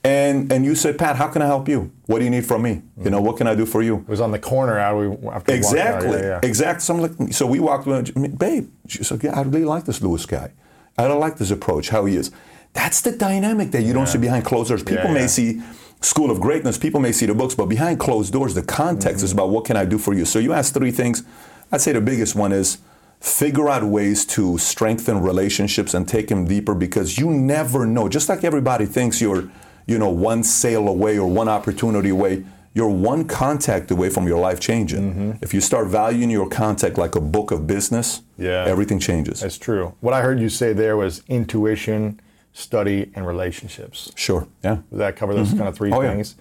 And 0.06 0.52
and 0.52 0.66
you 0.66 0.76
said, 0.76 0.98
Pat, 0.98 1.16
how 1.16 1.30
can 1.30 1.42
I 1.42 1.46
help 1.46 1.70
you? 1.70 1.90
What 2.08 2.20
do 2.20 2.26
you 2.26 2.30
need 2.30 2.46
from 2.46 2.64
me? 2.64 2.82
You 3.02 3.10
know, 3.10 3.22
what 3.22 3.38
can 3.38 3.48
I 3.48 3.56
do 3.56 3.66
for 3.66 3.82
you? 3.82 4.00
It 4.00 4.10
was 4.10 4.20
on 4.20 4.32
the 4.32 4.40
corner 4.40 4.78
out 4.78 5.18
after. 5.32 5.54
Exactly. 5.54 6.20
Exactly. 6.44 6.82
So, 6.82 6.96
like, 6.96 7.34
so 7.34 7.48
we 7.48 7.62
walked 7.62 7.88
around, 7.88 8.38
babe. 8.38 8.70
She 8.90 9.06
said, 9.06 9.24
yeah, 9.24 9.40
I 9.40 9.44
really 9.44 9.64
like 9.64 9.86
this 9.86 10.02
Lewis 10.02 10.26
guy. 10.26 10.52
I 10.98 11.08
don't 11.08 11.22
like 11.22 11.38
this 11.38 11.52
approach, 11.52 11.88
how 11.88 12.04
he 12.04 12.18
is. 12.18 12.32
That's 12.74 13.00
the 13.00 13.14
dynamic 13.14 13.72
that 13.72 13.84
you 13.84 13.94
don't 13.94 14.08
see 14.08 14.18
behind 14.18 14.44
closed 14.44 14.68
doors. 14.68 14.84
People 14.84 15.12
may 15.12 15.28
see 15.28 15.62
School 16.04 16.30
of 16.32 16.40
Greatness, 16.42 16.78
people 16.78 17.00
may 17.00 17.12
see 17.14 17.26
the 17.26 17.34
books, 17.34 17.56
but 17.56 17.68
behind 17.68 18.00
closed 18.00 18.34
doors, 18.34 18.54
the 18.54 18.62
context 18.62 19.18
Mm-hmm. 19.18 19.26
is 19.26 19.32
about 19.32 19.50
what 19.50 19.66
can 19.66 19.78
I 19.78 19.86
do 19.86 19.98
for 19.98 20.14
you. 20.14 20.26
So 20.26 20.38
you 20.40 20.52
ask 20.54 20.74
three 20.74 20.92
things. 20.92 21.24
I'd 21.72 21.82
say 21.82 21.94
the 21.94 22.02
biggest 22.02 22.36
one 22.36 22.52
is 22.52 22.78
figure 23.22 23.70
out 23.70 23.84
ways 23.84 24.26
to 24.26 24.58
strengthen 24.58 25.22
relationships 25.22 25.94
and 25.94 26.06
take 26.08 26.28
them 26.28 26.46
deeper 26.46 26.76
because 26.76 27.18
you 27.18 27.32
never 27.32 27.86
know. 27.86 28.10
Just 28.10 28.28
like 28.28 28.44
everybody 28.44 28.86
thinks 28.86 29.22
you're, 29.22 29.50
you 29.88 29.98
know, 29.98 30.10
one 30.10 30.44
sale 30.44 30.88
away 30.90 31.18
or 31.18 31.28
one 31.30 31.48
opportunity 31.48 32.10
away, 32.10 32.44
you're 32.74 32.90
one 32.90 33.24
contact 33.26 33.90
away 33.92 34.10
from 34.10 34.28
your 34.28 34.40
life 34.40 34.60
changing. 34.60 35.12
Mm-hmm. 35.14 35.32
If 35.42 35.54
you 35.54 35.62
start 35.62 35.88
valuing 35.88 36.30
your 36.32 36.50
contact 36.50 36.98
like 36.98 37.16
a 37.16 37.22
book 37.22 37.52
of 37.52 37.66
business, 37.66 38.22
Yeah. 38.38 38.66
everything 38.68 39.00
changes. 39.00 39.40
That's 39.40 39.58
true. 39.60 39.94
What 40.02 40.14
I 40.14 40.22
heard 40.22 40.40
you 40.42 40.50
say 40.50 40.74
there 40.74 40.98
was 40.98 41.24
intuition, 41.30 42.20
study, 42.54 43.12
and 43.16 43.26
relationships. 43.28 44.12
Sure. 44.16 44.48
Yeah. 44.64 44.78
Does 44.90 45.00
that 45.00 45.16
cover 45.16 45.34
those 45.34 45.50
mm-hmm. 45.50 45.58
kind 45.58 45.70
of 45.70 45.76
three 45.76 45.92
Oh, 45.92 46.02
yeah. 46.02 46.12
things? 46.12 46.36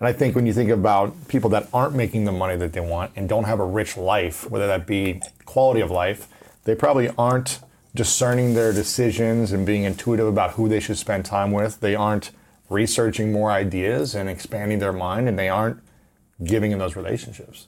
And 0.00 0.08
I 0.08 0.12
think 0.12 0.34
when 0.34 0.46
you 0.46 0.52
think 0.52 0.70
about 0.70 1.28
people 1.28 1.50
that 1.50 1.68
aren't 1.72 1.94
making 1.94 2.24
the 2.24 2.32
money 2.32 2.56
that 2.56 2.72
they 2.72 2.80
want 2.80 3.12
and 3.16 3.28
don't 3.28 3.44
have 3.44 3.60
a 3.60 3.64
rich 3.64 3.96
life, 3.96 4.48
whether 4.50 4.66
that 4.66 4.86
be 4.86 5.20
quality 5.44 5.80
of 5.80 5.90
life, 5.90 6.28
they 6.64 6.74
probably 6.74 7.10
aren't 7.18 7.60
discerning 7.94 8.54
their 8.54 8.72
decisions 8.72 9.52
and 9.52 9.66
being 9.66 9.82
intuitive 9.82 10.26
about 10.26 10.52
who 10.52 10.68
they 10.68 10.80
should 10.80 10.96
spend 10.96 11.24
time 11.24 11.50
with. 11.50 11.80
They 11.80 11.94
aren't 11.94 12.30
researching 12.68 13.32
more 13.32 13.50
ideas 13.50 14.14
and 14.14 14.28
expanding 14.28 14.78
their 14.78 14.92
mind, 14.92 15.28
and 15.28 15.38
they 15.38 15.48
aren't 15.48 15.80
giving 16.44 16.70
in 16.70 16.78
those 16.78 16.94
relationships. 16.94 17.66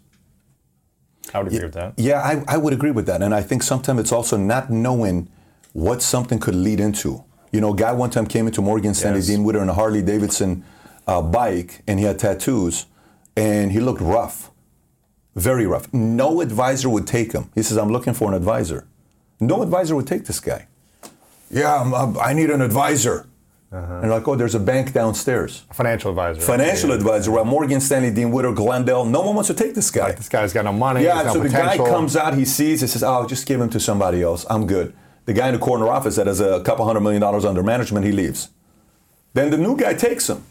I 1.34 1.38
would 1.38 1.48
agree 1.48 1.58
yeah, 1.58 1.64
with 1.64 1.74
that. 1.74 1.94
Yeah, 1.96 2.20
I, 2.20 2.54
I 2.54 2.56
would 2.56 2.72
agree 2.72 2.90
with 2.90 3.06
that. 3.06 3.22
And 3.22 3.34
I 3.34 3.42
think 3.42 3.62
sometimes 3.62 4.00
it's 4.00 4.12
also 4.12 4.36
not 4.36 4.70
knowing 4.70 5.28
what 5.72 6.02
something 6.02 6.38
could 6.38 6.54
lead 6.54 6.80
into. 6.80 7.24
You 7.52 7.60
know, 7.60 7.72
a 7.72 7.76
guy 7.76 7.92
one 7.92 8.10
time 8.10 8.26
came 8.26 8.46
into 8.46 8.62
Morgan 8.62 8.94
Stanley, 8.94 9.18
yes. 9.18 9.28
Dean 9.28 9.44
Witter, 9.44 9.60
on 9.60 9.68
a 9.68 9.74
Harley 9.74 10.02
Davidson 10.02 10.64
uh, 11.06 11.20
bike, 11.20 11.82
and 11.86 11.98
he 11.98 12.04
had 12.04 12.18
tattoos, 12.18 12.86
and 13.36 13.72
he 13.72 13.80
looked 13.80 14.00
rough, 14.00 14.50
very 15.34 15.66
rough. 15.66 15.92
No 15.92 16.40
advisor 16.40 16.88
would 16.88 17.06
take 17.06 17.32
him. 17.32 17.50
He 17.54 17.62
says, 17.62 17.76
"I'm 17.76 17.90
looking 17.90 18.14
for 18.14 18.28
an 18.28 18.34
advisor." 18.34 18.86
No 19.40 19.62
advisor 19.62 19.96
would 19.96 20.06
take 20.06 20.26
this 20.26 20.38
guy. 20.38 20.68
Yeah, 21.50 21.80
I'm, 21.80 21.94
I'm, 21.94 22.18
i 22.18 22.32
need 22.32 22.50
an 22.50 22.60
advisor. 22.60 23.26
Uh-huh. 23.72 24.00
And 24.02 24.10
like, 24.10 24.26
oh, 24.26 24.34
there's 24.34 24.56
a 24.56 24.60
bank 24.60 24.92
downstairs. 24.92 25.64
A 25.70 25.74
financial 25.74 26.10
advisor. 26.10 26.40
Financial 26.40 26.90
yeah. 26.90 26.96
advisor. 26.96 27.30
Well, 27.30 27.44
Morgan 27.44 27.80
Stanley, 27.80 28.10
Dean 28.10 28.32
Witter, 28.32 28.52
Glendale. 28.52 29.04
No 29.04 29.20
one 29.20 29.36
wants 29.36 29.46
to 29.46 29.54
take 29.54 29.74
this 29.74 29.90
guy. 29.90 30.08
Like, 30.08 30.16
this 30.16 30.28
guy's 30.28 30.52
got 30.52 30.64
no 30.64 30.72
money. 30.72 31.04
Yeah, 31.04 31.22
no 31.22 31.34
so 31.34 31.42
potential. 31.42 31.84
the 31.84 31.84
guy 31.84 31.90
comes 31.90 32.16
out, 32.16 32.34
he 32.34 32.44
sees, 32.44 32.80
he 32.80 32.88
says, 32.88 33.04
oh, 33.04 33.26
just 33.28 33.46
give 33.46 33.60
him 33.60 33.70
to 33.70 33.78
somebody 33.78 34.22
else. 34.22 34.44
I'm 34.50 34.66
good. 34.66 34.92
The 35.30 35.34
guy 35.34 35.46
in 35.46 35.54
the 35.54 35.60
corner 35.60 35.86
office 35.86 36.16
that 36.16 36.26
has 36.26 36.40
a 36.40 36.60
couple 36.64 36.84
hundred 36.84 37.02
million 37.02 37.20
dollars 37.20 37.44
under 37.44 37.62
management, 37.62 38.04
he 38.04 38.10
leaves. 38.10 38.48
Then 39.32 39.52
the 39.52 39.58
new 39.58 39.76
guy 39.76 39.94
takes 39.94 40.28
him. 40.28 40.42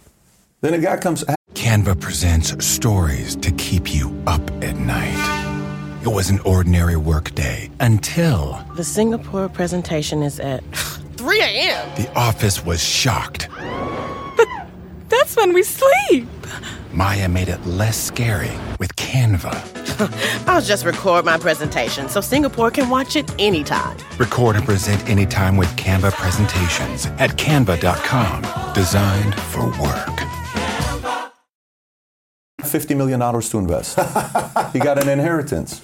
Then 0.61 0.71
the 0.71 0.77
guy 0.77 0.95
comes. 0.95 1.25
Canva 1.53 1.99
presents 1.99 2.65
stories 2.65 3.35
to 3.35 3.51
keep 3.51 3.93
you 3.93 4.17
up 4.25 4.39
at 4.63 4.77
night. 4.77 5.99
It 6.03 6.07
was 6.07 6.29
an 6.29 6.39
ordinary 6.45 6.95
workday 6.95 7.69
until. 7.81 8.65
The 8.77 8.85
Singapore 8.85 9.49
presentation 9.49 10.23
is 10.23 10.39
at 10.39 10.63
3 11.17 11.41
a.m. 11.41 12.01
The 12.01 12.09
office 12.17 12.63
was 12.63 12.81
shocked. 12.81 13.49
But 14.37 14.47
that's 15.09 15.35
when 15.35 15.51
we 15.51 15.63
sleep. 15.63 16.29
Maya 16.93 17.27
made 17.27 17.49
it 17.49 17.65
less 17.65 18.01
scary 18.01 18.57
with 18.79 18.95
Canva. 18.95 19.78
I'll 20.47 20.61
just 20.61 20.85
record 20.85 21.25
my 21.25 21.37
presentation 21.37 22.07
so 22.09 22.21
Singapore 22.21 22.71
can 22.71 22.89
watch 22.89 23.15
it 23.15 23.29
anytime. 23.39 23.97
Record 24.17 24.55
and 24.55 24.65
present 24.65 25.07
anytime 25.09 25.57
with 25.57 25.69
Canva 25.75 26.11
presentations 26.13 27.05
at 27.17 27.31
canva.com. 27.37 28.73
Designed 28.73 29.35
for 29.35 29.65
work. 29.81 30.19
$50 32.61 32.95
million 32.97 33.19
to 33.19 33.57
invest. 33.57 33.95
he 34.73 34.79
got 34.79 35.01
an 35.01 35.09
inheritance. 35.09 35.81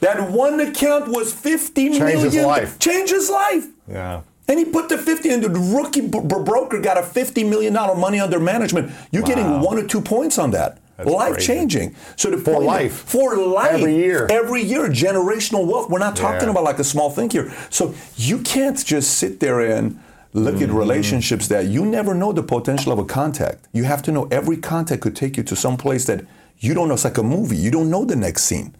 That 0.00 0.30
one 0.30 0.60
account 0.60 1.08
was 1.08 1.32
fifty 1.32 1.88
Changed 1.88 2.00
million. 2.00 2.20
his 2.30 2.36
life. 2.44 2.78
Changed 2.78 3.12
his 3.12 3.28
life. 3.28 3.66
Yeah. 3.88 4.22
And 4.48 4.58
he 4.58 4.64
put 4.64 4.88
the 4.88 4.98
50 4.98 5.30
and 5.30 5.44
the 5.44 5.50
rookie 5.50 6.00
b- 6.00 6.20
broker 6.20 6.80
got 6.80 6.98
a 6.98 7.02
$50 7.02 7.48
million 7.48 7.72
money 7.72 8.18
under 8.18 8.40
management. 8.40 8.90
You're 9.12 9.22
wow. 9.22 9.28
getting 9.28 9.60
one 9.60 9.78
or 9.78 9.86
two 9.86 10.00
points 10.00 10.38
on 10.38 10.50
that. 10.50 10.78
Life 11.04 11.38
changing. 11.38 11.94
So 12.16 12.30
the 12.30 12.38
for 12.38 12.60
life. 12.60 12.92
For 12.92 13.36
life. 13.36 13.72
Every 13.72 13.94
year. 13.94 14.26
Every 14.30 14.62
year. 14.62 14.88
Generational 14.88 15.66
wealth. 15.66 15.90
We're 15.90 15.98
not 15.98 16.16
talking 16.16 16.48
yeah. 16.48 16.50
about 16.50 16.64
like 16.64 16.78
a 16.78 16.84
small 16.84 17.10
thing 17.10 17.30
here. 17.30 17.52
So 17.70 17.94
you 18.16 18.38
can't 18.38 18.84
just 18.84 19.18
sit 19.18 19.40
there 19.40 19.60
and 19.60 20.00
look 20.32 20.56
mm-hmm. 20.56 20.64
at 20.64 20.70
relationships 20.70 21.48
that 21.48 21.66
you 21.66 21.84
never 21.84 22.14
know 22.14 22.32
the 22.32 22.42
potential 22.42 22.92
of 22.92 22.98
a 22.98 23.04
contact. 23.04 23.66
You 23.72 23.84
have 23.84 24.02
to 24.04 24.12
know 24.12 24.28
every 24.30 24.56
contact 24.56 25.02
could 25.02 25.16
take 25.16 25.36
you 25.36 25.42
to 25.44 25.56
some 25.56 25.76
place 25.76 26.04
that 26.06 26.24
you 26.58 26.74
don't 26.74 26.88
know. 26.88 26.94
It's 26.94 27.04
like 27.04 27.18
a 27.18 27.22
movie. 27.22 27.56
You 27.56 27.70
don't 27.70 27.90
know 27.90 28.04
the 28.04 28.16
next 28.16 28.44
scene. 28.44 28.74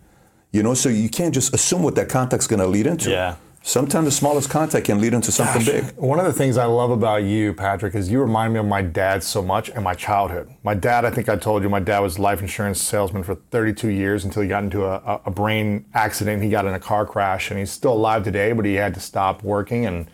You 0.53 0.62
know, 0.62 0.75
so 0.75 0.89
you 0.89 1.09
can't 1.09 1.33
just 1.33 1.55
assume 1.55 1.83
what 1.83 1.95
that 1.95 2.09
contact's 2.09 2.47
going 2.47 2.61
to 2.61 2.66
lead 2.66 2.87
into. 2.87 3.11
Yeah. 3.11 3.37
Sometimes 3.63 4.07
the 4.07 4.11
smallest 4.11 4.49
contact 4.49 4.87
can 4.87 5.01
lead 5.01 5.13
into 5.13 5.31
something 5.31 5.65
Gosh, 5.65 5.91
big. 5.91 5.97
One 5.97 6.19
of 6.19 6.25
the 6.25 6.33
things 6.33 6.57
I 6.57 6.65
love 6.65 6.91
about 6.91 7.25
you, 7.25 7.53
Patrick, 7.53 7.95
is 7.95 8.11
you 8.11 8.21
remind 8.21 8.55
me 8.55 8.59
of 8.59 8.67
my 8.67 8.81
dad 8.81 9.23
so 9.23 9.43
much 9.43 9.69
and 9.69 9.85
my 9.85 9.93
childhood. 9.93 10.49
My 10.63 10.73
dad, 10.75 11.05
I 11.05 11.11
think 11.11 11.29
I 11.29 11.37
told 11.37 11.63
you, 11.63 11.69
my 11.69 11.79
dad 11.79 11.99
was 12.01 12.19
life 12.19 12.41
insurance 12.41 12.81
salesman 12.81 13.23
for 13.23 13.35
32 13.35 13.89
years 13.89 14.25
until 14.25 14.43
he 14.43 14.49
got 14.49 14.65
into 14.65 14.87
a, 14.87 15.21
a 15.27 15.31
brain 15.31 15.85
accident. 15.93 16.43
He 16.43 16.49
got 16.49 16.65
in 16.65 16.73
a 16.73 16.81
car 16.81 17.05
crash, 17.05 17.51
and 17.51 17.61
he's 17.61 17.71
still 17.71 17.93
alive 17.93 18.25
today, 18.25 18.53
but 18.53 18.65
he 18.65 18.75
had 18.75 18.95
to 18.95 19.01
stop 19.01 19.43
working. 19.43 19.85
And 19.85 20.11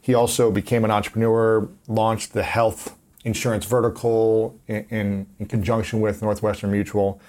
he 0.00 0.12
also 0.12 0.50
became 0.50 0.84
an 0.84 0.90
entrepreneur, 0.90 1.68
launched 1.88 2.34
the 2.34 2.42
health 2.42 2.94
insurance 3.24 3.64
vertical 3.64 4.58
in, 4.66 4.84
in, 4.90 5.26
in 5.38 5.46
conjunction 5.46 6.00
with 6.00 6.20
Northwestern 6.20 6.70
Mutual. 6.70 7.20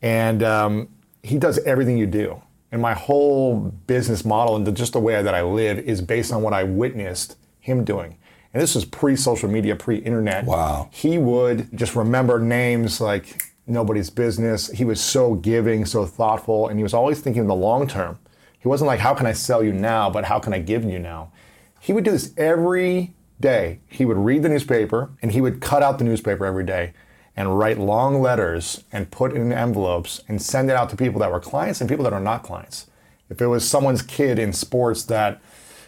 And 0.00 0.42
um, 0.42 0.88
he 1.22 1.36
does 1.36 1.58
everything 1.60 1.98
you 1.98 2.06
do. 2.06 2.40
And 2.72 2.80
my 2.80 2.94
whole 2.94 3.60
business 3.86 4.24
model 4.24 4.56
and 4.56 4.66
the, 4.66 4.72
just 4.72 4.94
the 4.94 5.00
way 5.00 5.22
that 5.22 5.34
I 5.34 5.42
live 5.42 5.78
is 5.78 6.00
based 6.00 6.32
on 6.32 6.42
what 6.42 6.54
I 6.54 6.64
witnessed 6.64 7.36
him 7.60 7.84
doing. 7.84 8.16
And 8.52 8.62
this 8.62 8.74
was 8.74 8.84
pre 8.84 9.14
social 9.14 9.48
media, 9.48 9.76
pre 9.76 9.98
internet. 9.98 10.44
Wow. 10.44 10.88
He 10.90 11.18
would 11.18 11.68
just 11.76 11.94
remember 11.94 12.38
names 12.38 13.00
like 13.00 13.42
nobody's 13.66 14.10
business. 14.10 14.68
He 14.70 14.84
was 14.84 15.00
so 15.00 15.34
giving, 15.34 15.84
so 15.84 16.04
thoughtful, 16.06 16.68
and 16.68 16.78
he 16.78 16.82
was 16.82 16.94
always 16.94 17.20
thinking 17.20 17.42
in 17.42 17.48
the 17.48 17.54
long 17.54 17.86
term. 17.86 18.18
He 18.58 18.68
wasn't 18.68 18.88
like, 18.88 19.00
how 19.00 19.14
can 19.14 19.26
I 19.26 19.32
sell 19.32 19.62
you 19.62 19.72
now, 19.72 20.08
but 20.08 20.24
how 20.24 20.38
can 20.38 20.52
I 20.52 20.58
give 20.58 20.84
you 20.84 20.98
now? 20.98 21.32
He 21.80 21.92
would 21.92 22.04
do 22.04 22.12
this 22.12 22.32
every 22.36 23.14
day. 23.40 23.80
He 23.88 24.04
would 24.04 24.16
read 24.16 24.42
the 24.42 24.48
newspaper 24.48 25.10
and 25.20 25.32
he 25.32 25.40
would 25.40 25.60
cut 25.60 25.82
out 25.82 25.98
the 25.98 26.04
newspaper 26.04 26.46
every 26.46 26.64
day 26.64 26.92
and 27.36 27.58
write 27.58 27.78
long 27.78 28.20
letters 28.20 28.84
and 28.92 29.10
put 29.10 29.32
in 29.32 29.52
envelopes 29.52 30.22
and 30.28 30.40
send 30.40 30.70
it 30.70 30.76
out 30.76 30.90
to 30.90 30.96
people 30.96 31.20
that 31.20 31.30
were 31.30 31.40
clients 31.40 31.80
and 31.80 31.88
people 31.88 32.04
that 32.04 32.12
are 32.12 32.20
not 32.20 32.42
clients. 32.42 32.86
If 33.30 33.40
it 33.40 33.46
was 33.46 33.66
someone's 33.66 34.02
kid 34.02 34.38
in 34.38 34.52
sports 34.52 35.04
that, 35.04 35.40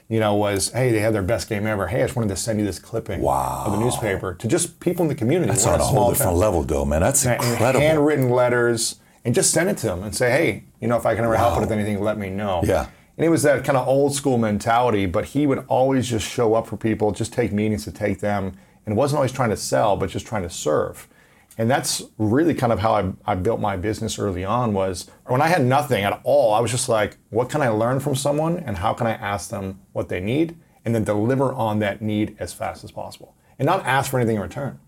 you 0.09 0.19
know, 0.19 0.35
was, 0.35 0.73
hey, 0.73 0.91
they 0.93 1.01
had 1.01 1.13
their 1.13 1.23
best 1.23 1.49
game 1.49 1.67
ever. 1.67 1.89
Hey, 1.89 2.03
I 2.03 2.07
just 2.07 2.17
wanted 2.17 2.29
to 2.29 2.37
send 2.37 2.59
you 2.59 2.65
this 2.65 2.79
clipping 2.79 3.21
wow. 3.21 3.65
of 3.67 3.73
the 3.73 3.79
newspaper 3.79 4.35
to 4.35 4.49
just 4.49 4.81
people 4.81 5.03
in 5.03 5.09
the 5.09 5.15
community. 5.15 5.51
That's 5.51 5.67
on 5.67 5.81
a 5.81 5.85
whole 5.85 6.11
different 6.11 6.31
town. 6.31 6.39
level, 6.39 6.63
though, 6.63 6.87
man. 6.87 7.03
That's 7.03 7.27
and 7.27 7.43
incredible. 7.43 7.81
Handwritten 7.81 8.31
letters 8.31 9.01
and 9.25 9.35
just 9.35 9.51
send 9.51 9.69
it 9.69 9.77
to 9.79 9.87
them 9.87 10.03
and 10.03 10.15
say, 10.15 10.31
hey, 10.31 10.65
you 10.81 10.89
know, 10.89 10.97
if 10.97 11.05
I 11.05 11.15
can 11.15 11.25
ever 11.25 11.35
wow. 11.35 11.51
help 11.51 11.61
with 11.61 11.73
anything, 11.73 12.01
let 12.01 12.17
me 12.17 12.31
know. 12.31 12.63
Yeah. 12.65 12.87
And 13.17 13.25
it 13.25 13.29
was 13.29 13.43
that 13.43 13.65
kind 13.65 13.77
of 13.77 13.87
old 13.87 14.15
school 14.15 14.39
mentality, 14.39 15.07
but 15.07 15.27
he 15.27 15.47
would 15.47 15.65
always 15.69 16.09
just 16.09 16.29
show 16.29 16.55
up 16.55 16.67
for 16.67 16.77
people, 16.77 17.13
just 17.13 17.33
take 17.33 17.53
meetings 17.53 17.85
to 17.85 17.93
take 17.93 18.21
them, 18.21 18.57
and 18.87 18.97
wasn't 18.97 19.19
always 19.19 19.33
trying 19.33 19.51
to 19.51 19.57
sell, 19.57 19.97
but 19.97 20.11
just 20.11 20.27
trying 20.27 20.43
to 20.43 20.51
serve 20.51 21.07
and 21.57 21.71
that's 21.71 22.03
really 22.19 22.55
kind 22.55 22.73
of 22.73 22.81
how 22.81 22.95
I, 22.95 23.13
I, 23.27 23.35
built 23.37 23.61
my 23.61 23.77
business 23.77 24.19
early 24.19 24.45
on 24.45 24.73
was 24.73 25.11
when 25.27 25.41
i 25.41 25.49
had 25.49 25.65
nothing 25.65 26.05
at 26.05 26.21
all 26.25 26.53
i 26.53 26.61
was 26.61 26.71
just 26.71 26.89
like 26.89 27.17
what 27.31 27.49
can 27.49 27.63
i 27.63 27.69
learn 27.69 28.01
from 28.01 28.15
someone 28.15 28.59
and 28.59 28.79
how 28.79 28.93
can 28.95 29.07
i 29.07 29.13
ask 29.13 29.51
them 29.51 29.81
what 29.93 30.09
they 30.09 30.21
need 30.21 30.57
and 30.85 30.95
then 30.95 31.05
deliver 31.05 31.53
on 31.53 31.79
that 31.79 32.03
need 32.03 32.37
as 32.39 32.53
fast 32.53 32.85
as 32.85 32.91
possible 32.91 33.35
and 33.59 33.67
not 33.67 33.85
ask 33.87 34.11
for 34.11 34.19
anything 34.19 34.37
in 34.37 34.43
return. 34.43 34.79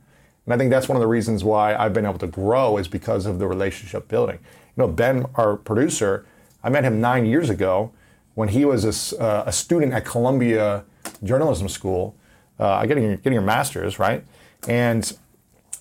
And 0.44 0.54
i 0.54 0.58
think 0.58 0.70
that's 0.70 0.88
one 0.88 0.96
of 0.96 1.00
the 1.00 1.06
reasons 1.06 1.44
why 1.44 1.74
i've 1.76 1.92
been 1.92 2.06
able 2.06 2.18
to 2.18 2.26
grow 2.26 2.76
is 2.76 2.88
because 2.88 3.26
of 3.26 3.38
the 3.38 3.46
relationship 3.46 4.08
building. 4.08 4.38
You 4.76 4.82
know 4.82 4.88
ben 4.88 5.26
our 5.34 5.56
producer 5.56 6.26
i 6.62 6.68
met 6.68 6.84
him 6.84 7.00
nine 7.00 7.26
years 7.26 7.50
ago 7.50 7.92
when 8.34 8.48
he 8.48 8.64
was 8.64 9.12
a, 9.12 9.22
uh, 9.22 9.44
a 9.46 9.52
student 9.52 9.92
at 9.92 10.04
columbia 10.04 10.84
journalism 11.22 11.68
school 11.68 12.16
uh, 12.58 12.84
getting, 12.86 13.16
getting 13.16 13.32
your 13.32 13.42
master's 13.42 13.98
right? 13.98 14.24
And 14.68 15.16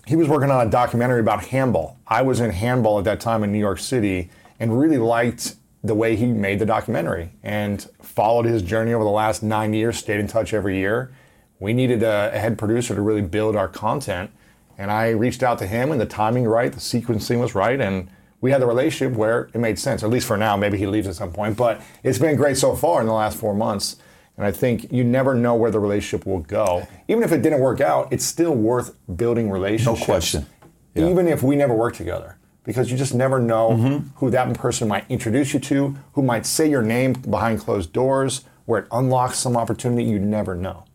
he 0.06 0.16
was 0.16 0.28
working 0.28 0.52
on 0.52 0.66
a 0.66 0.70
documentary 0.70 1.20
about 1.20 1.46
handball. 1.46 1.98
I 2.08 2.22
was 2.22 2.40
in 2.40 2.52
handball 2.52 3.00
at 3.00 3.06
that 3.06 3.20
time 3.20 3.44
in 3.44 3.52
New 3.52 3.60
York 3.60 3.80
City 3.80 4.30
and 4.60 4.80
really 4.80 4.98
liked 4.98 5.56
the 5.84 5.96
way 5.96 6.16
he 6.16 6.28
made 6.28 6.60
the 6.60 6.66
documentary 6.66 7.32
and 7.44 7.88
followed 8.02 8.46
his 8.46 8.62
journey 8.62 8.94
over 8.94 9.04
the 9.04 9.10
last 9.10 9.44
nine 9.44 9.74
years, 9.74 9.98
stayed 9.98 10.20
in 10.20 10.28
touch 10.28 10.54
every 10.54 10.78
year. 10.78 11.12
We 11.60 11.74
needed 11.74 12.04
a, 12.04 12.32
a 12.34 12.40
head 12.40 12.58
producer 12.58 12.96
to 12.96 13.02
really 13.02 13.22
build 13.22 13.56
our 13.56 13.68
content. 13.68 14.32
And 14.78 14.92
I 14.92 15.10
reached 15.10 15.42
out 15.42 15.58
to 15.60 15.68
him, 15.68 15.92
and 15.92 16.02
the 16.02 16.06
timing 16.06 16.46
right, 16.46 16.72
the 16.72 16.80
sequencing 16.80 17.40
was 17.40 17.56
right, 17.56 17.80
and 17.80 18.10
we 18.42 18.52
had 18.52 18.62
the 18.62 18.68
relationship 18.68 19.18
where 19.18 19.50
it 19.54 19.60
made 19.60 19.80
sense, 19.80 20.04
at 20.04 20.10
least 20.10 20.28
for 20.28 20.38
now. 20.38 20.58
Maybe 20.58 20.78
he 20.78 20.86
leaves 20.86 21.08
at 21.08 21.16
some 21.16 21.32
point, 21.32 21.56
but 21.56 21.82
it's 22.04 22.20
been 22.20 22.36
great 22.36 22.58
so 22.58 22.76
far 22.76 23.00
in 23.00 23.08
the 23.08 23.14
last 23.14 23.38
four 23.38 23.54
months. 23.56 23.96
And 24.38 24.46
I 24.46 24.52
think 24.52 24.92
you 24.92 25.04
never 25.04 25.34
know 25.34 25.56
where 25.56 25.72
the 25.72 25.80
relationship 25.80 26.26
will 26.26 26.40
go. 26.40 26.88
Even 27.08 27.24
if 27.24 27.32
it 27.32 27.42
didn't 27.42 27.62
work 27.62 27.80
out, 27.80 28.12
it's 28.12 28.26
still 28.26 28.54
worth 28.54 28.96
building 29.16 29.50
relationships. 29.50 30.00
No 30.00 30.06
question. 30.06 30.46
Yeah. 30.94 31.10
Even 31.10 31.28
if 31.28 31.42
we 31.42 31.56
never 31.56 31.74
work 31.74 31.96
together. 31.96 32.38
Because 32.64 32.92
you 32.92 32.98
just 32.98 33.14
never 33.14 33.40
know 33.40 33.72
mm-hmm. 33.72 34.08
who 34.16 34.32
that 34.32 34.54
person 34.56 34.88
might 34.88 35.06
introduce 35.08 35.54
you 35.54 35.60
to, 35.60 35.96
who 36.14 36.24
might 36.24 36.46
say 36.46 36.68
your 36.70 36.82
name 36.82 37.14
behind 37.14 37.60
closed 37.60 37.94
doors, 37.94 38.44
where 38.66 38.82
it 38.82 38.88
unlocks 38.92 39.38
some 39.38 39.56
opportunity 39.56 40.04
you 40.04 40.18
never 40.18 40.56
know. 40.56 40.86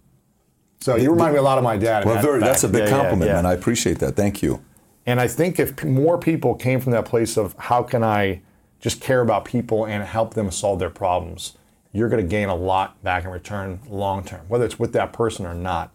So 0.81 0.97
you 0.97 1.11
remind 1.11 1.35
me 1.35 1.39
a 1.39 1.43
lot 1.43 1.59
of 1.59 1.65
my 1.65 1.77
dad. 1.77 2.05
Well, 2.07 2.21
that 2.21 2.41
that's 2.41 2.65
a 2.65 2.69
big 2.69 2.85
yeah, 2.85 2.91
compliment, 2.91 3.29
yeah, 3.29 3.37
yeah. 3.37 3.43
man. 3.43 3.47
I 3.47 3.53
appreciate 3.53 3.99
that. 4.01 4.17
Thank 4.17 4.43
you. 4.43 4.63
And 5.07 5.21
I 5.21 5.29
think 5.29 5.59
if 5.59 5.85
more 5.85 6.19
people 6.19 6.55
came 6.55 6.81
from 6.81 6.93
that 6.93 7.05
place 7.05 7.37
of 7.37 7.55
how 7.59 7.83
can 7.83 8.03
I 8.03 8.43
just 8.81 9.01
care 9.01 9.21
about 9.21 9.45
people 9.45 9.87
and 9.87 10.03
help 10.03 10.35
them 10.35 10.51
solve 10.51 10.79
their 10.79 10.91
problems, 10.91 11.57
you're 11.93 12.09
going 12.09 12.23
to 12.23 12.29
gain 12.29 12.49
a 12.49 12.55
lot 12.55 13.03
back 13.03 13.25
in 13.25 13.31
return 13.31 13.81
long 13.89 14.25
term, 14.25 14.41
whether 14.49 14.65
it's 14.65 14.79
with 14.79 14.93
that 14.93 15.13
person 15.13 15.47
or 15.47 15.55
not. 15.55 15.93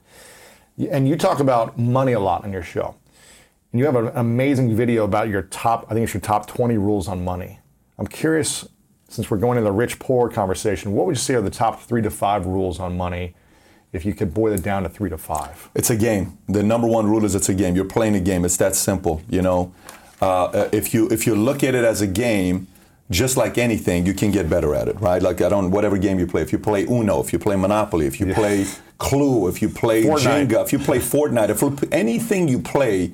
And 0.91 1.07
you 1.07 1.15
talk 1.15 1.39
about 1.39 1.77
money 1.77 2.11
a 2.13 2.19
lot 2.19 2.43
on 2.43 2.51
your 2.51 2.63
show. 2.63 2.95
and 3.71 3.79
you 3.79 3.85
have 3.85 3.95
an 3.95 4.11
amazing 4.15 4.75
video 4.75 5.05
about 5.05 5.29
your 5.29 5.43
top. 5.43 5.85
I 5.89 5.93
think 5.93 6.03
it's 6.03 6.13
your 6.13 6.21
top 6.21 6.47
20 6.47 6.77
rules 6.77 7.07
on 7.07 7.23
money. 7.23 7.59
I'm 7.97 8.07
curious, 8.07 8.67
since 9.07 9.31
we're 9.31 9.37
going 9.37 9.57
into 9.57 9.69
the 9.69 9.71
rich 9.71 9.99
poor 9.99 10.29
conversation, 10.29 10.91
what 10.93 11.05
would 11.05 11.15
you 11.15 11.21
say 11.21 11.35
are 11.35 11.41
the 11.41 11.49
top 11.49 11.81
three 11.81 12.01
to 12.01 12.09
five 12.09 12.45
rules 12.45 12.79
on 12.79 12.97
money? 12.97 13.35
If 13.93 14.03
you 14.05 14.13
could 14.13 14.33
boil 14.33 14.51
it 14.51 14.61
down 14.63 14.83
to 14.83 14.89
three 14.89 15.09
to 15.09 15.17
five, 15.17 15.69
It's 15.73 15.89
a 15.89 15.95
game. 15.95 16.37
The 16.49 16.61
number 16.63 16.85
one 16.87 17.07
rule 17.07 17.23
is 17.23 17.33
it's 17.33 17.47
a 17.47 17.53
game. 17.53 17.75
You're 17.77 17.85
playing 17.85 18.15
a 18.15 18.19
game. 18.19 18.43
It's 18.43 18.57
that 18.57 18.75
simple. 18.75 19.21
You 19.29 19.41
know, 19.41 19.73
uh, 20.19 20.67
if 20.73 20.93
you 20.93 21.07
if 21.09 21.25
you 21.25 21.33
look 21.33 21.63
at 21.63 21.73
it 21.75 21.85
as 21.85 22.01
a 22.01 22.07
game, 22.07 22.67
just 23.11 23.37
like 23.37 23.57
anything, 23.57 24.05
you 24.05 24.13
can 24.13 24.31
get 24.31 24.49
better 24.49 24.73
at 24.73 24.87
it, 24.87 24.99
right? 24.99 25.21
Like 25.21 25.41
I 25.41 25.49
don't 25.49 25.71
whatever 25.71 25.97
game 25.97 26.19
you 26.19 26.27
play. 26.27 26.41
If 26.41 26.51
you 26.51 26.59
play 26.59 26.85
Uno, 26.85 27.21
if 27.21 27.31
you 27.33 27.39
play 27.39 27.55
Monopoly, 27.55 28.07
if 28.07 28.19
you 28.19 28.33
play 28.33 28.65
Clue, 28.97 29.47
if 29.47 29.61
you 29.61 29.69
play 29.69 30.03
Fortnite. 30.03 30.47
Jenga, 30.47 30.63
if 30.63 30.73
you 30.73 30.79
play 30.79 30.99
Fortnite, 30.99 31.49
if 31.49 31.61
you- 31.61 31.77
anything 31.91 32.47
you 32.47 32.59
play, 32.59 33.11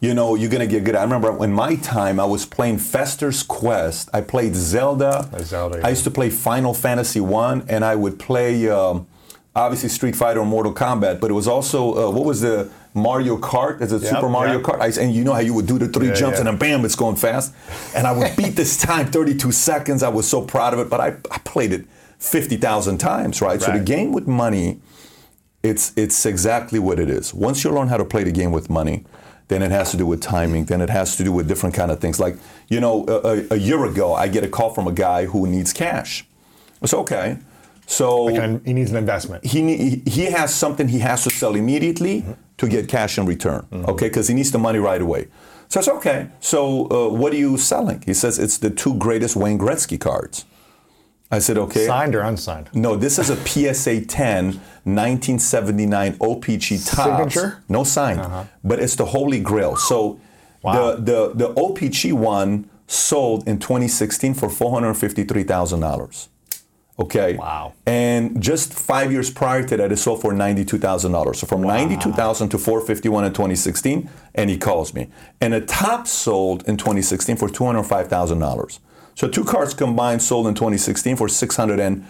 you 0.00 0.14
know 0.14 0.34
you're 0.36 0.50
gonna 0.50 0.66
get 0.66 0.84
good. 0.84 0.94
I 0.96 1.02
remember 1.02 1.42
in 1.44 1.52
my 1.52 1.74
time, 1.76 2.18
I 2.20 2.24
was 2.24 2.46
playing 2.46 2.78
Fester's 2.78 3.42
Quest. 3.42 4.08
I 4.14 4.20
played 4.20 4.54
Zelda. 4.54 5.28
Zelda, 5.42 5.80
I 5.84 5.90
used 5.90 6.04
to 6.04 6.10
play 6.10 6.30
Final 6.30 6.72
Fantasy 6.74 7.20
One, 7.20 7.64
and 7.68 7.84
I 7.84 7.94
would 7.94 8.18
play. 8.18 8.68
Um, 8.68 9.06
Obviously, 9.54 9.88
Street 9.88 10.14
Fighter 10.14 10.40
or 10.40 10.44
Mortal 10.44 10.74
Kombat, 10.74 11.18
but 11.18 11.30
it 11.30 11.32
was 11.32 11.48
also 11.48 12.08
uh, 12.08 12.10
what 12.10 12.26
was 12.26 12.42
the 12.42 12.68
Mario 12.96 13.36
Kart? 13.36 13.80
Is 13.82 13.92
it 13.92 14.02
Yep, 14.02 14.10
Super 14.10 14.28
Mario 14.28 14.54
yep. 14.54 14.62
Kart? 14.62 14.80
I, 14.80 15.00
and 15.00 15.14
you 15.14 15.22
know 15.22 15.34
how 15.34 15.40
you 15.40 15.54
would 15.54 15.66
do 15.66 15.78
the 15.78 15.88
three 15.88 16.08
Yeah, 16.08 16.14
jumps 16.14 16.36
yeah. 16.36 16.40
and 16.40 16.46
then 16.48 16.56
bam, 16.56 16.84
it's 16.84 16.96
going 16.96 17.16
fast. 17.16 17.54
And 17.94 18.06
I 18.06 18.12
would 18.12 18.34
beat 18.36 18.56
this 18.56 18.76
time 18.76 19.06
32 19.06 19.52
seconds. 19.52 20.02
I 20.02 20.08
was 20.08 20.26
so 20.26 20.42
proud 20.42 20.72
of 20.72 20.80
it, 20.80 20.88
but 20.88 21.00
I, 21.00 21.08
I 21.30 21.38
played 21.44 21.72
it 21.72 21.84
50,000 22.18 22.98
times, 22.98 23.42
right? 23.42 23.60
So 23.60 23.72
the 23.72 23.80
game 23.80 24.12
with 24.12 24.26
money, 24.26 24.80
it's 25.62 25.92
it's 25.96 26.24
exactly 26.24 26.78
what 26.78 26.98
it 26.98 27.10
is. 27.10 27.34
Once 27.34 27.64
you 27.64 27.70
learn 27.70 27.88
how 27.88 27.96
to 27.96 28.04
play 28.04 28.24
the 28.24 28.32
game 28.32 28.52
with 28.52 28.70
money, 28.70 29.04
then 29.48 29.62
it 29.62 29.70
has 29.70 29.90
to 29.90 29.96
do 29.96 30.06
with 30.06 30.20
timing. 30.20 30.64
Then 30.64 30.80
it 30.80 30.90
has 30.90 31.16
to 31.16 31.24
do 31.24 31.32
with 31.32 31.48
different 31.48 31.74
kind 31.74 31.90
of 31.90 32.00
things. 32.00 32.18
Like 32.18 32.36
you 32.68 32.80
know, 32.80 33.04
a, 33.08 33.14
a, 33.14 33.46
a 33.52 33.56
year 33.56 33.84
ago, 33.84 34.14
I 34.14 34.28
get 34.28 34.44
a 34.44 34.48
call 34.48 34.70
from 34.70 34.86
a 34.86 34.92
guy 34.92 35.26
who 35.26 35.46
needs 35.46 35.72
cash. 35.72 36.24
It's 36.80 36.94
okay. 36.94 37.38
So 37.86 38.28
and 38.28 38.64
he 38.66 38.72
needs 38.72 38.90
an 38.90 38.96
investment. 38.96 39.44
he 39.44 40.02
he 40.06 40.24
has 40.26 40.54
something 40.54 40.88
he 40.88 41.00
has 41.00 41.24
to 41.24 41.30
sell 41.30 41.54
immediately 41.54 42.22
mm-hmm. 42.22 42.32
To 42.58 42.68
get 42.68 42.88
cash 42.88 43.18
in 43.18 43.26
return. 43.26 43.66
Okay, 43.72 44.08
because 44.08 44.28
he 44.28 44.34
needs 44.34 44.50
the 44.50 44.58
money 44.58 44.78
right 44.78 45.02
away. 45.02 45.28
So 45.68 45.80
I 45.80 45.82
said, 45.82 45.94
okay. 45.96 46.28
So 46.40 46.86
uh, 46.90 47.08
what 47.10 47.32
are 47.32 47.36
you 47.36 47.58
selling? 47.58 48.02
He 48.06 48.14
says 48.14 48.38
it's 48.38 48.58
the 48.58 48.70
two 48.70 48.94
greatest 48.94 49.36
Wayne 49.36 49.58
Gretzky 49.58 49.98
cards. 50.00 50.44
I 51.30 51.40
said, 51.40 51.58
okay. 51.58 51.86
Signed 51.86 52.14
or 52.14 52.20
unsigned? 52.22 52.70
No, 52.72 52.94
this 52.96 53.18
is 53.18 53.28
a 53.30 53.36
PSA 53.36 54.06
10 54.06 54.60
1979 54.84 56.12
OPC 56.18 56.88
Topps. 56.88 57.34
Signature? 57.34 57.62
No 57.68 57.82
sign, 57.84 58.46
but 58.64 58.78
it's 58.78 58.94
the 58.96 59.06
Holy 59.06 59.40
Grail. 59.40 59.76
So 59.76 60.18
Wow. 60.62 60.96
the, 60.96 61.02
the 61.34 61.48
the 61.48 61.54
OPC 61.54 62.12
one 62.12 62.70
sold 62.86 63.46
in 63.48 63.58
2016 63.58 64.34
for 64.34 64.48
$453,000. 64.48 66.28
Okay. 66.98 67.36
Wow. 67.36 67.74
And 67.84 68.40
just 68.42 68.72
five 68.72 69.12
years 69.12 69.30
prior 69.30 69.62
to 69.66 69.76
that, 69.76 69.92
it 69.92 69.96
sold 69.98 70.22
for 70.22 70.32
ninety-two 70.32 70.78
thousand 70.78 71.12
dollars. 71.12 71.38
So 71.40 71.46
from 71.46 71.62
ninety-two 71.62 72.12
thousand 72.12 72.48
to 72.50 72.58
four 72.58 72.80
fifty-one 72.80 73.24
in 73.24 73.32
2016, 73.32 74.08
and 74.34 74.48
he 74.48 74.56
calls 74.56 74.94
me. 74.94 75.08
And 75.40 75.52
a 75.52 75.60
top 75.60 76.06
sold 76.06 76.66
in 76.66 76.76
2016 76.78 77.36
for 77.36 77.48
two 77.50 77.66
hundred 77.66 77.82
five 77.84 78.08
thousand 78.08 78.38
dollars. 78.38 78.80
So 79.14 79.28
two 79.28 79.44
cards 79.44 79.74
combined 79.74 80.22
sold 80.22 80.46
in 80.46 80.54
2016 80.54 81.16
for 81.16 81.28
six 81.28 81.56
hundred 81.56 81.80
and, 81.80 82.06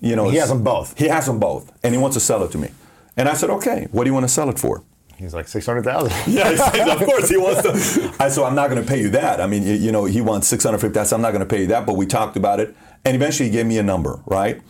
you 0.00 0.16
know, 0.16 0.28
He 0.28 0.36
has 0.38 0.48
them 0.48 0.62
both. 0.62 0.96
He 0.98 1.06
has 1.08 1.26
them 1.26 1.38
both, 1.38 1.72
and 1.84 1.94
he 1.94 2.00
wants 2.00 2.14
to 2.16 2.20
sell 2.20 2.42
it 2.44 2.50
to 2.52 2.58
me. 2.58 2.70
And 3.16 3.28
I 3.28 3.34
said, 3.34 3.50
okay, 3.50 3.88
what 3.90 4.04
do 4.04 4.10
you 4.10 4.14
want 4.14 4.24
to 4.24 4.32
sell 4.32 4.48
it 4.50 4.58
for? 4.58 4.84
He's 5.16 5.34
like 5.34 5.48
six 5.48 5.66
hundred 5.66 5.82
thousand. 5.82 6.12
Yeah, 6.32 6.50
of 6.50 7.04
course 7.04 7.28
he 7.28 7.36
wants 7.36 7.62
to. 7.62 8.14
I 8.20 8.28
said, 8.28 8.44
I'm 8.44 8.54
not 8.54 8.70
going 8.70 8.80
to 8.80 8.88
pay 8.88 9.00
you 9.00 9.10
that. 9.10 9.40
I 9.40 9.48
mean, 9.48 9.64
you, 9.64 9.74
you 9.74 9.90
know, 9.90 10.04
he 10.04 10.20
wants 10.20 10.46
650. 10.46 10.96
I 10.98 11.16
I'm 11.16 11.20
not 11.22 11.32
going 11.32 11.40
to 11.40 11.46
pay 11.46 11.62
you 11.62 11.66
that. 11.68 11.86
But 11.86 11.96
we 11.96 12.06
talked 12.06 12.36
about 12.36 12.60
it, 12.60 12.76
and 13.04 13.14
eventually 13.16 13.48
he 13.48 13.52
gave 13.52 13.66
me 13.66 13.78
a 13.78 13.82
number, 13.82 14.20
right? 14.26 14.60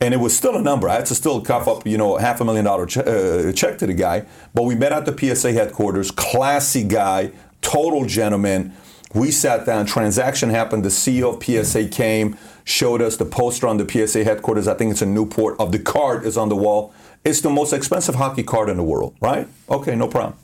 And 0.00 0.14
it 0.14 0.18
was 0.18 0.36
still 0.36 0.56
a 0.56 0.62
number. 0.62 0.88
I 0.88 0.94
had 0.94 1.06
to 1.06 1.14
still 1.14 1.40
cough 1.40 1.66
up, 1.66 1.86
you 1.86 1.98
know, 1.98 2.16
half 2.18 2.40
a 2.40 2.44
million 2.44 2.64
dollar 2.64 2.86
che- 2.86 3.48
uh, 3.48 3.52
check 3.52 3.78
to 3.78 3.86
the 3.86 3.94
guy. 3.94 4.26
But 4.54 4.62
we 4.62 4.76
met 4.76 4.92
at 4.92 5.06
the 5.06 5.16
PSA 5.16 5.52
headquarters. 5.52 6.10
Classy 6.12 6.84
guy, 6.84 7.32
total 7.62 8.04
gentleman. 8.04 8.72
We 9.14 9.30
sat 9.30 9.66
down. 9.66 9.86
Transaction 9.86 10.50
happened. 10.50 10.84
The 10.84 10.90
CEO 10.90 11.34
of 11.34 11.42
PSA 11.42 11.88
came, 11.88 12.36
showed 12.64 13.02
us 13.02 13.16
the 13.16 13.24
poster 13.24 13.66
on 13.66 13.78
the 13.78 13.88
PSA 13.88 14.22
headquarters. 14.22 14.68
I 14.68 14.74
think 14.74 14.92
it's 14.92 15.02
in 15.02 15.14
Newport. 15.14 15.58
Of 15.58 15.72
the 15.72 15.78
card 15.78 16.24
is 16.24 16.36
on 16.36 16.48
the 16.48 16.56
wall. 16.56 16.92
It's 17.24 17.40
the 17.40 17.50
most 17.50 17.72
expensive 17.72 18.14
hockey 18.14 18.44
card 18.44 18.68
in 18.68 18.76
the 18.76 18.84
world, 18.84 19.16
right? 19.20 19.48
Okay, 19.68 19.96
no 19.96 20.06
problem. 20.06 20.38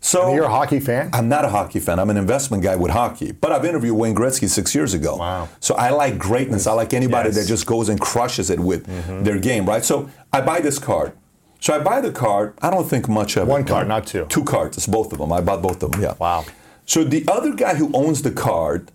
So 0.00 0.32
You're 0.34 0.44
a 0.44 0.48
hockey 0.48 0.80
fan? 0.80 1.10
I'm 1.12 1.28
not 1.28 1.44
a 1.44 1.48
hockey 1.48 1.80
fan. 1.80 1.98
I'm 1.98 2.08
an 2.08 2.16
investment 2.16 2.62
guy 2.62 2.76
with 2.76 2.92
hockey. 2.92 3.32
But 3.32 3.52
I've 3.52 3.64
interviewed 3.64 3.96
Wayne 3.96 4.14
Gretzky 4.14 4.48
six 4.48 4.74
years 4.74 4.94
ago. 4.94 5.16
Wow. 5.16 5.48
So 5.60 5.74
I 5.74 5.90
like 5.90 6.18
greatness. 6.18 6.66
I 6.66 6.72
like 6.72 6.94
anybody 6.94 7.28
Yes. 7.28 7.34
Mm-hmm. 7.36 7.42
that 7.44 7.48
just 7.48 7.66
goes 7.66 7.88
and 7.88 8.00
crushes 8.00 8.48
it 8.50 8.60
with 8.60 8.86
their 9.24 9.38
game, 9.38 9.66
right? 9.66 9.84
So 9.84 10.08
I 10.32 10.40
buy 10.40 10.60
this 10.60 10.78
card. 10.78 11.12
So 11.60 11.74
I 11.74 11.80
buy 11.80 12.00
the 12.00 12.12
card. 12.12 12.54
I 12.62 12.70
don't 12.70 12.88
think 12.88 13.08
much 13.08 13.36
of 13.36 13.48
it. 13.48 13.50
One 13.50 13.64
card, 13.64 13.88
not 13.88 14.06
two. 14.06 14.24
Two 14.26 14.44
cards. 14.44 14.76
It's 14.76 14.86
both 14.86 15.12
of 15.12 15.18
them. 15.18 15.32
I 15.32 15.40
bought 15.40 15.60
both 15.62 15.82
of 15.82 15.90
them. 15.90 16.00
Yeah. 16.00 16.14
Wow. 16.18 16.44
So 16.86 17.02
the 17.02 17.24
other 17.28 17.52
guy 17.52 17.74
who 17.74 17.90
owns 17.92 18.22
the 18.22 18.30
card 18.30 18.92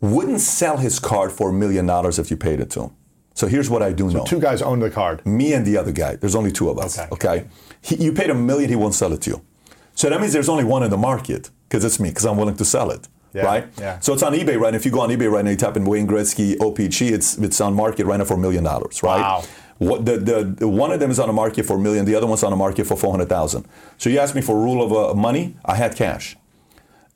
wouldn't 0.00 0.40
sell 0.40 0.76
his 0.78 0.98
card 0.98 1.32
for 1.32 1.50
a 1.50 1.52
million 1.52 1.86
dollars 1.86 2.18
if 2.18 2.30
you 2.30 2.36
paid 2.36 2.60
it 2.60 2.70
to 2.70 2.82
him. 2.82 2.90
So 3.34 3.46
here's 3.46 3.70
what 3.70 3.82
I 3.82 3.92
do 3.92 4.10
know. 4.10 4.24
Two 4.24 4.40
guys 4.40 4.60
own 4.62 4.80
the 4.80 4.90
card. 4.90 5.24
Me 5.24 5.52
and 5.52 5.64
the 5.64 5.76
other 5.76 5.92
guy. 5.92 6.16
There's 6.16 6.34
only 6.34 6.50
two 6.50 6.68
of 6.68 6.78
us. 6.78 6.98
Okay. 6.98 7.08
Okay. 7.12 7.46
He, 7.80 7.96
you 7.96 8.12
paid 8.12 8.30
a 8.30 8.34
million, 8.34 8.68
he 8.68 8.76
won't 8.76 8.94
sell 8.94 9.12
it 9.12 9.20
to 9.22 9.30
you. 9.30 9.42
So 9.96 10.08
that 10.10 10.20
means 10.20 10.32
there's 10.32 10.48
only 10.48 10.62
one 10.64 10.82
in 10.84 10.90
the 10.90 10.96
market 10.96 11.50
because 11.68 11.84
it's 11.84 11.98
me 11.98 12.10
because 12.10 12.24
I'm 12.24 12.36
willing 12.36 12.56
to 12.56 12.64
sell 12.64 12.90
it. 12.92 13.08
Yeah, 13.32 13.44
Right. 13.44 13.66
yeah. 13.78 13.98
So 13.98 14.12
it's 14.14 14.22
on 14.22 14.32
eBay 14.32 14.58
right. 14.58 14.70
now. 14.72 14.76
If 14.76 14.84
you 14.86 14.92
go 14.92 15.00
on 15.00 15.10
eBay 15.10 15.28
right 15.30 15.44
now, 15.44 15.50
you 15.50 15.56
type 15.56 15.76
in 15.76 15.84
Wayne 15.84 16.06
Gretzky 16.06 16.56
OPC, 16.56 17.10
it's 17.10 17.36
it's 17.38 17.60
on 17.60 17.74
market 17.74 18.06
right 18.06 18.18
now 18.18 18.24
for 18.24 18.34
a 18.34 18.38
million 18.38 18.62
dollars. 18.64 19.02
Right. 19.02 19.20
Wow. 19.20 19.42
What 19.78 20.06
the, 20.06 20.16
the 20.16 20.44
the 20.60 20.68
one 20.68 20.90
of 20.92 21.00
them 21.00 21.10
is 21.10 21.18
on 21.18 21.26
the 21.26 21.34
market 21.34 21.64
for 21.66 21.76
a 21.76 21.78
million. 21.78 22.04
The 22.06 22.14
other 22.14 22.26
one's 22.26 22.42
on 22.42 22.50
the 22.50 22.56
market 22.56 22.86
for 22.86 22.96
four 22.96 23.10
hundred 23.10 23.28
thousand. 23.28 23.66
So 23.98 24.08
you 24.08 24.18
asked 24.20 24.34
me 24.34 24.40
for 24.40 24.54
rule 24.56 24.80
of 24.82 24.90
uh, 24.92 25.14
money. 25.14 25.56
I 25.66 25.74
had 25.74 25.96
cash. 25.96 26.36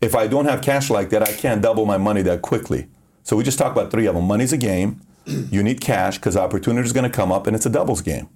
If 0.00 0.14
I 0.14 0.26
don't 0.26 0.46
have 0.46 0.60
cash 0.62 0.90
like 0.90 1.08
that, 1.10 1.22
I 1.22 1.32
can't 1.32 1.62
double 1.62 1.84
my 1.86 1.96
money 1.98 2.22
that 2.22 2.42
quickly. 2.42 2.88
So 3.22 3.36
we 3.36 3.44
just 3.44 3.58
talked 3.58 3.76
about 3.76 3.90
three 3.90 4.06
of 4.06 4.14
them. 4.14 4.24
Money's 4.26 4.52
a 4.52 4.58
game. 4.58 5.00
You 5.26 5.62
need 5.62 5.80
cash 5.80 6.16
because 6.16 6.36
opportunity 6.36 6.84
is 6.86 6.92
going 6.92 7.08
to 7.10 7.14
come 7.14 7.30
up, 7.30 7.46
and 7.46 7.54
it's 7.54 7.66
a 7.66 7.70
doubles 7.70 8.00
game. 8.02 8.28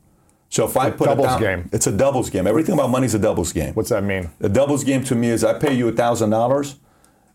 So 0.51 0.65
if 0.67 0.77
I 0.77 0.91
put 0.91 1.07
doubles 1.07 1.27
down- 1.29 1.41
game. 1.41 1.69
it's 1.73 1.87
a 1.87 1.93
doubles 1.93 2.31
game. 2.31 2.47
Everything 2.47 2.75
about 2.75 2.91
money 2.91 3.07
is 3.07 3.15
a 3.15 3.19
doubles 3.19 3.53
game. 3.53 3.75
What's 3.75 3.89
that 3.91 4.05
mean? 4.05 4.31
A 4.41 4.49
doubles 4.49 4.85
game 4.85 5.03
to 5.05 5.15
me 5.15 5.29
is 5.31 5.43
I 5.43 5.55
pay 5.59 5.75
you 5.75 5.91
thousand 5.93 6.31
dollars. 6.31 6.77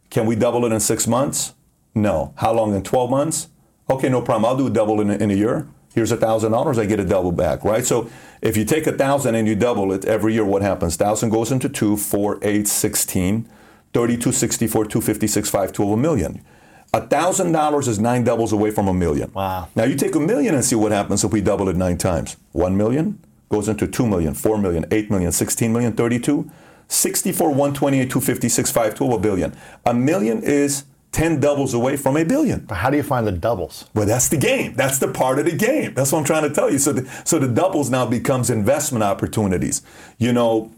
Can 0.09 0.25
we 0.25 0.35
double 0.35 0.65
it 0.65 0.71
in 0.71 0.79
six 0.79 1.05
months? 1.07 1.53
No. 1.93 2.33
How 2.37 2.53
long? 2.53 2.73
In 2.73 2.81
twelve 2.83 3.09
months? 3.09 3.49
Okay, 3.89 4.07
no 4.09 4.21
problem. 4.21 4.45
I'll 4.45 4.55
do 4.57 4.67
a 4.67 4.69
double 4.69 5.01
in 5.01 5.09
a, 5.09 5.15
in 5.15 5.31
a 5.31 5.33
year. 5.33 5.67
Here's 5.93 6.11
a 6.11 6.17
thousand 6.17 6.51
dollars. 6.53 6.77
I 6.77 6.85
get 6.85 6.99
a 6.99 7.03
double 7.05 7.31
back, 7.31 7.63
right? 7.65 7.85
So 7.85 8.09
if 8.41 8.55
you 8.55 8.63
take 8.63 8.87
a 8.87 8.91
thousand 8.93 9.35
and 9.35 9.47
you 9.47 9.55
double 9.55 9.91
it 9.91 10.05
every 10.05 10.33
year, 10.33 10.45
what 10.45 10.61
happens? 10.61 10.95
Thousand 10.95 11.29
goes 11.31 11.51
into 11.51 11.67
two, 11.67 11.97
four, 11.97 12.37
eight, 12.41 12.67
sixteen, 12.67 13.49
thirty-two, 13.91 14.31
sixty-four, 14.31 14.85
two 14.85 15.01
fifty-six, 15.01 15.49
five, 15.49 15.73
twelve, 15.73 15.91
a 15.91 15.97
million. 15.97 16.41
A 16.93 17.01
thousand 17.01 17.51
dollars 17.51 17.87
is 17.87 17.99
nine 17.99 18.23
doubles 18.23 18.51
away 18.51 18.71
from 18.71 18.87
a 18.87 18.93
million. 18.93 19.31
Wow. 19.33 19.67
Now 19.75 19.83
you 19.83 19.95
take 19.95 20.15
a 20.15 20.19
million 20.19 20.55
and 20.55 20.65
see 20.65 20.75
what 20.75 20.91
happens 20.91 21.23
if 21.23 21.31
we 21.31 21.41
double 21.41 21.69
it 21.69 21.75
nine 21.75 21.97
times. 21.97 22.35
One 22.51 22.75
million 22.75 23.23
goes 23.49 23.67
into 23.67 23.87
two 23.87 24.07
million, 24.07 24.33
four 24.33 24.57
million, 24.57 24.85
eight 24.91 25.11
million, 25.11 25.31
sixteen 25.31 25.71
million, 25.71 25.93
thirty-two, 25.93 26.49
sixty-four, 26.87 27.53
one 27.53 27.73
twenty-eight, 27.73 28.09
two 28.09 28.21
fifty-six, 28.21 28.71
five, 28.71 28.95
twelve, 28.95 29.13
a 29.13 29.19
billion. 29.19 29.55
A 29.85 29.93
million 29.93 30.41
is 30.41 30.85
ten 31.11 31.39
doubles 31.39 31.75
away 31.75 31.95
from 31.95 32.17
a 32.17 32.23
billion. 32.23 32.61
But 32.61 32.75
how 32.75 32.89
do 32.89 32.97
you 32.97 33.03
find 33.03 33.27
the 33.27 33.31
doubles? 33.31 33.85
Well, 33.93 34.07
that's 34.07 34.29
the 34.29 34.37
game. 34.37 34.73
That's 34.73 34.97
the 34.97 35.07
part 35.07 35.37
of 35.37 35.45
the 35.45 35.55
game. 35.55 35.93
That's 35.93 36.11
what 36.11 36.19
I'm 36.19 36.25
trying 36.25 36.47
to 36.49 36.53
tell 36.53 36.71
you. 36.71 36.79
So, 36.79 36.93
the, 36.93 37.09
so 37.23 37.37
the 37.37 37.47
doubles 37.47 37.89
now 37.89 38.05
becomes 38.07 38.49
investment 38.49 39.03
opportunities. 39.03 39.83
You 40.17 40.33
know, 40.33 40.71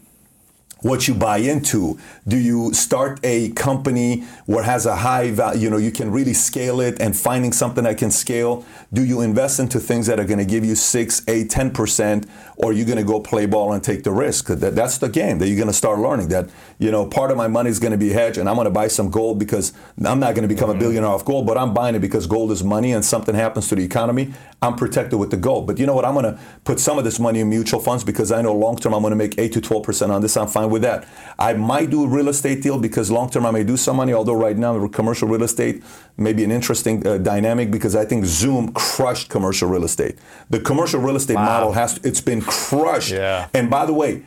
what 0.82 1.08
you 1.08 1.14
buy 1.14 1.38
into. 1.38 1.98
Do 2.28 2.36
you 2.36 2.72
start 2.74 3.20
a 3.22 3.50
company 3.50 4.24
where 4.46 4.62
has 4.62 4.86
a 4.86 4.96
high 4.96 5.30
value, 5.30 5.62
you 5.62 5.70
know, 5.70 5.76
you 5.76 5.90
can 5.90 6.10
really 6.10 6.34
scale 6.34 6.80
it 6.80 7.00
and 7.00 7.16
finding 7.16 7.52
something 7.52 7.84
that 7.84 7.98
can 7.98 8.10
scale? 8.10 8.64
Do 8.92 9.04
you 9.04 9.20
invest 9.20 9.58
into 9.58 9.80
things 9.80 10.06
that 10.06 10.20
are 10.20 10.24
going 10.24 10.38
to 10.38 10.44
give 10.44 10.64
you 10.64 10.74
six, 10.74 11.22
eight, 11.28 11.50
ten 11.50 11.70
percent, 11.70 12.26
or 12.56 12.70
are 12.70 12.72
you 12.72 12.84
going 12.84 12.98
to 12.98 13.04
go 13.04 13.20
play 13.20 13.46
ball 13.46 13.72
and 13.72 13.82
take 13.82 14.04
the 14.04 14.12
risk? 14.12 14.46
That, 14.46 14.74
that's 14.74 14.98
the 14.98 15.08
game 15.08 15.38
that 15.38 15.48
you're 15.48 15.56
going 15.56 15.68
to 15.68 15.72
start 15.72 15.98
learning. 15.98 16.28
That 16.28 16.50
you 16.78 16.90
know, 16.90 17.06
part 17.06 17.30
of 17.30 17.36
my 17.36 17.48
money 17.48 17.70
is 17.70 17.78
going 17.78 17.92
to 17.92 17.98
be 17.98 18.10
hedged, 18.10 18.38
and 18.38 18.48
I'm 18.48 18.56
going 18.56 18.66
to 18.66 18.70
buy 18.70 18.88
some 18.88 19.10
gold 19.10 19.38
because 19.38 19.72
I'm 20.04 20.20
not 20.20 20.34
going 20.34 20.48
to 20.48 20.54
become 20.54 20.70
a 20.70 20.74
billionaire 20.74 21.10
off 21.10 21.24
gold, 21.24 21.46
but 21.46 21.56
I'm 21.56 21.72
buying 21.72 21.94
it 21.94 22.00
because 22.00 22.26
gold 22.26 22.50
is 22.52 22.62
money, 22.62 22.92
and 22.92 23.04
something 23.04 23.34
happens 23.34 23.68
to 23.68 23.74
the 23.74 23.84
economy, 23.84 24.32
I'm 24.60 24.76
protected 24.76 25.18
with 25.18 25.30
the 25.30 25.36
gold. 25.36 25.66
But 25.66 25.78
you 25.78 25.86
know 25.86 25.94
what? 25.94 26.04
I'm 26.04 26.14
going 26.14 26.24
to 26.24 26.38
put 26.64 26.78
some 26.78 26.98
of 26.98 27.04
this 27.04 27.18
money 27.18 27.40
in 27.40 27.48
mutual 27.48 27.80
funds 27.80 28.04
because 28.04 28.30
I 28.30 28.42
know 28.42 28.54
long 28.54 28.76
term 28.76 28.94
I'm 28.94 29.02
going 29.02 29.10
to 29.12 29.16
make 29.16 29.38
eight 29.38 29.52
to 29.54 29.60
twelve 29.60 29.84
percent 29.84 30.12
on 30.12 30.20
this. 30.20 30.36
I'm 30.36 30.46
fine 30.46 30.70
with 30.70 30.82
that. 30.82 31.06
I 31.38 31.54
might 31.54 31.90
do 31.90 32.04
a 32.04 32.08
real 32.08 32.28
estate 32.28 32.62
deal 32.62 32.78
because 32.78 33.10
long 33.10 33.30
term 33.30 33.46
I 33.46 33.50
may 33.50 33.64
do 33.64 33.76
some 33.76 33.96
money. 33.96 34.12
Although 34.12 34.34
right 34.34 34.56
now 34.56 34.86
commercial 34.88 35.28
real 35.28 35.42
estate 35.42 35.82
may 36.16 36.32
be 36.32 36.44
an 36.44 36.50
interesting 36.50 37.06
uh, 37.06 37.18
dynamic 37.18 37.70
because 37.70 37.96
I 37.96 38.04
think 38.04 38.24
Zoom 38.24 38.72
crushed 38.72 39.28
commercial 39.30 39.68
real 39.68 39.84
estate. 39.84 40.18
The 40.50 40.60
commercial 40.60 41.00
real 41.00 41.16
estate 41.16 41.34
model 41.34 41.72
has 41.72 41.98
it's 42.04 42.20
been 42.20 42.41
crushed. 42.46 43.12
Yeah. 43.12 43.48
And 43.54 43.70
by 43.70 43.86
the 43.86 43.92
way, 43.94 44.22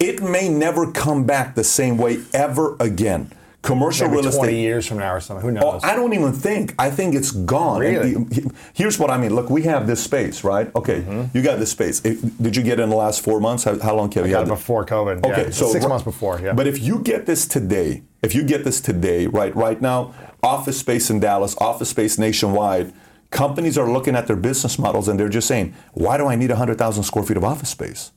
it 0.00 0.22
may 0.22 0.48
never 0.48 0.90
come 0.90 1.24
back 1.24 1.54
the 1.54 1.64
same 1.64 1.96
way 1.98 2.18
ever 2.32 2.76
again. 2.80 3.30
Commercial 3.62 4.08
Maybe 4.08 4.20
real 4.20 4.30
20 4.30 4.38
estate. 4.52 4.60
years 4.60 4.86
from 4.86 4.98
now 4.98 5.14
or 5.14 5.20
something. 5.20 5.42
Who 5.42 5.56
Oh, 5.58 5.70
knows? 5.72 5.84
I 5.84 5.96
don't 5.96 6.12
even 6.12 6.32
think. 6.34 6.74
I 6.78 6.90
think 6.90 7.14
it's 7.14 7.30
gone. 7.30 7.80
Really? 7.80 8.10
he- 8.10 8.42
he- 8.42 8.50
here's 8.74 8.98
what 8.98 9.08
I 9.10 9.16
mean. 9.16 9.34
Look, 9.34 9.48
we 9.48 9.62
have 9.62 9.86
this 9.86 10.02
space, 10.04 10.44
right? 10.44 10.70
Okay, 10.76 11.00
mm-hmm. 11.00 11.34
you 11.34 11.42
got 11.42 11.58
this 11.58 11.70
space. 11.70 12.02
It- 12.04 12.42
did 12.42 12.56
you 12.56 12.62
get 12.62 12.78
it 12.78 12.82
in 12.82 12.90
the 12.90 12.96
last 12.96 13.22
four 13.22 13.40
months? 13.40 13.64
How, 13.64 13.78
how 13.78 13.96
long 13.96 14.12
have 14.12 14.24
I 14.24 14.26
you 14.26 14.32
got 14.34 14.40
had 14.40 14.48
it 14.48 14.50
before 14.50 14.84
COVID. 14.84 15.24
Okay, 15.24 15.44
yeah. 15.44 15.50
so 15.50 15.68
six 15.72 15.86
months 15.86 16.04
before. 16.04 16.38
Yeah. 16.42 16.52
But 16.52 16.66
if 16.66 16.82
you 16.82 16.98
get 16.98 17.24
this 17.24 17.46
today, 17.46 18.02
if 18.20 18.34
you 18.34 18.42
get 18.42 18.64
this 18.64 18.82
today, 18.82 19.28
right, 19.28 19.56
right 19.56 19.80
now, 19.80 20.12
office 20.42 20.78
space 20.78 21.08
in 21.08 21.20
Dallas, 21.20 21.56
office 21.56 21.88
space 21.88 22.18
nationwide, 22.18 22.92
companies 23.34 23.76
are 23.76 23.90
looking 23.90 24.14
at 24.14 24.26
their 24.26 24.36
business 24.36 24.78
models 24.78 25.08
and 25.08 25.20
they're 25.20 25.28
just 25.28 25.48
saying, 25.48 25.74
why 25.92 26.16
do 26.16 26.26
I 26.26 26.36
need 26.36 26.50
100,000 26.50 27.02
square 27.02 27.24
feet 27.24 27.36
of 27.36 27.44
office 27.44 27.68
space? 27.68 28.12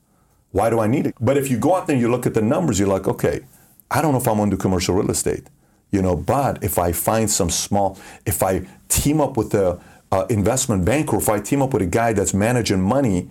Why 0.52 0.70
do 0.70 0.80
I 0.80 0.88
need 0.88 1.08
it? 1.08 1.16
But 1.20 1.38
if 1.38 1.52
you 1.52 1.58
go 1.58 1.76
out 1.76 1.88
there 1.88 1.96
and 1.96 2.02
you 2.02 2.10
look 2.10 2.26
at 2.26 2.34
the 2.36 2.42
numbers, 2.42 2.80
you're 2.80 2.88
like, 2.88 3.08
okay, 3.08 3.42
I 3.92 4.02
don't 4.02 4.14
know 4.14 4.20
if 4.20 4.28
I'm 4.28 4.38
going 4.38 4.50
to 4.52 4.56
do 4.56 4.62
commercial 4.62 4.96
real 4.96 5.10
estate, 5.12 5.50
you 5.92 6.02
know. 6.02 6.16
But 6.16 6.64
if 6.64 6.78
I 6.78 6.92
find 6.92 7.30
some 7.30 7.50
small, 7.50 8.00
if 8.26 8.44
I 8.44 8.68
team 8.88 9.20
up 9.20 9.36
with 9.36 9.54
a 9.56 9.82
uh, 10.12 10.26
investment 10.30 10.86
banker, 10.86 11.18
if 11.18 11.30
I 11.30 11.40
team 11.40 11.62
up 11.62 11.74
with 11.74 11.82
a 11.82 11.88
guy 11.88 12.14
that's 12.14 12.34
managing 12.34 12.82
money, 12.82 13.30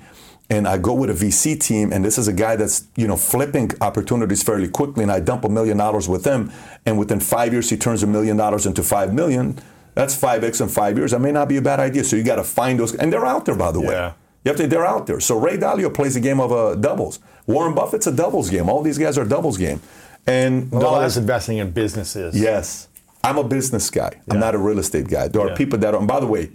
and 0.50 0.68
I 0.68 0.78
go 0.78 0.94
with 0.94 1.10
a 1.10 1.26
VC 1.26 1.58
team, 1.58 1.92
and 1.92 2.04
this 2.04 2.18
is 2.18 2.28
a 2.28 2.32
guy 2.32 2.56
that's 2.56 2.86
you 2.96 3.06
know 3.06 3.16
flipping 3.16 3.70
opportunities 3.80 4.42
fairly 4.42 4.68
quickly, 4.68 5.02
and 5.02 5.12
I 5.12 5.20
dump 5.20 5.44
a 5.44 5.48
million 5.48 5.76
dollars 5.78 6.08
with 6.08 6.24
him, 6.24 6.52
and 6.84 6.98
within 6.98 7.20
five 7.20 7.52
years 7.52 7.70
he 7.70 7.76
turns 7.76 8.02
a 8.02 8.06
million 8.06 8.36
dollars 8.36 8.66
into 8.66 8.82
five 8.82 9.14
million. 9.14 9.58
That's 9.96 10.14
five 10.14 10.44
x 10.44 10.60
in 10.60 10.68
five 10.68 10.96
years. 10.96 11.10
That 11.10 11.20
may 11.20 11.32
not 11.32 11.48
be 11.48 11.56
a 11.56 11.62
bad 11.62 11.80
idea. 11.80 12.04
So 12.04 12.14
you 12.16 12.22
got 12.22 12.36
to 12.36 12.44
find 12.44 12.78
those, 12.78 12.94
and 12.94 13.12
they're 13.12 13.26
out 13.26 13.44
there, 13.46 13.56
by 13.56 13.72
the 13.72 13.80
way. 13.80 13.94
Yeah. 13.94 14.12
You 14.44 14.50
have 14.50 14.56
to, 14.58 14.66
they're 14.68 14.86
out 14.86 15.06
there. 15.08 15.18
So 15.20 15.36
Ray 15.40 15.56
Dalio 15.56 15.92
plays 15.92 16.14
a 16.14 16.20
game 16.20 16.38
of 16.38 16.52
uh, 16.52 16.74
doubles. 16.76 17.18
Warren 17.46 17.74
Buffett's 17.74 18.06
a 18.06 18.12
doubles 18.12 18.48
game. 18.50 18.68
All 18.68 18.82
these 18.82 18.98
guys 18.98 19.18
are 19.18 19.24
doubles 19.24 19.56
game. 19.58 19.80
And 20.26 20.64
a 20.68 20.70
the 20.70 20.76
lot 20.76 20.84
of 20.84 20.92
last- 21.00 21.14
this 21.14 21.16
investing 21.16 21.58
in 21.58 21.70
businesses. 21.72 22.38
yes, 22.38 22.88
I'm 23.24 23.38
a 23.38 23.44
business 23.44 23.90
guy. 23.90 24.20
I'm 24.30 24.38
not 24.38 24.54
a 24.54 24.58
real 24.58 24.78
estate 24.78 25.08
guy. 25.08 25.26
There 25.28 25.42
are 25.42 25.48
Yeah. 25.48 25.56
people 25.56 25.78
that 25.80 25.94
are, 25.94 25.98
and 25.98 26.06
by 26.06 26.20
the 26.20 26.26
way, 26.28 26.50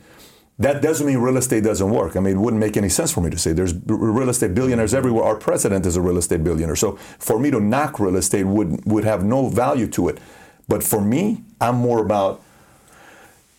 that 0.60 0.82
doesn't 0.82 1.08
mean 1.08 1.18
real 1.18 1.38
estate 1.38 1.64
doesn't 1.64 1.90
work. 1.90 2.16
I 2.16 2.20
mean, 2.20 2.38
it 2.38 2.40
wouldn't 2.40 2.60
make 2.62 2.78
any 2.78 2.90
sense 2.90 3.12
for 3.12 3.22
me 3.22 3.30
to 3.32 3.38
say 3.38 3.52
there's 3.52 3.74
real 3.88 4.30
estate 4.30 4.54
billionaires 4.54 4.94
everywhere. 4.94 5.24
Our 5.26 5.36
president 5.36 5.86
is 5.88 5.96
a 5.98 6.02
real 6.02 6.18
estate 6.18 6.44
billionaire. 6.44 6.76
So 6.76 6.98
for 7.18 7.40
me 7.40 7.50
to 7.52 7.60
knock 7.60 8.00
real 8.00 8.16
estate 8.16 8.44
would 8.46 8.86
would 8.86 9.04
have 9.04 9.26
no 9.26 9.48
value 9.50 9.88
to 9.88 10.08
it. 10.10 10.20
But 10.68 10.84
for 10.84 11.02
me, 11.02 11.44
I'm 11.60 11.76
more 11.76 12.00
about 12.00 12.42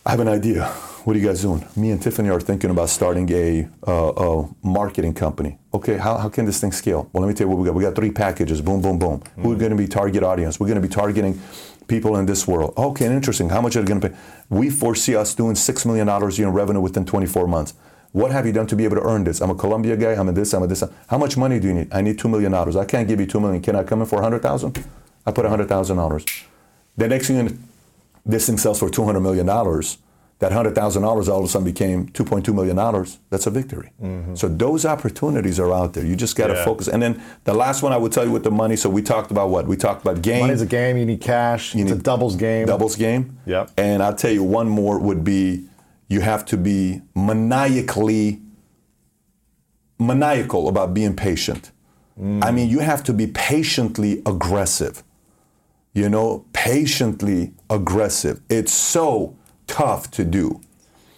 I 0.05 0.11
have 0.11 0.21
an 0.21 0.27
idea. 0.29 0.67
What 1.05 1.15
are 1.15 1.19
you 1.21 1.27
guys 1.27 1.43
doing? 1.43 1.65
Me 1.77 1.93
and 1.93 2.03
Tiffany 2.03 2.29
are 2.29 2.41
thinking 2.41 2.71
about 2.71 2.89
starting 2.89 3.31
a, 3.33 3.69
uh, 3.87 4.13
a 4.17 4.49
marketing 4.67 5.15
company. 5.15 5.59
Okay, 5.73 5.97
how, 5.97 6.17
how 6.17 6.29
can 6.29 6.45
this 6.45 6.61
thing 6.61 6.73
scale? 6.73 7.09
Well, 7.13 7.23
let 7.23 7.29
me 7.29 7.35
tell 7.35 7.47
you 7.47 7.51
what 7.51 7.59
we 7.61 7.67
got. 7.67 7.75
We 7.75 7.85
got 7.85 7.95
three 7.95 8.11
packages. 8.11 8.61
Boom, 8.61 8.83
boom, 8.83 8.99
boom. 8.99 9.23
We're 9.37 9.55
going 9.57 9.71
to 9.71 9.77
be 9.77 9.87
target 9.87 10.25
audience. 10.25 10.59
We're 10.59 10.67
going 10.67 10.83
to 10.83 10.87
be 10.87 10.93
targeting 10.93 11.41
people 11.87 12.17
in 12.17 12.27
this 12.27 12.49
world. 12.49 12.75
Okay, 12.77 13.07
interesting. 13.07 13.49
How 13.51 13.61
much 13.61 13.77
are 13.77 13.83
they 13.83 13.87
going 13.87 14.01
to 14.01 14.09
pay? 14.09 14.17
We 14.49 14.71
foresee 14.71 15.15
us 15.15 15.37
doing 15.37 15.55
six 15.55 15.87
million 15.87 16.09
dollars 16.09 16.37
in 16.39 16.49
revenue 16.49 16.81
within 16.81 17.05
24 17.05 17.47
months. 17.47 17.75
What 18.11 18.33
have 18.33 18.45
you 18.45 18.53
done 18.53 18.67
to 18.69 18.77
be 18.77 18.85
able 18.85 18.97
to 18.97 19.03
earn 19.03 19.23
this? 19.23 19.41
I'm 19.41 19.51
a 19.51 19.55
Columbia 19.55 19.97
guy. 19.97 20.15
I'm 20.15 20.29
a 20.29 20.33
this. 20.33 20.53
I'm 20.53 20.65
a 20.65 20.67
this. 20.67 20.83
How 21.09 21.19
much 21.19 21.37
money 21.37 21.61
do 21.61 21.69
you 21.69 21.75
need? 21.75 21.93
I 21.93 22.01
need 22.01 22.19
two 22.19 22.29
million 22.29 22.51
dollars. 22.51 22.75
I 22.75 22.85
can't 22.85 23.07
give 23.07 23.21
you 23.21 23.27
two 23.27 23.41
million. 23.41 23.63
Can 23.63 23.77
I 23.77 23.85
come 23.85 24.01
in 24.01 24.07
for 24.07 24.19
a 24.19 24.23
hundred 24.23 24.43
thousand? 24.43 24.85
I 25.25 25.31
put 25.31 25.47
a 25.47 25.49
hundred 25.49 25.69
thousand 25.69 25.97
dollars. 25.97 26.25
The 26.97 27.09
next 27.09 27.29
thing, 27.29 27.69
this 28.25 28.47
thing 28.47 28.59
sells 28.59 28.79
for 28.79 28.89
two 28.91 29.05
hundred 29.05 29.21
million 29.21 29.47
dollars. 29.47 29.99
That 30.39 30.51
hundred 30.51 30.75
thousand 30.75 31.03
dollars 31.03 31.29
all 31.29 31.39
of 31.39 31.45
a 31.45 31.49
sudden 31.49 31.65
became 31.65 32.09
two 32.09 32.25
point 32.25 32.45
two 32.45 32.53
million 32.53 32.75
dollars. 32.75 33.19
That's 33.31 33.47
a 33.47 33.51
victory. 33.51 33.93
Mm-hmm. 34.03 34.35
So 34.35 34.49
those 34.49 34.85
opportunities 34.85 35.61
are 35.61 35.73
out 35.73 35.93
there. 35.93 36.05
You 36.05 36.17
just 36.17 36.35
got 36.37 36.49
to 36.49 36.55
Yeah. 36.55 36.65
focus. 36.65 36.89
And 36.89 37.01
then 37.01 37.23
the 37.45 37.55
last 37.55 37.83
one 37.85 37.93
I 37.93 37.97
would 37.97 38.11
tell 38.11 38.25
you 38.25 38.33
with 38.33 38.43
the 38.43 38.51
money. 38.51 38.75
So 38.75 38.91
we 38.91 39.03
talked 39.03 39.31
about 39.31 39.51
what 39.51 39.69
we 39.69 39.77
talked 39.77 40.03
about 40.03 40.21
game. 40.21 40.41
Money's 40.41 40.61
a 40.61 40.67
game. 40.67 40.97
You 40.97 41.07
need 41.07 41.21
cash. 41.21 41.77
You 41.77 41.83
it's 41.85 41.93
a 41.93 41.97
doubles 41.97 42.35
game. 42.35 42.67
doubles 42.67 42.97
game. 42.97 43.39
Yep. 43.47 43.71
And 43.77 44.03
I'll 44.03 44.17
tell 44.17 44.33
you 44.33 44.43
one 44.43 44.69
more 44.69 44.99
would 44.99 45.23
be 45.23 45.65
you 46.09 46.21
have 46.23 46.45
to 46.47 46.57
be 46.57 47.03
maniacally 47.15 48.41
maniacal 49.99 50.69
about 50.69 50.93
being 50.93 51.15
patient. 51.15 51.71
Mm. 52.21 52.45
I 52.45 52.51
mean, 52.51 52.69
you 52.69 52.81
have 52.81 53.03
to 53.05 53.13
be 53.13 53.27
patiently 53.29 54.23
aggressive. 54.27 55.03
You 55.95 56.09
know, 56.09 56.47
patiently 56.53 57.53
aggressive. 57.69 58.41
It's 58.49 58.73
so 58.73 59.37
tough 59.67 60.11
to 60.13 60.25
do. 60.25 60.61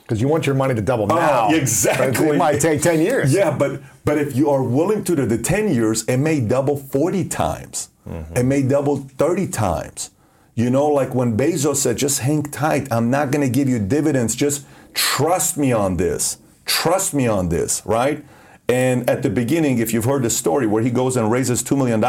Because 0.03 0.21
you 0.21 0.29
want 0.29 0.47
your 0.47 0.55
money 0.55 0.75
to 0.75 0.83
double 0.83 1.07
now. 1.07 1.49
Oh, 1.51 1.55
exactly. 1.55 2.29
It 2.29 2.37
might 2.37 2.61
take 2.61 2.83
10 2.83 3.01
years. 3.01 3.33
Yeah, 3.33 3.57
but 3.57 3.81
but 4.05 4.19
if 4.19 4.37
you 4.37 4.51
are 4.51 4.63
willing 4.63 5.03
to 5.05 5.17
do 5.17 5.25
the 5.25 5.39
10 5.39 5.73
years, 5.73 6.05
it 6.05 6.19
may 6.19 6.41
double 6.41 6.77
40 6.77 7.25
times. 7.29 7.89
Mm-hmm. 8.07 8.37
It 8.37 8.43
may 8.45 8.63
double 8.63 8.97
30 8.99 9.49
times. 9.49 10.11
You 10.55 10.71
know, 10.71 10.87
like 10.87 11.15
when 11.15 11.37
Bezos 11.37 11.77
said, 11.77 11.97
just 11.97 12.21
hang 12.21 12.43
tight. 12.43 12.93
I'm 12.93 13.11
not 13.11 13.31
going 13.31 13.41
to 13.41 13.51
give 13.51 13.69
you 13.69 13.79
dividends. 13.79 14.37
Just 14.37 14.67
trust 14.93 15.57
me 15.57 15.73
on 15.73 15.97
this. 15.97 16.39
Trust 16.67 17.15
me 17.15 17.27
on 17.27 17.49
this, 17.49 17.83
right? 17.85 18.25
And 18.69 19.09
at 19.11 19.23
the 19.23 19.31
beginning, 19.31 19.79
if 19.79 19.93
you've 19.93 20.05
heard 20.05 20.23
the 20.23 20.31
story 20.31 20.67
where 20.67 20.83
he 20.83 20.91
goes 20.91 21.17
and 21.17 21.31
raises 21.31 21.63
$2 21.63 21.77
million 21.77 22.01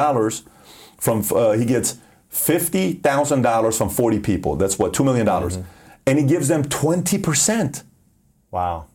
from, 0.97 1.23
uh, 1.35 1.53
he 1.53 1.65
gets 1.65 1.97
$50,000 2.35 3.77
from 3.77 3.89
40 3.89 4.19
people. 4.19 4.55
That's 4.55 4.77
what, 4.77 4.93
$2 4.93 5.05
million. 5.05 5.25
Mm-hmm. 5.25 5.61
And 6.07 6.19
he 6.19 6.25
gives 6.25 6.47
them 6.47 6.63
20%. 6.63 7.83
Wow. 8.51 8.85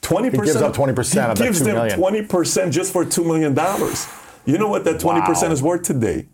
Twenty 0.00 0.30
percent. 0.30 0.46
gives 0.46 0.56
up 0.62 0.74
20% 0.74 0.90
of 0.90 1.14
that 1.14 1.38
He 1.38 1.44
gives 1.44 1.58
2 1.60 1.64
them 1.64 1.74
million. 1.76 1.96
twenty 1.96 2.22
percent 2.22 2.72
just 2.74 2.92
for 2.92 3.04
two 3.04 3.22
million 3.22 3.54
dollars. 3.54 4.08
You 4.44 4.58
know 4.58 4.66
what 4.66 4.82
that 4.84 4.98
twenty 4.98 5.20
percent 5.20 5.50
Wow. 5.50 5.54
is 5.54 5.62
worth 5.62 5.82
today? 5.82 6.26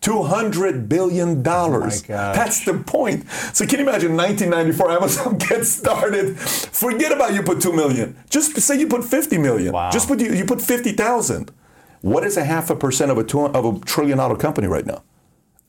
Two 0.00 0.24
hundred 0.24 0.88
billion 0.88 1.40
dollars. 1.40 2.02
Oh. 2.02 2.08
That's 2.08 2.64
the 2.64 2.74
point. 2.74 3.24
So 3.52 3.64
can 3.64 3.78
you 3.78 3.88
imagine 3.88 4.16
1994 4.16 4.90
Amazon 4.90 5.38
gets 5.48 5.68
started? 5.70 6.36
Forget 6.36 7.12
about 7.12 7.32
you 7.32 7.44
put 7.44 7.60
two 7.62 7.72
million. 7.72 8.16
Just 8.28 8.60
say 8.60 8.76
you 8.80 8.88
put 8.88 9.04
fifty 9.04 9.38
million. 9.38 9.72
Wow. 9.72 9.90
Just 9.92 10.08
put 10.08 10.18
you, 10.18 10.32
you 10.34 10.44
put 10.44 10.60
fifty 10.60 10.90
thousand. 10.90 11.52
What 12.00 12.24
is 12.24 12.36
a 12.36 12.42
half 12.44 12.70
a 12.70 12.74
percent 12.76 13.12
of 13.12 13.18
a 13.18 13.22
two, 13.24 13.46
of 13.46 13.64
a 13.64 13.78
trillion 13.84 14.18
dollar 14.18 14.34
company 14.36 14.66
right 14.66 14.84
now? 14.84 15.04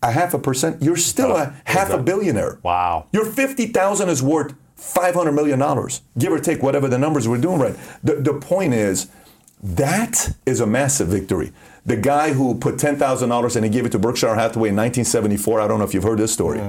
A 0.04 0.12
half 0.12 0.34
a 0.34 0.40
percent. 0.40 0.82
You're 0.82 0.98
still 0.98 1.36
a 1.36 1.56
half 1.66 1.90
a 1.90 1.98
billionaire. 1.98 2.60
Wow. 2.62 3.08
Your 3.14 3.26
50,000 3.26 4.10
is 4.10 4.22
worth 4.22 4.54
500 4.76 5.32
million 5.32 5.60
dollars, 5.60 6.02
give 6.18 6.34
or 6.34 6.40
take 6.40 6.62
whatever 6.62 6.90
the 6.90 6.98
numbers 6.98 7.28
we're 7.28 7.38
doing 7.38 7.60
right. 7.60 7.76
The, 8.04 8.16
the 8.16 8.34
point 8.34 8.74
is 8.74 9.08
that 9.64 10.36
is 10.46 10.60
a 10.60 10.68
massive 10.68 11.08
victory. 11.08 11.54
The 11.86 11.96
guy 11.96 12.34
who 12.34 12.56
put 12.56 12.76
$10,000 12.76 13.56
and 13.56 13.66
he 13.66 13.72
gave 13.72 13.86
it 13.86 13.92
to 13.94 14.00
Berkshire 14.00 14.36
Hathaway 14.36 14.70
in 14.70 14.76
1974, 14.76 15.62
I 15.62 15.68
don't 15.68 15.80
know 15.80 15.86
if 15.86 15.94
you've 15.94 16.04
heard 16.04 16.20
this 16.20 16.34
story. 16.34 16.62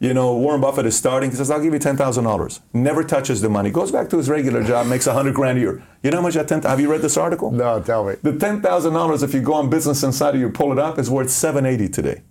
You 0.00 0.14
know, 0.14 0.34
Warren 0.36 0.60
Buffett 0.60 0.84
is 0.86 0.96
starting. 0.96 1.30
He 1.30 1.36
says, 1.36 1.48
"I'll 1.48 1.62
give 1.62 1.72
you 1.72 1.78
ten 1.78 1.96
thousand 1.96 2.24
dollars." 2.24 2.58
Never 2.72 3.04
touches 3.04 3.40
the 3.40 3.48
money. 3.48 3.70
Goes 3.70 3.92
back 3.92 4.10
to 4.10 4.16
his 4.16 4.28
regular 4.28 4.64
job, 4.64 4.88
makes 4.88 5.06
a 5.06 5.12
hundred 5.12 5.36
grand 5.36 5.58
a 5.58 5.60
year. 5.60 5.80
You 6.02 6.10
know 6.10 6.16
how 6.16 6.22
much 6.24 6.34
that 6.34 6.48
ten? 6.48 6.60
Have 6.62 6.80
you 6.80 6.90
read 6.90 7.02
this 7.02 7.16
article? 7.16 7.52
No, 7.52 7.80
tell 7.80 8.04
me. 8.04 8.16
The 8.20 8.36
ten 8.36 8.60
thousand 8.60 8.94
dollars, 8.94 9.22
if 9.22 9.32
you 9.32 9.40
go 9.40 9.54
on 9.54 9.70
Business 9.70 10.02
Insider, 10.02 10.38
you 10.38 10.50
pull 10.50 10.72
it 10.72 10.78
up, 10.80 10.98
is 10.98 11.08
worth 11.08 11.30
seven 11.30 11.64
eighty 11.64 11.88
today. 11.88 12.22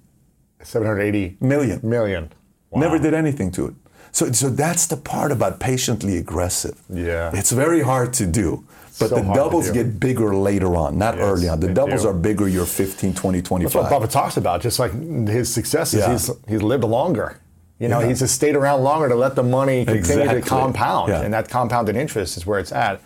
780 0.63 1.37
Million. 1.39 1.79
million. 1.83 2.31
Wow. 2.69 2.81
Never 2.81 2.99
did 2.99 3.13
anything 3.13 3.51
to 3.51 3.67
it. 3.67 3.73
So, 4.13 4.31
so 4.31 4.49
that's 4.49 4.87
the 4.87 4.97
part 4.97 5.31
about 5.31 5.59
patiently 5.59 6.17
aggressive. 6.17 6.79
Yeah. 6.89 7.31
It's 7.33 7.51
very 7.51 7.81
hard 7.81 8.13
to 8.13 8.25
do. 8.27 8.65
But 8.99 9.09
So 9.09 9.15
the 9.15 9.33
doubles 9.33 9.71
get 9.71 9.99
bigger 9.99 10.35
later 10.35 10.75
on, 10.75 10.97
not 10.97 11.15
Yes, 11.15 11.23
early 11.23 11.47
on. 11.49 11.59
The 11.61 11.73
doubles 11.73 12.03
do. 12.03 12.09
are 12.09 12.13
bigger, 12.13 12.47
you're 12.47 12.65
15, 12.65 13.13
20, 13.13 13.39
That's 13.39 13.49
what 13.49 13.71
25. 13.71 13.89
Buffett 13.89 14.11
talks 14.11 14.37
about. 14.37 14.61
Just 14.61 14.79
like 14.79 14.91
his 15.27 15.51
successes, 15.51 16.01
Yeah. 16.01 16.11
he's 16.11 16.29
he's 16.47 16.61
lived 16.61 16.83
longer. 16.83 17.37
You 17.79 17.87
know, 17.87 17.99
Yeah. 18.01 18.07
he's 18.09 18.19
just 18.19 18.35
stayed 18.35 18.55
around 18.55 18.83
longer 18.83 19.07
to 19.09 19.15
let 19.15 19.35
the 19.35 19.43
money 19.43 19.85
continue 19.85 20.21
Exactly. 20.23 20.41
to 20.41 20.47
compound, 20.47 21.09
Yeah. 21.09 21.21
and 21.21 21.33
that 21.33 21.49
compounded 21.49 21.95
interest 21.95 22.37
is 22.37 22.45
where 22.45 22.59
it's 22.59 22.71
at. 22.71 22.99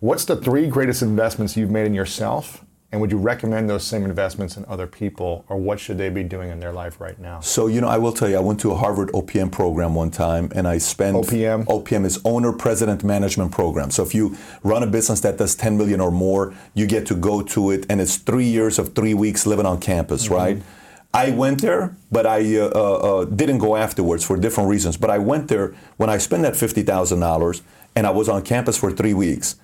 What's 0.00 0.24
the 0.24 0.36
three 0.36 0.66
greatest 0.68 1.00
investments 1.02 1.56
you've 1.56 1.70
made 1.70 1.86
in 1.86 1.94
yourself, 1.94 2.64
and 2.96 3.02
would 3.02 3.10
you 3.10 3.18
recommend 3.18 3.68
those 3.68 3.84
same 3.84 4.04
investments 4.06 4.56
in 4.56 4.64
other 4.64 4.86
people, 4.86 5.44
or 5.50 5.58
what 5.58 5.78
should 5.78 5.98
they 5.98 6.08
be 6.08 6.22
doing 6.22 6.48
in 6.48 6.60
their 6.60 6.72
life 6.72 6.98
right 6.98 7.18
now? 7.18 7.40
So, 7.40 7.66
you 7.66 7.82
know, 7.82 7.88
I 7.88 7.98
will 7.98 8.10
tell 8.12 8.26
you, 8.26 8.38
I 8.38 8.40
went 8.40 8.58
to 8.60 8.72
a 8.72 8.74
Harvard 8.74 9.10
OPM 9.10 9.52
program 9.52 9.94
one 9.94 10.10
time 10.10 10.50
and 10.54 10.66
I 10.66 10.78
spent. 10.78 11.14
OPM? 11.14 11.66
OPM 11.66 12.06
is 12.06 12.18
Owner 12.24 12.54
President 12.54 13.04
Management 13.04 13.52
Program. 13.52 13.90
So, 13.90 14.02
if 14.02 14.14
you 14.14 14.34
run 14.62 14.82
a 14.82 14.86
business 14.86 15.20
that 15.20 15.36
does 15.36 15.54
10 15.54 15.76
million 15.76 16.00
or 16.00 16.10
more, 16.10 16.54
you 16.72 16.86
get 16.86 17.04
to 17.08 17.14
go 17.14 17.42
to 17.42 17.70
it 17.70 17.84
and 17.90 18.00
it's 18.00 18.16
three 18.16 18.46
years 18.46 18.78
of 18.78 18.94
three 18.94 19.12
weeks 19.12 19.44
living 19.46 19.66
on 19.66 19.78
campus, 19.78 20.24
Mm-hmm. 20.24 20.34
right? 20.34 20.62
I 21.12 21.30
went 21.32 21.60
there, 21.60 21.94
but 22.10 22.24
I 22.26 22.56
uh, 22.58 22.70
uh, 22.74 22.78
uh, 23.20 23.24
didn't 23.26 23.58
go 23.58 23.76
afterwards 23.76 24.24
for 24.24 24.38
different 24.38 24.70
reasons. 24.70 24.96
But 24.96 25.10
I 25.10 25.18
went 25.18 25.48
there 25.48 25.74
when 25.98 26.08
I 26.08 26.16
spent 26.18 26.42
that 26.42 26.54
$50,000 26.54 27.62
and 27.94 28.06
I 28.06 28.10
was 28.10 28.28
on 28.28 28.42
campus 28.42 28.78
for 28.78 28.90
three 28.90 29.14
weeks. 29.14 29.56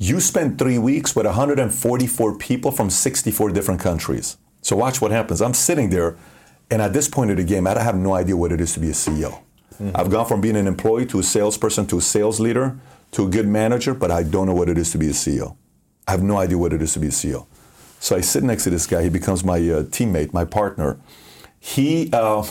You 0.00 0.20
spend 0.20 0.58
three 0.58 0.78
weeks 0.78 1.16
with 1.16 1.26
144 1.26 2.38
people 2.38 2.70
from 2.70 2.88
64 2.88 3.50
different 3.50 3.80
countries. 3.80 4.36
So 4.62 4.76
watch 4.76 5.00
what 5.00 5.10
happens. 5.10 5.42
I'm 5.42 5.54
sitting 5.54 5.90
there, 5.90 6.16
and 6.70 6.80
at 6.80 6.92
this 6.92 7.08
point 7.08 7.32
of 7.32 7.36
the 7.36 7.44
game, 7.44 7.66
I 7.66 7.80
have 7.80 7.96
no 7.96 8.14
idea 8.14 8.36
what 8.36 8.52
it 8.52 8.60
is 8.60 8.72
to 8.74 8.80
be 8.80 8.88
a 8.88 8.92
CEO. 8.92 9.42
I've 9.94 10.10
gone 10.10 10.26
from 10.26 10.40
being 10.40 10.56
an 10.56 10.66
employee 10.66 11.06
to 11.06 11.20
a 11.20 11.22
salesperson 11.22 11.86
to 11.88 11.98
a 11.98 12.00
sales 12.00 12.40
leader 12.40 12.78
to 13.12 13.26
a 13.26 13.28
good 13.28 13.46
manager, 13.46 13.94
but 13.94 14.10
I 14.10 14.22
don't 14.22 14.46
know 14.46 14.54
what 14.54 14.68
it 14.68 14.78
is 14.78 14.90
to 14.92 14.98
be 14.98 15.08
a 15.08 15.12
CEO. 15.12 15.56
I 16.06 16.12
have 16.12 16.22
no 16.22 16.36
idea 16.36 16.58
what 16.58 16.72
it 16.72 16.82
is 16.82 16.92
to 16.94 17.00
be 17.00 17.08
a 17.08 17.10
CEO. 17.10 17.46
So 18.00 18.16
I 18.16 18.20
sit 18.20 18.42
next 18.42 18.64
to 18.64 18.70
this 18.70 18.86
guy. 18.86 19.02
He 19.02 19.08
becomes 19.08 19.44
my 19.44 19.56
uh, 19.56 19.82
teammate, 19.84 20.32
my 20.32 20.44
partner. 20.44 20.98
He 21.58 22.10
uh, 22.12 22.46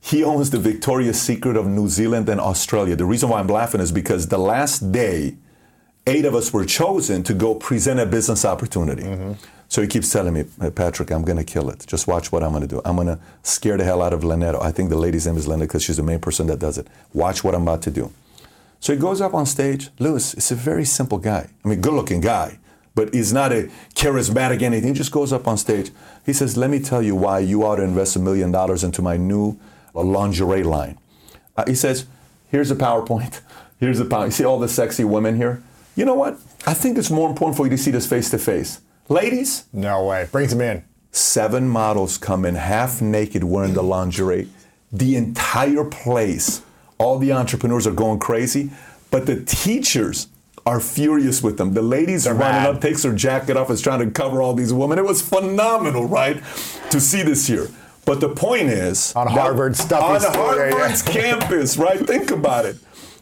he 0.00 0.24
owns 0.24 0.50
the 0.50 0.58
Victoria's 0.58 1.20
Secret 1.20 1.56
of 1.56 1.66
New 1.66 1.88
Zealand 1.88 2.28
and 2.28 2.40
Australia. 2.40 2.96
The 2.96 3.04
reason 3.04 3.28
why 3.28 3.40
I'm 3.40 3.46
laughing 3.46 3.80
is 3.80 3.92
because 3.92 4.28
the 4.28 4.38
last 4.38 4.92
day, 4.92 5.36
eight 6.08 6.24
of 6.24 6.34
us 6.34 6.52
were 6.52 6.64
chosen 6.64 7.22
to 7.24 7.34
go 7.34 7.54
present 7.54 8.00
a 8.00 8.06
business 8.06 8.44
opportunity. 8.44 9.02
Mm-hmm. 9.02 9.32
So 9.68 9.82
he 9.82 9.88
keeps 9.88 10.10
telling 10.10 10.32
me, 10.32 10.44
Patrick, 10.74 11.10
I'm 11.10 11.22
going 11.22 11.36
to 11.36 11.44
kill 11.44 11.68
it. 11.68 11.84
Just 11.86 12.06
watch 12.06 12.32
what 12.32 12.42
I'm 12.42 12.50
going 12.50 12.62
to 12.62 12.68
do. 12.68 12.80
I'm 12.86 12.96
going 12.96 13.08
to 13.08 13.18
scare 13.42 13.76
the 13.76 13.84
hell 13.84 14.00
out 14.00 14.14
of 14.14 14.22
Leneto. 14.24 14.62
I 14.62 14.72
think 14.72 14.88
the 14.88 14.96
lady's 14.96 15.26
name 15.26 15.36
is 15.36 15.46
Linda 15.46 15.66
because 15.66 15.82
she's 15.82 15.98
the 15.98 16.02
main 16.02 16.20
person 16.20 16.46
that 16.46 16.58
does 16.58 16.78
it. 16.78 16.86
Watch 17.12 17.44
what 17.44 17.54
I'm 17.54 17.62
about 17.62 17.82
to 17.82 17.90
do. 17.90 18.10
So 18.80 18.94
he 18.94 18.98
goes 18.98 19.20
up 19.20 19.34
on 19.34 19.44
stage. 19.44 19.90
Lewis 19.98 20.34
is 20.34 20.50
a 20.50 20.54
very 20.54 20.84
simple 20.84 21.18
guy. 21.18 21.50
I 21.64 21.68
mean, 21.68 21.82
good 21.82 21.92
looking 21.92 22.20
guy, 22.22 22.58
but 22.94 23.12
he's 23.12 23.32
not 23.32 23.52
a 23.52 23.70
charismatic 23.94 24.62
anything. 24.62 24.88
He 24.88 24.94
just 24.94 25.12
goes 25.12 25.32
up 25.32 25.46
on 25.46 25.58
stage. 25.58 25.90
He 26.24 26.32
says, 26.32 26.56
Let 26.56 26.70
me 26.70 26.80
tell 26.80 27.02
you 27.02 27.14
why 27.14 27.40
you 27.40 27.64
ought 27.64 27.76
to 27.76 27.82
invest 27.82 28.16
a 28.16 28.20
million 28.20 28.50
dollars 28.52 28.84
into 28.84 29.02
my 29.02 29.16
new 29.16 29.58
lingerie 29.94 30.62
line. 30.62 30.98
Uh, 31.56 31.64
he 31.66 31.74
says, 31.74 32.06
Here's 32.50 32.70
a 32.70 32.76
PowerPoint. 32.76 33.40
Here's 33.80 34.00
a 34.00 34.04
PowerPoint. 34.04 34.26
You 34.26 34.30
see 34.30 34.44
all 34.44 34.58
the 34.58 34.68
sexy 34.68 35.04
women 35.04 35.36
here? 35.36 35.62
You 35.98 36.04
know 36.04 36.14
what? 36.14 36.34
I 36.64 36.74
think 36.74 36.96
it's 36.96 37.10
more 37.10 37.28
important 37.28 37.56
for 37.56 37.66
you 37.66 37.70
to 37.70 37.76
see 37.76 37.90
this 37.90 38.06
face 38.06 38.30
to 38.30 38.38
face. 38.38 38.80
Ladies? 39.08 39.64
No 39.72 40.04
way. 40.04 40.28
Brings 40.30 40.52
them 40.52 40.60
in. 40.60 40.84
Seven 41.10 41.68
models 41.68 42.18
come 42.18 42.44
in 42.44 42.54
half 42.54 43.02
naked 43.02 43.42
wearing 43.42 43.74
the 43.74 43.82
lingerie. 43.82 44.48
The 44.92 45.16
entire 45.16 45.82
place, 45.82 46.62
all 46.98 47.18
the 47.18 47.32
entrepreneurs 47.32 47.84
are 47.84 47.92
going 47.92 48.20
crazy, 48.20 48.70
but 49.10 49.26
the 49.26 49.42
teachers 49.44 50.28
are 50.64 50.78
furious 50.78 51.42
with 51.42 51.58
them. 51.58 51.74
The 51.74 51.82
ladies 51.82 52.24
They're 52.24 52.34
running 52.34 52.62
mad. 52.62 52.76
up, 52.76 52.80
takes 52.80 53.02
her 53.02 53.12
jacket 53.12 53.56
off, 53.56 53.68
is 53.68 53.80
trying 53.80 53.98
to 53.98 54.08
cover 54.08 54.40
all 54.40 54.54
these 54.54 54.72
women. 54.72 55.00
It 55.00 55.04
was 55.04 55.20
phenomenal, 55.20 56.06
right? 56.06 56.40
To 56.92 57.00
see 57.00 57.24
this 57.24 57.48
here. 57.48 57.66
But 58.04 58.20
the 58.20 58.28
point 58.28 58.68
is 58.68 59.12
on 59.16 59.26
Harvard 59.26 59.76
stuff 59.76 60.02
on 60.02 60.32
Harvard's 60.32 61.04
yeah, 61.08 61.12
yeah. 61.12 61.38
campus, 61.38 61.76
right? 61.76 61.98
Think 62.06 62.30
about 62.30 62.66
it. 62.66 62.76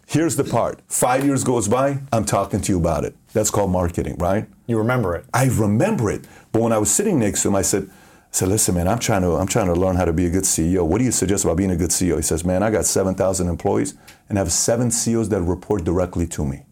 Here's 0.09 0.37
the 0.37 0.45
part. 0.45 0.81
Five 0.87 1.25
years 1.25 1.43
goes 1.43 1.67
by, 1.67 1.99
I'm 2.13 2.25
talking 2.25 2.61
to 2.61 2.73
you 2.73 2.79
about 2.79 3.05
it. 3.05 3.17
That's 3.33 3.51
called 3.51 3.73
marketing, 3.73 4.17
right? 4.19 4.49
You 4.69 4.79
remember 4.79 5.17
it. 5.17 5.25
I 5.35 5.47
remember 5.47 6.11
it. 6.13 6.25
But 6.53 6.63
when 6.63 6.73
I 6.73 6.79
was 6.79 6.93
sitting 6.93 7.19
next 7.19 7.43
to 7.43 7.49
him, 7.49 7.57
I 7.57 7.63
said, 7.63 7.91
I 7.91 7.93
said, 8.31 8.49
listen, 8.49 8.77
man, 8.77 8.87
I'm 8.87 9.01
trying 9.01 9.23
to 9.23 9.33
I'm 9.33 9.49
trying 9.49 9.67
to 9.67 9.75
learn 9.75 9.97
how 9.97 10.05
to 10.05 10.13
be 10.13 10.27
a 10.27 10.31
good 10.31 10.45
CEO. 10.45 10.87
What 10.87 10.99
do 10.99 11.05
you 11.05 11.11
suggest 11.11 11.45
about 11.45 11.57
being 11.57 11.73
a 11.73 11.77
good 11.77 11.91
CEO? 11.91 12.17
He 12.17 12.23
says, 12.23 12.45
man, 12.45 12.63
I 12.63 12.71
got 12.71 12.85
7,000 12.85 13.49
employees 13.49 13.95
and 14.29 14.39
have 14.39 14.53
seven 14.53 14.93
CEOs 14.93 15.29
that 15.31 15.43
report 15.43 15.83
directly 15.83 16.29
to 16.29 16.45
me. 16.45 16.63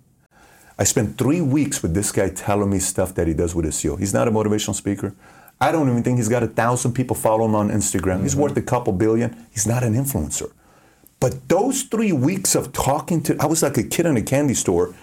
I 0.78 0.84
spent 0.84 1.18
three 1.18 1.40
weeks 1.40 1.82
with 1.82 1.92
this 1.92 2.12
guy 2.12 2.28
telling 2.28 2.70
me 2.70 2.78
stuff 2.78 3.16
that 3.16 3.26
he 3.26 3.34
does 3.34 3.52
with 3.52 3.64
his 3.64 3.74
CEO. 3.74 3.98
He's 3.98 4.14
not 4.14 4.28
a 4.28 4.30
motivational 4.30 4.74
speaker. 4.76 5.12
I 5.60 5.72
don't 5.72 5.88
even 5.88 6.04
think 6.04 6.18
he's 6.18 6.28
got 6.28 6.44
a 6.44 6.48
thousand 6.48 6.92
people 6.92 7.16
following 7.16 7.50
him 7.50 7.56
on 7.56 7.70
Instagram. 7.70 8.14
Mm-hmm. 8.14 8.22
He's 8.22 8.36
worth 8.36 8.56
a 8.56 8.62
couple 8.62 8.92
billion. 8.92 9.46
He's 9.50 9.66
not 9.66 9.82
an 9.82 9.94
influencer. 9.94 10.52
But 11.24 11.48
those 11.48 11.84
three 11.84 12.12
weeks 12.12 12.54
of 12.54 12.74
talking 12.74 13.22
to, 13.22 13.36
I 13.40 13.46
was 13.46 13.62
like 13.62 13.78
a 13.78 13.82
kid 13.82 14.04
in 14.04 14.14
a 14.18 14.20
candy 14.20 14.52
store 14.52 14.94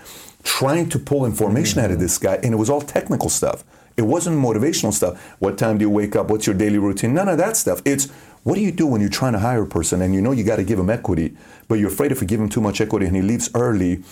trying 0.43 0.87
to 0.89 0.99
pull 0.99 1.25
information 1.25 1.79
mm-hmm. 1.79 1.85
out 1.85 1.91
of 1.91 1.99
this 1.99 2.19
guy, 2.19 2.35
and 2.43 2.53
it 2.53 2.57
was 2.57 2.69
all 2.69 2.79
technical 2.79 3.27
stuff. 3.27 3.63
It 3.97 4.03
wasn't 4.03 4.37
motivational 4.37 4.93
stuff. 4.93 5.19
What 5.39 5.57
time 5.57 5.79
do 5.79 5.85
you 5.85 5.89
wake 5.89 6.15
up? 6.15 6.29
What's 6.29 6.45
your 6.45 6.55
daily 6.55 6.77
routine? 6.77 7.15
None 7.15 7.27
of 7.27 7.39
that 7.39 7.57
stuff. 7.57 7.81
It's 7.85 8.07
what 8.43 8.53
do 8.53 8.61
you 8.61 8.71
do 8.71 8.85
when 8.85 9.01
you're 9.01 9.09
trying 9.09 9.33
to 9.33 9.39
hire 9.39 9.63
a 9.63 9.65
person 9.65 9.99
and 10.03 10.13
you 10.13 10.21
know 10.21 10.31
you 10.31 10.43
got 10.43 10.57
to 10.57 10.63
give 10.63 10.77
him 10.77 10.91
equity, 10.91 11.35
but 11.67 11.79
you're 11.79 11.89
afraid 11.89 12.11
if 12.11 12.21
you 12.21 12.27
give 12.27 12.39
him 12.39 12.49
too 12.49 12.61
much 12.61 12.79
equity 12.81 13.07
and 13.07 13.15
he 13.15 13.23
leaves 13.23 13.49
early, 13.55 14.03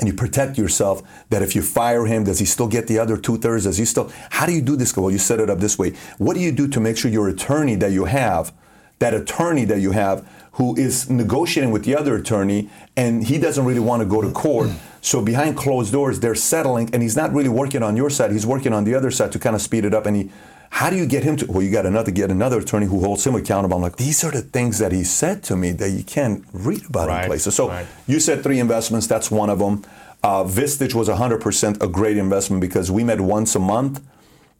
and 0.00 0.06
you 0.06 0.12
protect 0.12 0.58
yourself 0.58 1.02
that 1.30 1.40
if 1.40 1.56
you 1.56 1.62
fire 1.62 2.04
him, 2.04 2.24
does 2.24 2.38
he 2.38 2.44
still 2.44 2.68
get 2.68 2.86
the 2.86 2.98
other 2.98 3.16
two 3.16 3.38
thirds? 3.38 3.64
Does 3.64 3.78
he 3.78 3.86
still? 3.86 4.12
How 4.28 4.44
do 4.44 4.52
you 4.52 4.60
do 4.60 4.76
this? 4.76 4.94
Well, 4.94 5.10
you 5.10 5.16
set 5.16 5.40
it 5.40 5.48
up 5.48 5.60
this 5.60 5.78
way. 5.78 5.94
What 6.18 6.34
do 6.34 6.40
you 6.40 6.52
do 6.52 6.68
to 6.68 6.80
make 6.80 6.98
sure 6.98 7.10
your 7.10 7.30
attorney 7.30 7.76
that 7.76 7.92
you 7.92 8.04
have, 8.04 8.52
that 8.98 9.14
attorney 9.14 9.64
that 9.64 9.80
you 9.80 9.92
have, 9.92 10.28
who 10.54 10.76
is 10.76 11.10
negotiating 11.10 11.72
with 11.72 11.84
the 11.84 11.96
other 11.96 12.14
attorney, 12.16 12.70
and 12.96 13.24
he 13.24 13.38
doesn't 13.38 13.64
really 13.64 13.80
want 13.80 14.00
to 14.00 14.06
go 14.06 14.22
to 14.22 14.30
court. 14.30 14.70
So 15.00 15.20
behind 15.20 15.56
closed 15.56 15.92
doors, 15.92 16.20
they're 16.20 16.36
settling, 16.36 16.90
and 16.92 17.02
he's 17.02 17.16
not 17.16 17.32
really 17.32 17.48
working 17.48 17.82
on 17.82 17.96
your 17.96 18.08
side. 18.08 18.30
He's 18.30 18.46
working 18.46 18.72
on 18.72 18.84
the 18.84 18.94
other 18.94 19.10
side 19.10 19.32
to 19.32 19.38
kind 19.38 19.56
of 19.56 19.62
speed 19.62 19.84
it 19.84 19.92
up. 19.92 20.06
And 20.06 20.16
he, 20.16 20.30
how 20.70 20.90
do 20.90 20.96
you 20.96 21.06
get 21.06 21.24
him 21.24 21.36
to? 21.38 21.46
Well, 21.46 21.62
you 21.62 21.72
got 21.72 21.86
another 21.86 22.12
get 22.12 22.30
another 22.30 22.60
attorney 22.60 22.86
who 22.86 23.00
holds 23.00 23.26
him 23.26 23.34
accountable. 23.34 23.76
I'm 23.76 23.82
like, 23.82 23.96
these 23.96 24.22
are 24.22 24.30
the 24.30 24.42
things 24.42 24.78
that 24.78 24.92
he 24.92 25.02
said 25.02 25.42
to 25.44 25.56
me 25.56 25.72
that 25.72 25.90
you 25.90 26.04
can't 26.04 26.44
read 26.52 26.86
about 26.86 27.08
right, 27.08 27.24
in 27.24 27.28
places. 27.28 27.56
So 27.56 27.68
right. 27.68 27.86
you 28.06 28.20
said 28.20 28.44
three 28.44 28.60
investments. 28.60 29.08
That's 29.08 29.32
one 29.32 29.50
of 29.50 29.58
them. 29.58 29.84
Uh, 30.22 30.44
Vistage 30.44 30.94
was 30.94 31.08
100% 31.08 31.82
a 31.82 31.88
great 31.88 32.16
investment 32.16 32.60
because 32.60 32.90
we 32.90 33.04
met 33.04 33.20
once 33.20 33.54
a 33.56 33.58
month 33.58 34.00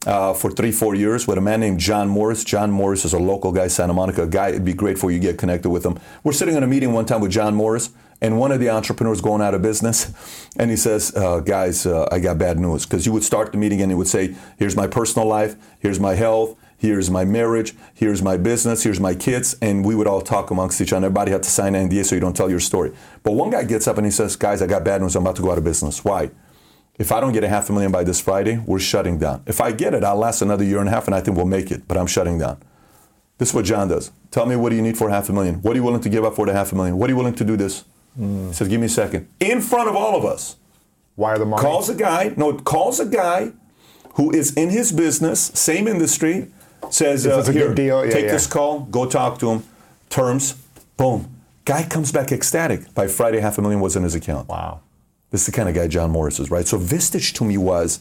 uh, 0.07 0.35
for 0.35 0.51
three, 0.51 0.73
four 0.73 0.95
years 0.95 1.27
with 1.27 1.39
a 1.39 1.41
man 1.41 1.61
named 1.61 1.81
John 1.81 2.09
Morris. 2.09 2.45
John 2.45 2.71
Morris 2.71 3.05
is 3.05 3.13
a 3.13 3.19
local 3.19 3.53
guy, 3.53 3.69
Santa 3.69 3.93
Monica 3.93 4.27
guy. 4.27 4.49
It'd 4.49 4.65
be 4.65 4.75
great 4.75 4.99
for 4.99 5.11
you 5.11 5.19
to 5.19 5.23
get 5.23 5.39
connected 5.39 5.71
with 5.71 5.85
him. 5.85 5.99
We're 6.23 6.33
sitting 6.33 6.57
in 6.57 6.63
a 6.63 6.67
meeting 6.67 6.93
one 6.93 7.07
time 7.07 7.21
with 7.21 7.31
John 7.31 7.55
Morris, 7.55 7.91
and 8.21 8.39
one 8.39 8.53
of 8.53 8.61
the 8.61 8.71
entrepreneurs 8.71 9.21
going 9.21 9.43
out 9.43 9.55
of 9.55 9.63
business, 9.63 10.13
and 10.57 10.71
he 10.71 10.77
says, 10.77 11.15
uh, 11.17 11.41
"Guys, 11.41 11.87
uh, 11.87 12.09
I 12.11 12.21
got 12.21 12.39
bad 12.39 12.59
news." 12.59 12.85
Because 12.85 13.07
you 13.07 13.13
would 13.13 13.25
start 13.25 13.53
the 13.53 13.59
meeting 13.59 13.81
and 13.83 13.91
he 13.91 13.95
would 13.95 14.09
say, 14.09 14.35
"Here's 14.59 14.77
my 14.77 14.87
personal 14.87 15.27
life. 15.29 15.57
Here's 15.79 16.01
my 16.01 16.15
health." 16.15 16.57
Here's 16.77 17.09
my 17.09 17.25
marriage. 17.25 17.75
Here's 17.95 18.21
my 18.21 18.37
business. 18.37 18.83
Here's 18.83 19.01
my 19.01 19.15
kids. 19.15 19.57
And 19.63 19.87
we 19.87 19.95
would 19.95 20.07
all 20.07 20.21
talk 20.21 20.51
amongst 20.51 20.83
each 20.83 20.93
other. 20.93 21.07
Everybody 21.07 21.33
had 21.33 21.43
to 21.43 21.49
sign 21.49 21.75
an 21.75 21.89
NDA 21.89 22.05
so 22.05 22.15
you 22.15 22.21
don't 22.21 22.37
tell 22.37 22.51
your 22.51 22.61
story. 22.61 22.93
But 23.23 23.33
one 23.33 23.49
guy 23.49 23.65
gets 23.65 23.89
up 23.89 23.97
and 23.97 24.05
he 24.05 24.11
says, 24.11 24.37
Guys, 24.37 24.61
I 24.61 24.67
got 24.67 24.85
bad 24.85 25.01
news. 25.01 25.17
I'm 25.17 25.23
about 25.23 25.37
to 25.37 25.43
go 25.43 25.51
out 25.51 25.57
of 25.57 25.65
business. 25.65 26.05
Why? 26.05 26.31
If 26.97 27.11
I 27.11 27.21
don't 27.21 27.33
get 27.33 27.43
a 27.43 27.49
half 27.49 27.69
a 27.71 27.73
million 27.73 27.91
by 27.91 28.05
this 28.05 28.21
Friday, 28.21 28.63
we're 28.67 28.79
shutting 28.79 29.19
down. 29.19 29.43
If 29.47 29.61
I 29.61 29.73
get 29.73 29.95
it, 29.95 30.05
I'll 30.05 30.17
last 30.17 30.43
another 30.43 30.63
year 30.63 30.79
and 30.79 30.89
a 30.89 30.93
half 30.93 31.07
and 31.07 31.15
I 31.15 31.21
think 31.21 31.37
we'll 31.37 31.47
make 31.47 31.71
it, 31.73 31.89
but 31.89 31.97
I'm 31.97 32.07
shutting 32.07 32.39
down. 32.39 32.59
This 33.39 33.49
is 33.49 33.55
what 33.55 33.65
John 33.65 33.89
does. 33.89 34.13
Tell 34.31 34.47
me 34.47 34.55
what 34.55 34.71
do 34.71 34.77
you 34.77 34.83
need 34.83 34.97
for 34.97 35.11
half 35.11 35.29
a 35.29 35.33
million? 35.33 35.57
What 35.63 35.73
are 35.73 35.77
you 35.77 35.83
willing 35.83 36.03
to 36.03 36.09
give 36.09 36.25
up 36.25 36.37
for 36.37 36.47
the 36.47 36.53
half 36.53 36.71
a 36.71 36.77
million? 36.77 36.97
What 36.97 37.11
are 37.11 37.13
you 37.13 37.17
willing 37.17 37.35
to 37.35 37.45
do 37.45 37.57
this? 37.57 37.85
Mm. 38.19 38.49
He 38.49 38.53
says, 38.53 38.69
give 38.69 38.81
me 38.81 38.87
a 38.87 38.91
second. 38.91 39.29
In 39.41 39.61
front 39.61 39.89
of 39.89 39.97
all 39.97 40.17
of 40.17 40.25
us. 40.25 40.57
Why 41.17 41.33
are 41.33 41.39
the 41.39 41.47
money? 41.47 41.61
Calls 41.61 41.89
a 41.89 41.95
guy, 41.95 42.33
no, 42.37 42.57
calls 42.59 43.01
a 43.01 43.07
guy 43.07 43.53
who 44.15 44.31
is 44.33 44.55
in 44.55 44.71
his 44.71 44.93
business, 44.93 45.41
same 45.41 45.89
industry, 45.89 46.49
says, 46.91 47.27
uh, 47.27 47.43
here, 47.51 47.75
yeah, 47.77 48.13
take 48.13 48.27
yeah. 48.27 48.33
this 48.33 48.47
call, 48.47 48.81
go 48.81 49.07
talk 49.07 49.39
to 49.41 49.51
him, 49.51 49.65
terms, 50.11 50.55
boom. 50.97 51.29
Guy 51.65 51.83
comes 51.85 52.13
back 52.13 52.31
ecstatic. 52.31 52.93
By 52.95 53.07
Friday, 53.07 53.41
half 53.41 53.59
a 53.59 53.63
million 53.63 53.81
was 53.81 53.97
in 53.97 54.03
his 54.03 54.15
account. 54.15 54.49
Wow. 54.49 54.81
This 55.35 55.41
is 55.41 55.47
the 55.47 55.53
kind 55.53 55.69
of 55.69 55.75
guy 55.75 55.89
John 55.89 56.13
Morris 56.13 56.39
is, 56.39 56.49
right? 56.49 56.65
So 56.65 56.79
Vistage 56.79 57.33
to 57.33 57.45
me 57.45 57.59
was 57.59 57.99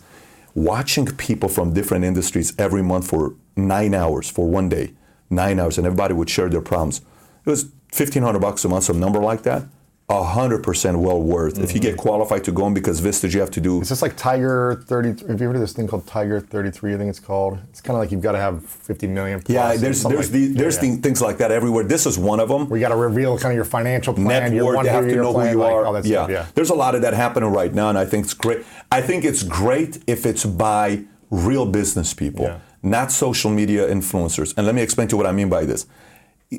watching 0.53 1.07
people 1.07 1.49
from 1.49 1.73
different 1.73 2.05
industries 2.05 2.53
every 2.59 2.83
month 2.83 3.07
for 3.09 3.33
nine 3.55 3.95
hours, 3.95 4.29
for 4.29 4.47
one 4.47 4.69
day, 4.69 4.93
nine 5.31 5.59
hours, 5.59 5.79
and 5.79 5.87
everybody 5.87 6.13
would 6.13 6.29
share 6.29 6.47
their 6.47 6.61
problems. 6.61 7.01
It 7.43 7.49
was 7.49 7.63
1500 7.91 8.37
bucks 8.37 8.63
a 8.65 8.69
month, 8.69 8.83
some 8.83 8.99
number 8.99 9.17
like 9.17 9.41
that 9.41 9.63
hundred 10.09 10.63
percent 10.63 10.99
well 10.99 11.21
worth. 11.21 11.55
Mm-hmm. 11.55 11.63
If 11.63 11.73
you 11.73 11.79
get 11.79 11.93
mm-hmm. 11.93 12.01
qualified 12.01 12.43
to 12.45 12.51
go 12.51 12.67
in 12.67 12.73
because 12.73 13.01
Vistage, 13.01 13.33
you 13.33 13.39
have 13.39 13.51
to 13.51 13.61
do. 13.61 13.79
It's 13.79 13.89
just 13.89 14.01
like 14.01 14.15
Tiger 14.15 14.83
Thirty. 14.85 15.09
Have 15.09 15.21
you 15.21 15.33
ever 15.33 15.45
heard 15.45 15.55
of 15.55 15.61
this 15.61 15.73
thing 15.73 15.87
called 15.87 16.05
Tiger 16.05 16.39
Thirty 16.39 16.71
Three? 16.71 16.93
I 16.93 16.97
think 16.97 17.09
it's 17.09 17.19
called. 17.19 17.59
It's 17.69 17.81
kind 17.81 17.95
of 17.95 18.01
like 18.01 18.11
you've 18.11 18.21
got 18.21 18.33
to 18.33 18.37
have 18.37 18.63
fifty 18.63 19.07
million. 19.07 19.41
yeah, 19.47 19.75
there's 19.75 20.03
there's 20.03 20.03
like, 20.03 20.27
the, 20.27 20.47
there's 20.47 20.77
yeah, 20.83 20.91
yeah. 20.91 20.95
things 20.97 21.21
like 21.21 21.37
that 21.37 21.51
everywhere. 21.51 21.83
This 21.83 22.05
is 22.05 22.19
one 22.19 22.39
of 22.39 22.49
them. 22.49 22.69
We 22.69 22.79
got 22.79 22.89
to 22.89 22.95
reveal 22.95 23.37
kind 23.37 23.51
of 23.51 23.55
your 23.55 23.65
financial 23.65 24.13
plan. 24.13 24.53
Net 24.53 24.63
worth. 24.63 24.83
You 24.83 24.89
have 24.89 25.07
to 25.07 25.15
know 25.15 25.33
plan, 25.33 25.53
who 25.53 25.59
you 25.59 25.63
are. 25.63 25.83
Yeah. 25.93 26.01
Stuff, 26.01 26.29
yeah, 26.29 26.45
there's 26.53 26.69
a 26.69 26.75
lot 26.75 26.95
of 26.95 27.01
that 27.01 27.13
happening 27.13 27.49
right 27.51 27.73
now, 27.73 27.89
and 27.89 27.97
I 27.97 28.05
think 28.05 28.25
it's 28.25 28.33
great. 28.33 28.65
I 28.91 29.01
think 29.01 29.25
it's 29.25 29.43
great 29.43 30.03
if 30.07 30.25
it's 30.25 30.45
by 30.45 31.05
real 31.29 31.65
business 31.65 32.13
people, 32.13 32.59
not 32.83 33.11
social 33.11 33.49
media 33.49 33.87
influencers. 33.87 34.53
And 34.55 34.65
let 34.65 34.75
me 34.75 34.81
explain 34.81 35.07
to 35.07 35.13
you 35.13 35.17
what 35.17 35.25
I 35.25 35.31
mean 35.31 35.49
by 35.49 35.65
this. 35.65 35.87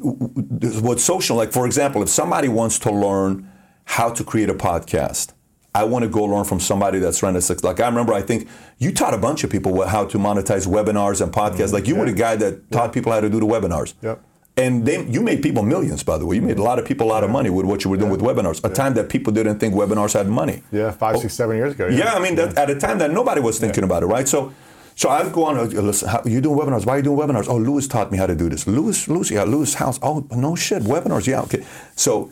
What's 0.03 1.05
social? 1.05 1.37
Like 1.37 1.53
for 1.53 1.67
example, 1.67 2.03
if 2.03 2.09
somebody 2.09 2.49
wants 2.49 2.79
to 2.81 2.91
learn 2.91 3.51
how 3.87 4.11
to 4.11 4.25
create 4.25 4.49
a 4.49 4.55
podcast. 4.55 5.33
I 5.77 5.83
want 5.83 6.05
to 6.05 6.09
go 6.09 6.23
learn 6.23 6.45
from 6.45 6.61
somebody 6.61 7.01
that's 7.01 7.23
run 7.23 7.35
a 7.35 7.41
six. 7.41 7.65
Like 7.65 7.81
I 7.81 7.87
remember, 7.87 8.13
I 8.13 8.23
think 8.23 8.49
you 8.79 8.93
taught 8.93 9.13
a 9.13 9.19
bunch 9.19 9.43
of 9.43 9.51
people 9.51 9.87
how 9.87 10.05
to 10.07 10.19
monetize 10.19 10.69
webinars 10.69 11.21
and 11.21 11.33
podcasts. 11.33 11.57
Mm-hmm. 11.57 11.75
Like 11.75 11.89
you 11.89 11.95
yeah. 11.95 12.01
were 12.01 12.07
the 12.07 12.13
guy 12.13 12.37
that 12.37 12.71
taught 12.71 12.93
people 12.93 13.11
how 13.11 13.21
to 13.21 13.29
do 13.29 13.41
the 13.41 13.47
webinars. 13.47 13.95
Yep. 14.01 14.23
And 14.57 14.87
then 14.87 15.13
you 15.13 15.21
made 15.21 15.43
people 15.43 15.65
millions, 15.65 16.05
by 16.05 16.17
the 16.17 16.27
way. 16.27 16.37
You 16.37 16.43
made 16.43 16.59
a 16.59 16.63
lot 16.63 16.79
of 16.79 16.87
people 16.87 17.09
a 17.09 17.11
lot 17.11 17.25
of 17.25 17.31
money 17.31 17.51
with 17.51 17.67
what 17.67 17.83
you 17.83 17.91
were 17.91 17.97
doing 17.97 18.13
yeah. 18.13 18.19
with 18.19 18.37
webinars. 18.39 18.65
A 18.65 18.69
yeah. 18.69 18.75
time 18.75 18.95
that 18.95 19.09
people 19.09 19.33
didn't 19.33 19.59
think 19.59 19.75
webinars 19.75 20.13
had 20.13 20.29
money. 20.29 20.63
Yeah, 20.71 20.93
five, 20.93 21.17
oh, 21.17 21.21
six, 21.21 21.35
seven 21.35 21.57
years 21.57 21.75
ago. 21.75 21.89
Yeah, 21.89 22.15
I 22.15 22.21
mean, 22.21 22.37
that, 22.37 22.57
at 22.57 22.71
a 22.71 22.79
time 22.79 22.99
that 22.99 23.11
nobody 23.11 23.41
was 23.41 23.59
thinking 23.59 23.83
about 23.83 24.05
it, 24.05 24.07
right? 24.07 24.29
So, 24.29 24.55
so 24.97 25.09
I'd 25.09 25.33
go 25.33 25.45
on. 25.45 25.59
Uh, 25.59 25.65
listen, 25.65 26.09
how, 26.09 26.23
you 26.25 26.41
doing 26.41 26.59
webinars? 26.59 26.87
Why 26.87 26.95
are 26.95 26.97
you 26.99 27.03
doing 27.03 27.19
webinars? 27.19 27.49
Oh, 27.49 27.57
Lewis 27.57 27.89
taught 27.89 28.13
me 28.13 28.19
how 28.19 28.27
to 28.27 28.35
do 28.35 28.49
this. 28.49 28.67
Lewis, 28.67 29.09
Lewis, 29.09 29.31
yeah, 29.31 29.43
Lewis 29.45 29.75
Howes. 29.75 29.99
Oh, 30.03 30.27
no 30.31 30.55
shit, 30.55 30.83
webinars. 30.83 31.27
Yeah, 31.27 31.43
okay. 31.43 31.65
So, 31.97 32.31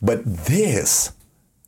but 0.00 0.24
this 0.24 1.12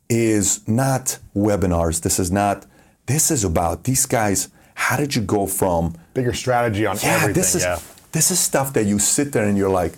is 0.09 0.67
not 0.67 1.19
webinars. 1.35 2.01
This 2.01 2.19
is 2.19 2.31
not, 2.31 2.65
this 3.07 3.29
is 3.29 3.43
about 3.43 3.83
these 3.83 4.05
guys. 4.05 4.49
How 4.73 4.95
did 4.95 5.15
you 5.15 5.21
go 5.21 5.47
from 5.47 5.95
bigger 6.13 6.33
strategy 6.33 6.85
on 6.85 6.97
yeah, 7.01 7.15
everything? 7.15 7.33
This 7.33 7.55
is, 7.55 7.63
yeah. 7.63 7.79
this 8.11 8.31
is 8.31 8.39
stuff 8.39 8.73
that 8.73 8.85
you 8.85 8.99
sit 8.99 9.33
there 9.33 9.45
and 9.45 9.57
you're 9.57 9.69
like, 9.69 9.93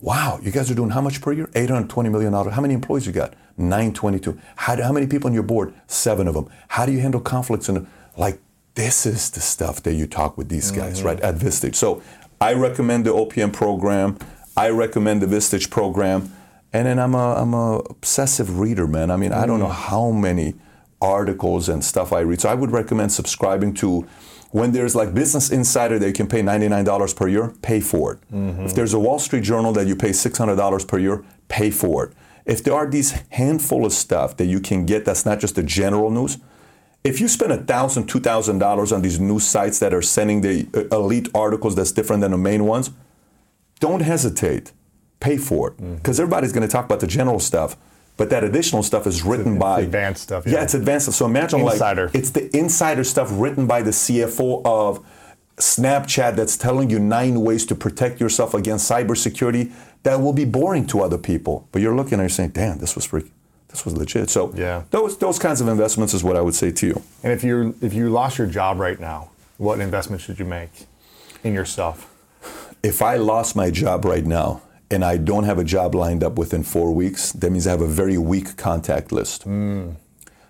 wow, 0.00 0.38
you 0.42 0.50
guys 0.50 0.70
are 0.70 0.74
doing 0.74 0.90
how 0.90 1.00
much 1.00 1.22
per 1.22 1.32
year? 1.32 1.46
$820 1.46 2.10
million. 2.10 2.32
How 2.32 2.60
many 2.60 2.74
employees 2.74 3.06
you 3.06 3.12
got? 3.12 3.34
922. 3.56 4.38
How, 4.56 4.82
how 4.82 4.92
many 4.92 5.06
people 5.06 5.28
on 5.28 5.34
your 5.34 5.44
board? 5.44 5.72
Seven 5.86 6.26
of 6.26 6.34
them. 6.34 6.50
How 6.68 6.84
do 6.84 6.92
you 6.92 7.00
handle 7.00 7.20
conflicts? 7.20 7.68
And 7.68 7.86
like, 8.16 8.40
this 8.74 9.06
is 9.06 9.30
the 9.30 9.40
stuff 9.40 9.82
that 9.82 9.94
you 9.94 10.06
talk 10.06 10.38
with 10.38 10.48
these 10.48 10.72
oh, 10.72 10.76
guys, 10.76 11.02
right, 11.02 11.20
at 11.20 11.36
Vistage. 11.36 11.74
So 11.74 12.02
I 12.40 12.54
recommend 12.54 13.04
the 13.04 13.10
OPM 13.10 13.52
program. 13.52 14.18
I 14.56 14.70
recommend 14.70 15.22
the 15.22 15.26
Vistage 15.26 15.70
program. 15.70 16.34
And 16.72 16.86
then 16.86 16.98
I'm 16.98 17.14
a, 17.14 17.34
I'm 17.34 17.52
a 17.52 17.78
obsessive 17.78 18.58
reader, 18.58 18.86
man. 18.86 19.10
I 19.10 19.16
mean, 19.16 19.32
I 19.32 19.46
don't 19.46 19.60
know 19.60 19.66
mm. 19.66 19.88
how 19.90 20.10
many 20.10 20.54
articles 21.02 21.68
and 21.68 21.84
stuff 21.84 22.12
I 22.12 22.20
read. 22.20 22.40
So 22.40 22.48
I 22.48 22.54
would 22.54 22.70
recommend 22.70 23.12
subscribing 23.12 23.74
to 23.74 24.06
when 24.52 24.72
there's 24.72 24.94
like 24.94 25.12
Business 25.12 25.50
Insider 25.50 25.98
that 25.98 26.06
you 26.06 26.12
can 26.12 26.28
pay 26.28 26.42
$99 26.42 27.16
per 27.16 27.28
year, 27.28 27.54
pay 27.62 27.80
for 27.80 28.14
it. 28.14 28.18
Mm-hmm. 28.32 28.64
If 28.64 28.74
there's 28.74 28.94
a 28.94 28.98
Wall 28.98 29.18
Street 29.18 29.42
Journal 29.42 29.72
that 29.72 29.86
you 29.86 29.96
pay 29.96 30.10
$600 30.10 30.88
per 30.88 30.98
year, 30.98 31.24
pay 31.48 31.70
for 31.70 32.04
it. 32.04 32.12
If 32.44 32.62
there 32.62 32.74
are 32.74 32.88
these 32.88 33.12
handful 33.30 33.86
of 33.86 33.92
stuff 33.92 34.36
that 34.36 34.46
you 34.46 34.60
can 34.60 34.86
get 34.86 35.04
that's 35.04 35.24
not 35.24 35.40
just 35.40 35.54
the 35.56 35.62
general 35.62 36.10
news, 36.10 36.38
if 37.04 37.20
you 37.20 37.28
spend 37.28 37.52
a 37.52 37.58
thousand, 37.58 38.06
two 38.08 38.20
thousand 38.20 38.58
dollars 38.58 38.92
on 38.92 39.02
these 39.02 39.18
news 39.18 39.44
sites 39.44 39.78
that 39.80 39.92
are 39.92 40.02
sending 40.02 40.40
the 40.40 40.68
uh, 40.74 40.96
elite 40.96 41.28
articles 41.34 41.74
that's 41.74 41.92
different 41.92 42.20
than 42.22 42.30
the 42.30 42.38
main 42.38 42.64
ones, 42.66 42.90
don't 43.80 44.02
hesitate. 44.02 44.72
Pay 45.20 45.36
for 45.36 45.68
it 45.70 45.76
Mm-hmm. 45.76 45.94
because 45.96 46.18
everybody's 46.18 46.52
going 46.52 46.66
to 46.66 46.72
talk 46.72 46.84
about 46.84 46.98
the 47.00 47.06
general 47.06 47.38
stuff, 47.38 47.76
but 48.16 48.28
that 48.30 48.42
additional 48.42 48.82
stuff 48.82 49.06
is 49.06 49.22
written 49.22 49.52
it's 49.54 49.60
by 49.60 49.80
advanced 49.80 50.22
stuff, 50.24 50.44
Yeah. 50.46 50.54
yeah. 50.54 50.62
it's 50.64 50.74
advanced 50.74 51.04
stuff. 51.06 51.14
So 51.14 51.26
imagine 51.26 51.60
Insider. 51.60 52.06
like 52.06 52.14
it's 52.16 52.30
the 52.30 52.56
insider 52.56 53.04
stuff 53.04 53.28
written 53.32 53.66
by 53.68 53.82
the 53.82 53.92
CFO 53.92 54.62
of 54.64 55.04
Snapchat 55.58 56.34
that's 56.34 56.56
telling 56.56 56.90
you 56.90 56.98
nine 56.98 57.40
ways 57.42 57.64
to 57.66 57.74
protect 57.76 58.20
yourself 58.20 58.52
against 58.54 58.90
cybersecurity 58.90 59.70
that 60.02 60.20
will 60.20 60.32
be 60.32 60.44
boring 60.44 60.86
to 60.88 61.00
other 61.02 61.18
people. 61.18 61.68
But 61.70 61.82
you're 61.82 61.94
looking 61.94 62.18
and 62.18 62.32
saying, 62.32 62.50
"Damn, 62.50 62.78
this 62.78 62.96
was 62.96 63.04
freak, 63.04 63.30
this 63.72 63.84
was 63.84 63.94
legit." 63.96 64.30
So 64.30 64.52
Yeah. 64.54 64.82
those 64.90 65.16
those 65.18 65.38
kinds 65.40 65.60
of 65.60 65.66
investments 65.68 66.14
is 66.14 66.22
what 66.22 66.36
I 66.36 66.40
would 66.40 66.54
say 66.54 66.70
to 66.70 66.86
you. 66.86 67.02
And 67.24 67.32
if 67.32 67.42
you 67.42 67.74
if 67.80 67.92
you 67.92 68.08
lost 68.10 68.38
your 68.38 68.46
job 68.46 68.78
right 68.78 69.00
now, 69.00 69.30
what 69.58 69.80
investment 69.80 70.22
should 70.22 70.38
you 70.38 70.44
make 70.46 70.86
in 71.42 71.52
yourself? 71.54 72.08
if 72.82 73.00
I 73.00 73.16
lost 73.16 73.54
my 73.54 73.70
job 73.70 74.04
right 74.04 74.26
now 74.26 74.60
and 74.90 75.04
I 75.04 75.16
don't 75.16 75.44
have 75.44 75.58
a 75.58 75.64
job 75.64 75.94
lined 75.94 76.24
up 76.24 76.36
within 76.36 76.62
four 76.64 76.92
weeks, 76.92 77.30
that 77.32 77.50
means 77.50 77.66
I 77.66 77.70
have 77.70 77.80
a 77.80 77.86
very 78.02 78.18
weak 78.18 78.56
contact 78.56 79.12
list. 79.12 79.44
Hmm. 79.44 79.90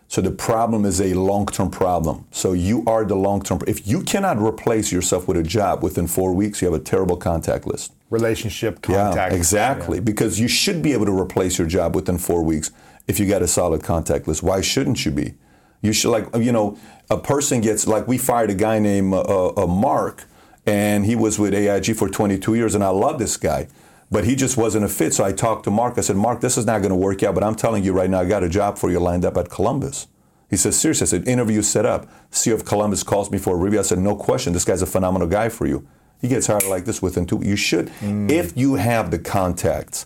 So 0.09 0.21
the 0.21 0.31
problem 0.31 0.85
is 0.85 1.01
a 1.01 1.15
long-term 1.15 1.71
problem. 1.71 2.27
So 2.31 2.53
you 2.53 2.85
are 2.87 3.05
the 3.05 3.17
long-term. 3.17 3.61
If 3.67 3.87
you 3.87 4.03
cannot 4.03 4.39
replace 4.39 4.93
yourself 4.93 5.27
with 5.29 5.37
a 5.39 5.43
job 5.43 5.83
within 5.83 6.07
four 6.07 6.35
weeks, 6.35 6.61
you 6.61 6.71
have 6.71 6.79
a 6.79 6.85
terrible 6.85 7.17
contact 7.17 7.67
list. 7.67 7.93
Relationship 8.11 8.83
contact. 8.83 9.33
Yeah, 9.33 9.39
exactly. 9.39 10.01
Because 10.01 10.39
you 10.39 10.49
should 10.49 10.83
be 10.83 10.93
able 10.93 11.07
to 11.07 11.19
replace 11.19 11.59
your 11.59 11.67
job 11.69 11.95
within 11.95 12.19
four 12.19 12.43
weeks 12.43 12.71
if 13.07 13.19
you 13.19 13.27
got 13.27 13.43
a 13.43 13.49
solid 13.49 13.83
contact 13.83 14.29
list. 14.29 14.43
Why 14.43 14.61
shouldn't 14.61 15.05
you 15.05 15.11
be? 15.11 15.35
You 15.81 15.93
should 15.93 16.11
like 16.11 16.27
you 16.37 16.53
know 16.53 16.79
a 17.11 17.19
person 17.19 17.61
gets 17.61 17.87
like 17.87 18.07
we 18.07 18.19
fired 18.19 18.51
a 18.51 18.55
guy 18.55 18.79
named 18.79 19.15
uh, 19.15 19.49
uh, 19.49 19.67
Mark, 19.67 20.25
and 20.67 21.05
he 21.05 21.17
was 21.17 21.39
with 21.39 21.55
AIG 21.55 21.97
for 21.97 22.09
22 22.09 22.55
years, 22.55 22.75
and 22.75 22.85
I 22.85 22.89
love 22.89 23.19
this 23.19 23.37
guy. 23.37 23.69
But 24.11 24.25
he 24.25 24.37
just 24.37 24.59
wasn't 24.59 24.85
a 24.85 24.89
fit. 24.89 25.15
So 25.15 25.25
I 25.25 25.33
talked 25.33 25.65
to 25.65 25.71
Mark. 25.71 25.97
I 25.97 26.03
said, 26.03 26.17
Mark, 26.17 26.43
this 26.43 26.59
is 26.59 26.67
not 26.67 26.81
going 26.81 26.91
to 26.91 26.97
work 26.97 27.23
out. 27.23 27.35
But 27.35 27.43
I'm 27.43 27.55
telling 27.55 27.83
you 27.83 27.95
right 27.95 28.11
now, 28.11 28.21
I 28.21 28.27
got 28.27 28.45
a 28.45 28.49
job 28.49 28.77
for 28.77 28.91
you 28.91 29.01
lined 29.01 29.25
up 29.25 29.39
at 29.39 29.49
Columbus. 29.49 30.07
He 30.51 30.59
says 30.59 30.79
seriously. 30.79 31.07
I 31.07 31.09
said, 31.09 31.27
interview 31.27 31.63
set 31.63 31.87
up. 31.87 32.07
CEO 32.31 32.53
of 32.53 32.67
Columbus 32.67 33.03
calls 33.03 33.31
me 33.31 33.39
for 33.39 33.55
a 33.55 33.59
review. 33.59 33.79
I 33.79 33.83
said, 33.83 33.99
no 34.01 34.15
question. 34.15 34.53
This 34.53 34.67
guy's 34.67 34.83
a 34.83 34.87
phenomenal 34.87 35.27
guy 35.27 35.49
for 35.49 35.67
you. 35.67 35.89
He 36.21 36.29
gets 36.29 36.47
hired 36.47 36.65
like 36.67 36.85
this 36.85 37.01
within 37.01 37.25
two. 37.25 37.41
You 37.43 37.57
should, 37.57 37.91
if 38.31 38.55
you 38.55 38.75
have 38.75 39.11
the 39.11 39.19
contacts 39.19 40.05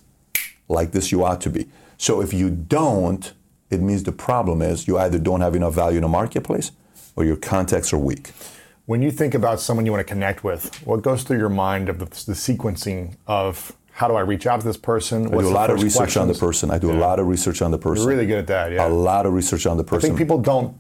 like 0.68 0.92
this, 0.92 1.11
you 1.11 1.24
ought 1.24 1.40
to 1.40 1.51
be. 1.51 1.68
So 1.99 2.20
if 2.20 2.32
you 2.32 2.51
don't, 2.51 3.32
it 3.70 3.80
means 3.80 4.03
the 4.03 4.12
problem 4.12 4.62
is 4.62 4.86
you 4.86 4.99
either 4.99 5.18
don't 5.18 5.40
have 5.40 5.55
enough 5.55 5.74
value 5.74 5.99
in 5.99 6.03
the 6.03 6.09
marketplace 6.09 6.72
or 7.16 7.24
your 7.24 7.36
contacts 7.36 7.92
are 7.92 7.99
weak. 7.99 8.32
When 8.84 9.03
you 9.03 9.11
think 9.11 9.34
about 9.34 9.59
someone 9.61 9.84
you 9.84 9.92
want 9.92 10.07
to 10.07 10.12
connect 10.12 10.44
with, 10.44 10.74
what 10.86 11.03
goes 11.03 11.24
through 11.24 11.38
your 11.38 11.49
mind 11.49 11.88
of 11.88 11.99
the, 11.99 12.05
the 12.05 12.34
sequencing 12.34 13.16
of 13.26 13.72
how 13.90 14.09
do 14.09 14.14
I 14.14 14.20
reach 14.20 14.47
out 14.47 14.61
to 14.61 14.66
this 14.66 14.76
person? 14.76 15.26
I 15.26 15.30
do 15.30 15.49
a 15.49 15.49
lot 15.49 15.70
of 15.70 15.82
research 15.82 16.16
on 16.16 16.28
the 16.28 16.34
person. 16.34 16.70
I 16.70 16.78
do 16.78 16.92
a 16.92 16.99
lot 16.99 17.18
of 17.18 17.26
research 17.26 17.62
on 17.62 17.70
the 17.70 17.78
person. 17.78 18.05
You're 18.05 18.14
really 18.14 18.26
good 18.26 18.38
at 18.38 18.47
that, 18.49 18.72
yeah. 18.72 18.86
A 18.86 18.88
lot 18.88 19.26
of 19.26 19.32
research 19.32 19.66
on 19.66 19.76
the 19.76 19.84
person. 19.84 20.07
I 20.07 20.09
think 20.09 20.18
people 20.18 20.38
don't 20.38 20.76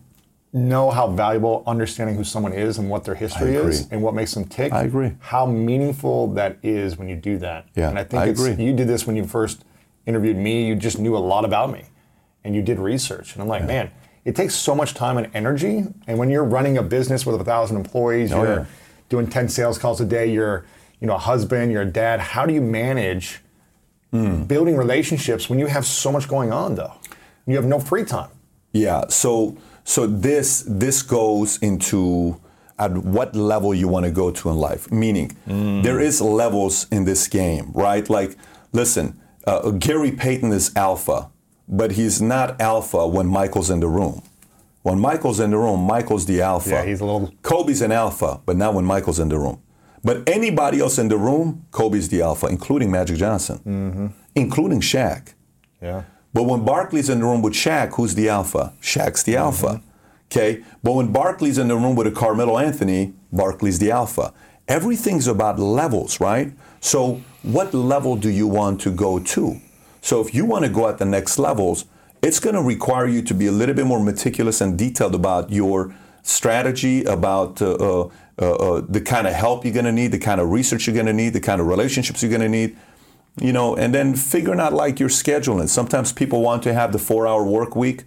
know 0.52 0.90
how 0.90 1.08
valuable 1.08 1.62
understanding 1.66 2.14
who 2.14 2.24
someone 2.24 2.52
is 2.52 2.78
and 2.78 2.88
what 2.88 3.04
their 3.04 3.14
history 3.14 3.54
is 3.54 3.88
and 3.90 4.02
what 4.02 4.14
makes 4.14 4.34
them 4.34 4.44
tick. 4.44 4.72
I 4.72 4.82
agree. 4.82 5.12
How 5.18 5.46
meaningful 5.46 6.28
that 6.34 6.58
is 6.62 6.96
when 6.96 7.08
you 7.08 7.16
do 7.16 7.38
that. 7.38 7.66
Yeah, 7.74 7.88
and 7.88 7.98
I 7.98 8.04
think 8.04 8.22
I 8.22 8.26
it's, 8.26 8.40
agree. 8.40 8.64
you 8.64 8.72
did 8.72 8.86
this 8.86 9.06
when 9.06 9.16
you 9.16 9.24
first 9.24 9.64
interviewed 10.06 10.36
me. 10.36 10.66
You 10.66 10.74
just 10.76 10.98
knew 10.98 11.16
a 11.16 11.18
lot 11.18 11.44
about 11.44 11.70
me, 11.72 11.84
and 12.44 12.54
you 12.54 12.62
did 12.62 12.78
research. 12.78 13.34
And 13.34 13.42
I'm 13.42 13.48
like, 13.48 13.64
man, 13.66 13.90
it 14.24 14.34
takes 14.36 14.54
so 14.54 14.74
much 14.74 14.94
time 14.94 15.18
and 15.18 15.28
energy. 15.34 15.84
And 16.06 16.18
when 16.18 16.30
you're 16.30 16.44
running 16.44 16.78
a 16.78 16.82
business 16.82 17.26
with 17.26 17.40
a 17.40 17.44
thousand 17.44 17.76
employees, 17.76 18.32
Oh, 18.32 18.42
you're 18.42 18.56
yeah. 18.60 18.64
doing 19.08 19.26
ten 19.28 19.48
sales 19.48 19.78
calls 19.78 20.00
a 20.00 20.04
day. 20.06 20.30
You're, 20.32 20.64
you 21.00 21.06
know, 21.06 21.14
a 21.14 21.18
husband. 21.18 21.72
You're 21.72 21.82
a 21.82 21.86
dad. 21.92 22.20
How 22.20 22.46
do 22.46 22.52
you 22.54 22.60
manage 22.62 23.40
Hmm. 24.12 24.44
building 24.44 24.76
relationships 24.76 25.50
when 25.50 25.58
you 25.58 25.66
have 25.66 25.84
so 25.84 26.12
much 26.12 26.28
going 26.28 26.52
on, 26.52 26.76
though? 26.76 26.92
You 27.46 27.56
have 27.56 27.66
no 27.66 27.78
free 27.80 28.04
time. 28.04 28.30
Yeah. 28.72 29.04
So 29.08 29.56
so 29.84 30.06
this 30.06 30.64
this 30.66 31.02
goes 31.02 31.58
into 31.58 32.36
at 32.78 32.92
what 32.98 33.34
level 33.34 33.74
you 33.74 33.88
want 33.88 34.04
to 34.06 34.10
go 34.12 34.30
to 34.30 34.48
in 34.50 34.56
life. 34.56 34.90
Meaning, 34.92 35.36
there 35.82 35.98
is 36.00 36.20
levels 36.20 36.86
in 36.90 37.04
this 37.04 37.26
game, 37.28 37.70
right? 37.74 38.08
Like, 38.10 38.36
listen, 38.72 39.18
uh, 39.46 39.70
Gary 39.72 40.12
Payton 40.12 40.52
is 40.52 40.74
alpha, 40.76 41.30
but 41.68 41.92
he's 41.92 42.20
not 42.22 42.60
alpha 42.60 43.06
when 43.06 43.26
Michael's 43.26 43.70
in 43.70 43.80
the 43.80 43.88
room. 43.88 44.22
When 44.82 44.98
Michael's 45.00 45.40
in 45.40 45.50
the 45.50 45.58
room, 45.58 45.80
Michael's 45.80 46.26
the 46.26 46.40
alpha. 46.42 46.70
Yeah, 46.70 46.84
he's 46.84 47.00
a 47.00 47.04
little- 47.04 47.32
Kobe's 47.42 47.82
an 47.82 47.90
alpha, 47.92 48.40
but 48.46 48.56
not 48.56 48.74
when 48.74 48.84
Michael's 48.84 49.18
in 49.18 49.28
the 49.28 49.38
room. 49.38 49.58
But 50.04 50.28
anybody 50.28 50.78
else 50.80 50.98
in 50.98 51.08
the 51.08 51.16
room, 51.16 51.64
Kobe's 51.72 52.08
the 52.08 52.22
alpha, 52.22 52.46
including 52.46 52.90
Magic 52.92 53.16
Johnson, 53.16 54.12
including 54.36 54.80
Shaq. 54.80 55.34
Yeah. 55.82 56.02
But 56.32 56.44
when 56.44 56.64
Barkley's 56.64 57.08
in 57.08 57.18
the 57.20 57.24
room 57.26 57.42
with 57.42 57.54
Shaq, 57.54 57.94
who's 57.94 58.14
the 58.14 58.28
alpha? 58.28 58.72
Shaq's 58.80 59.22
the 59.24 59.36
alpha. 59.36 59.82
Okay? 60.30 60.62
But 60.82 60.92
when 60.92 61.10
Barkley's 61.12 61.58
in 61.58 61.68
the 61.68 61.76
room 61.76 61.96
with 61.96 62.06
a 62.06 62.10
Carmelo 62.10 62.58
Anthony, 62.58 63.14
Barkley's 63.32 63.78
the 63.78 63.90
alpha. 63.90 64.32
Everything's 64.68 65.26
about 65.26 65.58
levels, 65.58 66.20
right? 66.20 66.52
So 66.80 67.20
what 67.46 67.72
level 67.72 68.16
do 68.16 68.28
you 68.28 68.46
want 68.46 68.80
to 68.82 68.90
go 68.90 69.18
to? 69.18 69.60
So 70.02 70.20
if 70.20 70.34
you 70.34 70.44
want 70.44 70.64
to 70.64 70.70
go 70.70 70.88
at 70.88 70.98
the 70.98 71.04
next 71.04 71.38
levels, 71.38 71.86
it's 72.22 72.40
going 72.40 72.56
to 72.56 72.62
require 72.62 73.06
you 73.06 73.22
to 73.22 73.34
be 73.34 73.46
a 73.46 73.52
little 73.52 73.74
bit 73.74 73.86
more 73.86 74.02
meticulous 74.02 74.60
and 74.60 74.78
detailed 74.78 75.14
about 75.14 75.50
your 75.50 75.94
strategy, 76.22 77.04
about 77.04 77.62
uh, 77.62 77.72
uh, 77.74 78.10
uh, 78.38 78.54
uh, 78.54 78.82
the 78.88 79.00
kind 79.00 79.26
of 79.26 79.32
help 79.32 79.64
you're 79.64 79.72
going 79.72 79.86
to 79.86 79.92
need, 79.92 80.12
the 80.12 80.18
kind 80.18 80.40
of 80.40 80.50
research 80.50 80.86
you're 80.86 80.94
going 80.94 81.06
to 81.06 81.12
need, 81.12 81.32
the 81.32 81.40
kind 81.40 81.60
of 81.60 81.66
relationships 81.66 82.22
you're 82.22 82.30
going 82.30 82.42
to 82.42 82.48
need 82.48 82.76
you 83.40 83.52
know, 83.52 83.76
and 83.76 83.94
then 83.94 84.14
figuring 84.14 84.60
out 84.60 84.72
like 84.72 84.98
your 84.98 85.08
scheduling. 85.08 85.68
Sometimes 85.68 86.12
people 86.12 86.40
want 86.42 86.62
to 86.62 86.72
have 86.72 86.92
the 86.92 86.98
four 86.98 87.26
hour 87.26 87.44
work 87.44 87.76
week. 87.76 88.04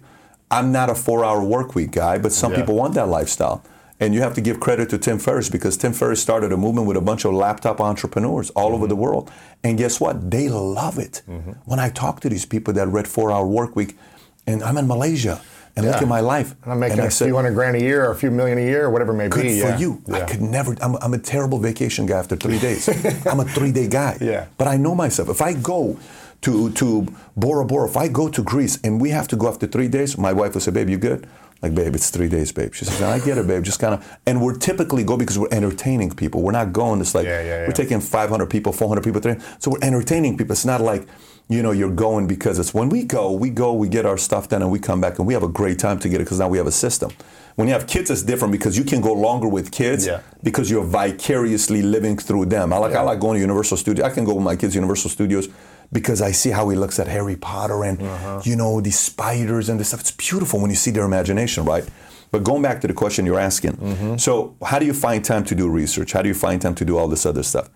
I'm 0.50 0.72
not 0.72 0.90
a 0.90 0.94
four 0.94 1.24
hour 1.24 1.42
work 1.42 1.74
week 1.74 1.92
guy, 1.92 2.18
but 2.18 2.32
some 2.32 2.52
Yeah. 2.52 2.58
people 2.58 2.74
want 2.74 2.94
that 2.94 3.08
lifestyle. 3.08 3.62
And 4.00 4.14
you 4.14 4.22
have 4.22 4.34
to 4.34 4.40
give 4.40 4.60
credit 4.60 4.88
to 4.90 4.98
Tim 4.98 5.18
Ferriss 5.18 5.50
because 5.50 5.76
Tim 5.76 5.92
Ferriss 5.92 6.22
started 6.22 6.52
a 6.52 6.56
movement 6.56 6.86
with 6.86 6.96
a 6.96 7.02
bunch 7.02 7.26
of 7.26 7.34
laptop 7.34 7.80
entrepreneurs 7.80 8.48
all 8.50 8.74
over 8.74 8.86
the 8.86 8.94
mm-hmm. 8.94 9.02
world. 9.02 9.30
And 9.62 9.76
guess 9.76 10.00
what? 10.00 10.30
They 10.30 10.48
love 10.48 10.98
it. 10.98 11.22
Mm-hmm. 11.28 11.52
When 11.66 11.78
I 11.78 11.90
talk 11.90 12.20
to 12.20 12.30
these 12.30 12.46
people 12.46 12.72
that 12.74 12.88
read 12.88 13.06
four 13.06 13.30
hour 13.30 13.46
work 13.46 13.76
week, 13.76 13.98
and 14.46 14.62
I'm 14.62 14.78
in 14.78 14.86
Malaysia 14.86 15.40
and 15.76 15.86
look 15.86 16.02
at 16.02 16.08
my 16.08 16.20
life. 16.20 16.54
And 16.62 16.72
I'm 16.72 16.80
making 16.80 16.98
and 16.98 17.08
a 17.08 17.10
said, 17.10 17.26
few 17.26 17.36
hundred 17.36 17.52
grand 17.52 17.76
a 17.76 17.80
year 17.80 18.04
or 18.04 18.12
a 18.12 18.16
few 18.16 18.30
million 18.30 18.58
a 18.58 18.62
year 18.62 18.86
or 18.86 18.90
whatever 18.90 19.12
it 19.12 19.16
may 19.16 19.28
Good 19.28 19.42
be. 19.42 19.60
for 19.60 19.68
yeah. 19.68 19.78
you. 19.78 20.02
I 20.12 20.20
could 20.22 20.40
never. 20.40 20.76
I'm, 20.80 20.96
I'm 20.96 21.14
a 21.14 21.18
terrible 21.18 21.58
vacation 21.58 22.06
guy 22.06 22.18
after 22.18 22.36
three 22.36 22.58
days. 22.58 22.88
I'm 23.26 23.40
a 23.40 23.44
three 23.44 23.72
day 23.72 23.88
guy. 23.88 24.18
Yeah. 24.20 24.46
But 24.58 24.68
I 24.68 24.76
know 24.76 24.94
myself. 24.94 25.28
If 25.28 25.40
I 25.40 25.54
go 25.54 25.98
to 26.42 26.70
to 26.72 27.06
Bora 27.36 27.64
Bora, 27.64 27.88
if 27.88 27.96
I 27.96 28.08
go 28.08 28.28
to 28.28 28.42
Greece 28.42 28.78
and 28.82 29.00
we 29.00 29.10
have 29.10 29.28
to 29.28 29.36
go 29.36 29.48
after 29.48 29.66
three 29.66 29.88
days, 29.88 30.18
my 30.18 30.32
wife 30.32 30.54
will 30.54 30.60
say, 30.60 30.70
"Babe, 30.70 30.88
you 30.88 30.98
good?" 30.98 31.26
Like, 31.62 31.74
babe, 31.74 31.94
it's 31.94 32.08
three 32.08 32.28
days, 32.28 32.52
babe. 32.52 32.72
She 32.72 32.86
says, 32.86 33.02
I 33.02 33.18
get 33.18 33.36
it, 33.36 33.46
babe. 33.46 33.62
Just 33.62 33.80
kind 33.80 33.92
of, 33.94 34.18
and 34.26 34.40
we're 34.40 34.56
typically 34.56 35.04
go 35.04 35.18
because 35.18 35.38
we're 35.38 35.52
entertaining 35.52 36.10
people. 36.14 36.40
We're 36.40 36.52
not 36.52 36.72
going. 36.72 37.00
It's 37.02 37.14
like 37.14 37.26
Yeah, 37.26 37.40
yeah, 37.42 37.46
yeah. 37.60 37.66
we're 37.66 37.74
taking 37.74 38.00
500 38.00 38.46
people, 38.48 38.72
400 38.72 39.02
people, 39.04 39.20
300. 39.20 39.62
So 39.62 39.72
we're 39.72 39.82
entertaining 39.86 40.38
people. 40.38 40.52
It's 40.52 40.64
not 40.64 40.80
like, 40.80 41.06
you 41.48 41.62
know, 41.62 41.72
you're 41.72 41.90
going 41.94 42.26
because 42.26 42.58
it's 42.58 42.72
when 42.72 42.88
we 42.88 43.02
go, 43.04 43.30
we 43.32 43.50
go, 43.50 43.74
we 43.74 43.88
get 43.90 44.06
our 44.06 44.16
stuff 44.16 44.48
done, 44.48 44.62
and 44.62 44.70
we 44.70 44.78
come 44.78 45.00
back 45.02 45.18
and 45.18 45.26
we 45.26 45.34
have 45.34 45.42
a 45.42 45.48
great 45.48 45.78
time 45.78 45.98
together 45.98 46.24
because 46.24 46.38
now 46.38 46.48
we 46.48 46.56
have 46.56 46.66
a 46.66 46.72
system. 46.72 47.10
When 47.56 47.68
you 47.68 47.74
have 47.74 47.86
kids, 47.86 48.08
it's 48.10 48.22
different 48.22 48.52
because 48.52 48.78
you 48.78 48.84
can 48.84 49.02
go 49.02 49.12
longer 49.12 49.48
with 49.48 49.70
kids 49.70 50.06
Yeah. 50.06 50.20
because 50.42 50.70
you're 50.70 50.84
vicariously 50.84 51.82
living 51.82 52.16
through 52.16 52.46
them. 52.46 52.72
I 52.72 52.78
like 52.78 52.94
I 52.94 53.02
like 53.02 53.20
going 53.20 53.34
to 53.34 53.40
Universal 53.40 53.76
Studios. 53.76 54.06
I 54.06 54.14
can 54.14 54.24
go 54.24 54.32
with 54.34 54.44
my 54.44 54.56
kids 54.56 54.74
Universal 54.74 55.10
Studios 55.10 55.48
because 55.92 56.22
I 56.22 56.32
see 56.32 56.50
how 56.50 56.68
he 56.68 56.76
looks 56.76 56.98
at 56.98 57.08
Harry 57.08 57.36
Potter 57.36 57.84
and 57.84 58.00
Uh-huh. 58.00 58.40
you 58.44 58.56
know 58.56 58.80
these 58.80 58.98
spiders 58.98 59.68
and 59.68 59.78
this 59.80 59.88
stuff. 59.88 60.00
It's 60.00 60.10
beautiful 60.12 60.60
when 60.60 60.70
you 60.70 60.76
see 60.76 60.90
their 60.92 61.04
imagination, 61.04 61.64
right? 61.64 61.84
But 62.32 62.44
going 62.44 62.62
back 62.62 62.80
to 62.82 62.86
the 62.86 62.94
question 62.94 63.26
you're 63.26 63.40
asking, 63.40 63.72
Mm-hmm. 63.76 64.16
so 64.18 64.54
how 64.64 64.78
do 64.78 64.86
you 64.86 64.92
find 64.94 65.24
time 65.24 65.44
to 65.44 65.54
do 65.54 65.68
research? 65.68 66.12
How 66.12 66.22
do 66.22 66.28
you 66.28 66.34
find 66.34 66.60
time 66.62 66.74
to 66.76 66.84
do 66.84 66.96
all 66.98 67.08
this 67.08 67.26
other 67.26 67.42
stuff? 67.42 67.68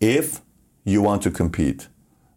If 0.00 0.40
you 0.84 1.02
want 1.02 1.22
to 1.22 1.30
compete 1.30 1.88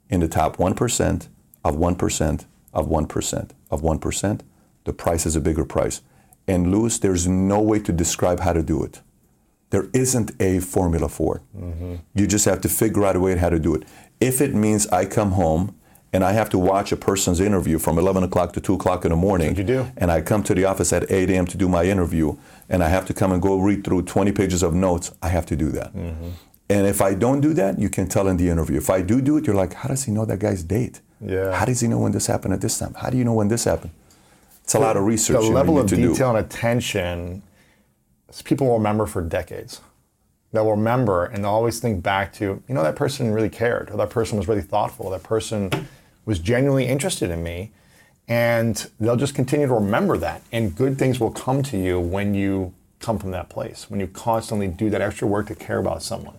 in 0.10 0.20
the 0.20 0.28
top 0.28 0.58
1% 0.58 1.28
of 1.64 1.76
1% 1.76 2.46
of 2.74 2.88
1% 2.88 3.50
of 3.70 3.82
1%, 3.82 4.40
the 4.84 4.94
price 4.94 5.26
is 5.26 5.36
a 5.36 5.40
bigger 5.40 5.64
price. 5.64 6.02
And 6.48 6.72
Lewis, 6.72 6.98
there's 7.00 7.28
no 7.28 7.62
way 7.62 7.80
to 7.80 7.92
describe 7.94 8.40
how 8.42 8.52
to 8.52 8.64
do 8.64 8.84
it. 8.84 9.02
There 9.70 9.88
isn't 9.94 10.32
a 10.42 10.60
formula 10.60 11.08
for 11.08 11.38
it. 11.38 11.44
Mm-hmm. 11.58 11.96
You 12.16 12.28
just 12.28 12.44
have 12.46 12.60
to 12.62 12.68
figure 12.70 13.06
out 13.06 13.16
a 13.16 13.20
way 13.22 13.38
how 13.38 13.50
to 13.50 13.60
do 13.60 13.74
it. 13.76 13.84
If 14.22 14.40
it 14.40 14.54
means 14.54 14.88
I 14.88 15.06
come 15.06 15.32
home 15.32 15.76
and 16.14 16.24
I 16.24 16.34
have 16.34 16.50
to 16.52 16.60
watch 16.60 16.92
a 16.92 16.98
person's 16.98 17.40
interview 17.40 17.80
from 17.80 17.98
11 17.98 18.24
o'clock 18.24 18.54
to 18.54 18.62
2 18.62 18.76
o'clock 18.76 19.04
in 19.06 19.12
the 19.12 19.18
morning, 19.18 19.56
you 19.56 19.64
do. 19.64 19.92
and 19.98 20.12
I 20.12 20.22
come 20.22 20.44
to 20.44 20.54
the 20.54 20.66
office 20.66 20.94
at 20.94 21.10
8 21.10 21.30
a.m. 21.30 21.48
to 21.48 21.58
do 21.58 21.68
my 21.68 21.86
interview, 21.86 22.38
and 22.70 22.84
I 22.84 22.90
have 22.90 23.06
to 23.08 23.14
come 23.14 23.32
and 23.32 23.42
go 23.42 23.58
read 23.58 23.84
through 23.84 24.04
20 24.04 24.32
pages 24.32 24.62
of 24.62 24.74
notes, 24.74 25.12
I 25.22 25.30
have 25.30 25.46
to 25.48 25.56
do 25.56 25.70
that. 25.72 25.94
Mm-hmm. 25.96 26.30
And 26.70 26.88
if 26.88 27.02
I 27.02 27.16
don't 27.16 27.42
do 27.42 27.54
that, 27.56 27.80
you 27.80 27.90
can 27.90 28.08
tell 28.08 28.28
in 28.28 28.38
the 28.38 28.50
interview. 28.50 28.78
If 28.78 28.90
I 28.90 29.02
do 29.02 29.22
do 29.22 29.38
it, 29.38 29.46
you're 29.46 29.56
like, 29.56 29.74
how 29.74 29.90
does 29.90 30.04
he 30.04 30.12
know 30.12 30.26
that 30.26 30.40
guy's 30.40 30.64
date? 30.64 31.02
Yeah. 31.20 31.54
How 31.54 31.66
does 31.66 31.82
he 31.82 31.88
know 31.88 32.00
when 32.00 32.12
this 32.12 32.28
happened 32.28 32.54
at 32.54 32.62
this 32.62 32.78
time? 32.80 32.94
How 32.94 33.10
do 33.10 33.18
you 33.18 33.24
know 33.26 33.34
when 33.34 33.48
this 33.50 33.66
happened? 33.66 33.92
It's 34.64 34.76
a 34.76 34.80
lot 34.80 34.96
of 34.96 35.04
research. 35.04 35.42
The 35.42 35.50
level 35.50 35.80
of 35.80 35.88
detail 35.90 36.14
do. 36.14 36.26
and 36.26 36.38
attention, 36.38 37.44
people 38.46 38.68
will 38.68 38.78
remember 38.78 39.06
for 39.06 39.22
decades. 39.22 39.82
They'll 40.52 40.70
remember 40.70 41.26
and 41.26 41.46
always 41.46 41.80
think 41.80 42.04
back 42.04 42.34
to, 42.34 42.62
you 42.68 42.76
know, 42.76 42.84
that 42.84 42.96
person 42.96 43.32
really 43.32 43.50
cared, 43.50 43.90
or 43.90 43.98
that 43.98 44.10
person 44.10 44.38
was 44.38 44.48
really 44.48 44.62
thoughtful, 44.62 45.10
that 45.12 45.24
person 45.24 45.72
was 46.26 46.40
genuinely 46.40 46.88
interested 46.88 47.30
in 47.30 47.44
me. 47.44 47.72
And 48.28 48.90
they'll 49.00 49.16
just 49.18 49.36
continue 49.36 49.68
to 49.68 49.74
remember 49.74 50.18
that. 50.18 50.42
And 50.52 50.76
good 50.76 50.98
things 50.98 51.20
will 51.20 51.32
come 51.32 51.64
to 51.64 51.78
you 51.78 52.00
when 52.00 52.34
you 52.34 52.74
come 53.00 53.18
from 53.18 53.32
that 53.32 53.50
place, 53.50 53.90
when 53.90 54.00
you 54.00 54.08
constantly 54.08 54.68
do 54.68 54.90
that 54.90 55.02
extra 55.02 55.28
work 55.28 55.48
to 55.48 55.56
care 55.56 55.80
about 55.80 56.04
someone. 56.04 56.38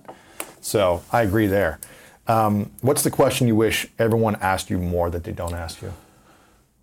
So 0.60 1.02
I 1.10 1.22
agree 1.22 1.46
there. 1.46 1.80
Um, 2.28 2.70
what's 2.82 3.02
the 3.02 3.10
question 3.10 3.48
you 3.48 3.56
wish 3.56 3.88
everyone 3.98 4.36
asked 4.36 4.70
you 4.70 4.78
more 4.78 5.10
that 5.10 5.24
they 5.24 5.32
don't 5.32 5.54
ask 5.54 5.82
you? 5.82 5.92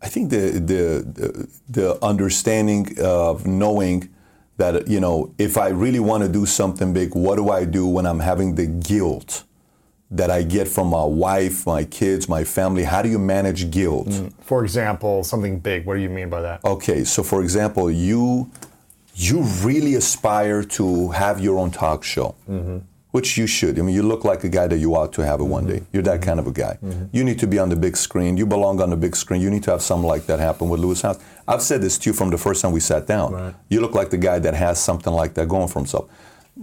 I 0.01 0.07
think 0.07 0.29
the, 0.29 0.51
the 0.51 1.05
the 1.13 1.49
the 1.67 2.05
understanding 2.05 2.97
of 3.01 3.45
knowing 3.47 4.09
that 4.59 4.87
you 4.87 4.99
know 4.99 5.33
if 5.37 5.57
I 5.57 5.69
really 5.69 5.99
want 5.99 6.23
to 6.23 6.29
do 6.29 6.45
something 6.45 6.93
big, 6.93 7.15
what 7.15 7.35
do 7.35 7.49
I 7.49 7.65
do 7.65 7.87
when 7.87 8.05
I'm 8.05 8.19
having 8.19 8.55
the 8.55 8.67
guilt 8.67 9.43
that 10.11 10.29
I 10.31 10.43
get 10.43 10.67
from 10.67 10.87
my 10.87 11.03
wife, 11.03 11.65
my 11.65 11.83
kids, 11.83 12.29
my 12.29 12.43
family? 12.43 12.83
How 12.83 13.01
do 13.01 13.09
you 13.09 13.19
manage 13.19 13.71
guilt? 13.71 14.07
Mm. 14.07 14.33
For 14.41 14.63
example, 14.63 15.23
something 15.23 15.59
big. 15.59 15.85
What 15.85 15.95
do 15.95 16.01
you 16.01 16.09
mean 16.09 16.29
by 16.29 16.41
that? 16.41 16.63
Okay, 16.63 17.03
so 17.03 17.23
for 17.23 17.41
example, 17.41 17.89
you 17.89 18.51
you 19.15 19.41
really 19.63 19.95
aspire 19.95 20.63
to 20.63 21.09
have 21.09 21.39
your 21.39 21.57
own 21.57 21.71
talk 21.71 22.03
show. 22.03 22.35
Mm-hmm 22.47 22.77
which 23.11 23.37
you 23.37 23.47
should. 23.47 23.79
I 23.79 23.81
mean, 23.81 23.95
you 23.95 24.03
look 24.03 24.23
like 24.23 24.43
a 24.43 24.49
guy 24.49 24.67
that 24.67 24.77
you 24.77 24.95
ought 24.95 25.11
to 25.13 25.25
have 25.25 25.39
it 25.39 25.45
one 25.45 25.65
day. 25.65 25.81
You're 25.91 26.03
that 26.03 26.21
kind 26.21 26.39
of 26.39 26.45
a 26.45 26.51
guy. 26.51 26.77
Mm-hmm. 26.83 27.05
You 27.11 27.23
need 27.23 27.39
to 27.39 27.47
be 27.47 27.57
on 27.57 27.69
the 27.69 27.75
big 27.75 27.97
screen. 27.97 28.37
You 28.37 28.45
belong 28.45 28.79
on 28.81 28.91
the 28.91 28.97
big 28.97 29.15
screen. 29.15 29.41
You 29.41 29.49
need 29.49 29.63
to 29.63 29.71
have 29.71 29.81
something 29.81 30.07
like 30.07 30.27
that 30.27 30.39
happen 30.39 30.69
with 30.69 30.79
Lewis 30.79 31.01
Howes. 31.01 31.19
I've 31.47 31.63
said 31.63 31.81
this 31.81 31.97
to 31.99 32.09
you 32.09 32.13
from 32.13 32.29
the 32.29 32.37
first 32.37 32.61
time 32.61 32.71
we 32.71 32.79
sat 32.79 33.07
down. 33.07 33.33
Right. 33.33 33.55
You 33.67 33.81
look 33.81 33.95
like 33.95 34.11
the 34.11 34.17
guy 34.17 34.37
that 34.39 34.53
has 34.53 34.81
something 34.81 35.11
like 35.11 35.33
that 35.33 35.47
going 35.47 35.69
for 35.69 35.79
himself. 35.79 36.09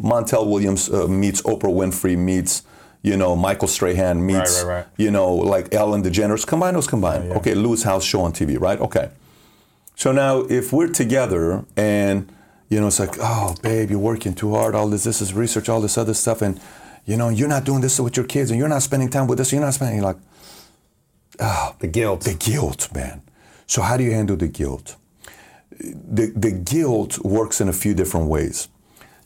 Montel 0.01 0.47
Williams 0.49 0.89
uh, 0.89 1.09
meets 1.09 1.43
Oprah 1.43 1.73
Winfrey 1.73 2.17
meets 2.17 2.63
you 3.03 3.17
know 3.17 3.37
Michael 3.37 3.69
Strahan 3.69 4.25
meets 4.25 4.63
right, 4.63 4.69
right, 4.69 4.87
you 4.97 5.11
know 5.11 5.33
like 5.35 5.73
Ellen 5.75 6.03
DeGeneres. 6.03 6.47
Combine 6.47 6.75
those, 6.75 6.87
combine. 6.87 7.23
Yeah, 7.23 7.29
yeah. 7.29 7.37
Okay, 7.37 7.55
Lewis 7.55 7.83
Howes 7.83 8.05
show 8.05 8.21
on 8.23 8.33
TV, 8.33 8.61
right? 8.61 8.79
Okay. 8.79 9.11
So 9.95 10.13
now 10.13 10.41
if 10.41 10.73
we're 10.73 10.89
together 10.89 11.65
and 11.77 12.31
you 12.69 12.81
know, 12.81 12.89
it's 12.89 12.99
like, 12.99 13.17
oh, 13.21 13.55
babe, 13.63 13.91
you're 13.91 13.99
working 13.99 14.35
too 14.35 14.55
hard. 14.55 14.75
All 14.75 14.89
this, 14.89 15.05
this 15.05 15.21
is 15.21 15.33
research, 15.35 15.69
all 15.69 15.81
this 15.81 15.97
other 15.97 16.15
stuff, 16.15 16.43
and 16.43 16.61
you 17.05 17.17
know, 17.17 17.29
you're 17.29 17.49
not 17.49 17.65
doing 17.65 17.81
this 17.81 18.01
with 18.01 18.17
your 18.17 18.27
kids, 18.27 18.51
and 18.51 18.59
you're 18.59 18.69
not 18.69 18.83
spending 18.83 19.09
time 19.09 19.29
with 19.29 19.39
this. 19.39 19.53
You're 19.53 19.61
not 19.61 19.75
spending. 19.75 19.97
You're 19.99 20.07
like, 20.07 20.19
oh, 21.39 21.77
the 21.79 21.87
guilt. 21.87 22.23
The 22.23 22.35
guilt, 22.35 22.89
man. 22.93 23.23
So 23.67 23.83
how 23.83 23.97
do 23.97 24.03
you 24.03 24.13
handle 24.13 24.37
the 24.37 24.49
guilt? 24.49 24.97
The 25.79 26.33
the 26.35 26.51
guilt 26.51 27.19
works 27.25 27.61
in 27.61 27.69
a 27.69 27.73
few 27.73 27.95
different 27.95 28.29
ways. 28.29 28.69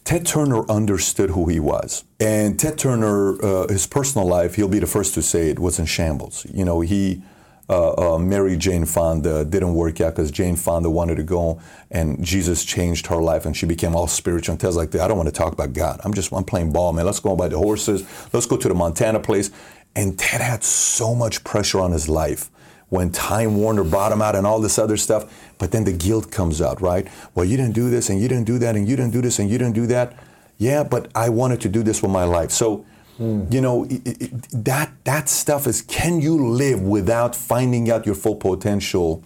Ted 0.04 0.26
Turner 0.26 0.68
understood 0.70 1.30
who 1.30 1.46
he 1.48 1.60
was, 1.60 2.04
and 2.18 2.58
Ted 2.58 2.78
Turner, 2.78 3.42
uh, 3.42 3.68
his 3.68 3.86
personal 3.86 4.26
life, 4.26 4.56
he'll 4.56 4.68
be 4.68 4.78
the 4.78 4.86
first 4.86 5.14
to 5.14 5.22
say 5.22 5.50
it 5.50 5.58
was 5.58 5.78
in 5.78 5.86
shambles. 5.86 6.46
You 6.52 6.64
know, 6.64 6.80
he 6.80 7.22
uh, 7.70 8.14
uh, 8.14 8.18
Mary 8.18 8.56
Jane 8.56 8.84
Fonda 8.84 9.44
didn't 9.44 9.74
work 9.74 10.01
out 10.01 10.16
because 10.16 10.32
Jane 10.32 10.56
Fonda 10.56 10.90
wanted 10.90 11.16
to 11.18 11.22
go, 11.22 11.60
and 11.88 12.22
Jesus 12.22 12.64
changed 12.64 13.06
her 13.06 13.22
life, 13.22 13.47
and 13.47 13.56
she 13.56 13.64
became 13.64 13.94
all 13.94 14.09
spiritual. 14.09 14.55
And 14.55 14.60
Ted's 14.60 14.76
like, 14.76 14.92
I 14.97 15.06
don't 15.06 15.16
want 15.16 15.28
to 15.28 15.32
talk 15.32 15.52
about 15.52 15.72
God. 15.72 16.01
I'm 16.02 16.12
just 16.12 16.32
I'm 16.32 16.42
playing 16.42 16.72
ball, 16.72 16.92
man. 16.92 17.06
Let's 17.06 17.20
go 17.20 17.36
by 17.36 17.47
the 17.47 17.59
horses. 17.59 18.05
Let's 18.32 18.47
go 18.47 18.56
to 18.56 18.68
the 18.68 18.74
Montana 18.74 19.20
place. 19.20 19.52
And 19.94 20.18
Ted 20.18 20.40
had 20.40 20.64
so 20.64 21.14
much 21.14 21.44
pressure 21.44 21.78
on 21.78 21.92
his 21.92 22.09
life 22.09 22.51
when 22.88 23.10
Time 23.12 23.56
Warner 23.56 23.84
bought 23.84 24.10
him 24.10 24.20
out 24.20 24.34
and 24.34 24.47
all 24.47 24.60
this 24.60 24.76
other 24.76 24.97
stuff. 24.97 25.32
But 25.59 25.70
then 25.70 25.84
the 25.84 25.92
guilt 25.92 26.32
comes 26.32 26.60
out, 26.60 26.80
right? 26.80 27.06
Well, 27.36 27.44
you 27.44 27.56
didn't 27.56 27.74
do 27.74 27.88
this, 27.88 28.10
and 28.10 28.20
you 28.20 28.26
didn't 28.26 28.47
do 28.47 28.59
that, 28.59 28.74
and 28.74 28.88
you 28.88 28.97
didn't 28.97 29.12
do 29.12 29.22
this, 29.22 29.38
and 29.38 29.48
you 29.48 29.59
didn't 29.59 29.74
do 29.74 29.86
that. 29.86 30.18
Yeah, 30.59 30.82
but 30.82 31.09
I 31.14 31.28
wanted 31.28 31.60
to 31.60 31.68
do 31.68 31.84
this 31.84 32.02
with 32.02 32.10
my 32.10 32.24
life. 32.24 32.51
So 32.51 32.84
Mm. 33.20 33.52
You 33.52 33.60
know, 33.60 33.84
it, 33.84 34.01
it, 34.06 34.64
that 34.64 34.90
that 35.05 35.28
stuff 35.28 35.66
is 35.66 35.82
can 35.82 36.20
you 36.20 36.48
live 36.48 36.80
without 36.80 37.36
finding 37.36 37.90
out 37.90 38.06
your 38.06 38.14
full 38.14 38.36
potential 38.36 39.22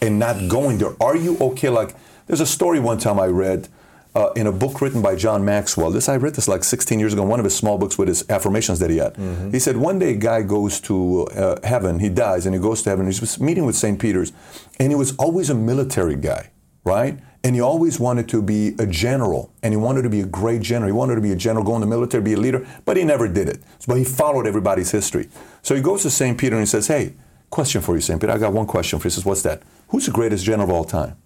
and 0.00 0.18
not 0.18 0.48
going 0.48 0.78
there? 0.78 0.94
Are 1.00 1.16
you 1.16 1.36
okay? 1.38 1.68
Like, 1.68 1.94
there's 2.26 2.40
a 2.40 2.46
story 2.46 2.80
one 2.80 2.98
time 2.98 3.20
I 3.20 3.26
read 3.26 3.68
uh, 4.14 4.30
in 4.36 4.46
a 4.46 4.52
book 4.52 4.80
written 4.80 5.02
by 5.02 5.16
John 5.16 5.44
Maxwell. 5.44 5.90
This 5.90 6.08
I 6.08 6.16
read 6.16 6.34
this 6.34 6.48
like 6.48 6.64
16 6.64 6.98
years 6.98 7.12
ago. 7.12 7.22
One 7.22 7.40
of 7.40 7.44
his 7.44 7.56
small 7.56 7.78
books 7.78 7.98
with 7.98 8.08
his 8.08 8.24
affirmations 8.30 8.78
that 8.78 8.90
he 8.90 8.98
had. 8.98 9.14
Mm-hmm. 9.14 9.50
He 9.50 9.58
said 9.58 9.76
one 9.76 9.98
day 9.98 10.12
a 10.12 10.16
guy 10.16 10.42
goes 10.42 10.80
to 10.82 11.26
uh, 11.26 11.58
heaven. 11.66 11.98
He 11.98 12.08
dies 12.08 12.46
and 12.46 12.54
he 12.54 12.60
goes 12.60 12.82
to 12.82 12.90
heaven. 12.90 13.06
He's 13.06 13.40
meeting 13.40 13.66
with 13.66 13.76
St. 13.76 13.98
Peter's, 13.98 14.32
and 14.78 14.90
he 14.90 14.96
was 14.96 15.16
always 15.16 15.50
a 15.50 15.54
military 15.54 16.16
guy, 16.16 16.50
right? 16.84 17.18
And 17.44 17.54
he 17.54 17.60
always 17.60 18.00
wanted 18.00 18.26
to 18.30 18.40
be 18.40 18.74
a 18.78 18.86
general, 18.86 19.52
and 19.62 19.74
he 19.74 19.76
wanted 19.76 20.02
to 20.02 20.08
be 20.08 20.22
a 20.22 20.26
great 20.26 20.62
general. 20.62 20.86
He 20.86 20.92
wanted 20.92 21.16
to 21.16 21.20
be 21.20 21.30
a 21.30 21.36
general, 21.36 21.62
go 21.62 21.74
in 21.74 21.82
the 21.82 21.86
military, 21.86 22.22
be 22.22 22.32
a 22.32 22.38
leader, 22.38 22.66
but 22.86 22.96
he 22.96 23.04
never 23.04 23.28
did 23.28 23.50
it. 23.50 23.62
But 23.86 23.98
he 23.98 24.04
followed 24.04 24.46
everybody's 24.46 24.90
history. 24.90 25.28
So 25.60 25.74
he 25.74 25.82
goes 25.82 26.02
to 26.02 26.10
St. 26.10 26.38
Peter 26.38 26.56
and 26.56 26.62
he 26.62 26.66
says, 26.66 26.86
Hey, 26.86 27.14
question 27.50 27.82
for 27.82 27.94
you, 27.94 28.00
St. 28.00 28.18
Peter. 28.18 28.32
I 28.32 28.38
got 28.38 28.54
one 28.54 28.66
question 28.66 28.98
for 28.98 29.06
you. 29.06 29.10
He 29.10 29.14
says, 29.14 29.26
What's 29.26 29.42
that? 29.42 29.62
Who's 29.88 30.06
the 30.06 30.12
greatest 30.12 30.42
general 30.42 30.70
of 30.70 30.74
all 30.74 30.84
time? 30.84 31.16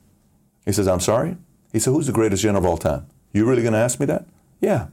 He 0.66 0.72
says, 0.72 0.88
I'm 0.88 1.00
sorry? 1.00 1.36
He 1.72 1.78
said, 1.78 1.92
Who's 1.92 2.08
the 2.08 2.12
greatest 2.12 2.42
general 2.42 2.64
of 2.64 2.68
all 2.68 2.78
time? 2.78 3.06
You 3.32 3.48
really 3.48 3.62
going 3.62 3.74
to 3.74 3.78
ask 3.78 4.00
me 4.00 4.06
that? 4.06 4.26
Yeah. 4.60 4.88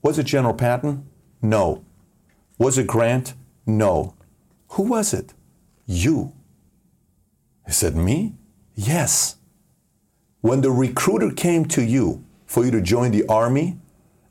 Was 0.00 0.18
it 0.18 0.24
General 0.24 0.54
Patton? 0.54 1.08
No. 1.42 1.84
Was 2.58 2.78
it 2.78 2.86
Grant? 2.86 3.34
No. 3.66 4.14
Who 4.70 4.84
was 4.84 5.12
it? 5.12 5.34
You. 5.86 6.32
He 7.66 7.72
said, 7.72 7.96
Me? 7.96 8.34
Yes. 8.74 9.36
When 10.42 10.60
the 10.60 10.70
recruiter 10.70 11.30
came 11.30 11.64
to 11.66 11.82
you 11.82 12.24
for 12.46 12.64
you 12.64 12.70
to 12.72 12.80
join 12.80 13.12
the 13.12 13.24
army, 13.26 13.78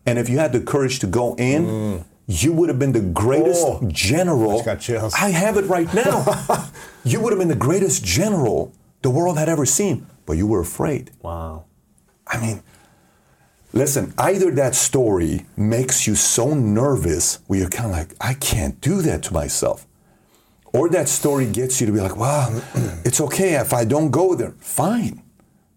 and 0.05 0.19
if 0.19 0.29
you 0.29 0.37
had 0.37 0.51
the 0.51 0.59
courage 0.59 0.99
to 0.99 1.07
go 1.07 1.35
in, 1.35 1.65
mm. 1.65 2.03
you 2.27 2.51
would 2.51 2.69
have 2.69 2.77
been 2.77 2.91
the 2.91 2.99
greatest 2.99 3.63
oh, 3.65 3.81
general. 3.87 4.59
I 5.17 5.29
have 5.29 5.57
it 5.57 5.65
right 5.65 5.91
now. 5.93 6.25
you 7.05 7.21
would 7.21 7.31
have 7.31 7.39
been 7.39 7.47
the 7.47 7.55
greatest 7.55 8.03
general 8.03 8.73
the 9.01 9.09
world 9.09 9.37
had 9.37 9.47
ever 9.47 9.65
seen, 9.65 10.05
but 10.25 10.33
you 10.33 10.45
were 10.47 10.59
afraid. 10.59 11.11
Wow. 11.21 11.65
I 12.27 12.39
mean, 12.39 12.61
listen, 13.71 14.13
either 14.17 14.51
that 14.51 14.75
story 14.75 15.45
makes 15.55 16.07
you 16.07 16.15
so 16.15 16.53
nervous 16.53 17.39
where 17.47 17.59
you're 17.59 17.69
kind 17.69 17.89
of 17.89 17.97
like, 17.97 18.15
I 18.19 18.33
can't 18.33 18.79
do 18.81 19.01
that 19.01 19.23
to 19.23 19.33
myself. 19.33 19.87
Or 20.73 20.89
that 20.89 21.09
story 21.09 21.47
gets 21.49 21.79
you 21.79 21.87
to 21.87 21.93
be 21.93 21.99
like, 21.99 22.17
wow, 22.17 22.61
it's 23.05 23.21
okay 23.21 23.55
if 23.55 23.73
I 23.73 23.85
don't 23.85 24.11
go 24.11 24.35
there. 24.35 24.51
Fine. 24.59 25.23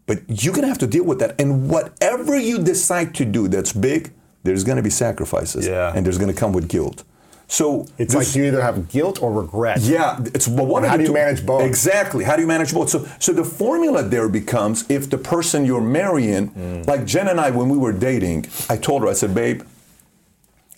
But 0.07 0.23
you're 0.29 0.53
going 0.53 0.63
to 0.63 0.69
have 0.69 0.79
to 0.79 0.87
deal 0.87 1.05
with 1.05 1.19
that. 1.21 1.41
And 1.41 1.71
whatever 1.71 2.39
you 2.39 2.63
decide 2.63 3.15
to 3.17 3.25
do 3.25 3.49
that's 3.49 3.73
big, 3.73 4.13
there's 4.43 4.65
going 4.65 4.77
to 4.77 4.83
be 4.83 4.91
sacrifices. 4.91 5.67
Yeah. 5.67 5.93
And 5.95 6.05
there's 6.05 6.19
going 6.19 6.33
to 6.33 6.39
come 6.39 6.53
with 6.53 6.69
guilt. 6.69 7.05
So 7.47 7.87
it's 7.99 8.15
like 8.15 8.35
you 8.35 8.45
either 8.45 8.63
have 8.63 8.89
guilt 8.89 9.23
or 9.23 9.31
regret. 9.31 9.81
Yeah, 9.81 10.19
it's 10.35 10.49
well, 10.49 10.67
one. 10.67 10.83
How 10.83 10.97
do 10.97 11.03
you 11.03 11.09
two, 11.09 11.15
manage 11.15 11.45
both? 11.45 11.63
Exactly. 11.63 12.25
How 12.25 12.37
do 12.37 12.43
you 12.43 12.49
manage 12.49 12.73
both? 12.73 12.89
So, 12.89 13.07
so 13.19 13.33
the 13.33 13.45
formula 13.45 14.03
there 14.03 14.29
becomes 14.31 14.91
if 14.91 15.11
the 15.11 15.19
person 15.19 15.67
you're 15.67 15.81
marrying, 15.81 16.51
mm. 16.51 16.87
like 16.87 17.05
Jen 17.05 17.29
and 17.29 17.39
I, 17.39 17.51
when 17.51 17.69
we 17.69 17.77
were 17.77 17.93
dating, 17.93 18.47
I 18.71 18.79
told 18.79 19.03
her, 19.03 19.09
I 19.09 19.13
said, 19.13 19.35
"Babe, 19.35 19.63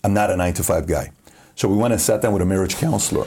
I'm 0.03 0.13
not 0.13 0.31
a 0.31 0.37
nine 0.37 0.55
to 0.55 0.65
five 0.65 0.89
guy." 0.89 1.13
So 1.55 1.69
we 1.69 1.77
went 1.77 1.93
and 1.93 2.03
sat 2.03 2.21
down 2.21 2.33
with 2.33 2.43
a 2.43 2.47
marriage 2.47 2.77
counselor 2.77 3.27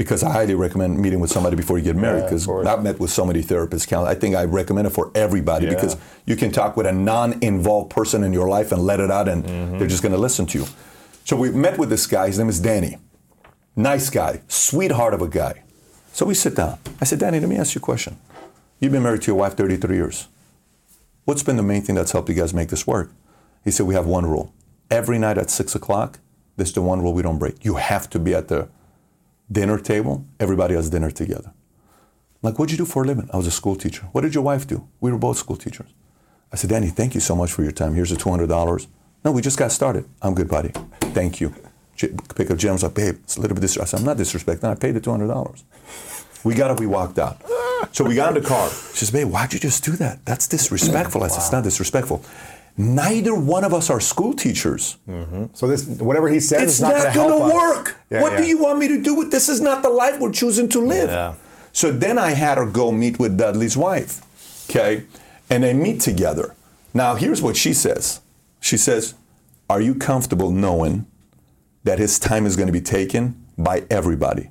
because 0.00 0.22
I 0.22 0.32
highly 0.32 0.54
recommend 0.54 0.98
meeting 0.98 1.20
with 1.20 1.30
somebody 1.30 1.56
before 1.56 1.76
you 1.76 1.84
get 1.84 1.94
married. 1.94 2.24
Because 2.24 2.46
yeah, 2.46 2.72
I've 2.72 2.82
met 2.82 2.98
with 2.98 3.10
so 3.10 3.26
many 3.26 3.42
therapists. 3.42 3.92
I 3.92 4.14
think 4.14 4.34
I 4.34 4.44
recommend 4.44 4.86
it 4.86 4.94
for 4.94 5.12
everybody 5.14 5.66
yeah. 5.66 5.74
because 5.74 5.94
you 6.24 6.36
can 6.36 6.50
talk 6.50 6.74
with 6.74 6.86
a 6.86 6.92
non-involved 6.92 7.90
person 7.90 8.24
in 8.24 8.32
your 8.32 8.48
life 8.48 8.72
and 8.72 8.80
let 8.80 8.98
it 8.98 9.10
out, 9.10 9.28
and 9.28 9.44
mm-hmm. 9.44 9.78
they're 9.78 9.86
just 9.86 10.02
going 10.02 10.14
to 10.14 10.18
listen 10.18 10.46
to 10.46 10.60
you. 10.60 10.66
So 11.26 11.36
we 11.36 11.50
met 11.50 11.76
with 11.76 11.90
this 11.90 12.06
guy. 12.06 12.28
His 12.28 12.38
name 12.38 12.48
is 12.48 12.60
Danny. 12.60 12.96
Nice 13.76 14.08
guy, 14.08 14.40
sweetheart 14.48 15.12
of 15.12 15.20
a 15.20 15.28
guy. 15.28 15.64
So 16.14 16.24
we 16.24 16.32
sit 16.32 16.56
down. 16.56 16.78
I 16.98 17.04
said, 17.04 17.18
Danny, 17.18 17.38
let 17.38 17.50
me 17.50 17.56
ask 17.56 17.74
you 17.74 17.80
a 17.80 17.82
question. 17.82 18.16
You've 18.78 18.92
been 18.92 19.02
married 19.02 19.20
to 19.22 19.26
your 19.26 19.36
wife 19.36 19.54
33 19.54 19.96
years. 19.96 20.28
What's 21.26 21.42
been 21.42 21.58
the 21.58 21.62
main 21.62 21.82
thing 21.82 21.94
that's 21.94 22.12
helped 22.12 22.30
you 22.30 22.34
guys 22.34 22.54
make 22.54 22.70
this 22.70 22.86
work? 22.86 23.12
He 23.64 23.70
said, 23.70 23.84
We 23.84 23.94
have 23.94 24.06
one 24.06 24.24
rule. 24.24 24.54
Every 24.90 25.18
night 25.18 25.36
at 25.36 25.50
six 25.50 25.74
o'clock, 25.74 26.20
this 26.56 26.68
is 26.68 26.74
the 26.74 26.80
one 26.80 27.02
rule 27.02 27.12
we 27.12 27.20
don't 27.20 27.38
break. 27.38 27.62
You 27.66 27.74
have 27.74 28.08
to 28.10 28.18
be 28.18 28.34
at 28.34 28.48
the 28.48 28.68
dinner 29.50 29.78
table, 29.78 30.26
everybody 30.38 30.74
has 30.74 30.90
dinner 30.90 31.10
together. 31.10 31.52
Like, 32.42 32.58
what'd 32.58 32.72
you 32.72 32.78
do 32.78 32.84
for 32.86 33.02
a 33.02 33.06
living? 33.06 33.28
I 33.32 33.36
was 33.36 33.46
a 33.46 33.50
school 33.50 33.76
teacher. 33.76 34.06
What 34.12 34.22
did 34.22 34.34
your 34.34 34.44
wife 34.44 34.66
do? 34.66 34.88
We 35.00 35.12
were 35.12 35.18
both 35.18 35.36
school 35.36 35.56
teachers. 35.56 35.90
I 36.52 36.56
said, 36.56 36.70
Danny, 36.70 36.88
thank 36.88 37.14
you 37.14 37.20
so 37.20 37.36
much 37.36 37.52
for 37.52 37.62
your 37.62 37.72
time. 37.72 37.94
Here's 37.94 38.10
the 38.10 38.16
$200. 38.16 38.86
No, 39.24 39.32
we 39.32 39.42
just 39.42 39.58
got 39.58 39.72
started. 39.72 40.08
I'm 40.22 40.34
good, 40.34 40.48
buddy. 40.48 40.72
Thank 41.12 41.40
you. 41.40 41.54
Pick 41.96 42.50
up 42.50 42.56
Jim's 42.56 42.82
like, 42.82 42.94
babe, 42.94 43.18
it's 43.22 43.36
a 43.36 43.40
little 43.40 43.54
bit 43.54 43.60
disrespectful. 43.60 43.82
I 43.82 44.00
said, 44.00 44.00
I'm 44.00 44.06
not 44.06 44.16
disrespecting. 44.16 44.64
I 44.64 44.74
paid 44.74 44.92
the 44.92 45.00
$200. 45.00 45.62
We 46.44 46.54
got 46.54 46.70
up, 46.70 46.80
we 46.80 46.86
walked 46.86 47.18
out. 47.18 47.42
So 47.92 48.04
we 48.04 48.14
got 48.14 48.34
in 48.34 48.42
the 48.42 48.48
car. 48.48 48.70
She 48.70 49.04
says, 49.04 49.10
babe, 49.10 49.28
why'd 49.28 49.52
you 49.52 49.58
just 49.60 49.84
do 49.84 49.92
that? 49.92 50.24
That's 50.24 50.48
disrespectful. 50.48 51.22
I 51.22 51.28
said, 51.28 51.38
it's 51.38 51.52
not 51.52 51.64
disrespectful. 51.64 52.24
Neither 52.80 53.34
one 53.34 53.62
of 53.64 53.74
us 53.74 53.90
are 53.90 54.00
school 54.00 54.32
teachers. 54.32 54.96
Mm-hmm. 55.06 55.46
So 55.52 55.66
this, 55.66 55.84
whatever 55.86 56.28
he 56.30 56.40
says, 56.40 56.62
It's 56.62 56.72
is 56.74 56.80
not, 56.80 56.94
not, 56.94 57.02
going 57.02 57.12
to 57.12 57.18
going 57.18 57.28
help 57.28 57.52
to 57.52 57.56
us. 57.58 57.76
work. 57.76 57.96
Yeah, 58.08 58.22
what 58.22 58.32
yeah. 58.32 58.38
do 58.38 58.46
you 58.46 58.58
want 58.58 58.78
me 58.78 58.88
to 58.88 59.02
do 59.02 59.14
with 59.14 59.30
this? 59.30 59.50
Is 59.50 59.60
not 59.60 59.82
the 59.82 59.90
life 59.90 60.18
we're 60.18 60.32
choosing 60.32 60.66
to 60.70 60.80
live. 60.80 61.10
Yeah. 61.10 61.34
So 61.72 61.92
then 61.92 62.16
I 62.18 62.30
had 62.30 62.56
her 62.56 62.64
go 62.64 62.90
meet 62.90 63.18
with 63.18 63.36
Dudley's 63.36 63.76
wife. 63.76 64.22
Okay, 64.70 65.04
and 65.50 65.62
they 65.62 65.74
meet 65.74 66.00
together. 66.00 66.54
Now 66.94 67.16
here's 67.16 67.42
what 67.42 67.56
she 67.56 67.74
says. 67.74 68.22
She 68.60 68.78
says, 68.78 69.14
"Are 69.68 69.80
you 69.82 69.94
comfortable 69.94 70.50
knowing 70.50 71.06
that 71.84 71.98
his 71.98 72.18
time 72.18 72.46
is 72.46 72.56
going 72.56 72.66
to 72.68 72.72
be 72.72 72.80
taken 72.80 73.44
by 73.58 73.84
everybody? 73.90 74.50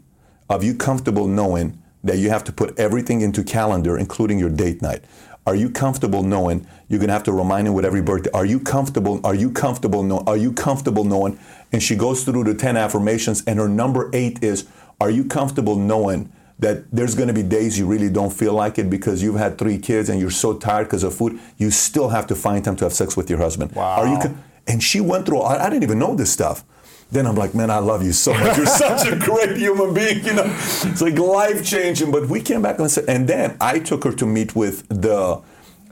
Are 0.49 0.63
you 0.63 0.75
comfortable 0.75 1.27
knowing 1.27 1.81
that 2.03 2.17
you 2.17 2.29
have 2.29 2.43
to 2.43 2.51
put 2.51 2.77
everything 2.77 3.21
into 3.21 3.43
calendar, 3.43 3.97
including 3.97 4.37
your 4.37 4.49
date 4.49 4.81
night? 4.81 5.03
Are 5.49 5.55
you 5.55 5.71
comfortable 5.71 6.21
knowing 6.21 6.67
you're 6.89 6.99
gonna 6.99 7.13
have 7.13 7.23
to 7.23 7.31
remind 7.31 7.67
him 7.67 7.73
with 7.73 7.83
every 7.83 8.03
birthday? 8.03 8.29
Are 8.35 8.45
you 8.45 8.59
comfortable? 8.59 9.19
Are 9.23 9.33
you 9.33 9.49
comfortable? 9.49 10.03
Know, 10.03 10.23
are 10.27 10.37
you 10.37 10.53
comfortable 10.53 11.03
knowing? 11.03 11.39
And 11.71 11.81
she 11.81 11.95
goes 11.95 12.23
through 12.23 12.43
the 12.43 12.53
ten 12.53 12.77
affirmations, 12.77 13.43
and 13.47 13.57
her 13.57 13.67
number 13.67 14.11
eight 14.13 14.43
is, 14.43 14.67
Are 15.01 15.09
you 15.09 15.23
comfortable 15.25 15.75
knowing 15.75 16.31
that 16.59 16.91
there's 16.91 17.15
gonna 17.15 17.33
be 17.33 17.41
days 17.41 17.79
you 17.79 17.87
really 17.87 18.11
don't 18.11 18.31
feel 18.31 18.53
like 18.53 18.77
it 18.77 18.91
because 18.91 19.23
you've 19.23 19.37
had 19.37 19.57
three 19.57 19.79
kids 19.79 20.07
and 20.07 20.19
you're 20.19 20.29
so 20.29 20.55
tired 20.55 20.83
because 20.83 21.01
of 21.01 21.15
food? 21.15 21.39
You 21.57 21.71
still 21.71 22.09
have 22.09 22.27
to 22.27 22.35
find 22.35 22.63
time 22.63 22.75
to 22.75 22.85
have 22.85 22.93
sex 22.93 23.17
with 23.17 23.27
your 23.27 23.39
husband. 23.39 23.71
Wow. 23.71 24.01
Are 24.01 24.07
you? 24.07 24.37
And 24.67 24.83
she 24.83 25.01
went 25.01 25.25
through. 25.25 25.39
I, 25.39 25.65
I 25.65 25.69
didn't 25.71 25.81
even 25.81 25.97
know 25.97 26.13
this 26.13 26.31
stuff. 26.31 26.63
Then 27.11 27.25
I'm 27.25 27.35
like, 27.35 27.55
man, 27.55 27.71
I 27.71 27.79
love 27.79 28.03
you 28.03 28.13
so 28.13 28.33
much. 28.33 28.57
You're 28.57 28.67
such 28.67 29.07
a 29.07 29.15
great 29.15 29.57
human 29.57 29.93
being. 29.93 30.23
You 30.23 30.33
know, 30.33 30.43
it's 30.45 31.01
like 31.01 31.17
life 31.17 31.65
changing. 31.65 32.11
But 32.11 32.27
we 32.27 32.39
came 32.41 32.61
back 32.61 32.77
and 32.79 32.89
said, 32.89 33.05
and 33.07 33.27
then 33.27 33.57
I 33.59 33.79
took 33.79 34.03
her 34.03 34.11
to 34.13 34.25
meet 34.27 34.55
with 34.55 34.87
the, 34.89 35.41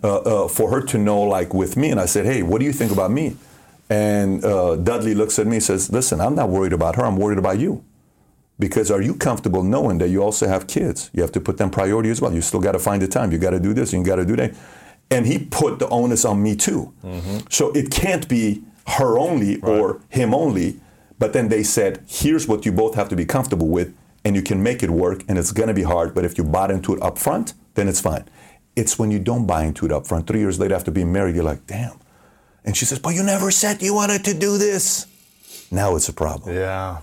uh, 0.04 0.18
uh, 0.18 0.48
for 0.48 0.70
her 0.70 0.82
to 0.82 0.98
know, 0.98 1.22
like 1.22 1.56
with 1.56 1.76
me. 1.76 1.90
And 1.90 2.00
I 2.00 2.06
said, 2.06 2.26
hey, 2.26 2.44
what 2.44 2.60
do 2.60 2.66
you 2.66 2.74
think 2.74 2.92
about 2.92 3.10
me? 3.12 3.36
And 3.90 4.46
uh, 4.46 4.76
Dudley 4.76 5.16
looks 5.16 5.40
at 5.40 5.48
me 5.48 5.56
and 5.56 5.64
says, 5.64 5.92
listen, 5.92 6.22
I'm 6.22 6.36
not 6.36 6.50
worried 6.50 6.74
about 6.74 6.98
her. 6.98 7.06
I'm 7.06 7.18
worried 7.18 7.40
about 7.40 7.58
you. 7.58 7.84
Because 8.60 8.92
are 8.92 9.02
you 9.02 9.16
comfortable 9.16 9.64
knowing 9.64 10.00
that 10.00 10.10
you 10.10 10.22
also 10.24 10.48
have 10.48 10.68
kids? 10.68 11.10
You 11.14 11.22
have 11.22 11.32
to 11.34 11.40
put 11.42 11.58
them 11.58 11.70
priority 11.70 12.10
as 12.10 12.22
well. 12.22 12.34
You 12.34 12.42
still 12.42 12.60
got 12.60 12.74
to 12.74 12.80
find 12.80 13.02
the 13.02 13.08
time. 13.08 13.32
You 13.32 13.38
got 13.38 13.52
to 13.52 13.60
do 13.60 13.74
this 13.74 13.94
you 13.94 14.04
got 14.04 14.16
to 14.18 14.26
do 14.26 14.36
that. 14.36 14.54
And 15.10 15.26
he 15.26 15.40
put 15.40 15.80
the 15.80 15.88
onus 15.90 16.26
on 16.26 16.44
me 16.44 16.56
too. 16.56 16.94
So 17.50 17.72
it 17.72 17.90
can't 17.92 18.28
be 18.28 18.64
her 18.88 19.18
only 19.18 19.62
or 19.62 20.02
him 20.10 20.34
only. 20.34 20.80
But 21.20 21.34
then 21.34 21.50
they 21.50 21.64
said, 21.64 22.04
here's 22.08 22.48
what 22.48 22.66
you 22.66 22.72
both 22.72 22.96
have 22.96 23.10
to 23.10 23.16
be 23.16 23.26
comfortable 23.26 23.68
with, 23.68 23.96
and 24.24 24.36
you 24.36 24.42
can 24.42 24.62
make 24.62 24.84
it 24.84 24.90
work, 24.90 25.24
and 25.28 25.38
it's 25.38 25.52
going 25.52 25.68
to 25.68 25.74
be 25.74 25.84
hard. 25.84 26.14
But 26.14 26.26
if 26.26 26.38
you 26.38 26.44
bought 26.44 26.70
into 26.72 26.94
it 26.94 27.02
up 27.02 27.18
front, 27.18 27.54
then 27.76 27.88
it's 27.88 28.02
fine. 28.02 28.26
It's 28.76 29.00
when 29.00 29.10
you 29.10 29.20
don't 29.20 29.48
buy 29.48 29.64
into 29.64 29.86
it 29.86 29.92
up 29.92 30.06
front, 30.06 30.28
three 30.28 30.40
years 30.40 30.60
later 30.60 30.76
after 30.76 30.92
being 30.92 31.12
married, 31.12 31.36
you're 31.36 31.44
like, 31.44 31.66
damn. 31.66 32.00
And 32.64 32.76
she 32.78 32.86
says, 32.86 33.00
but 33.00 33.16
you 33.16 33.24
never 33.24 33.50
said 33.50 33.82
you 33.82 33.94
wanted 33.96 34.24
to 34.26 34.34
do 34.34 34.58
this. 34.58 35.08
Now 35.72 35.96
it's 35.96 36.10
a 36.10 36.14
problem. 36.14 36.56
Yeah. 36.56 37.00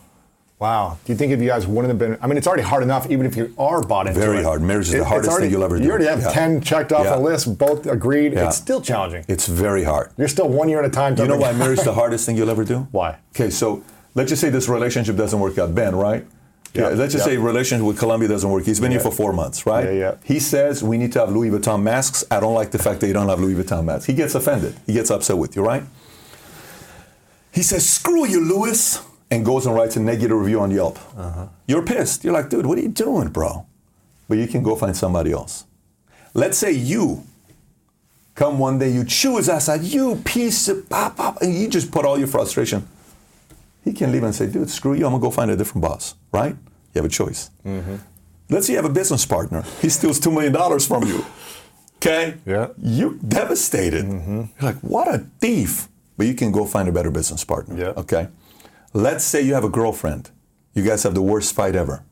Wow. 0.60 0.98
Do 1.04 1.12
you 1.12 1.18
think 1.18 1.32
if 1.32 1.40
you 1.40 1.48
guys 1.48 1.66
wouldn't 1.66 1.88
have 1.88 1.98
been, 1.98 2.16
I 2.22 2.26
mean, 2.28 2.38
it's 2.38 2.46
already 2.46 2.62
hard 2.62 2.82
enough, 2.82 3.10
even 3.10 3.26
if 3.26 3.36
you 3.36 3.52
are 3.58 3.82
bought 3.82 4.06
into 4.06 4.20
it? 4.20 4.24
Very 4.24 4.38
it. 4.38 4.44
hard. 4.44 4.62
Marriage 4.62 4.86
is 4.86 4.92
the 4.92 4.98
it's 4.98 5.08
hardest 5.08 5.38
thing 5.38 5.50
you'll 5.50 5.64
ever 5.64 5.78
do. 5.78 5.84
You 5.84 5.90
already 5.90 6.06
have 6.06 6.20
Yeah. 6.20 6.30
10 6.30 6.60
checked 6.60 6.92
off 6.92 7.04
Yeah. 7.04 7.16
the 7.16 7.22
list, 7.22 7.58
both 7.58 7.86
agreed. 7.86 8.34
Yeah. 8.34 8.46
It's 8.46 8.56
still 8.56 8.80
challenging. 8.80 9.24
It's 9.26 9.46
very 9.48 9.82
hard. 9.84 10.10
You're 10.16 10.28
still 10.28 10.48
one 10.48 10.68
year 10.68 10.78
at 10.78 10.84
a 10.84 10.90
time. 10.90 11.16
You 11.18 11.26
know 11.26 11.36
why 11.36 11.52
marriage 11.52 11.80
is 11.80 11.84
the 11.92 11.92
hardest 11.94 12.24
thing 12.24 12.36
you'll 12.36 12.50
ever 12.50 12.64
do? 12.64 12.86
Why? 12.92 13.16
Okay, 13.34 13.50
so 13.50 13.82
let's 14.14 14.30
just 14.30 14.40
say 14.40 14.50
this 14.50 14.68
relationship 14.68 15.16
doesn't 15.16 15.38
work 15.38 15.58
out. 15.58 15.74
Ben, 15.74 15.94
right? 15.94 16.26
Yeah, 16.74 16.88
let's 16.88 17.12
just 17.12 17.24
yeah. 17.26 17.34
say 17.34 17.38
relationship 17.38 17.86
with 17.86 17.98
Columbia 17.98 18.28
doesn't 18.28 18.50
work. 18.50 18.64
He's 18.64 18.80
been 18.80 18.90
here 18.90 19.00
for 19.00 19.12
four 19.12 19.32
months, 19.32 19.64
right? 19.64 19.84
Yeah, 19.84 19.92
yeah. 19.92 20.14
He 20.24 20.40
says 20.40 20.82
we 20.82 20.98
need 20.98 21.12
to 21.12 21.20
have 21.20 21.30
Louis 21.30 21.50
Vuitton 21.50 21.82
masks. 21.82 22.24
I 22.32 22.40
don't 22.40 22.54
like 22.54 22.72
the 22.72 22.80
fact 22.80 23.00
that 23.00 23.06
you 23.06 23.12
don't 23.12 23.28
have 23.28 23.38
Louis 23.38 23.54
Vuitton 23.54 23.84
masks. 23.84 24.06
He 24.06 24.12
gets 24.12 24.34
offended. 24.34 24.74
He 24.84 24.92
gets 24.92 25.10
upset 25.10 25.38
with 25.38 25.54
you, 25.54 25.64
right? 25.64 25.84
He 27.52 27.62
says, 27.62 27.88
"Screw 27.88 28.26
you, 28.26 28.40
Louis," 28.40 29.00
and 29.30 29.44
goes 29.44 29.66
and 29.66 29.74
writes 29.74 29.96
a 29.96 30.00
negative 30.00 30.36
review 30.36 30.60
on 30.60 30.72
Yelp. 30.72 30.98
Uh-huh. 31.16 31.46
You're 31.66 31.82
pissed. 31.82 32.24
You're 32.24 32.32
like, 32.32 32.48
dude, 32.48 32.66
what 32.66 32.78
are 32.78 32.82
you 32.82 32.88
doing, 32.88 33.28
bro? 33.28 33.66
But 34.28 34.38
you 34.38 34.48
can 34.48 34.62
go 34.62 34.74
find 34.74 34.96
somebody 34.96 35.32
else. 35.32 35.64
Let's 36.34 36.58
say 36.58 36.72
you 36.72 37.24
come 38.34 38.58
one 38.58 38.78
day, 38.78 38.90
you 38.90 39.04
choose 39.04 39.48
us, 39.48 39.68
you 39.82 40.16
piece 40.24 40.68
of 40.68 40.88
pop, 40.88 41.16
pop, 41.16 41.40
and 41.40 41.54
you 41.54 41.68
just 41.68 41.92
put 41.92 42.04
all 42.04 42.18
your 42.18 42.26
frustration. 42.26 42.88
He 43.84 43.92
can 43.92 44.10
leave 44.10 44.22
and 44.22 44.34
say, 44.34 44.46
dude, 44.46 44.70
screw 44.70 44.94
you, 44.94 45.04
I'm 45.04 45.12
gonna 45.12 45.22
go 45.22 45.30
find 45.30 45.50
a 45.50 45.56
different 45.56 45.82
boss, 45.82 46.14
right? 46.32 46.56
You 46.94 47.02
have 47.02 47.04
a 47.04 47.08
choice. 47.08 47.50
Mm-hmm. 47.64 47.96
Let's 48.48 48.66
say 48.66 48.72
you 48.72 48.78
have 48.78 48.90
a 48.90 48.92
business 48.92 49.26
partner. 49.26 49.64
He 49.80 49.88
steals 49.88 50.18
$2 50.20 50.32
million 50.32 50.80
from 50.80 51.04
you. 51.04 51.24
Okay? 51.96 52.34
Yeah. 52.46 52.68
You're 52.78 53.14
devastated. 53.14 54.04
Mm-hmm. 54.04 54.36
You're 54.36 54.72
like, 54.72 54.76
what 54.80 55.08
a 55.08 55.26
thief. 55.40 55.88
But 56.16 56.26
you 56.26 56.34
can 56.34 56.52
go 56.52 56.64
find 56.64 56.88
a 56.88 56.92
better 56.92 57.10
business 57.10 57.44
partner. 57.44 57.76
Yeah. 57.76 57.92
Okay? 57.96 58.28
Let's 58.92 59.24
say 59.24 59.42
you 59.42 59.54
have 59.54 59.64
a 59.64 59.68
girlfriend. 59.68 60.30
You 60.74 60.82
guys 60.82 61.02
have 61.02 61.14
the 61.14 61.22
worst 61.22 61.54
fight 61.54 61.74
ever. 61.74 62.04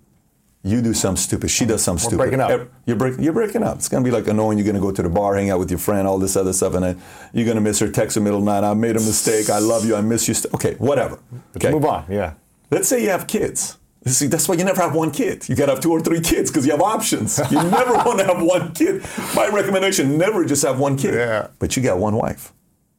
You 0.64 0.80
do 0.80 0.94
something 0.94 1.20
stupid. 1.20 1.50
She 1.50 1.64
does 1.64 1.82
something 1.82 2.04
We're 2.04 2.26
stupid. 2.28 2.38
breaking 2.38 2.40
up. 2.62 2.68
You're, 2.86 2.96
break, 2.96 3.18
you're 3.18 3.32
breaking 3.32 3.64
up. 3.64 3.78
It's 3.78 3.88
going 3.88 4.04
to 4.04 4.08
be 4.08 4.14
like 4.16 4.28
annoying. 4.28 4.58
You're 4.58 4.64
going 4.64 4.76
to 4.76 4.80
go 4.80 4.92
to 4.92 5.02
the 5.02 5.08
bar, 5.10 5.34
hang 5.34 5.50
out 5.50 5.58
with 5.58 5.70
your 5.70 5.78
friend, 5.80 6.06
all 6.06 6.18
this 6.18 6.36
other 6.36 6.52
stuff, 6.52 6.74
and 6.74 6.84
then 6.84 7.02
you're 7.32 7.44
going 7.44 7.56
to 7.56 7.60
miss 7.60 7.80
her 7.80 7.90
text 7.90 8.16
in 8.16 8.22
the 8.22 8.30
middle 8.30 8.38
of 8.38 8.44
the 8.44 8.60
night. 8.60 8.68
I 8.70 8.72
made 8.74 8.96
a 8.96 9.00
mistake. 9.00 9.50
I 9.50 9.58
love 9.58 9.84
you. 9.84 9.96
I 9.96 10.00
miss 10.02 10.28
you. 10.28 10.34
Okay, 10.54 10.74
whatever. 10.74 11.18
Let's 11.32 11.56
Okay. 11.66 11.72
move 11.72 11.84
on. 11.84 12.04
Yeah. 12.08 12.34
Let's 12.70 12.86
say 12.88 13.02
you 13.02 13.10
have 13.10 13.26
kids. 13.26 13.76
See, 14.06 14.26
that's 14.26 14.48
why 14.48 14.54
you 14.56 14.64
never 14.64 14.80
have 14.82 14.94
one 14.94 15.10
kid. 15.12 15.48
You 15.48 15.54
gotta 15.54 15.72
have 15.72 15.80
two 15.80 15.92
or 15.92 16.00
three 16.00 16.20
kids 16.20 16.50
because 16.50 16.64
you 16.66 16.72
have 16.72 16.80
options. 16.80 17.38
You 17.50 17.62
never 17.62 17.92
want 17.94 18.18
to 18.18 18.24
have 18.24 18.42
one 18.42 18.72
kid. 18.72 19.04
My 19.36 19.46
recommendation: 19.48 20.18
never 20.18 20.44
just 20.44 20.64
have 20.64 20.80
one 20.80 20.96
kid. 20.96 21.14
Yeah. 21.14 21.48
But 21.60 21.76
you 21.76 21.82
got 21.84 21.98
one 21.98 22.16
wife. 22.16 22.52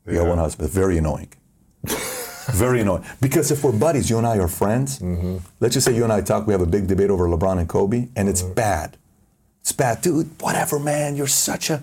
You 0.07 0.13
got 0.13 0.27
one 0.27 0.37
husband. 0.37 0.69
Very 0.69 0.97
annoying. 0.97 1.29
Very 2.51 2.81
annoying. 2.81 3.03
Because 3.21 3.51
if 3.51 3.63
we're 3.63 3.71
buddies, 3.71 4.09
you 4.09 4.17
and 4.17 4.27
I 4.27 4.37
are 4.37 4.47
friends. 4.47 4.99
Mm-hmm. 4.99 5.37
Let's 5.59 5.73
just 5.75 5.85
say 5.85 5.95
you 5.95 6.03
and 6.03 6.11
I 6.11 6.21
talk. 6.21 6.45
We 6.47 6.53
have 6.53 6.61
a 6.61 6.65
big 6.67 6.87
debate 6.87 7.09
over 7.09 7.27
LeBron 7.27 7.59
and 7.59 7.69
Kobe, 7.69 8.07
and 8.15 8.27
it's 8.29 8.41
Mm-hmm. 8.43 8.53
bad. 8.53 8.97
It's 9.61 9.71
bad, 9.71 10.01
dude. 10.01 10.29
Whatever, 10.41 10.77
man. 10.79 11.15
You're 11.15 11.27
such 11.27 11.69
a. 11.69 11.81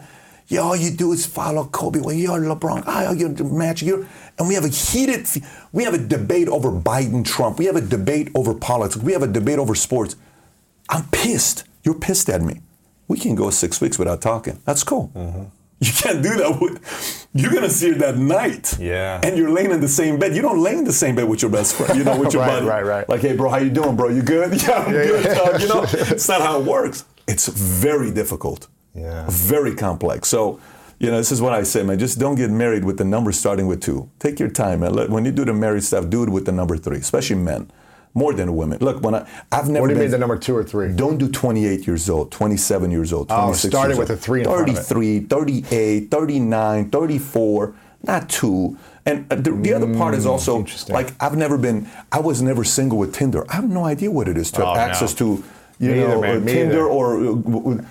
Yeah, 0.49 0.61
all 0.61 0.77
you 0.77 0.91
do 0.91 1.13
is 1.13 1.25
follow 1.27 1.65
Kobe. 1.67 2.01
Well, 2.01 2.15
you're 2.15 2.39
LeBron. 2.39 2.83
Ah, 2.87 3.13
you're 3.13 3.29
the 3.31 3.45
Magic. 3.45 3.87
You're, 3.89 4.07
and 4.39 4.49
we 4.49 4.55
have 4.55 4.65
a 4.65 4.69
heated. 4.69 5.27
We 5.73 5.85
have 5.85 5.95
a 5.95 5.99
debate 5.99 6.49
over 6.49 6.71
Biden, 6.73 7.25
Trump. 7.25 7.59
We 7.59 7.67
have 7.67 7.77
a 7.77 7.81
debate 7.81 8.31
over 8.35 8.53
politics. 8.53 8.97
We 9.03 9.13
have 9.13 9.23
a 9.23 9.29
debate 9.29 9.59
over 9.59 9.75
sports. 9.75 10.17
I'm 10.89 11.05
pissed. 11.13 11.65
You're 11.85 11.95
pissed 11.95 12.29
at 12.29 12.43
me. 12.43 12.61
We 13.09 13.17
can 13.19 13.35
go 13.35 13.49
six 13.51 13.81
weeks 13.81 13.99
without 13.99 14.21
talking. 14.21 14.61
That's 14.67 14.83
cool. 14.85 15.11
Mm-hmm. 15.15 15.45
You 15.81 15.93
can't 15.93 16.23
do 16.23 16.35
that 16.37 16.61
with. 16.61 17.29
You're 17.33 17.53
gonna 17.53 17.71
see 17.71 17.89
her 17.93 17.95
that 17.99 18.19
night. 18.19 18.77
Yeah. 18.79 19.21
And 19.23 19.37
you're 19.39 19.51
laying 19.51 19.71
in 19.71 19.81
the 19.81 19.89
same 19.89 20.19
bed. 20.19 20.37
You 20.37 20.43
don't 20.43 20.59
lay 20.63 20.77
in 20.77 20.85
the 20.85 20.93
same 20.93 21.15
bed 21.15 21.27
with 21.29 21.41
your 21.43 21.51
best 21.51 21.75
friend. 21.75 21.97
You 21.97 22.05
know, 22.05 22.19
with 22.21 22.33
your 22.35 22.43
Right, 22.43 22.49
buddy. 22.61 22.67
right, 22.67 22.85
right. 22.85 23.09
Like, 23.09 23.21
hey, 23.23 23.35
bro, 23.35 23.49
how 23.49 23.57
you 23.59 23.71
doing, 23.71 23.97
bro? 23.97 24.09
You 24.09 24.23
good? 24.23 24.61
Yeah, 24.63 24.73
I'm 24.85 24.91
good. 24.93 25.25
dog. 25.37 25.61
You 25.61 25.69
know, 25.69 25.83
it's 26.15 26.29
not 26.29 26.43
how 26.43 26.61
it 26.61 26.67
works. 26.67 27.05
It's 27.27 27.47
very 27.49 28.11
difficult. 28.11 28.69
Yeah. 28.95 29.25
Very 29.31 29.75
complex. 29.75 30.29
So, 30.29 30.61
you 30.99 31.11
know, 31.11 31.17
this 31.17 31.33
is 31.33 31.41
what 31.41 31.55
I 31.55 31.63
say, 31.63 31.83
man. 31.83 31.99
Just 31.99 32.19
don't 32.19 32.35
get 32.35 32.51
married 32.51 32.85
with 32.85 32.99
the 32.99 33.05
number 33.05 33.33
starting 33.33 33.67
with 33.67 33.81
two. 33.81 34.11
Take 34.19 34.39
your 34.39 34.51
time, 34.51 34.81
man. 34.81 34.93
Let- 34.93 35.09
When 35.09 35.25
you 35.25 35.33
do 35.33 35.45
the 35.47 35.55
married 35.55 35.85
stuff, 35.85 36.11
do 36.11 36.23
it 36.25 36.29
with 36.29 36.45
the 36.45 36.53
number 36.53 36.77
three, 36.77 36.99
especially 36.99 37.37
men, 37.37 37.71
more 38.15 38.33
than 38.33 38.57
women. 38.57 38.79
Look, 38.81 39.03
when 39.03 39.15
I, 39.15 39.27
I've 39.53 39.69
never 39.69 39.83
What 39.83 39.89
do 39.89 39.95
you 39.95 39.99
been, 39.99 39.99
mean 40.01 40.11
the 40.11 40.19
number 40.19 40.37
two 40.39 40.57
or 40.57 40.65
three? 40.65 40.93
don't 40.93 41.19
do 41.19 41.29
28 41.29 41.87
years 41.87 42.11
old, 42.11 42.31
27 42.33 42.91
years 42.91 43.13
old, 43.13 43.29
Oh, 43.31 43.43
26 43.47 43.71
started 43.73 43.91
years 43.91 43.99
with 43.99 44.11
old. 44.11 44.19
a 44.19 44.23
three 44.23 44.41
in 44.41 44.45
front 44.47 44.69
of 44.69 44.77
it. 44.77 44.83
33, 44.83 45.21
38, 45.21 46.11
39, 46.11 46.91
34, 46.91 47.75
not 48.03 48.29
two. 48.29 48.77
And 49.07 49.31
uh, 49.33 49.37
the, 49.37 49.53
the 49.53 49.73
other 49.73 49.95
part 49.97 50.15
is 50.15 50.27
also 50.27 50.57
Mm, 50.57 50.61
interesting. 50.61 50.95
like 50.95 51.13
I've 51.21 51.37
never 51.37 51.57
been, 51.57 51.89
I 52.13 52.21
was 52.21 52.43
never 52.43 52.65
single 52.65 52.99
with 52.99 53.15
Tinder. 53.15 53.45
I 53.51 53.57
have 53.57 53.69
no 53.69 53.85
idea 53.85 54.11
what 54.11 54.29
it 54.29 54.37
is 54.37 54.51
to 54.53 54.63
Oh, 54.65 54.67
have 54.67 54.77
no. 54.77 54.81
access 54.83 55.15
to, 55.15 55.43
you 55.79 55.91
Me 55.91 55.99
either, 56.01 56.09
know, 56.09 56.25
uh, 56.37 56.41
Me 56.41 56.53
Tinder 56.53 56.75
either. 56.81 56.85
or. 56.87 57.17
uh, 57.17 57.31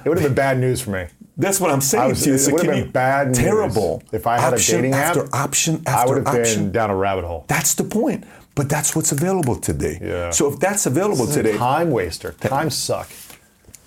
It 0.05 0.09
would 0.09 0.17
have 0.19 0.23
been 0.23 0.33
bad 0.35 0.59
news 0.59 0.81
for 0.81 0.91
me. 0.91 1.05
that's 1.37 1.59
what 1.59 1.71
I'm 1.71 1.81
saying 1.81 2.09
was- 2.09 2.23
to 2.23 2.29
you. 2.29 2.35
it 2.35 2.39
So 2.39 2.51
would've 2.51 2.67
been 2.67 2.91
bad 2.91 3.27
news. 3.29 3.37
Terrible. 3.39 4.03
If 4.11 4.27
I 4.27 4.37
had 4.39 4.53
a 4.53 4.55
option 4.57 4.75
dating 4.75 4.93
app, 4.93 5.17
after 5.17 5.29
option 5.35 5.81
I 5.87 6.05
would 6.05 6.17
have 6.17 6.27
option. 6.27 6.63
been 6.65 6.71
down 6.71 6.89
a 6.91 6.95
rabbit 6.95 7.23
hole. 7.25 7.45
That's 7.47 7.73
the 7.73 7.83
point. 7.85 8.23
But 8.59 8.67
that's 8.67 8.93
what's 8.93 9.13
available 9.13 9.55
today. 9.55 9.99
Yeah. 10.01 10.31
So 10.31 10.51
if 10.51 10.59
that's 10.59 10.85
available 10.85 11.25
This 11.25 11.29
is 11.29 11.37
a 11.37 11.43
today, 11.43 11.57
time 11.57 11.91
waster. 11.91 12.33
Times 12.33 12.75
suck. 12.75 13.09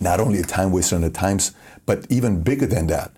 not 0.00 0.18
only 0.18 0.38
a 0.38 0.44
time 0.44 0.72
waster 0.72 0.96
and 0.96 1.04
a 1.04 1.10
times, 1.10 1.52
but 1.84 2.06
even 2.08 2.42
bigger 2.42 2.64
than 2.64 2.86
that. 2.86 3.10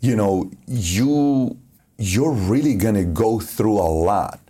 You 0.00 0.16
know, 0.16 0.50
you 0.66 1.56
you're 1.96 2.32
really 2.32 2.74
gonna 2.74 3.04
go 3.04 3.38
through 3.38 3.78
a 3.78 3.90
lot. 4.10 4.40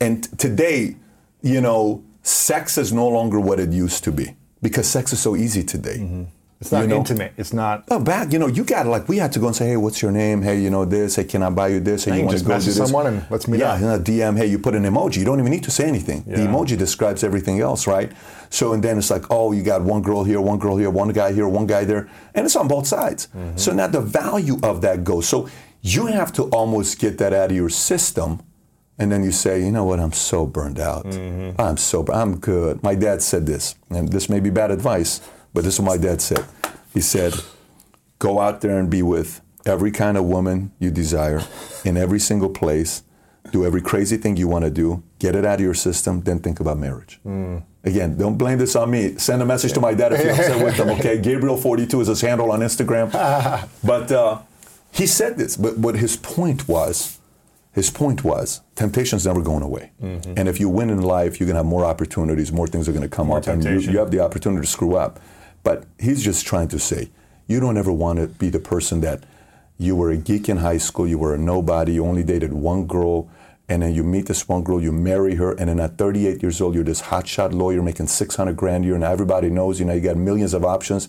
And 0.00 0.16
today, 0.38 0.96
you 1.42 1.60
know, 1.60 2.02
sex 2.22 2.78
is 2.78 2.94
no 2.94 3.08
longer 3.08 3.38
what 3.38 3.60
it 3.60 3.70
used 3.72 4.02
to 4.04 4.10
be 4.10 4.36
because 4.62 4.86
sex 4.88 5.12
is 5.12 5.20
so 5.20 5.36
easy 5.36 5.62
today. 5.62 5.98
Mm-hmm. 5.98 6.24
It's 6.60 6.72
not 6.72 6.82
you 6.82 6.88
know? 6.88 6.96
intimate. 6.96 7.34
It's 7.36 7.52
not. 7.52 7.88
No, 7.90 8.00
back, 8.00 8.32
you 8.32 8.38
know, 8.38 8.46
you 8.46 8.64
got 8.64 8.86
like 8.86 9.08
we 9.08 9.18
had 9.18 9.30
to 9.32 9.38
go 9.38 9.48
and 9.48 9.56
say, 9.56 9.68
hey, 9.68 9.76
what's 9.76 10.00
your 10.00 10.10
name? 10.10 10.40
Hey, 10.40 10.58
you 10.58 10.70
know 10.70 10.86
this. 10.86 11.16
Hey, 11.16 11.24
can 11.24 11.42
I 11.42 11.50
buy 11.50 11.68
you 11.68 11.80
this? 11.80 12.04
Hey, 12.04 12.12
you 12.12 12.18
you 12.18 12.24
want 12.24 12.30
to 12.30 12.34
just 12.36 12.44
go 12.46 12.52
do 12.52 12.54
message 12.54 12.74
this? 12.76 12.86
someone 12.86 13.06
and 13.06 13.26
let's 13.30 13.46
meet 13.46 13.60
yeah, 13.60 13.72
up. 13.72 13.80
you 13.80 13.86
know, 13.86 13.98
DM. 13.98 14.38
Hey, 14.38 14.46
you 14.46 14.58
put 14.58 14.74
an 14.74 14.84
emoji. 14.84 15.18
You 15.18 15.26
don't 15.26 15.38
even 15.38 15.52
need 15.52 15.64
to 15.64 15.70
say 15.70 15.86
anything. 15.86 16.22
The 16.22 16.36
emoji 16.36 16.78
describes 16.78 17.22
everything 17.22 17.60
else, 17.60 17.86
right? 17.86 18.10
So 18.48 18.72
and 18.72 18.82
then 18.82 18.96
it's 18.96 19.10
like, 19.10 19.24
oh, 19.30 19.52
you 19.52 19.62
got 19.62 19.82
one 19.82 20.00
girl 20.00 20.24
here, 20.24 20.40
one 20.40 20.58
girl 20.58 20.76
here, 20.76 20.88
one 20.88 21.10
guy 21.10 21.32
here, 21.32 21.46
one 21.46 21.66
guy 21.66 21.84
there, 21.84 22.08
and 22.34 22.46
it's 22.46 22.56
on 22.56 22.68
both 22.68 22.86
sides. 22.86 23.26
Mm-hmm. 23.28 23.58
So 23.58 23.72
now 23.72 23.88
the 23.88 24.00
value 24.00 24.58
of 24.62 24.80
that 24.80 25.04
goes. 25.04 25.28
So 25.28 25.48
you 25.82 26.06
have 26.06 26.32
to 26.34 26.44
almost 26.44 26.98
get 26.98 27.18
that 27.18 27.34
out 27.34 27.50
of 27.50 27.56
your 27.56 27.68
system. 27.68 28.40
And 28.98 29.12
then 29.12 29.22
you 29.22 29.30
say, 29.30 29.62
you 29.62 29.70
know 29.70 29.84
what? 29.84 30.00
I'm 30.00 30.12
so 30.12 30.46
burned 30.46 30.80
out. 30.80 31.04
Mm-hmm. 31.04 31.60
I'm 31.60 31.76
so. 31.76 32.06
I'm 32.10 32.38
good. 32.38 32.82
My 32.82 32.94
dad 32.94 33.20
said 33.20 33.44
this, 33.44 33.74
and 33.90 34.08
this 34.10 34.30
may 34.30 34.40
be 34.40 34.48
bad 34.48 34.70
advice, 34.70 35.20
but 35.56 35.64
this 35.64 35.72
is 35.72 35.80
what 35.80 35.86
my 35.86 35.96
dad 35.96 36.20
said. 36.20 36.44
He 36.92 37.00
said, 37.00 37.32
go 38.18 38.40
out 38.40 38.60
there 38.60 38.78
and 38.78 38.90
be 38.90 39.00
with 39.00 39.40
every 39.64 39.90
kind 39.90 40.18
of 40.18 40.24
woman 40.24 40.70
you 40.78 40.90
desire 40.90 41.40
in 41.82 41.96
every 41.96 42.20
single 42.20 42.50
place. 42.50 43.02
Do 43.52 43.64
every 43.64 43.80
crazy 43.80 44.18
thing 44.18 44.36
you 44.36 44.48
want 44.48 44.66
to 44.66 44.70
do. 44.70 45.02
Get 45.18 45.34
it 45.34 45.46
out 45.46 45.54
of 45.54 45.60
your 45.62 45.72
system. 45.72 46.20
Then 46.20 46.40
think 46.40 46.60
about 46.60 46.76
marriage. 46.76 47.20
Again, 47.84 48.18
don't 48.18 48.36
blame 48.36 48.58
this 48.58 48.76
on 48.76 48.90
me. 48.90 49.16
Send 49.16 49.40
a 49.40 49.46
message 49.46 49.72
to 49.72 49.80
my 49.80 49.94
dad 49.94 50.12
if 50.12 50.22
you're 50.22 50.32
upset 50.32 50.62
with 50.62 50.74
him. 50.74 50.90
Okay, 50.90 51.16
Gabriel42 51.28 52.02
is 52.02 52.08
his 52.08 52.20
handle 52.20 52.52
on 52.52 52.60
Instagram. 52.60 53.10
but 53.82 54.12
uh, 54.12 54.40
he 54.92 55.06
said 55.06 55.38
this. 55.38 55.56
But 55.56 55.78
what 55.78 55.94
his 55.94 56.18
point 56.18 56.68
was, 56.68 57.18
his 57.72 57.88
point 57.88 58.24
was, 58.24 58.60
temptation's 58.74 59.24
never 59.24 59.40
going 59.40 59.62
away. 59.62 59.92
And 60.00 60.48
if 60.48 60.60
you 60.60 60.68
win 60.68 60.90
in 60.90 61.00
life, 61.00 61.40
you're 61.40 61.46
gonna 61.46 61.60
have 61.60 61.66
more 61.66 61.86
opportunities. 61.86 62.52
More 62.52 62.66
things 62.66 62.90
are 62.90 62.92
gonna 62.92 63.08
come 63.08 63.28
More 63.28 63.38
up, 63.38 63.46
and 63.46 63.64
you, 63.64 63.78
you 63.78 63.98
have 64.00 64.10
the 64.10 64.20
opportunity 64.20 64.60
to 64.66 64.70
screw 64.70 64.96
up. 64.96 65.18
But 65.66 65.84
he's 65.98 66.22
just 66.22 66.46
trying 66.46 66.68
to 66.68 66.78
say, 66.78 67.10
you 67.48 67.58
don't 67.58 67.76
ever 67.76 67.92
want 67.92 68.20
to 68.20 68.28
be 68.28 68.50
the 68.50 68.60
person 68.60 69.00
that 69.00 69.24
you 69.78 69.96
were 69.96 70.12
a 70.12 70.16
geek 70.16 70.48
in 70.48 70.58
high 70.58 70.76
school, 70.78 71.08
you 71.08 71.18
were 71.18 71.34
a 71.34 71.38
nobody, 71.38 71.94
you 71.94 72.06
only 72.06 72.22
dated 72.22 72.52
one 72.52 72.86
girl, 72.86 73.28
and 73.68 73.82
then 73.82 73.92
you 73.92 74.04
meet 74.04 74.26
this 74.26 74.46
one 74.46 74.62
girl, 74.62 74.80
you 74.80 74.92
marry 74.92 75.34
her, 75.34 75.54
and 75.54 75.68
then 75.68 75.80
at 75.80 75.98
38 75.98 76.40
years 76.40 76.60
old, 76.60 76.76
you're 76.76 76.84
this 76.84 77.02
hotshot 77.02 77.52
lawyer 77.52 77.82
making 77.82 78.06
600 78.06 78.56
grand 78.56 78.84
a 78.84 78.86
year, 78.86 78.94
and 78.94 79.02
everybody 79.02 79.50
knows, 79.50 79.80
you 79.80 79.86
know, 79.86 79.92
you 79.92 80.00
got 80.00 80.16
millions 80.16 80.54
of 80.54 80.64
options, 80.64 81.08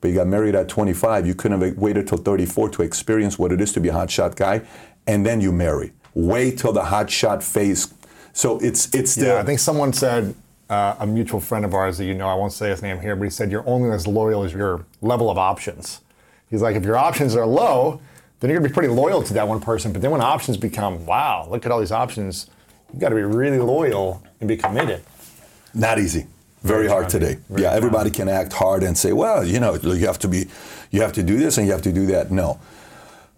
but 0.00 0.06
you 0.06 0.14
got 0.14 0.28
married 0.28 0.54
at 0.54 0.68
25. 0.68 1.26
You 1.26 1.34
couldn't 1.34 1.60
have 1.60 1.76
waited 1.76 2.06
till 2.06 2.18
34 2.18 2.68
to 2.68 2.82
experience 2.82 3.40
what 3.40 3.50
it 3.50 3.60
is 3.60 3.72
to 3.72 3.80
be 3.80 3.88
a 3.88 3.92
hotshot 3.92 4.36
guy, 4.36 4.62
and 5.08 5.26
then 5.26 5.40
you 5.40 5.50
marry. 5.50 5.92
Wait 6.14 6.58
till 6.58 6.72
the 6.72 6.82
hotshot 6.82 7.42
phase. 7.42 7.92
So 8.32 8.60
it's 8.60 8.94
it's 8.94 9.16
the 9.16 9.26
Yeah, 9.26 9.38
I 9.38 9.42
think 9.42 9.58
someone 9.58 9.92
said, 9.92 10.36
uh, 10.68 10.96
a 10.98 11.06
mutual 11.06 11.40
friend 11.40 11.64
of 11.64 11.74
ours 11.74 11.98
that 11.98 12.04
you 12.04 12.14
know, 12.14 12.28
I 12.28 12.34
won't 12.34 12.52
say 12.52 12.70
his 12.70 12.82
name 12.82 13.00
here, 13.00 13.16
but 13.16 13.24
he 13.24 13.30
said 13.30 13.50
you're 13.50 13.66
only 13.68 13.90
as 13.90 14.06
loyal 14.06 14.42
as 14.42 14.52
your 14.52 14.84
level 15.00 15.30
of 15.30 15.38
options. 15.38 16.00
He's 16.50 16.62
like, 16.62 16.76
if 16.76 16.84
your 16.84 16.96
options 16.96 17.36
are 17.36 17.46
low, 17.46 18.00
then 18.40 18.50
you're 18.50 18.58
gonna 18.58 18.68
be 18.68 18.74
pretty 18.74 18.92
loyal 18.92 19.22
to 19.22 19.34
that 19.34 19.46
one 19.48 19.60
person. 19.60 19.92
But 19.92 20.02
then 20.02 20.10
when 20.10 20.20
options 20.20 20.56
become, 20.56 21.06
wow, 21.06 21.46
look 21.50 21.64
at 21.64 21.72
all 21.72 21.80
these 21.80 21.92
options, 21.92 22.50
you 22.92 23.00
got 23.00 23.10
to 23.10 23.14
be 23.14 23.22
really 23.22 23.58
loyal 23.58 24.22
and 24.40 24.48
be 24.48 24.56
committed. 24.56 25.02
Not 25.74 25.98
easy. 25.98 26.26
Very, 26.62 26.88
hard 26.88 27.08
challenging. 27.10 27.20
today. 27.20 27.42
Very 27.48 27.62
yeah, 27.62 27.72
everybody 27.72 28.10
can 28.10 28.28
act 28.28 28.52
hard 28.52 28.82
and 28.82 28.96
say, 28.96 29.12
well, 29.12 29.44
you 29.44 29.60
know, 29.60 29.74
you 29.74 30.06
have 30.06 30.18
to 30.20 30.28
be, 30.28 30.46
you 30.90 31.00
have 31.00 31.12
to 31.12 31.22
do 31.22 31.36
this 31.36 31.58
and 31.58 31.66
you 31.66 31.72
have 31.72 31.82
to 31.82 31.92
do 31.92 32.06
that. 32.06 32.30
No. 32.30 32.58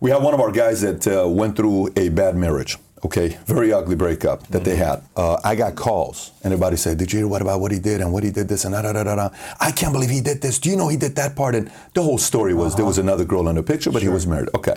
We 0.01 0.11
have 0.11 0.23
one 0.23 0.33
of 0.33 0.41
our 0.41 0.53
guys 0.53 0.81
that 0.83 1.07
uh, 1.07 1.29
went 1.29 1.57
through 1.57 1.93
a 1.97 2.09
bad 2.09 2.37
marriage. 2.37 2.79
Okay, 3.05 3.39
very 3.47 3.73
ugly 3.73 3.95
breakup 3.95 4.47
that 4.49 4.65
they 4.65 4.75
had. 4.75 5.03
Uh, 5.17 5.39
I 5.45 5.55
got 5.55 5.77
calls, 5.77 6.33
and 6.43 6.53
everybody 6.53 6.77
said, 6.77 6.99
"Did 6.99 7.13
you 7.13 7.21
hear 7.21 7.29
what 7.29 7.43
about 7.43 7.61
what 7.61 7.71
he 7.71 7.79
did 7.79 8.01
and 8.01 8.13
what 8.13 8.25
he 8.25 8.31
did 8.31 8.49
this 8.49 8.65
and 8.65 8.75
da 8.75 8.83
da 8.83 8.93
da 8.93 9.15
da? 9.15 9.29
I 9.61 9.71
can't 9.71 9.93
believe 9.93 10.11
he 10.11 10.21
did 10.21 10.43
this. 10.43 10.59
Do 10.59 10.69
you 10.69 10.77
know 10.77 10.89
he 10.89 10.97
did 10.97 11.15
that 11.17 11.37
part?" 11.37 11.55
And 11.55 11.71
the 11.95 12.03
whole 12.03 12.19
story 12.19 12.55
was 12.55 12.75
there 12.75 12.85
was 12.85 12.99
another 12.99 13.25
girl 13.25 13.49
in 13.49 13.55
the 13.55 13.63
picture, 13.63 13.93
but 13.93 14.03
he 14.03 14.09
was 14.09 14.27
married. 14.27 14.49
Okay, 14.55 14.77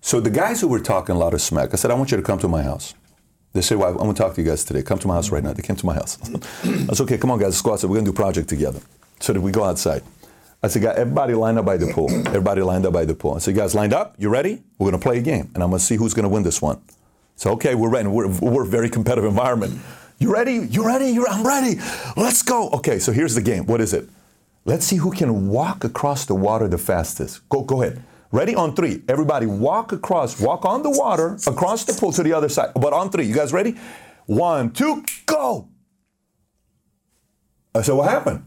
so 0.00 0.20
the 0.20 0.30
guys 0.30 0.60
who 0.60 0.68
were 0.68 0.80
talking 0.80 1.14
a 1.14 1.18
lot 1.18 1.32
of 1.32 1.40
smack, 1.40 1.72
I 1.72 1.76
said, 1.76 1.92
"I 1.92 1.94
want 1.94 2.10
you 2.10 2.16
to 2.16 2.22
come 2.22 2.38
to 2.40 2.48
my 2.48 2.62
house." 2.62 2.94
They 3.52 3.62
said, 3.62 3.78
well, 3.78 3.90
I'm 3.90 3.96
going 3.96 4.14
to 4.14 4.22
talk 4.22 4.34
to 4.34 4.40
you 4.40 4.46
guys 4.46 4.62
today. 4.62 4.82
Come 4.82 4.98
to 5.00 5.08
my 5.08 5.14
house 5.14 5.30
right 5.32 5.42
now. 5.42 5.52
They 5.52 5.62
came 5.62 5.74
to 5.74 5.86
my 5.86 5.94
house. 5.94 6.18
I 6.62 6.94
said, 6.94 7.00
okay, 7.00 7.18
come 7.18 7.32
on, 7.32 7.40
guys, 7.40 7.48
let's 7.48 7.62
go 7.62 7.72
outside. 7.72 7.90
We're 7.90 7.96
going 7.96 8.04
to 8.04 8.12
do 8.12 8.14
a 8.14 8.16
project 8.16 8.48
together. 8.48 8.80
So 9.18 9.32
did 9.32 9.42
we 9.42 9.50
go 9.50 9.64
outside? 9.64 10.04
I 10.62 10.68
said, 10.68 10.82
guys, 10.82 10.96
everybody 10.96 11.34
lined 11.34 11.58
up 11.58 11.64
by 11.64 11.76
the 11.76 11.92
pool. 11.92 12.10
Everybody 12.28 12.62
lined 12.62 12.86
up 12.86 12.92
by 12.92 13.04
the 13.04 13.14
pool. 13.14 13.34
I 13.34 13.38
said, 13.38 13.56
guys, 13.56 13.74
lined 13.74 13.92
up? 13.92 14.14
You 14.18 14.28
ready? 14.28 14.62
We're 14.78 14.90
going 14.90 15.00
to 15.00 15.04
play 15.04 15.18
a 15.18 15.22
game, 15.22 15.50
and 15.54 15.64
I'm 15.64 15.70
going 15.70 15.80
to 15.80 15.84
see 15.84 15.96
who's 15.96 16.14
going 16.14 16.24
to 16.24 16.28
win 16.28 16.44
this 16.44 16.62
one. 16.62 16.80
So, 17.40 17.52
okay, 17.52 17.74
we're 17.74 17.88
ready. 17.88 18.06
We're, 18.06 18.28
we're 18.28 18.64
a 18.64 18.66
very 18.66 18.90
competitive 18.90 19.24
environment. 19.24 19.80
You 20.18 20.30
ready? 20.30 20.56
You 20.56 20.84
ready? 20.84 21.06
You're, 21.06 21.26
I'm 21.26 21.42
ready. 21.42 21.80
Let's 22.14 22.42
go. 22.42 22.68
Okay, 22.68 22.98
so 22.98 23.12
here's 23.12 23.34
the 23.34 23.40
game. 23.40 23.64
What 23.64 23.80
is 23.80 23.94
it? 23.94 24.06
Let's 24.66 24.84
see 24.84 24.96
who 24.96 25.10
can 25.10 25.48
walk 25.48 25.82
across 25.82 26.26
the 26.26 26.34
water 26.34 26.68
the 26.68 26.76
fastest. 26.76 27.48
Go, 27.48 27.62
go 27.62 27.80
ahead. 27.80 28.04
Ready 28.30 28.54
on 28.54 28.76
three. 28.76 29.00
Everybody 29.08 29.46
walk 29.46 29.92
across, 29.92 30.38
walk 30.38 30.66
on 30.66 30.82
the 30.82 30.90
water, 30.90 31.38
across 31.46 31.84
the 31.84 31.94
pool 31.94 32.12
to 32.12 32.22
the 32.22 32.34
other 32.34 32.50
side. 32.50 32.72
But 32.74 32.92
on 32.92 33.10
three. 33.10 33.24
You 33.24 33.34
guys 33.34 33.54
ready? 33.54 33.74
One, 34.26 34.70
two, 34.70 35.02
go. 35.24 35.66
I 37.74 37.80
said, 37.80 37.94
what 37.94 38.10
happened? 38.10 38.44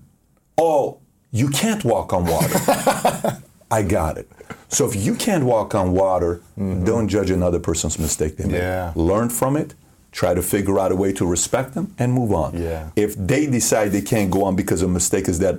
Oh, 0.55 0.99
you 1.31 1.49
can't 1.49 1.83
walk 1.83 2.13
on 2.13 2.25
water. 2.25 3.41
I 3.77 3.81
got 3.83 4.13
it. 4.21 4.27
So 4.69 4.81
if 4.89 4.95
you 5.05 5.13
can't 5.15 5.45
walk 5.53 5.69
on 5.81 5.87
water, 5.93 6.41
don't 6.57 7.07
judge 7.07 7.29
another 7.39 7.59
person's 7.59 7.97
mistake 7.99 8.37
they 8.37 8.45
made. 8.45 8.57
Yeah. 8.57 8.91
Learn 8.95 9.29
from 9.29 9.55
it. 9.57 9.73
Try 10.11 10.33
to 10.35 10.43
figure 10.43 10.77
out 10.79 10.91
a 10.91 10.95
way 11.03 11.11
to 11.13 11.25
respect 11.25 11.73
them 11.73 11.85
and 11.97 12.13
move 12.13 12.31
on. 12.43 12.49
Yeah. 12.55 12.91
If 12.95 13.11
they 13.15 13.47
decide 13.47 13.85
they 13.91 14.01
can't 14.13 14.29
go 14.29 14.43
on 14.43 14.55
because 14.55 14.83
a 14.83 14.87
mistake 14.87 15.27
is 15.27 15.39
that 15.39 15.55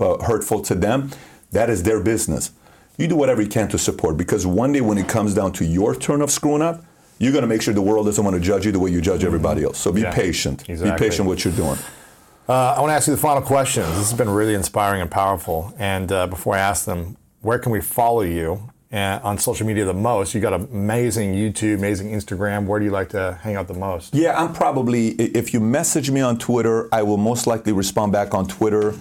uh, 0.00 0.18
hurtful 0.30 0.60
to 0.62 0.74
them, 0.74 1.10
that 1.52 1.70
is 1.70 1.84
their 1.84 2.00
business. 2.00 2.50
You 2.98 3.06
do 3.06 3.16
whatever 3.16 3.40
you 3.42 3.48
can 3.48 3.68
to 3.68 3.78
support 3.78 4.16
because 4.16 4.42
one 4.46 4.72
day 4.72 4.80
when 4.80 4.98
it 4.98 5.08
comes 5.08 5.32
down 5.34 5.52
to 5.58 5.64
your 5.64 5.94
turn 5.94 6.20
of 6.22 6.30
screwing 6.30 6.62
up, 6.62 6.84
you're 7.20 7.32
going 7.32 7.42
to 7.42 7.48
make 7.54 7.62
sure 7.62 7.72
the 7.72 7.88
world 7.90 8.06
doesn't 8.06 8.24
want 8.24 8.34
to 8.34 8.40
judge 8.50 8.66
you 8.66 8.72
the 8.72 8.80
way 8.80 8.90
you 8.90 9.00
judge 9.00 9.22
everybody 9.24 9.62
else. 9.62 9.78
So 9.78 9.92
be 9.92 10.00
Yeah. 10.00 10.12
patient. 10.12 10.68
Exactly. 10.68 10.90
Be 10.90 10.98
patient 11.10 11.28
with 11.28 11.38
what 11.38 11.44
you're 11.44 11.54
doing. 11.64 11.78
Uh, 12.48 12.74
I 12.76 12.80
want 12.80 12.90
to 12.90 12.94
ask 12.94 13.06
you 13.06 13.14
the 13.14 13.20
final 13.30 13.42
questions. 13.42 13.86
This 13.98 14.10
has 14.10 14.18
been 14.18 14.28
really 14.28 14.54
inspiring 14.54 15.00
and 15.00 15.10
powerful. 15.10 15.72
And 15.78 16.10
uh, 16.10 16.26
before 16.26 16.54
I 16.56 16.58
ask 16.58 16.84
them, 16.84 17.16
where 17.44 17.58
can 17.58 17.70
we 17.70 17.80
follow 17.80 18.22
you 18.22 18.70
uh, 18.90 19.20
on 19.22 19.36
social 19.36 19.66
media 19.66 19.84
the 19.84 19.92
most? 19.92 20.34
You 20.34 20.40
got 20.40 20.54
amazing 20.54 21.34
YouTube, 21.34 21.74
amazing 21.74 22.10
Instagram. 22.10 22.64
Where 22.64 22.80
do 22.80 22.86
you 22.86 22.90
like 22.90 23.10
to 23.10 23.38
hang 23.42 23.54
out 23.56 23.68
the 23.68 23.74
most? 23.74 24.14
Yeah, 24.14 24.40
I'm 24.40 24.54
probably, 24.54 25.08
if 25.10 25.52
you 25.52 25.60
message 25.60 26.10
me 26.10 26.22
on 26.22 26.38
Twitter, 26.38 26.88
I 26.90 27.02
will 27.02 27.18
most 27.18 27.46
likely 27.46 27.72
respond 27.72 28.12
back 28.12 28.32
on 28.32 28.48
Twitter. 28.48 28.94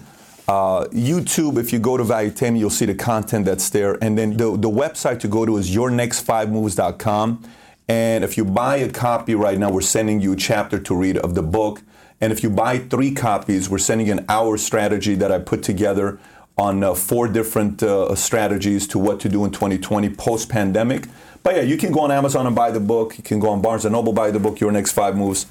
Uh, 0.45 0.85
YouTube, 0.91 1.57
if 1.57 1.71
you 1.71 1.79
go 1.79 1.95
to 1.95 2.03
Valuetainment, 2.03 2.59
you'll 2.59 2.69
see 2.69 2.85
the 2.85 2.95
content 2.95 3.45
that's 3.45 3.69
there. 3.69 3.97
And 4.03 4.17
then 4.17 4.35
the, 4.35 4.57
the 4.57 4.69
website 4.69 5.21
to 5.21 5.29
go 5.29 5.45
to 5.45 5.55
is 5.55 5.73
yournext5moves.com. 5.73 7.49
And 7.87 8.23
if 8.25 8.35
you 8.35 8.43
buy 8.43 8.77
a 8.77 8.89
copy 8.89 9.35
right 9.35 9.57
now, 9.57 9.71
we're 9.71 9.81
sending 9.81 10.19
you 10.19 10.33
a 10.33 10.35
chapter 10.35 10.79
to 10.79 10.95
read 10.95 11.17
of 11.17 11.35
the 11.35 11.43
book. 11.43 11.81
And 12.19 12.33
if 12.33 12.43
you 12.43 12.49
buy 12.49 12.79
three 12.79 13.13
copies, 13.13 13.69
we're 13.69 13.77
sending 13.77 14.09
an 14.09 14.25
hour 14.27 14.57
strategy 14.57 15.15
that 15.15 15.31
I 15.31 15.39
put 15.39 15.63
together 15.63 16.19
on 16.57 16.83
uh, 16.83 16.93
four 16.93 17.27
different 17.27 17.81
uh, 17.81 18.13
strategies 18.15 18.87
to 18.87 18.99
what 18.99 19.19
to 19.21 19.29
do 19.29 19.43
in 19.45 19.51
2020 19.51 20.09
post 20.09 20.49
pandemic. 20.49 21.07
But 21.41 21.55
yeah, 21.55 21.61
you 21.61 21.77
can 21.77 21.91
go 21.91 22.01
on 22.01 22.11
Amazon 22.11 22.47
and 22.47 22.55
buy 22.55 22.71
the 22.71 22.79
book. 22.79 23.17
You 23.17 23.23
can 23.23 23.39
go 23.39 23.49
on 23.49 23.61
Barnes 23.61 23.85
and 23.85 23.93
Noble 23.93 24.13
buy 24.13 24.31
the 24.31 24.39
book. 24.39 24.59
Your 24.59 24.71
next 24.71 24.91
five 24.91 25.17
moves. 25.17 25.45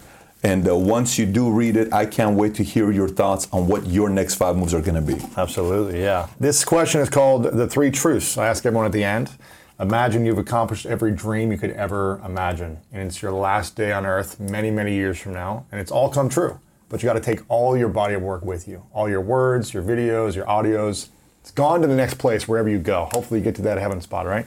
And 0.45 0.69
uh, 0.69 0.77
once 0.77 1.19
you 1.19 1.27
do 1.27 1.51
read 1.51 1.77
it, 1.77 1.93
I 1.93 2.05
can't 2.07 2.37
wait 2.37 2.55
to 2.57 2.65
hear 2.65 2.91
your 2.91 3.09
thoughts 3.09 3.47
on 3.53 3.69
what 3.69 3.87
your 3.87 4.09
next 4.09 4.35
five 4.35 4.57
moves 4.57 4.75
are 4.75 4.81
going 4.81 4.95
to 4.95 5.01
be. 5.01 5.25
Absolutely, 5.37 6.01
yeah. 6.01 6.29
This 6.41 6.65
question 6.65 7.01
is 7.01 7.09
called 7.09 7.45
The 7.45 7.69
Three 7.69 7.93
Truths. 7.93 8.37
I 8.37 8.49
ask 8.49 8.67
everyone 8.67 8.87
at 8.87 8.93
the 8.93 9.05
end. 9.05 9.31
Imagine 9.79 10.27
you've 10.27 10.39
accomplished 10.39 10.87
every 10.87 11.13
dream 11.13 11.53
you 11.53 11.59
could 11.59 11.71
ever 11.73 12.21
imagine. 12.25 12.79
And 12.93 13.09
it's 13.09 13.23
your 13.23 13.33
last 13.33 13.77
day 13.77 13.93
on 13.93 14.05
earth 14.05 14.41
many, 14.41 14.71
many 14.71 14.95
years 14.95 15.21
from 15.21 15.33
now. 15.33 15.67
And 15.71 15.81
it's 15.81 15.93
all 15.93 16.09
come 16.09 16.29
true. 16.29 16.59
But 16.93 17.03
you 17.03 17.07
got 17.07 17.15
to 17.15 17.21
take 17.21 17.41
all 17.49 17.75
your 17.75 17.89
body 17.89 18.13
of 18.13 18.21
work 18.21 18.45
with 18.45 18.69
you 18.69 18.85
all 18.93 19.09
your 19.09 19.23
words, 19.23 19.73
your 19.73 19.83
videos, 19.83 20.37
your 20.37 20.45
audios. 20.45 21.09
It's 21.41 21.51
gone 21.51 21.81
to 21.81 21.87
the 21.89 21.97
next 21.97 22.19
place 22.19 22.47
wherever 22.47 22.69
you 22.69 22.79
go. 22.79 23.09
Hopefully, 23.13 23.41
you 23.41 23.45
get 23.45 23.55
to 23.57 23.63
that 23.63 23.79
heaven 23.79 24.03
spot, 24.03 24.27
right? 24.27 24.47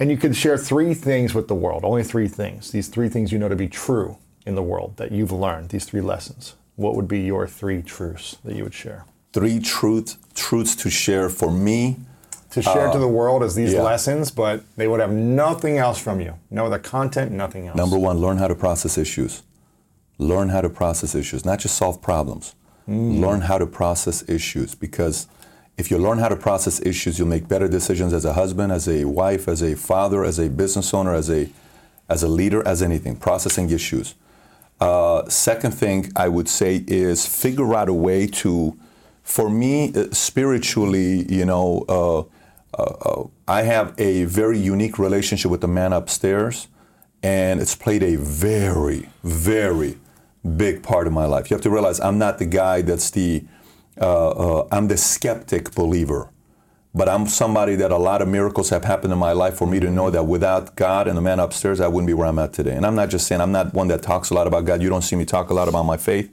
And 0.00 0.10
you 0.10 0.16
can 0.16 0.32
share 0.32 0.56
three 0.56 0.94
things 0.94 1.34
with 1.34 1.48
the 1.48 1.54
world, 1.54 1.84
only 1.84 2.04
three 2.04 2.26
things. 2.26 2.70
These 2.70 2.88
three 2.88 3.10
things 3.10 3.32
you 3.32 3.38
know 3.38 3.50
to 3.50 3.54
be 3.54 3.68
true 3.68 4.16
in 4.46 4.54
the 4.54 4.62
world 4.62 4.96
that 4.96 5.12
you've 5.12 5.30
learned, 5.30 5.68
these 5.68 5.84
three 5.84 6.00
lessons. 6.00 6.54
What 6.76 6.96
would 6.96 7.06
be 7.06 7.20
your 7.20 7.46
three 7.46 7.82
truths 7.82 8.38
that 8.44 8.56
you 8.56 8.64
would 8.64 8.74
share? 8.74 9.04
Three 9.34 9.60
truth, 9.60 10.16
truths 10.34 10.74
to 10.76 10.90
share 10.90 11.28
for 11.28 11.50
me. 11.50 11.98
To 12.52 12.62
share 12.62 12.90
to 12.90 12.98
the 12.98 13.04
uh, 13.04 13.08
world 13.08 13.42
as 13.42 13.54
these 13.54 13.74
yeah. 13.74 13.82
lessons, 13.82 14.30
but 14.30 14.64
they 14.76 14.88
would 14.88 15.00
have 15.00 15.12
nothing 15.12 15.76
else 15.76 16.00
from 16.00 16.20
you. 16.20 16.34
No 16.50 16.66
other 16.66 16.78
content, 16.78 17.30
nothing 17.30 17.68
else. 17.68 17.76
Number 17.76 17.98
one, 17.98 18.18
learn 18.18 18.38
how 18.38 18.48
to 18.48 18.54
process 18.54 18.96
issues. 18.96 19.42
Learn 20.22 20.48
how 20.48 20.60
to 20.60 20.70
process 20.70 21.14
issues, 21.14 21.44
not 21.44 21.58
just 21.58 21.76
solve 21.76 22.00
problems. 22.00 22.54
Learn 23.20 23.42
how 23.42 23.58
to 23.58 23.66
process 23.66 24.28
issues 24.28 24.74
because 24.74 25.28
if 25.78 25.90
you 25.90 25.98
learn 25.98 26.18
how 26.18 26.28
to 26.28 26.36
process 26.36 26.80
issues, 26.84 27.18
you'll 27.18 27.28
make 27.28 27.48
better 27.48 27.68
decisions 27.68 28.12
as 28.12 28.24
a 28.24 28.32
husband, 28.32 28.72
as 28.72 28.88
a 28.88 29.04
wife, 29.04 29.48
as 29.48 29.62
a 29.62 29.74
father, 29.74 30.24
as 30.24 30.38
a 30.38 30.48
business 30.48 30.92
owner, 30.92 31.14
as 31.14 31.30
a 31.30 31.48
as 32.08 32.22
a 32.22 32.28
leader, 32.28 32.66
as 32.66 32.82
anything. 32.82 33.16
Processing 33.16 33.70
issues. 33.70 34.14
Uh, 34.80 35.28
second 35.28 35.72
thing 35.72 36.10
I 36.16 36.28
would 36.28 36.48
say 36.48 36.84
is 36.86 37.24
figure 37.24 37.74
out 37.74 37.88
a 37.88 37.94
way 37.94 38.26
to 38.42 38.76
for 39.22 39.48
me, 39.48 39.92
uh, 39.94 40.08
spiritually, 40.10 41.32
you 41.32 41.44
know, 41.44 41.84
uh, 41.88 42.20
uh, 42.78 42.82
uh, 42.82 43.24
I 43.46 43.62
have 43.62 43.94
a 43.98 44.24
very 44.24 44.58
unique 44.58 44.98
relationship 44.98 45.50
with 45.50 45.60
the 45.60 45.68
man 45.68 45.92
upstairs, 45.92 46.68
and 47.22 47.60
it's 47.60 47.76
played 47.76 48.02
a 48.02 48.16
very, 48.16 49.08
very 49.22 49.98
big 50.56 50.82
part 50.82 51.06
of 51.06 51.12
my 51.12 51.24
life. 51.24 51.50
You 51.50 51.54
have 51.54 51.62
to 51.62 51.70
realize 51.70 52.00
I'm 52.00 52.18
not 52.18 52.38
the 52.38 52.46
guy 52.46 52.82
that's 52.82 53.10
the, 53.10 53.44
uh, 54.00 54.30
uh, 54.30 54.68
I'm 54.70 54.88
the 54.88 54.96
skeptic 54.96 55.74
believer. 55.74 56.30
But 56.94 57.08
I'm 57.08 57.26
somebody 57.26 57.74
that 57.76 57.90
a 57.90 57.96
lot 57.96 58.20
of 58.20 58.28
miracles 58.28 58.68
have 58.68 58.84
happened 58.84 59.14
in 59.14 59.18
my 59.18 59.32
life 59.32 59.54
for 59.54 59.66
me 59.66 59.80
to 59.80 59.90
know 59.90 60.10
that 60.10 60.24
without 60.24 60.76
God 60.76 61.08
and 61.08 61.16
the 61.16 61.22
man 61.22 61.40
upstairs, 61.40 61.80
I 61.80 61.88
wouldn't 61.88 62.06
be 62.06 62.12
where 62.12 62.26
I'm 62.26 62.38
at 62.38 62.52
today. 62.52 62.74
And 62.74 62.84
I'm 62.84 62.94
not 62.94 63.08
just 63.08 63.26
saying 63.26 63.40
I'm 63.40 63.52
not 63.52 63.72
one 63.72 63.88
that 63.88 64.02
talks 64.02 64.28
a 64.28 64.34
lot 64.34 64.46
about 64.46 64.66
God. 64.66 64.82
You 64.82 64.90
don't 64.90 65.00
see 65.00 65.16
me 65.16 65.24
talk 65.24 65.48
a 65.48 65.54
lot 65.54 65.68
about 65.68 65.84
my 65.84 65.96
faith, 65.96 66.30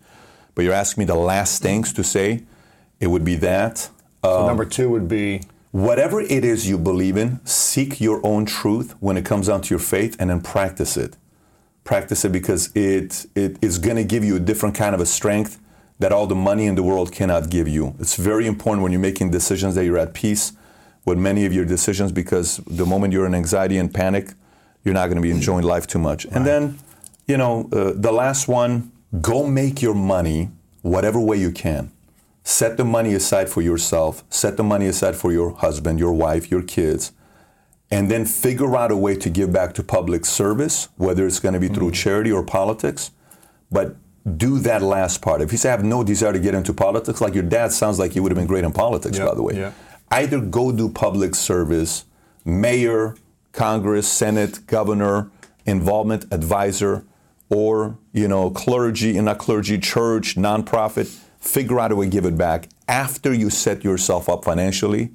but 0.55 0.63
you're 0.63 0.73
asking 0.73 1.03
me 1.03 1.05
the 1.05 1.15
last 1.15 1.61
things 1.61 1.93
to 1.93 2.03
say. 2.03 2.43
It 2.99 3.07
would 3.07 3.23
be 3.23 3.35
that. 3.37 3.89
So 4.21 4.45
number 4.45 4.65
two 4.65 4.89
would 4.89 5.07
be 5.07 5.43
Whatever 5.71 6.19
it 6.19 6.43
is 6.43 6.67
you 6.67 6.79
believe 6.79 7.15
in, 7.15 7.45
seek 7.45 8.01
your 8.01 8.25
own 8.25 8.45
truth 8.45 8.95
when 8.99 9.17
it 9.17 9.25
comes 9.25 9.47
down 9.47 9.61
to 9.61 9.69
your 9.69 9.79
faith 9.79 10.15
and 10.19 10.31
then 10.31 10.41
practice 10.41 10.97
it. 10.97 11.15
Practice 11.89 12.23
it 12.23 12.31
because 12.31 12.69
it, 12.75 13.25
it 13.33 13.57
is 13.63 13.79
going 13.79 13.95
to 13.95 14.03
give 14.03 14.23
you 14.23 14.35
a 14.35 14.39
different 14.39 14.75
kind 14.75 14.93
of 14.93 15.01
a 15.01 15.07
strength 15.07 15.59
that 15.97 16.11
all 16.11 16.27
the 16.27 16.35
money 16.35 16.67
in 16.67 16.75
the 16.75 16.83
world 16.83 17.11
cannot 17.11 17.49
give 17.49 17.67
you. 17.67 17.95
It's 17.97 18.15
very 18.15 18.45
important 18.45 18.83
when 18.83 18.91
you're 18.91 19.01
making 19.01 19.31
decisions 19.31 19.73
that 19.73 19.85
you're 19.85 19.97
at 19.97 20.13
peace 20.13 20.53
with 21.03 21.17
many 21.17 21.47
of 21.47 21.51
your 21.51 21.65
decisions 21.65 22.11
because 22.11 22.57
the 22.67 22.85
moment 22.85 23.11
you're 23.11 23.25
in 23.25 23.33
anxiety 23.33 23.79
and 23.79 23.91
panic, 23.91 24.33
you're 24.83 24.93
not 24.93 25.07
going 25.07 25.15
to 25.15 25.21
be 25.23 25.31
enjoying 25.31 25.63
life 25.63 25.87
too 25.87 25.97
much. 25.97 26.25
And 26.25 26.45
then, 26.45 26.77
you 27.25 27.37
know, 27.37 27.67
uh, 27.73 27.93
the 27.95 28.11
last 28.11 28.47
one, 28.47 28.91
go 29.19 29.47
make 29.47 29.81
your 29.81 29.95
money 29.95 30.51
whatever 30.83 31.19
way 31.19 31.37
you 31.37 31.51
can. 31.51 31.91
Set 32.43 32.77
the 32.77 32.85
money 32.85 33.15
aside 33.15 33.49
for 33.49 33.63
yourself, 33.63 34.23
set 34.29 34.57
the 34.57 34.63
money 34.63 34.85
aside 34.85 35.15
for 35.15 35.31
your 35.31 35.55
husband, 35.55 35.97
your 35.97 36.13
wife, 36.13 36.51
your 36.51 36.61
kids, 36.61 37.13
and 37.91 38.09
then 38.09 38.25
figure 38.25 38.75
out 38.75 38.91
a 38.91 38.95
way 38.95 39.15
to 39.15 39.29
give 39.29 39.51
back 39.51 39.73
to 39.73 39.83
public 39.83 40.25
service, 40.25 40.89
whether 40.97 41.25
it's 41.25 41.39
going 41.39 41.53
to 41.53 41.59
be 41.59 41.67
through 41.67 41.87
mm-hmm. 41.87 41.93
charity 41.93 42.31
or 42.31 42.43
politics. 42.43 43.11
But 43.71 43.95
do 44.37 44.59
that 44.59 44.81
last 44.81 45.21
part. 45.21 45.41
If 45.41 45.51
you 45.51 45.57
say, 45.57 45.69
I 45.69 45.71
have 45.71 45.83
no 45.83 46.03
desire 46.03 46.33
to 46.33 46.39
get 46.39 46.53
into 46.53 46.73
politics, 46.73 47.21
like 47.21 47.33
your 47.33 47.43
dad 47.43 47.71
sounds 47.71 47.99
like 47.99 48.13
he 48.13 48.19
would 48.19 48.31
have 48.31 48.37
been 48.37 48.47
great 48.47 48.63
in 48.63 48.71
politics, 48.71 49.17
Yeah, 49.17 49.25
by 49.25 49.35
the 49.35 49.43
way. 49.43 49.55
yeah. 49.55 49.71
Either 50.11 50.39
go 50.39 50.71
do 50.71 50.89
public 50.89 51.35
service, 51.35 52.05
mayor, 52.43 53.15
Congress, 53.51 54.07
Senate, 54.07 54.65
governor, 54.67 55.29
involvement 55.65 56.25
advisor, 56.31 57.05
or 57.49 57.97
you 58.13 58.27
know, 58.27 58.49
clergy, 58.49 59.17
and 59.17 59.25
not 59.25 59.37
clergy, 59.37 59.77
church, 59.77 60.35
nonprofit. 60.35 61.07
Figure 61.39 61.79
out 61.79 61.91
a 61.91 61.95
way 61.95 62.05
to 62.05 62.11
give 62.11 62.25
it 62.25 62.37
back 62.37 62.67
after 62.87 63.33
you 63.33 63.49
set 63.49 63.83
yourself 63.83 64.27
up 64.27 64.43
financially, 64.43 65.11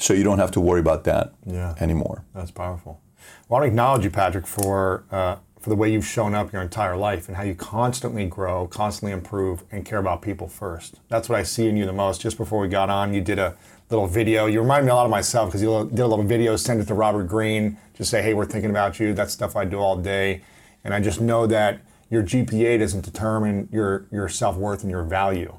so 0.00 0.14
you 0.14 0.24
don't 0.24 0.38
have 0.38 0.50
to 0.52 0.60
worry 0.60 0.80
about 0.80 1.04
that 1.04 1.32
Yeah. 1.46 1.74
anymore. 1.80 2.24
That's 2.34 2.50
powerful. 2.50 3.00
Well, 3.48 3.58
I 3.58 3.60
want 3.60 3.62
to 3.64 3.68
acknowledge 3.68 4.04
you, 4.04 4.10
Patrick, 4.10 4.46
for 4.46 5.04
uh, 5.12 5.36
for 5.60 5.68
the 5.68 5.76
way 5.76 5.92
you've 5.92 6.06
shown 6.06 6.34
up 6.34 6.54
your 6.54 6.62
entire 6.62 6.96
life 6.96 7.28
and 7.28 7.36
how 7.36 7.42
you 7.42 7.54
constantly 7.54 8.24
grow, 8.26 8.66
constantly 8.66 9.12
improve, 9.12 9.62
and 9.70 9.84
care 9.84 9.98
about 9.98 10.22
people 10.22 10.48
first. 10.48 11.00
That's 11.08 11.28
what 11.28 11.38
I 11.38 11.42
see 11.42 11.68
in 11.68 11.76
you 11.76 11.84
the 11.84 11.92
most. 11.92 12.22
Just 12.22 12.38
before 12.38 12.60
we 12.60 12.68
got 12.68 12.88
on, 12.88 13.12
you 13.12 13.20
did 13.20 13.38
a 13.38 13.54
little 13.90 14.06
video. 14.06 14.46
You 14.46 14.62
remind 14.62 14.86
me 14.86 14.90
a 14.90 14.94
lot 14.94 15.04
of 15.04 15.10
myself 15.10 15.50
because 15.50 15.60
you 15.60 15.68
did 15.90 15.98
a 16.00 16.06
little 16.06 16.24
video, 16.24 16.56
send 16.56 16.80
it 16.80 16.86
to 16.86 16.94
Robert 16.94 17.24
Greene, 17.24 17.76
just 17.94 18.10
say, 18.10 18.22
"Hey, 18.22 18.32
we're 18.32 18.46
thinking 18.46 18.70
about 18.70 18.98
you." 18.98 19.12
That's 19.12 19.34
stuff 19.34 19.54
I 19.54 19.66
do 19.66 19.78
all 19.78 19.96
day, 19.96 20.40
and 20.82 20.94
I 20.94 21.00
just 21.00 21.20
know 21.20 21.46
that 21.48 21.80
your 22.08 22.22
GPA 22.22 22.78
doesn't 22.78 23.04
determine 23.04 23.68
your 23.70 24.06
your 24.10 24.30
self 24.30 24.56
worth 24.56 24.80
and 24.80 24.90
your 24.90 25.02
value, 25.02 25.56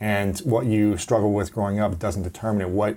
and 0.00 0.36
what 0.40 0.66
you 0.66 0.96
struggle 0.96 1.32
with 1.32 1.52
growing 1.52 1.78
up 1.78 1.96
doesn't 2.00 2.24
determine 2.24 2.62
it. 2.62 2.70
What 2.70 2.96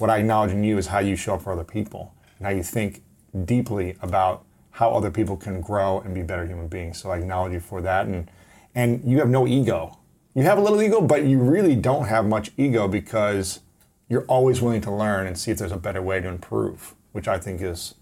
what 0.00 0.10
I 0.10 0.18
acknowledge 0.18 0.52
in 0.52 0.64
you 0.64 0.78
is 0.78 0.86
how 0.88 0.98
you 1.00 1.16
show 1.16 1.34
up 1.34 1.42
for 1.42 1.52
other 1.52 1.64
people 1.64 2.14
and 2.38 2.46
how 2.46 2.52
you 2.52 2.62
think 2.62 3.02
deeply 3.44 3.96
about 4.00 4.44
how 4.72 4.90
other 4.92 5.10
people 5.10 5.36
can 5.36 5.60
grow 5.60 6.00
and 6.00 6.14
be 6.14 6.22
better 6.22 6.46
human 6.46 6.68
beings. 6.68 6.98
So 7.00 7.10
I 7.10 7.18
acknowledge 7.18 7.52
you 7.52 7.60
for 7.60 7.80
that. 7.82 8.06
And 8.06 8.30
and 8.74 9.02
you 9.04 9.18
have 9.18 9.28
no 9.28 9.46
ego. 9.46 9.98
You 10.34 10.44
have 10.44 10.56
a 10.58 10.60
little 10.60 10.80
ego, 10.80 11.00
but 11.00 11.24
you 11.24 11.38
really 11.40 11.74
don't 11.74 12.06
have 12.06 12.24
much 12.24 12.52
ego 12.56 12.86
because 12.86 13.60
you're 14.08 14.24
always 14.26 14.62
willing 14.62 14.80
to 14.82 14.90
learn 14.92 15.26
and 15.26 15.36
see 15.36 15.50
if 15.50 15.58
there's 15.58 15.72
a 15.72 15.76
better 15.76 16.00
way 16.00 16.20
to 16.20 16.28
improve, 16.28 16.94
which 17.12 17.26
I 17.28 17.38
think 17.38 17.60
is 17.62 17.94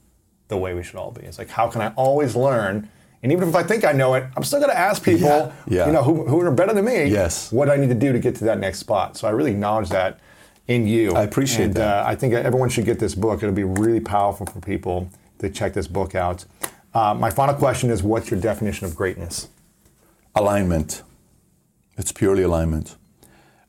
the 0.49 0.57
way 0.59 0.75
we 0.75 0.83
should 0.83 0.97
all 0.97 1.11
be. 1.11 1.23
It's 1.23 1.39
like 1.39 1.49
how 1.51 1.69
can 1.69 1.81
I 1.83 1.89
always 1.97 2.37
learn? 2.37 2.89
And 3.23 3.33
even 3.33 3.49
if 3.49 3.55
I 3.57 3.63
think 3.65 3.85
I 3.85 3.93
know 3.93 4.15
it, 4.15 4.25
I'm 4.37 4.45
still 4.45 4.61
going 4.61 4.71
to 4.71 4.79
ask 4.79 5.03
people, 5.03 5.27
Yeah, 5.29 5.53
yeah. 5.67 5.87
you 5.87 5.93
know, 5.93 6.05
who, 6.05 6.25
who 6.29 6.39
are 6.43 6.51
better 6.53 6.73
than 6.73 6.85
me, 6.85 7.07
Yes. 7.07 7.51
what 7.51 7.69
I 7.69 7.77
need 7.77 7.89
to 7.89 7.95
do 7.97 8.13
to 8.13 8.21
get 8.21 8.37
to 8.37 8.45
that 8.45 8.61
next 8.61 8.79
spot. 8.79 9.17
So 9.17 9.27
I 9.27 9.33
really 9.33 9.51
acknowledge 9.51 9.89
that 9.89 10.21
in 10.69 10.87
you. 10.87 11.13
I 11.13 11.23
appreciate 11.23 11.67
and, 11.67 11.75
that. 11.75 12.07
Uh, 12.07 12.09
I 12.09 12.15
think 12.15 12.35
everyone 12.35 12.69
should 12.69 12.85
get 12.85 12.99
this 12.99 13.15
book. 13.15 13.43
It'll 13.43 13.55
be 13.55 13.65
really 13.65 14.01
powerful 14.01 14.47
for 14.47 14.61
people 14.61 15.11
to 15.41 15.51
check 15.51 15.73
this 15.73 15.89
book 15.89 16.15
out. 16.15 16.45
Uh, 16.95 17.15
my 17.15 17.31
final 17.31 17.55
question 17.55 17.91
is 17.91 18.03
what's 18.03 18.31
your 18.31 18.41
definition 18.41 18.87
of 18.87 18.95
greatness? 18.95 19.49
alignment. 20.39 21.03
It's 21.97 22.13
purely 22.13 22.43
alignment. 22.43 22.97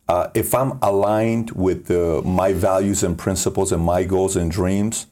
Uh, 0.08 0.30
if 0.34 0.54
I'm 0.54 0.80
aligned 0.82 1.52
with 1.52 1.90
my 2.26 2.54
values 2.54 3.04
and 3.04 3.18
principles 3.18 3.72
and 3.72 3.84
my 3.84 4.04
goals 4.04 4.36
and 4.36 4.52
dreams, 4.52 5.08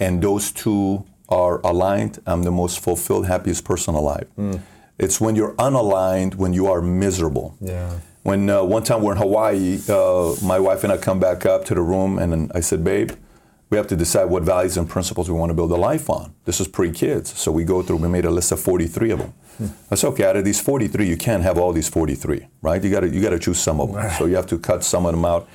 and 0.00 0.22
those 0.22 0.52
two 0.52 1.06
are 1.28 1.60
aligned, 1.60 2.18
I'm 2.26 2.42
the 2.42 2.50
most 2.50 2.80
fulfilled, 2.80 3.26
happiest 3.26 3.64
person 3.64 3.94
alive. 3.94 4.28
It's 4.98 5.20
when 5.20 5.34
you're 5.34 5.54
unaligned, 5.54 6.36
when 6.36 6.52
you 6.52 6.66
are 6.66 6.80
miserable. 6.80 7.56
Yeah. 7.60 7.98
When 8.24 8.48
uh, 8.48 8.64
one 8.64 8.82
time 8.82 9.02
we're 9.02 9.12
in 9.12 9.18
Hawaii, 9.18 9.80
uh, 9.86 10.34
my 10.42 10.58
wife 10.58 10.82
and 10.82 10.90
I 10.90 10.96
come 10.96 11.20
back 11.20 11.44
up 11.44 11.66
to 11.66 11.74
the 11.74 11.82
room, 11.82 12.18
and 12.18 12.32
then 12.32 12.50
I 12.54 12.60
said, 12.60 12.82
"Babe, 12.82 13.10
we 13.68 13.76
have 13.76 13.86
to 13.88 13.96
decide 13.96 14.24
what 14.24 14.42
values 14.42 14.78
and 14.78 14.88
principles 14.88 15.28
we 15.28 15.36
want 15.36 15.50
to 15.50 15.54
build 15.54 15.70
a 15.72 15.76
life 15.76 16.08
on." 16.08 16.34
This 16.46 16.58
is 16.58 16.66
pre-kids, 16.66 17.38
so 17.38 17.52
we 17.52 17.64
go 17.64 17.82
through. 17.82 17.96
We 17.96 18.08
made 18.08 18.24
a 18.24 18.30
list 18.30 18.50
of 18.50 18.60
43 18.60 19.10
of 19.10 19.18
them. 19.18 19.34
I 19.90 19.94
said, 19.94 20.08
okay. 20.08 20.24
Out 20.24 20.36
of 20.36 20.44
these 20.44 20.60
43, 20.60 21.06
you 21.06 21.16
can't 21.18 21.42
have 21.42 21.58
all 21.58 21.72
these 21.72 21.88
43, 21.88 22.46
right? 22.62 22.82
You 22.82 22.90
got 22.90 23.00
to 23.00 23.08
you 23.08 23.20
got 23.20 23.30
to 23.30 23.38
choose 23.38 23.60
some 23.60 23.78
of 23.78 23.92
them. 23.92 24.10
So 24.18 24.24
you 24.24 24.36
have 24.36 24.46
to 24.48 24.58
cut 24.58 24.84
some 24.84 25.04
of 25.04 25.12
them 25.12 25.24
out. 25.26 25.46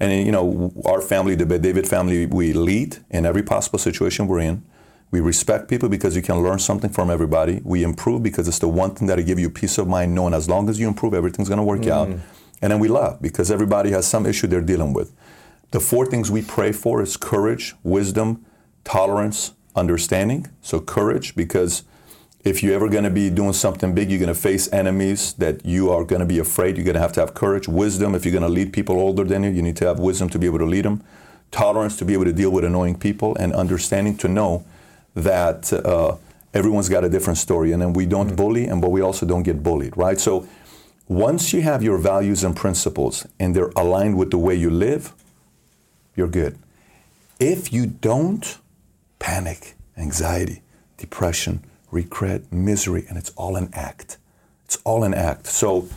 And 0.00 0.26
you 0.26 0.32
know, 0.32 0.72
our 0.84 1.00
family, 1.00 1.36
the 1.36 1.46
David 1.58 1.86
family, 1.88 2.26
we 2.26 2.52
lead 2.52 2.98
in 3.08 3.24
every 3.24 3.44
possible 3.44 3.78
situation 3.78 4.26
we're 4.26 4.40
in. 4.40 4.64
We 5.10 5.20
respect 5.20 5.68
people 5.68 5.88
because 5.88 6.16
you 6.16 6.22
can 6.22 6.42
learn 6.42 6.58
something 6.58 6.90
from 6.90 7.10
everybody. 7.10 7.60
We 7.64 7.84
improve 7.84 8.22
because 8.22 8.48
it's 8.48 8.58
the 8.58 8.68
one 8.68 8.94
thing 8.94 9.06
that'll 9.06 9.24
give 9.24 9.38
you 9.38 9.48
peace 9.48 9.78
of 9.78 9.88
mind, 9.88 10.14
knowing 10.14 10.34
as 10.34 10.48
long 10.48 10.68
as 10.68 10.80
you 10.80 10.88
improve, 10.88 11.14
everything's 11.14 11.48
going 11.48 11.58
to 11.58 11.64
work 11.64 11.86
out. 11.86 12.08
Mm. 12.08 12.20
And 12.62 12.72
then 12.72 12.80
we 12.80 12.88
love 12.88 13.22
because 13.22 13.50
everybody 13.50 13.90
has 13.90 14.06
some 14.06 14.26
issue 14.26 14.46
they're 14.46 14.60
dealing 14.60 14.92
with. 14.92 15.12
The 15.70 15.80
four 15.80 16.06
things 16.06 16.30
we 16.30 16.42
pray 16.42 16.72
for 16.72 17.02
is 17.02 17.16
courage, 17.16 17.74
wisdom, 17.82 18.44
tolerance, 18.84 19.52
understanding. 19.74 20.48
So 20.62 20.80
courage 20.80 21.36
because 21.36 21.84
if 22.44 22.62
you're 22.62 22.74
ever 22.74 22.88
going 22.88 23.04
to 23.04 23.10
be 23.10 23.28
doing 23.28 23.52
something 23.52 23.94
big, 23.94 24.08
you're 24.08 24.20
going 24.20 24.28
to 24.28 24.34
face 24.40 24.72
enemies 24.72 25.32
that 25.34 25.66
you 25.66 25.90
are 25.90 26.04
going 26.04 26.20
to 26.20 26.26
be 26.26 26.38
afraid. 26.38 26.76
You're 26.76 26.84
going 26.84 26.94
to 26.94 27.00
have 27.00 27.12
to 27.14 27.20
have 27.20 27.34
courage. 27.34 27.66
Wisdom, 27.66 28.14
if 28.14 28.24
you're 28.24 28.32
going 28.32 28.42
to 28.42 28.48
lead 28.48 28.72
people 28.72 29.00
older 29.00 29.24
than 29.24 29.42
you, 29.42 29.50
you 29.50 29.62
need 29.62 29.76
to 29.78 29.86
have 29.86 29.98
wisdom 29.98 30.28
to 30.30 30.38
be 30.38 30.46
able 30.46 30.58
to 30.58 30.64
lead 30.64 30.84
them. 30.84 31.02
Tolerance 31.50 31.96
to 31.96 32.04
be 32.04 32.12
able 32.12 32.24
to 32.24 32.32
deal 32.32 32.50
with 32.50 32.64
annoying 32.64 32.98
people, 32.98 33.36
and 33.36 33.52
understanding 33.52 34.16
to 34.18 34.28
know 34.28 34.64
that 35.16 35.72
uh, 35.72 36.16
everyone's 36.54 36.88
got 36.88 37.02
a 37.02 37.08
different 37.08 37.38
story. 37.38 37.72
And 37.72 37.82
then 37.82 37.92
we 37.92 38.06
don't 38.06 38.36
bully, 38.36 38.66
and 38.66 38.80
but 38.80 38.90
we 38.90 39.00
also 39.00 39.26
don't 39.26 39.42
get 39.42 39.62
bullied, 39.62 39.96
right? 39.96 40.20
So 40.20 40.46
once 41.08 41.52
you 41.52 41.62
have 41.62 41.82
your 41.82 41.98
values 41.98 42.44
and 42.44 42.54
principles 42.54 43.26
and 43.40 43.56
they're 43.56 43.72
aligned 43.76 44.18
with 44.18 44.30
the 44.30 44.38
way 44.38 44.54
you 44.54 44.70
live, 44.70 45.12
you're 46.14 46.28
good. 46.28 46.58
If 47.40 47.72
you 47.72 47.86
don't, 47.86 48.58
panic, 49.18 49.74
anxiety, 49.96 50.62
depression, 50.96 51.64
regret, 51.90 52.52
misery, 52.52 53.04
and 53.08 53.18
it's 53.18 53.30
all 53.36 53.56
an 53.56 53.70
act. 53.72 54.18
It's 54.64 54.78
all 54.84 55.04
an 55.04 55.14
act. 55.14 55.46
So, 55.46 55.88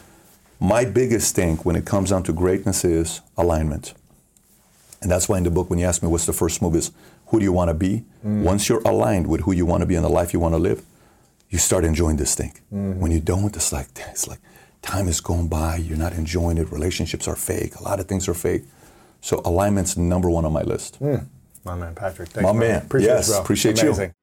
my 0.59 0.83
biggest 0.83 1.35
thing 1.35 1.55
when 1.57 1.77
it 1.77 1.85
comes 1.85 2.09
down 2.09 2.23
to 2.23 2.33
greatness 2.33 2.83
is 2.83 3.21
alignment. 3.37 3.93
And 5.01 5.09
that's 5.09 5.29
why 5.29 5.37
in 5.37 5.43
the 5.45 5.51
book, 5.51 5.69
when 5.69 5.79
you 5.79 5.85
ask 5.85 6.03
me 6.03 6.09
what's 6.09 6.25
the 6.25 6.33
first 6.33 6.61
move, 6.61 6.75
is 6.75 6.91
who 7.29 7.39
do 7.39 7.45
you 7.45 7.53
want 7.53 7.69
to 7.69 7.73
be? 7.73 8.05
Mm. 8.25 8.43
Once 8.43 8.67
you're 8.69 8.81
aligned 8.81 9.27
with 9.27 9.41
who 9.41 9.51
you 9.51 9.65
want 9.65 9.81
to 9.81 9.87
be 9.87 9.95
and 9.95 10.03
the 10.03 10.09
life 10.09 10.33
you 10.33 10.39
want 10.39 10.53
to 10.53 10.59
live, 10.59 10.83
you 11.49 11.57
start 11.57 11.85
enjoying 11.85 12.17
this 12.17 12.35
thing. 12.35 12.51
Mm-hmm. 12.73 12.99
When 12.99 13.11
you 13.11 13.19
don't, 13.19 13.55
it's 13.55 13.71
like 13.71 13.87
it's 13.95 14.27
like 14.27 14.39
time 14.81 15.07
is 15.07 15.21
going 15.21 15.47
by. 15.47 15.77
You're 15.77 15.97
not 15.97 16.13
enjoying 16.13 16.57
it. 16.57 16.71
Relationships 16.71 17.27
are 17.27 17.35
fake. 17.35 17.75
A 17.75 17.83
lot 17.83 17.99
of 17.99 18.07
things 18.07 18.27
are 18.27 18.33
fake. 18.33 18.63
So 19.21 19.41
alignment's 19.45 19.97
number 19.97 20.29
one 20.29 20.45
on 20.45 20.53
my 20.53 20.61
list. 20.61 20.97
Hmm. 20.97 21.15
My 21.65 21.75
man, 21.75 21.93
Patrick. 21.93 22.29
Thanks, 22.29 22.45
My 22.45 22.53
man. 22.53 22.71
man. 22.71 22.81
Appreciate 22.83 23.09
Yes, 23.09 23.29
you, 23.29 23.35
appreciate 23.35 23.83
you. 23.83 24.13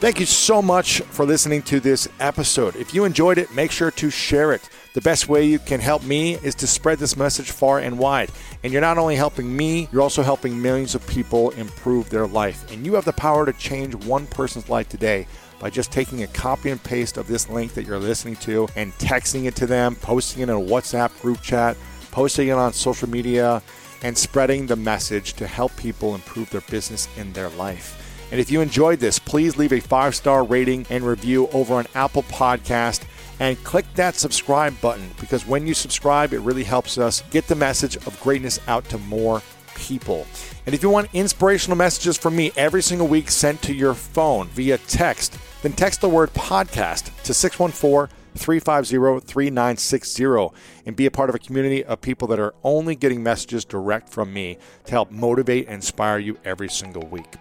Thank 0.00 0.20
you 0.20 0.26
so 0.26 0.60
much 0.60 1.00
for 1.02 1.24
listening 1.24 1.62
to 1.62 1.80
this 1.80 2.08
episode. 2.20 2.76
If 2.76 2.92
you 2.92 3.04
enjoyed 3.04 3.38
it, 3.38 3.54
make 3.54 3.70
sure 3.70 3.90
to 3.92 4.10
share 4.10 4.52
it. 4.52 4.68
The 4.94 5.00
best 5.00 5.28
way 5.28 5.44
you 5.44 5.58
can 5.58 5.80
help 5.80 6.04
me 6.04 6.34
is 6.34 6.54
to 6.54 6.68
spread 6.68 7.00
this 7.00 7.16
message 7.16 7.50
far 7.50 7.80
and 7.80 7.98
wide. 7.98 8.30
And 8.62 8.72
you're 8.72 8.80
not 8.80 8.96
only 8.96 9.16
helping 9.16 9.56
me, 9.56 9.88
you're 9.90 10.02
also 10.02 10.22
helping 10.22 10.62
millions 10.62 10.94
of 10.94 11.04
people 11.08 11.50
improve 11.50 12.08
their 12.10 12.28
life. 12.28 12.70
And 12.70 12.86
you 12.86 12.94
have 12.94 13.04
the 13.04 13.12
power 13.12 13.44
to 13.44 13.52
change 13.54 13.96
one 13.96 14.28
person's 14.28 14.68
life 14.68 14.88
today 14.88 15.26
by 15.58 15.68
just 15.68 15.90
taking 15.90 16.22
a 16.22 16.28
copy 16.28 16.70
and 16.70 16.80
paste 16.80 17.16
of 17.16 17.26
this 17.26 17.50
link 17.50 17.74
that 17.74 17.86
you're 17.86 17.98
listening 17.98 18.36
to 18.36 18.68
and 18.76 18.92
texting 18.98 19.46
it 19.46 19.56
to 19.56 19.66
them, 19.66 19.96
posting 19.96 20.42
it 20.42 20.48
in 20.48 20.50
a 20.50 20.60
WhatsApp 20.60 21.20
group 21.20 21.42
chat, 21.42 21.76
posting 22.12 22.46
it 22.46 22.52
on 22.52 22.72
social 22.72 23.10
media, 23.10 23.64
and 24.04 24.16
spreading 24.16 24.68
the 24.68 24.76
message 24.76 25.32
to 25.32 25.48
help 25.48 25.76
people 25.76 26.14
improve 26.14 26.50
their 26.50 26.60
business 26.60 27.08
in 27.16 27.32
their 27.32 27.48
life. 27.50 28.00
And 28.30 28.40
if 28.40 28.48
you 28.48 28.60
enjoyed 28.60 29.00
this, 29.00 29.18
please 29.18 29.56
leave 29.56 29.72
a 29.72 29.80
five 29.80 30.14
star 30.14 30.44
rating 30.44 30.86
and 30.88 31.02
review 31.02 31.48
over 31.48 31.74
on 31.74 31.86
Apple 31.96 32.22
Podcast 32.22 33.02
and 33.40 33.62
click 33.64 33.84
that 33.94 34.14
subscribe 34.14 34.80
button 34.80 35.08
because 35.20 35.46
when 35.46 35.66
you 35.66 35.74
subscribe, 35.74 36.32
it 36.32 36.40
really 36.40 36.64
helps 36.64 36.98
us 36.98 37.22
get 37.30 37.46
the 37.46 37.54
message 37.54 37.96
of 37.96 38.20
greatness 38.20 38.60
out 38.66 38.88
to 38.88 38.98
more 38.98 39.42
people. 39.74 40.26
And 40.66 40.74
if 40.74 40.82
you 40.82 40.90
want 40.90 41.08
inspirational 41.12 41.76
messages 41.76 42.16
from 42.16 42.36
me 42.36 42.52
every 42.56 42.82
single 42.82 43.06
week 43.06 43.30
sent 43.30 43.60
to 43.62 43.74
your 43.74 43.94
phone 43.94 44.48
via 44.48 44.78
text, 44.78 45.38
then 45.62 45.72
text 45.72 46.00
the 46.00 46.08
word 46.08 46.32
podcast 46.32 47.10
to 47.24 47.34
614 47.34 48.14
350 48.36 49.26
3960 49.26 50.56
and 50.86 50.96
be 50.96 51.06
a 51.06 51.10
part 51.10 51.28
of 51.28 51.36
a 51.36 51.38
community 51.38 51.84
of 51.84 52.00
people 52.00 52.28
that 52.28 52.40
are 52.40 52.54
only 52.64 52.96
getting 52.96 53.22
messages 53.22 53.64
direct 53.64 54.08
from 54.08 54.32
me 54.32 54.58
to 54.84 54.90
help 54.90 55.10
motivate 55.10 55.66
and 55.66 55.76
inspire 55.76 56.18
you 56.18 56.36
every 56.44 56.68
single 56.68 57.06
week. 57.06 57.36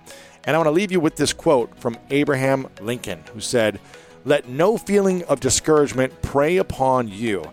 And 0.46 0.56
I 0.56 0.60
want 0.60 0.68
to 0.68 0.72
leave 0.72 0.92
you 0.92 1.00
with 1.00 1.16
this 1.16 1.34
quote 1.34 1.78
from 1.80 1.98
Abraham 2.10 2.68
Lincoln, 2.82 3.24
who 3.34 3.40
said, 3.40 3.80
Let 4.26 4.48
no 4.48 4.78
feeling 4.78 5.24
of 5.26 5.42
discouragement 5.42 6.22
prey 6.22 6.58
upon 6.58 7.10
you, 7.10 7.44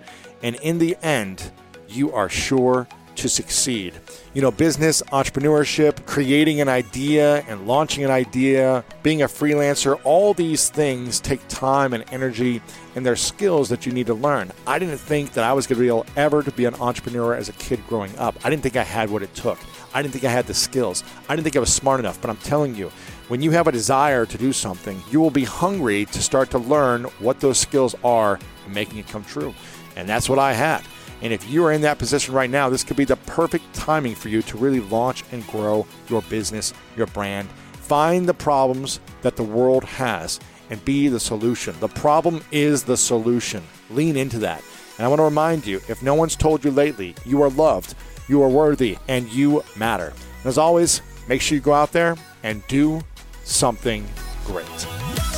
and 0.43 0.55
in 0.57 0.79
the 0.79 0.97
end, 1.03 1.51
you 1.89 2.13
are 2.13 2.29
sure 2.29 2.87
to 3.17 3.29
succeed. 3.29 3.95
You 4.35 4.43
know, 4.43 4.51
business, 4.51 5.03
entrepreneurship, 5.09 6.07
creating 6.07 6.61
an 6.61 6.69
idea 6.69 7.43
and 7.49 7.67
launching 7.67 8.05
an 8.05 8.11
idea, 8.11 8.85
being 9.03 9.23
a 9.23 9.27
freelancer, 9.27 10.01
all 10.05 10.33
these 10.33 10.71
things 10.71 11.21
take 11.21 11.47
time 11.49 11.93
and 11.93 12.05
energy 12.13 12.63
and 12.95 13.05
they're 13.05 13.17
skills 13.17 13.69
that 13.69 13.85
you 13.85 13.93
need 13.93 14.07
to 14.07 14.15
learn. 14.15 14.53
I 14.67 14.79
didn't 14.79 14.99
think 14.99 15.33
that 15.33 15.45
I 15.45 15.53
was 15.53 15.67
going 15.67 15.77
to 15.77 15.83
be 15.83 15.89
able 15.89 16.07
ever 16.17 16.43
to 16.43 16.51
be 16.53 16.65
an 16.65 16.75
entrepreneur 16.77 17.35
as 17.35 17.49
a 17.49 17.53
kid 17.53 17.81
growing 17.89 18.17
up. 18.19 18.37
I 18.45 18.51
didn't 18.51 18.63
think 18.63 18.77
I 18.77 18.85
had 18.85 19.11
what 19.11 19.23
it 19.23 19.35
took. 19.35 19.59
I 19.93 20.03
didn't 20.03 20.13
think 20.13 20.25
I 20.25 20.31
had 20.31 20.47
the 20.47 20.55
skills. 20.55 21.05
I 21.29 21.35
didn't 21.35 21.45
think 21.45 21.57
I 21.57 21.61
was 21.61 21.73
smart 21.73 22.01
enough, 22.01 22.21
but 22.21 22.31
I'm 22.31 22.37
telling 22.39 22.75
you, 22.75 22.91
when 23.31 23.41
you 23.41 23.53
have 23.53 23.69
a 23.69 23.73
desire 23.73 24.27
to 24.27 24.37
do 24.37 24.53
something, 24.53 25.01
you 25.09 25.21
will 25.21 25.31
be 25.31 25.45
hungry 25.45 26.05
to 26.05 26.21
start 26.21 26.51
to 26.51 26.59
learn 26.59 27.05
what 27.21 27.39
those 27.39 27.61
skills 27.61 27.95
are 28.03 28.41
and 28.65 28.75
making 28.75 28.99
it 28.99 29.07
come 29.07 29.23
true. 29.23 29.55
And 29.95 30.09
that's 30.09 30.29
what 30.29 30.41
I 30.41 30.53
had. 30.53 30.83
And 31.23 31.33
if 31.33 31.49
you 31.49 31.65
are 31.65 31.71
in 31.71 31.83
that 31.83 32.01
position 32.01 32.35
right 32.35 32.51
now, 32.51 32.69
this 32.69 32.83
could 32.83 32.97
be 32.97 33.05
the 33.05 33.15
perfect 33.15 33.73
timing 33.73 34.17
for 34.17 34.31
you 34.31 34.43
to 34.43 34.59
really 34.59 34.81
launch 34.81 35.23
and 35.31 35.47
grow 35.47 35.87
your 36.09 36.23
business, 36.23 36.75
your 36.97 37.07
brand. 37.07 37.49
Find 37.75 38.29
the 38.29 38.35
problems 38.35 38.99
that 39.23 39.37
the 39.37 39.45
world 39.45 39.85
has 39.85 40.41
and 40.69 40.85
be 40.85 41.07
the 41.07 41.21
solution. 41.21 41.77
The 41.79 41.87
problem 41.87 42.43
is 42.51 42.83
the 42.83 42.97
solution. 42.97 43.63
Lean 43.91 44.17
into 44.17 44.41
that. 44.41 44.61
And 44.99 45.05
I 45.05 45.09
want 45.09 45.21
to 45.21 45.25
remind 45.25 45.69
you 45.69 45.77
if 45.89 46.03
no 46.03 46.17
one's 46.17 46.35
told 46.35 46.65
you 46.65 46.73
lately, 46.73 47.15
you 47.25 47.43
are 47.43 47.51
loved, 47.51 47.95
you 48.27 48.43
are 48.43 48.49
worthy, 48.49 48.99
and 49.07 49.29
you 49.29 49.63
matter. 49.77 50.09
And 50.09 50.47
as 50.47 50.59
always, 50.59 51.01
make 51.29 51.41
sure 51.41 51.55
you 51.55 51.63
go 51.63 51.75
out 51.75 51.93
there 51.93 52.17
and 52.43 52.67
do 52.67 53.03
something 53.51 54.07
great. 54.47 55.30